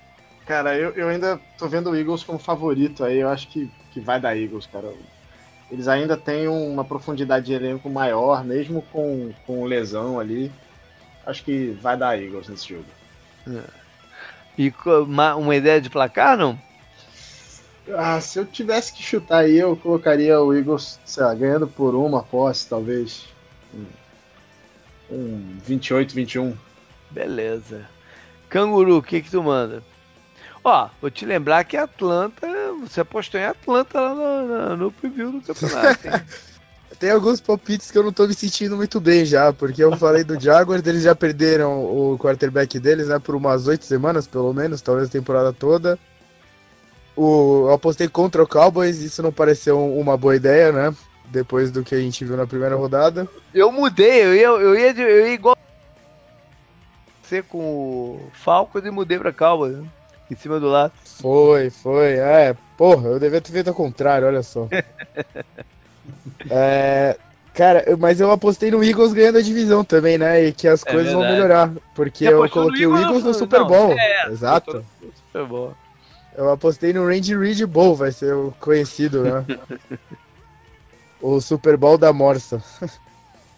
Cara, 0.45 0.77
eu, 0.77 0.91
eu 0.91 1.09
ainda 1.09 1.39
tô 1.57 1.67
vendo 1.67 1.89
o 1.89 1.95
Eagles 1.95 2.23
como 2.23 2.39
favorito 2.39 3.03
aí. 3.03 3.19
Eu 3.19 3.29
acho 3.29 3.47
que, 3.49 3.69
que 3.91 3.99
vai 3.99 4.19
dar 4.19 4.37
Eagles, 4.37 4.65
cara. 4.65 4.93
Eles 5.69 5.87
ainda 5.87 6.15
têm 6.15 6.47
uma 6.47 6.85
profundidade 6.85 7.47
de 7.47 7.53
elenco 7.53 7.89
maior, 7.89 8.45
mesmo 8.45 8.81
com, 8.81 9.31
com 9.45 9.65
lesão 9.65 10.19
ali. 10.19 10.51
Acho 11.25 11.43
que 11.43 11.77
vai 11.81 11.97
dar 11.97 12.17
Eagles 12.17 12.47
nesse 12.47 12.69
jogo. 12.69 12.85
É. 13.47 13.63
E 14.57 14.73
uma, 14.85 15.35
uma 15.35 15.55
ideia 15.55 15.81
de 15.81 15.89
placar, 15.89 16.37
não? 16.37 16.57
Ah, 17.93 18.19
se 18.19 18.39
eu 18.39 18.45
tivesse 18.45 18.93
que 18.93 19.03
chutar 19.03 19.39
aí, 19.39 19.57
eu 19.57 19.75
colocaria 19.75 20.39
o 20.39 20.53
Eagles, 20.53 20.99
sei 21.05 21.23
lá, 21.23 21.33
ganhando 21.33 21.67
por 21.67 21.93
uma 21.95 22.23
posse, 22.23 22.67
talvez. 22.67 23.25
Um, 23.73 23.85
um 25.11 25.57
28, 25.63 26.13
21. 26.13 26.55
Beleza. 27.11 27.96
Canguru, 28.49 28.97
o 28.97 29.03
que 29.03 29.21
que 29.21 29.31
tu 29.31 29.43
manda? 29.43 29.83
Ó, 30.63 30.89
vou 31.01 31.09
te 31.09 31.25
lembrar 31.25 31.63
que 31.63 31.77
Atlanta, 31.77 32.47
você 32.81 33.01
apostou 33.01 33.39
em 33.39 33.45
Atlanta 33.45 33.99
lá 33.99 34.13
no, 34.13 34.77
no, 34.77 34.91
preview 34.91 35.31
do 35.31 35.41
campeonato. 35.41 36.25
Tem 36.99 37.11
alguns 37.11 37.39
palpites 37.39 37.91
que 37.91 37.97
eu 37.97 38.03
não 38.03 38.11
tô 38.11 38.27
me 38.27 38.33
sentindo 38.33 38.75
muito 38.75 38.99
bem 38.99 39.23
já, 39.23 39.53
porque 39.53 39.83
eu 39.83 39.95
falei 39.97 40.23
do 40.23 40.39
Jaguars, 40.39 40.85
eles 40.85 41.03
já 41.03 41.13
perderam 41.13 41.83
o 41.83 42.17
quarterback 42.17 42.79
deles, 42.79 43.07
né, 43.07 43.19
por 43.19 43.35
umas 43.35 43.67
oito 43.67 43.85
semanas, 43.85 44.25
pelo 44.25 44.51
menos, 44.53 44.81
talvez 44.81 45.07
a 45.07 45.11
temporada 45.11 45.53
toda. 45.53 45.99
O, 47.15 47.67
eu 47.67 47.73
apostei 47.73 48.07
contra 48.07 48.43
o 48.43 48.47
Cowboys, 48.47 48.99
isso 48.99 49.21
não 49.21 49.31
pareceu 49.31 49.79
uma 49.95 50.15
boa 50.17 50.35
ideia, 50.35 50.71
né? 50.71 50.95
Depois 51.29 51.71
do 51.71 51.83
que 51.83 51.95
a 51.95 51.99
gente 51.99 52.23
viu 52.23 52.37
na 52.37 52.47
primeira 52.47 52.75
rodada. 52.75 53.27
Eu 53.53 53.71
mudei, 53.71 54.23
eu 54.23 54.35
ia, 54.35 54.45
eu 54.45 54.75
ia, 54.77 54.91
eu 54.91 55.27
ia 55.27 55.33
igual 55.33 55.56
ser 57.27 57.43
com 57.43 57.59
o 57.59 58.31
Falcons 58.33 58.85
e 58.85 58.91
mudei 58.91 59.19
pra 59.19 59.33
Cowboys, 59.33 59.77
né? 59.77 59.87
em 60.29 60.35
cima 60.35 60.59
do 60.59 60.67
lado. 60.67 60.93
Foi, 61.21 61.69
foi. 61.69 62.17
É, 62.17 62.55
porra, 62.77 63.09
eu 63.09 63.19
devia 63.19 63.41
ter 63.41 63.51
feito 63.51 63.69
ao 63.69 63.73
contrário, 63.73 64.27
olha 64.27 64.43
só. 64.43 64.67
é, 66.49 67.17
cara, 67.53 67.85
mas 67.97 68.19
eu 68.19 68.31
apostei 68.31 68.71
no 68.71 68.83
Eagles 68.83 69.13
ganhando 69.13 69.37
a 69.37 69.41
divisão 69.41 69.83
também, 69.83 70.17
né? 70.17 70.45
E 70.45 70.53
que 70.53 70.67
as 70.67 70.85
é 70.85 70.91
coisas 70.91 71.13
verdade. 71.13 71.27
vão 71.27 71.35
melhorar. 71.35 71.71
Porque 71.95 72.25
Você 72.25 72.33
eu 72.33 72.49
coloquei 72.49 72.85
o 72.85 72.97
Eagles 72.97 73.23
no 73.23 73.33
Super 73.33 73.63
Bowl. 73.65 73.93
É, 73.97 74.27
Exato. 74.29 74.85
Super 75.27 75.45
Bowl. 75.45 75.73
Eu 76.35 76.51
apostei 76.51 76.93
no 76.93 77.07
Range 77.07 77.35
Reed 77.35 77.63
Bowl, 77.65 77.95
vai 77.95 78.11
ser 78.11 78.33
o 78.33 78.53
conhecido, 78.59 79.23
né? 79.23 79.45
o 81.19 81.41
Super 81.41 81.77
Bowl 81.77 81.97
da 81.97 82.13
Morsa. 82.13 82.61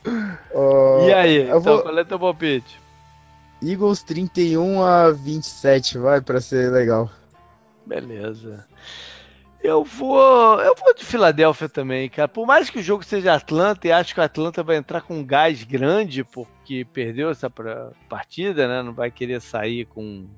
uh, 0.05 1.07
e 1.09 1.13
aí, 1.13 1.41
então 1.41 1.59
vou... 1.59 1.81
qual 1.81 1.99
é 1.99 2.05
teu 2.05 2.17
palpite? 2.17 2.79
Eagles 3.61 4.03
31 4.03 4.81
a 4.81 5.11
27, 5.11 5.97
vai 5.97 6.21
para 6.21 6.39
ser 6.39 6.71
legal. 6.71 7.11
Beleza. 7.85 8.65
Eu 9.61 9.83
vou, 9.83 10.61
eu 10.61 10.73
vou 10.75 10.93
de 10.93 11.03
Filadélfia 11.03 11.67
também, 11.67 12.09
cara. 12.09 12.27
Por 12.29 12.47
mais 12.47 12.69
que 12.69 12.79
o 12.79 12.83
jogo 12.83 13.03
seja 13.03 13.33
Atlanta, 13.33 13.87
e 13.87 13.91
acho 13.91 14.13
que 14.13 14.19
o 14.19 14.23
Atlanta 14.23 14.63
vai 14.63 14.77
entrar 14.77 15.01
com 15.01 15.15
um 15.15 15.25
gás 15.25 15.63
grande 15.63 16.23
porque 16.23 16.85
perdeu 16.85 17.29
essa 17.29 17.49
partida, 18.07 18.67
né? 18.67 18.81
Não 18.81 18.93
vai 18.93 19.11
querer 19.11 19.41
sair 19.41 19.85
com 19.85 20.29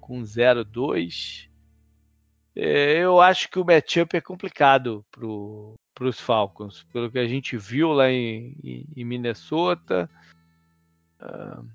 com 0.00 0.22
0-2. 0.22 1.48
É, 2.56 2.98
eu 2.98 3.20
acho 3.20 3.48
que 3.48 3.58
o 3.58 3.64
matchup 3.64 4.16
é 4.16 4.20
complicado 4.20 5.04
pro 5.10 5.74
para 5.94 6.08
os 6.08 6.18
Falcons, 6.18 6.82
pelo 6.90 7.10
que 7.10 7.18
a 7.18 7.28
gente 7.28 7.58
viu 7.58 7.92
lá 7.92 8.10
em, 8.10 8.56
em, 8.96 9.04
Minnesota. 9.04 10.08
Uh, 11.20 11.68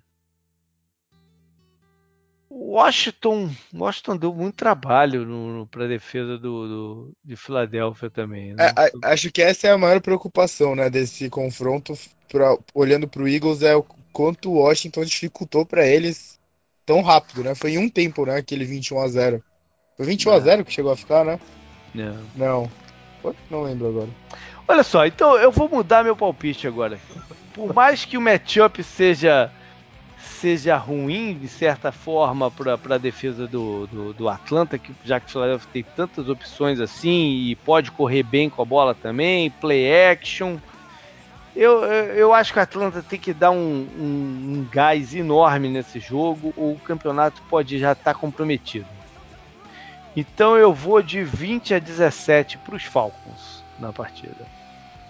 Washington, 2.57 3.49
Washington 3.73 4.15
deu 4.15 4.33
muito 4.33 4.55
trabalho 4.55 5.67
para 5.69 5.87
defesa 5.87 6.37
do, 6.37 6.67
do, 6.67 7.11
de 7.21 7.35
Filadélfia 7.35 8.09
também. 8.09 8.53
Né? 8.53 8.71
É, 8.77 9.11
acho 9.11 9.29
que 9.29 9.41
essa 9.41 9.67
é 9.67 9.71
a 9.71 9.77
maior 9.77 9.99
preocupação, 9.99 10.73
né, 10.73 10.89
desse 10.89 11.29
confronto. 11.29 11.93
Pra, 12.31 12.57
olhando 12.73 13.09
para 13.09 13.21
o 13.21 13.27
Eagles 13.27 13.61
é 13.61 13.75
o 13.75 13.83
quanto 14.13 14.49
o 14.49 14.59
Washington 14.59 15.03
dificultou 15.03 15.65
para 15.65 15.85
eles 15.85 16.39
tão 16.85 17.01
rápido, 17.01 17.43
né? 17.43 17.53
Foi 17.53 17.73
em 17.73 17.77
um 17.77 17.89
tempo, 17.89 18.25
né? 18.25 18.37
Aquele 18.37 18.63
21 18.63 19.01
a 19.01 19.07
0 19.07 19.43
Foi 19.97 20.05
21 20.05 20.31
a 20.31 20.39
0 20.39 20.65
que 20.65 20.71
chegou 20.71 20.91
a 20.91 20.95
ficar, 20.95 21.25
né? 21.25 21.39
Não. 21.93 22.17
Não. 22.35 22.71
Foi? 23.21 23.35
Não 23.49 23.63
lembro 23.63 23.89
agora. 23.89 24.09
Olha 24.67 24.83
só, 24.83 25.05
então 25.05 25.37
eu 25.37 25.51
vou 25.51 25.69
mudar 25.69 26.03
meu 26.03 26.15
palpite 26.15 26.67
agora. 26.67 26.99
Por 27.53 27.73
mais 27.73 28.05
que 28.05 28.17
o 28.17 28.21
matchup 28.21 28.81
seja 28.81 29.51
seja 30.45 30.77
ruim 30.77 31.33
de 31.33 31.47
certa 31.47 31.91
forma 31.91 32.51
para 32.51 32.77
a 32.95 32.97
defesa 32.99 33.47
do, 33.47 33.87
do, 33.87 34.13
do, 34.13 34.29
Atlanta, 34.29 34.77
que 34.77 34.93
já 35.03 35.19
que 35.19 35.25
o 35.25 35.29
Philadelphia 35.29 35.69
tem 35.73 35.83
tantas 35.95 36.29
opções 36.29 36.79
assim 36.79 37.47
e 37.47 37.55
pode 37.55 37.89
correr 37.89 38.21
bem 38.21 38.47
com 38.47 38.61
a 38.61 38.65
bola 38.65 38.93
também, 38.93 39.49
play 39.49 40.11
action. 40.11 40.57
Eu, 41.55 41.83
eu 41.83 42.31
acho 42.31 42.53
que 42.53 42.59
o 42.59 42.61
Atlanta 42.61 43.01
tem 43.01 43.17
que 43.17 43.33
dar 43.33 43.49
um, 43.49 43.87
um, 43.97 44.03
um 44.03 44.67
gás 44.71 45.15
enorme 45.15 45.67
nesse 45.67 45.99
jogo, 45.99 46.53
ou 46.55 46.73
o 46.73 46.79
campeonato 46.79 47.41
pode 47.49 47.79
já 47.79 47.93
estar 47.93 48.13
tá 48.13 48.19
comprometido. 48.19 48.85
Então 50.15 50.55
eu 50.55 50.71
vou 50.71 51.01
de 51.01 51.23
20 51.23 51.73
a 51.73 51.79
17 51.79 52.59
para 52.59 52.75
os 52.75 52.83
Falcons 52.83 53.63
na 53.79 53.91
partida. 53.91 54.45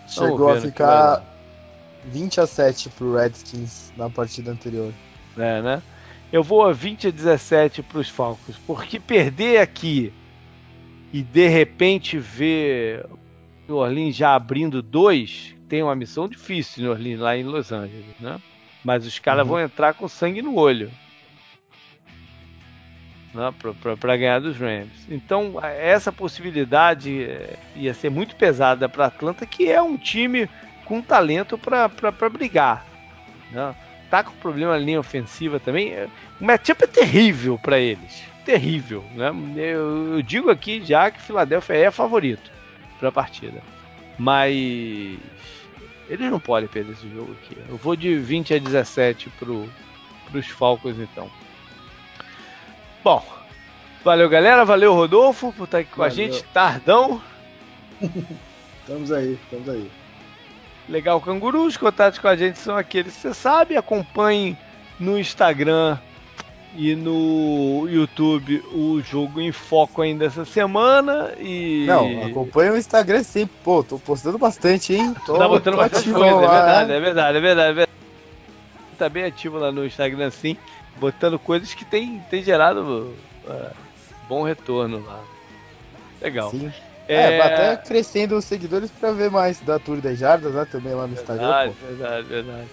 Chegou 0.07 0.49
a 0.49 0.61
ficar 0.61 1.21
20 2.05 2.39
a 2.39 2.47
7 2.47 2.87
para 2.89 3.05
o 3.05 3.15
Redskins 3.17 3.91
na 3.97 4.09
partida 4.09 4.51
anterior. 4.51 4.93
É, 5.37 5.61
né? 5.61 5.81
Eu 6.31 6.43
vou 6.43 6.65
a 6.65 6.71
20 6.71 7.07
a 7.07 7.11
17 7.11 7.83
para 7.83 7.99
os 7.99 8.09
Falcons, 8.09 8.57
porque 8.65 8.99
perder 8.99 9.59
aqui 9.59 10.11
e 11.13 11.21
de 11.21 11.47
repente 11.47 12.17
ver 12.17 13.05
New 13.67 13.77
Orleans 13.77 14.15
já 14.15 14.35
abrindo 14.35 14.81
dois, 14.81 15.55
tem 15.69 15.81
uma 15.81 15.95
missão 15.95 16.27
difícil 16.27 16.83
New 16.83 16.91
Orleans, 16.91 17.19
lá 17.19 17.37
em 17.37 17.43
Los 17.43 17.71
Angeles, 17.71 18.19
né? 18.19 18.39
Mas 18.83 19.05
os 19.05 19.17
caras 19.17 19.43
uhum. 19.43 19.53
vão 19.53 19.61
entrar 19.61 19.93
com 19.93 20.07
sangue 20.07 20.41
no 20.41 20.55
olho 20.55 20.91
né, 23.35 23.53
para 23.99 24.17
ganhar 24.17 24.39
dos 24.39 24.57
Rams. 24.57 24.89
Então, 25.09 25.59
essa 25.61 26.11
possibilidade 26.11 27.23
é, 27.23 27.59
ia 27.75 27.93
ser 27.93 28.09
muito 28.09 28.35
pesada 28.35 28.87
para 28.87 29.07
Atlanta, 29.07 29.45
que 29.45 29.69
é 29.69 29.81
um 29.81 29.97
time 29.97 30.49
com 30.85 31.01
talento 31.01 31.57
para 31.57 32.29
brigar. 32.29 32.85
Né? 33.51 33.75
Tá 34.09 34.23
com 34.23 34.31
problema 34.33 34.73
na 34.73 34.77
linha 34.77 34.99
ofensiva 34.99 35.59
também. 35.59 35.91
É, 35.91 36.07
o 36.39 36.45
matchup 36.45 36.83
é 36.83 36.87
terrível 36.87 37.57
para 37.57 37.79
eles. 37.79 38.23
Terrível. 38.45 39.03
Né? 39.15 39.31
Eu, 39.55 40.15
eu, 40.15 40.21
digo 40.21 40.49
aqui 40.49 40.83
já 40.83 41.09
que 41.09 41.21
Filadélfia 41.21 41.75
é 41.75 41.91
favorito 41.91 42.51
para 42.99 43.09
a 43.09 43.11
partida. 43.11 43.61
Mas 44.17 45.17
eles 46.07 46.31
não 46.31 46.39
podem 46.39 46.69
perder 46.69 46.93
esse 46.93 47.09
jogo 47.09 47.33
aqui. 47.33 47.57
Eu 47.67 47.77
vou 47.77 47.95
de 47.95 48.15
20 48.17 48.53
a 48.53 48.59
17 48.59 49.29
para 49.39 50.37
os 50.37 50.47
Falcons 50.47 50.99
então. 50.99 51.29
Bom, 53.03 53.25
valeu 54.03 54.29
galera, 54.29 54.63
valeu 54.63 54.93
Rodolfo 54.93 55.51
por 55.53 55.65
estar 55.65 55.79
aqui 55.79 55.89
com 55.89 55.97
valeu. 55.97 56.11
a 56.11 56.15
gente, 56.15 56.43
tardão. 56.45 57.21
estamos 58.81 59.11
aí, 59.11 59.33
estamos 59.33 59.69
aí. 59.69 59.91
Legal, 60.87 61.19
Canguru, 61.19 61.65
os 61.65 61.77
contatos 61.77 62.19
com 62.19 62.27
a 62.27 62.35
gente 62.35 62.59
são 62.59 62.77
aqueles 62.77 63.15
que 63.15 63.21
você 63.21 63.33
sabe, 63.33 63.75
acompanhe 63.75 64.57
no 64.99 65.17
Instagram 65.17 65.97
e 66.75 66.93
no 66.95 67.87
YouTube 67.89 68.63
o 68.71 69.01
jogo 69.01 69.41
em 69.41 69.51
foco 69.51 70.01
ainda 70.01 70.25
essa 70.25 70.45
semana 70.45 71.33
e... 71.39 71.85
Não, 71.87 72.25
acompanha 72.25 72.73
o 72.73 72.77
Instagram 72.77 73.23
sim, 73.23 73.47
pô, 73.63 73.83
tô 73.83 73.97
postando 73.97 74.37
bastante, 74.37 74.93
hein? 74.93 75.15
Tô, 75.25 75.37
tá 75.37 75.47
botando 75.47 75.77
bastante 75.77 76.11
coisa, 76.11 76.35
é 76.35 76.47
verdade, 76.47 76.91
é 76.91 76.99
verdade, 76.99 77.37
é 77.37 77.41
verdade, 77.41 77.69
é 77.69 77.73
verdade. 77.73 77.91
Tá 78.97 79.09
bem 79.09 79.23
ativo 79.25 79.57
lá 79.57 79.71
no 79.71 79.85
Instagram 79.85 80.29
sim 80.29 80.55
botando 80.97 81.37
coisas 81.37 81.73
que 81.73 81.85
tem, 81.85 82.19
tem 82.29 82.43
gerado 82.43 83.13
uh, 83.45 83.71
bom 84.27 84.43
retorno 84.43 85.03
lá. 85.05 85.21
Legal. 86.21 86.51
Sim. 86.51 86.71
É, 87.07 87.37
é, 87.37 87.41
até 87.41 87.77
crescendo 87.77 88.35
os 88.35 88.45
seguidores 88.45 88.89
para 88.91 89.11
ver 89.11 89.29
mais 89.29 89.59
da 89.59 89.77
Tour 89.77 90.01
das 90.01 90.17
Jardas, 90.17 90.53
né? 90.53 90.65
Também 90.69 90.93
lá 90.93 91.07
no 91.07 91.15
verdade, 91.15 91.39
Instagram. 91.39 91.67
Pô. 91.67 91.87
Verdade, 91.87 92.27
verdade. 92.27 92.67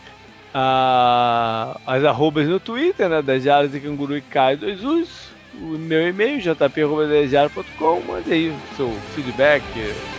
Ah, 0.54 1.78
as 1.86 2.04
arrobas 2.04 2.46
no 2.48 2.60
Twitter, 2.60 3.08
né? 3.08 3.22
Das 3.22 3.42
Jardas 3.42 3.74
e 3.74 3.80
Canguru 3.80 4.16
e 4.16 4.20
Caio 4.22 4.58
dos 4.58 4.84
Us. 4.84 5.32
O 5.54 5.78
meu 5.78 6.08
e-mail, 6.08 6.40
jp.com. 6.40 8.00
Mande 8.00 8.32
aí 8.32 8.48
o 8.48 8.76
seu 8.76 8.90
feedback, 9.14 9.62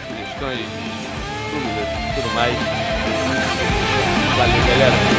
sugestões, 0.07 0.67
dúvidas, 1.51 1.87
tudo 2.15 2.29
mais. 2.35 2.57
Valeu, 4.37 4.63
galera. 4.67 5.12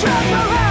treasure 0.00 0.65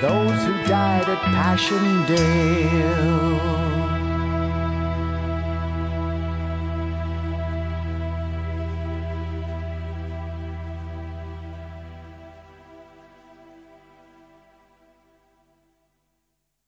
those 0.00 0.44
who 0.44 0.52
died 0.68 1.08
at 1.08 1.18
Passchendaele. 1.34 3.69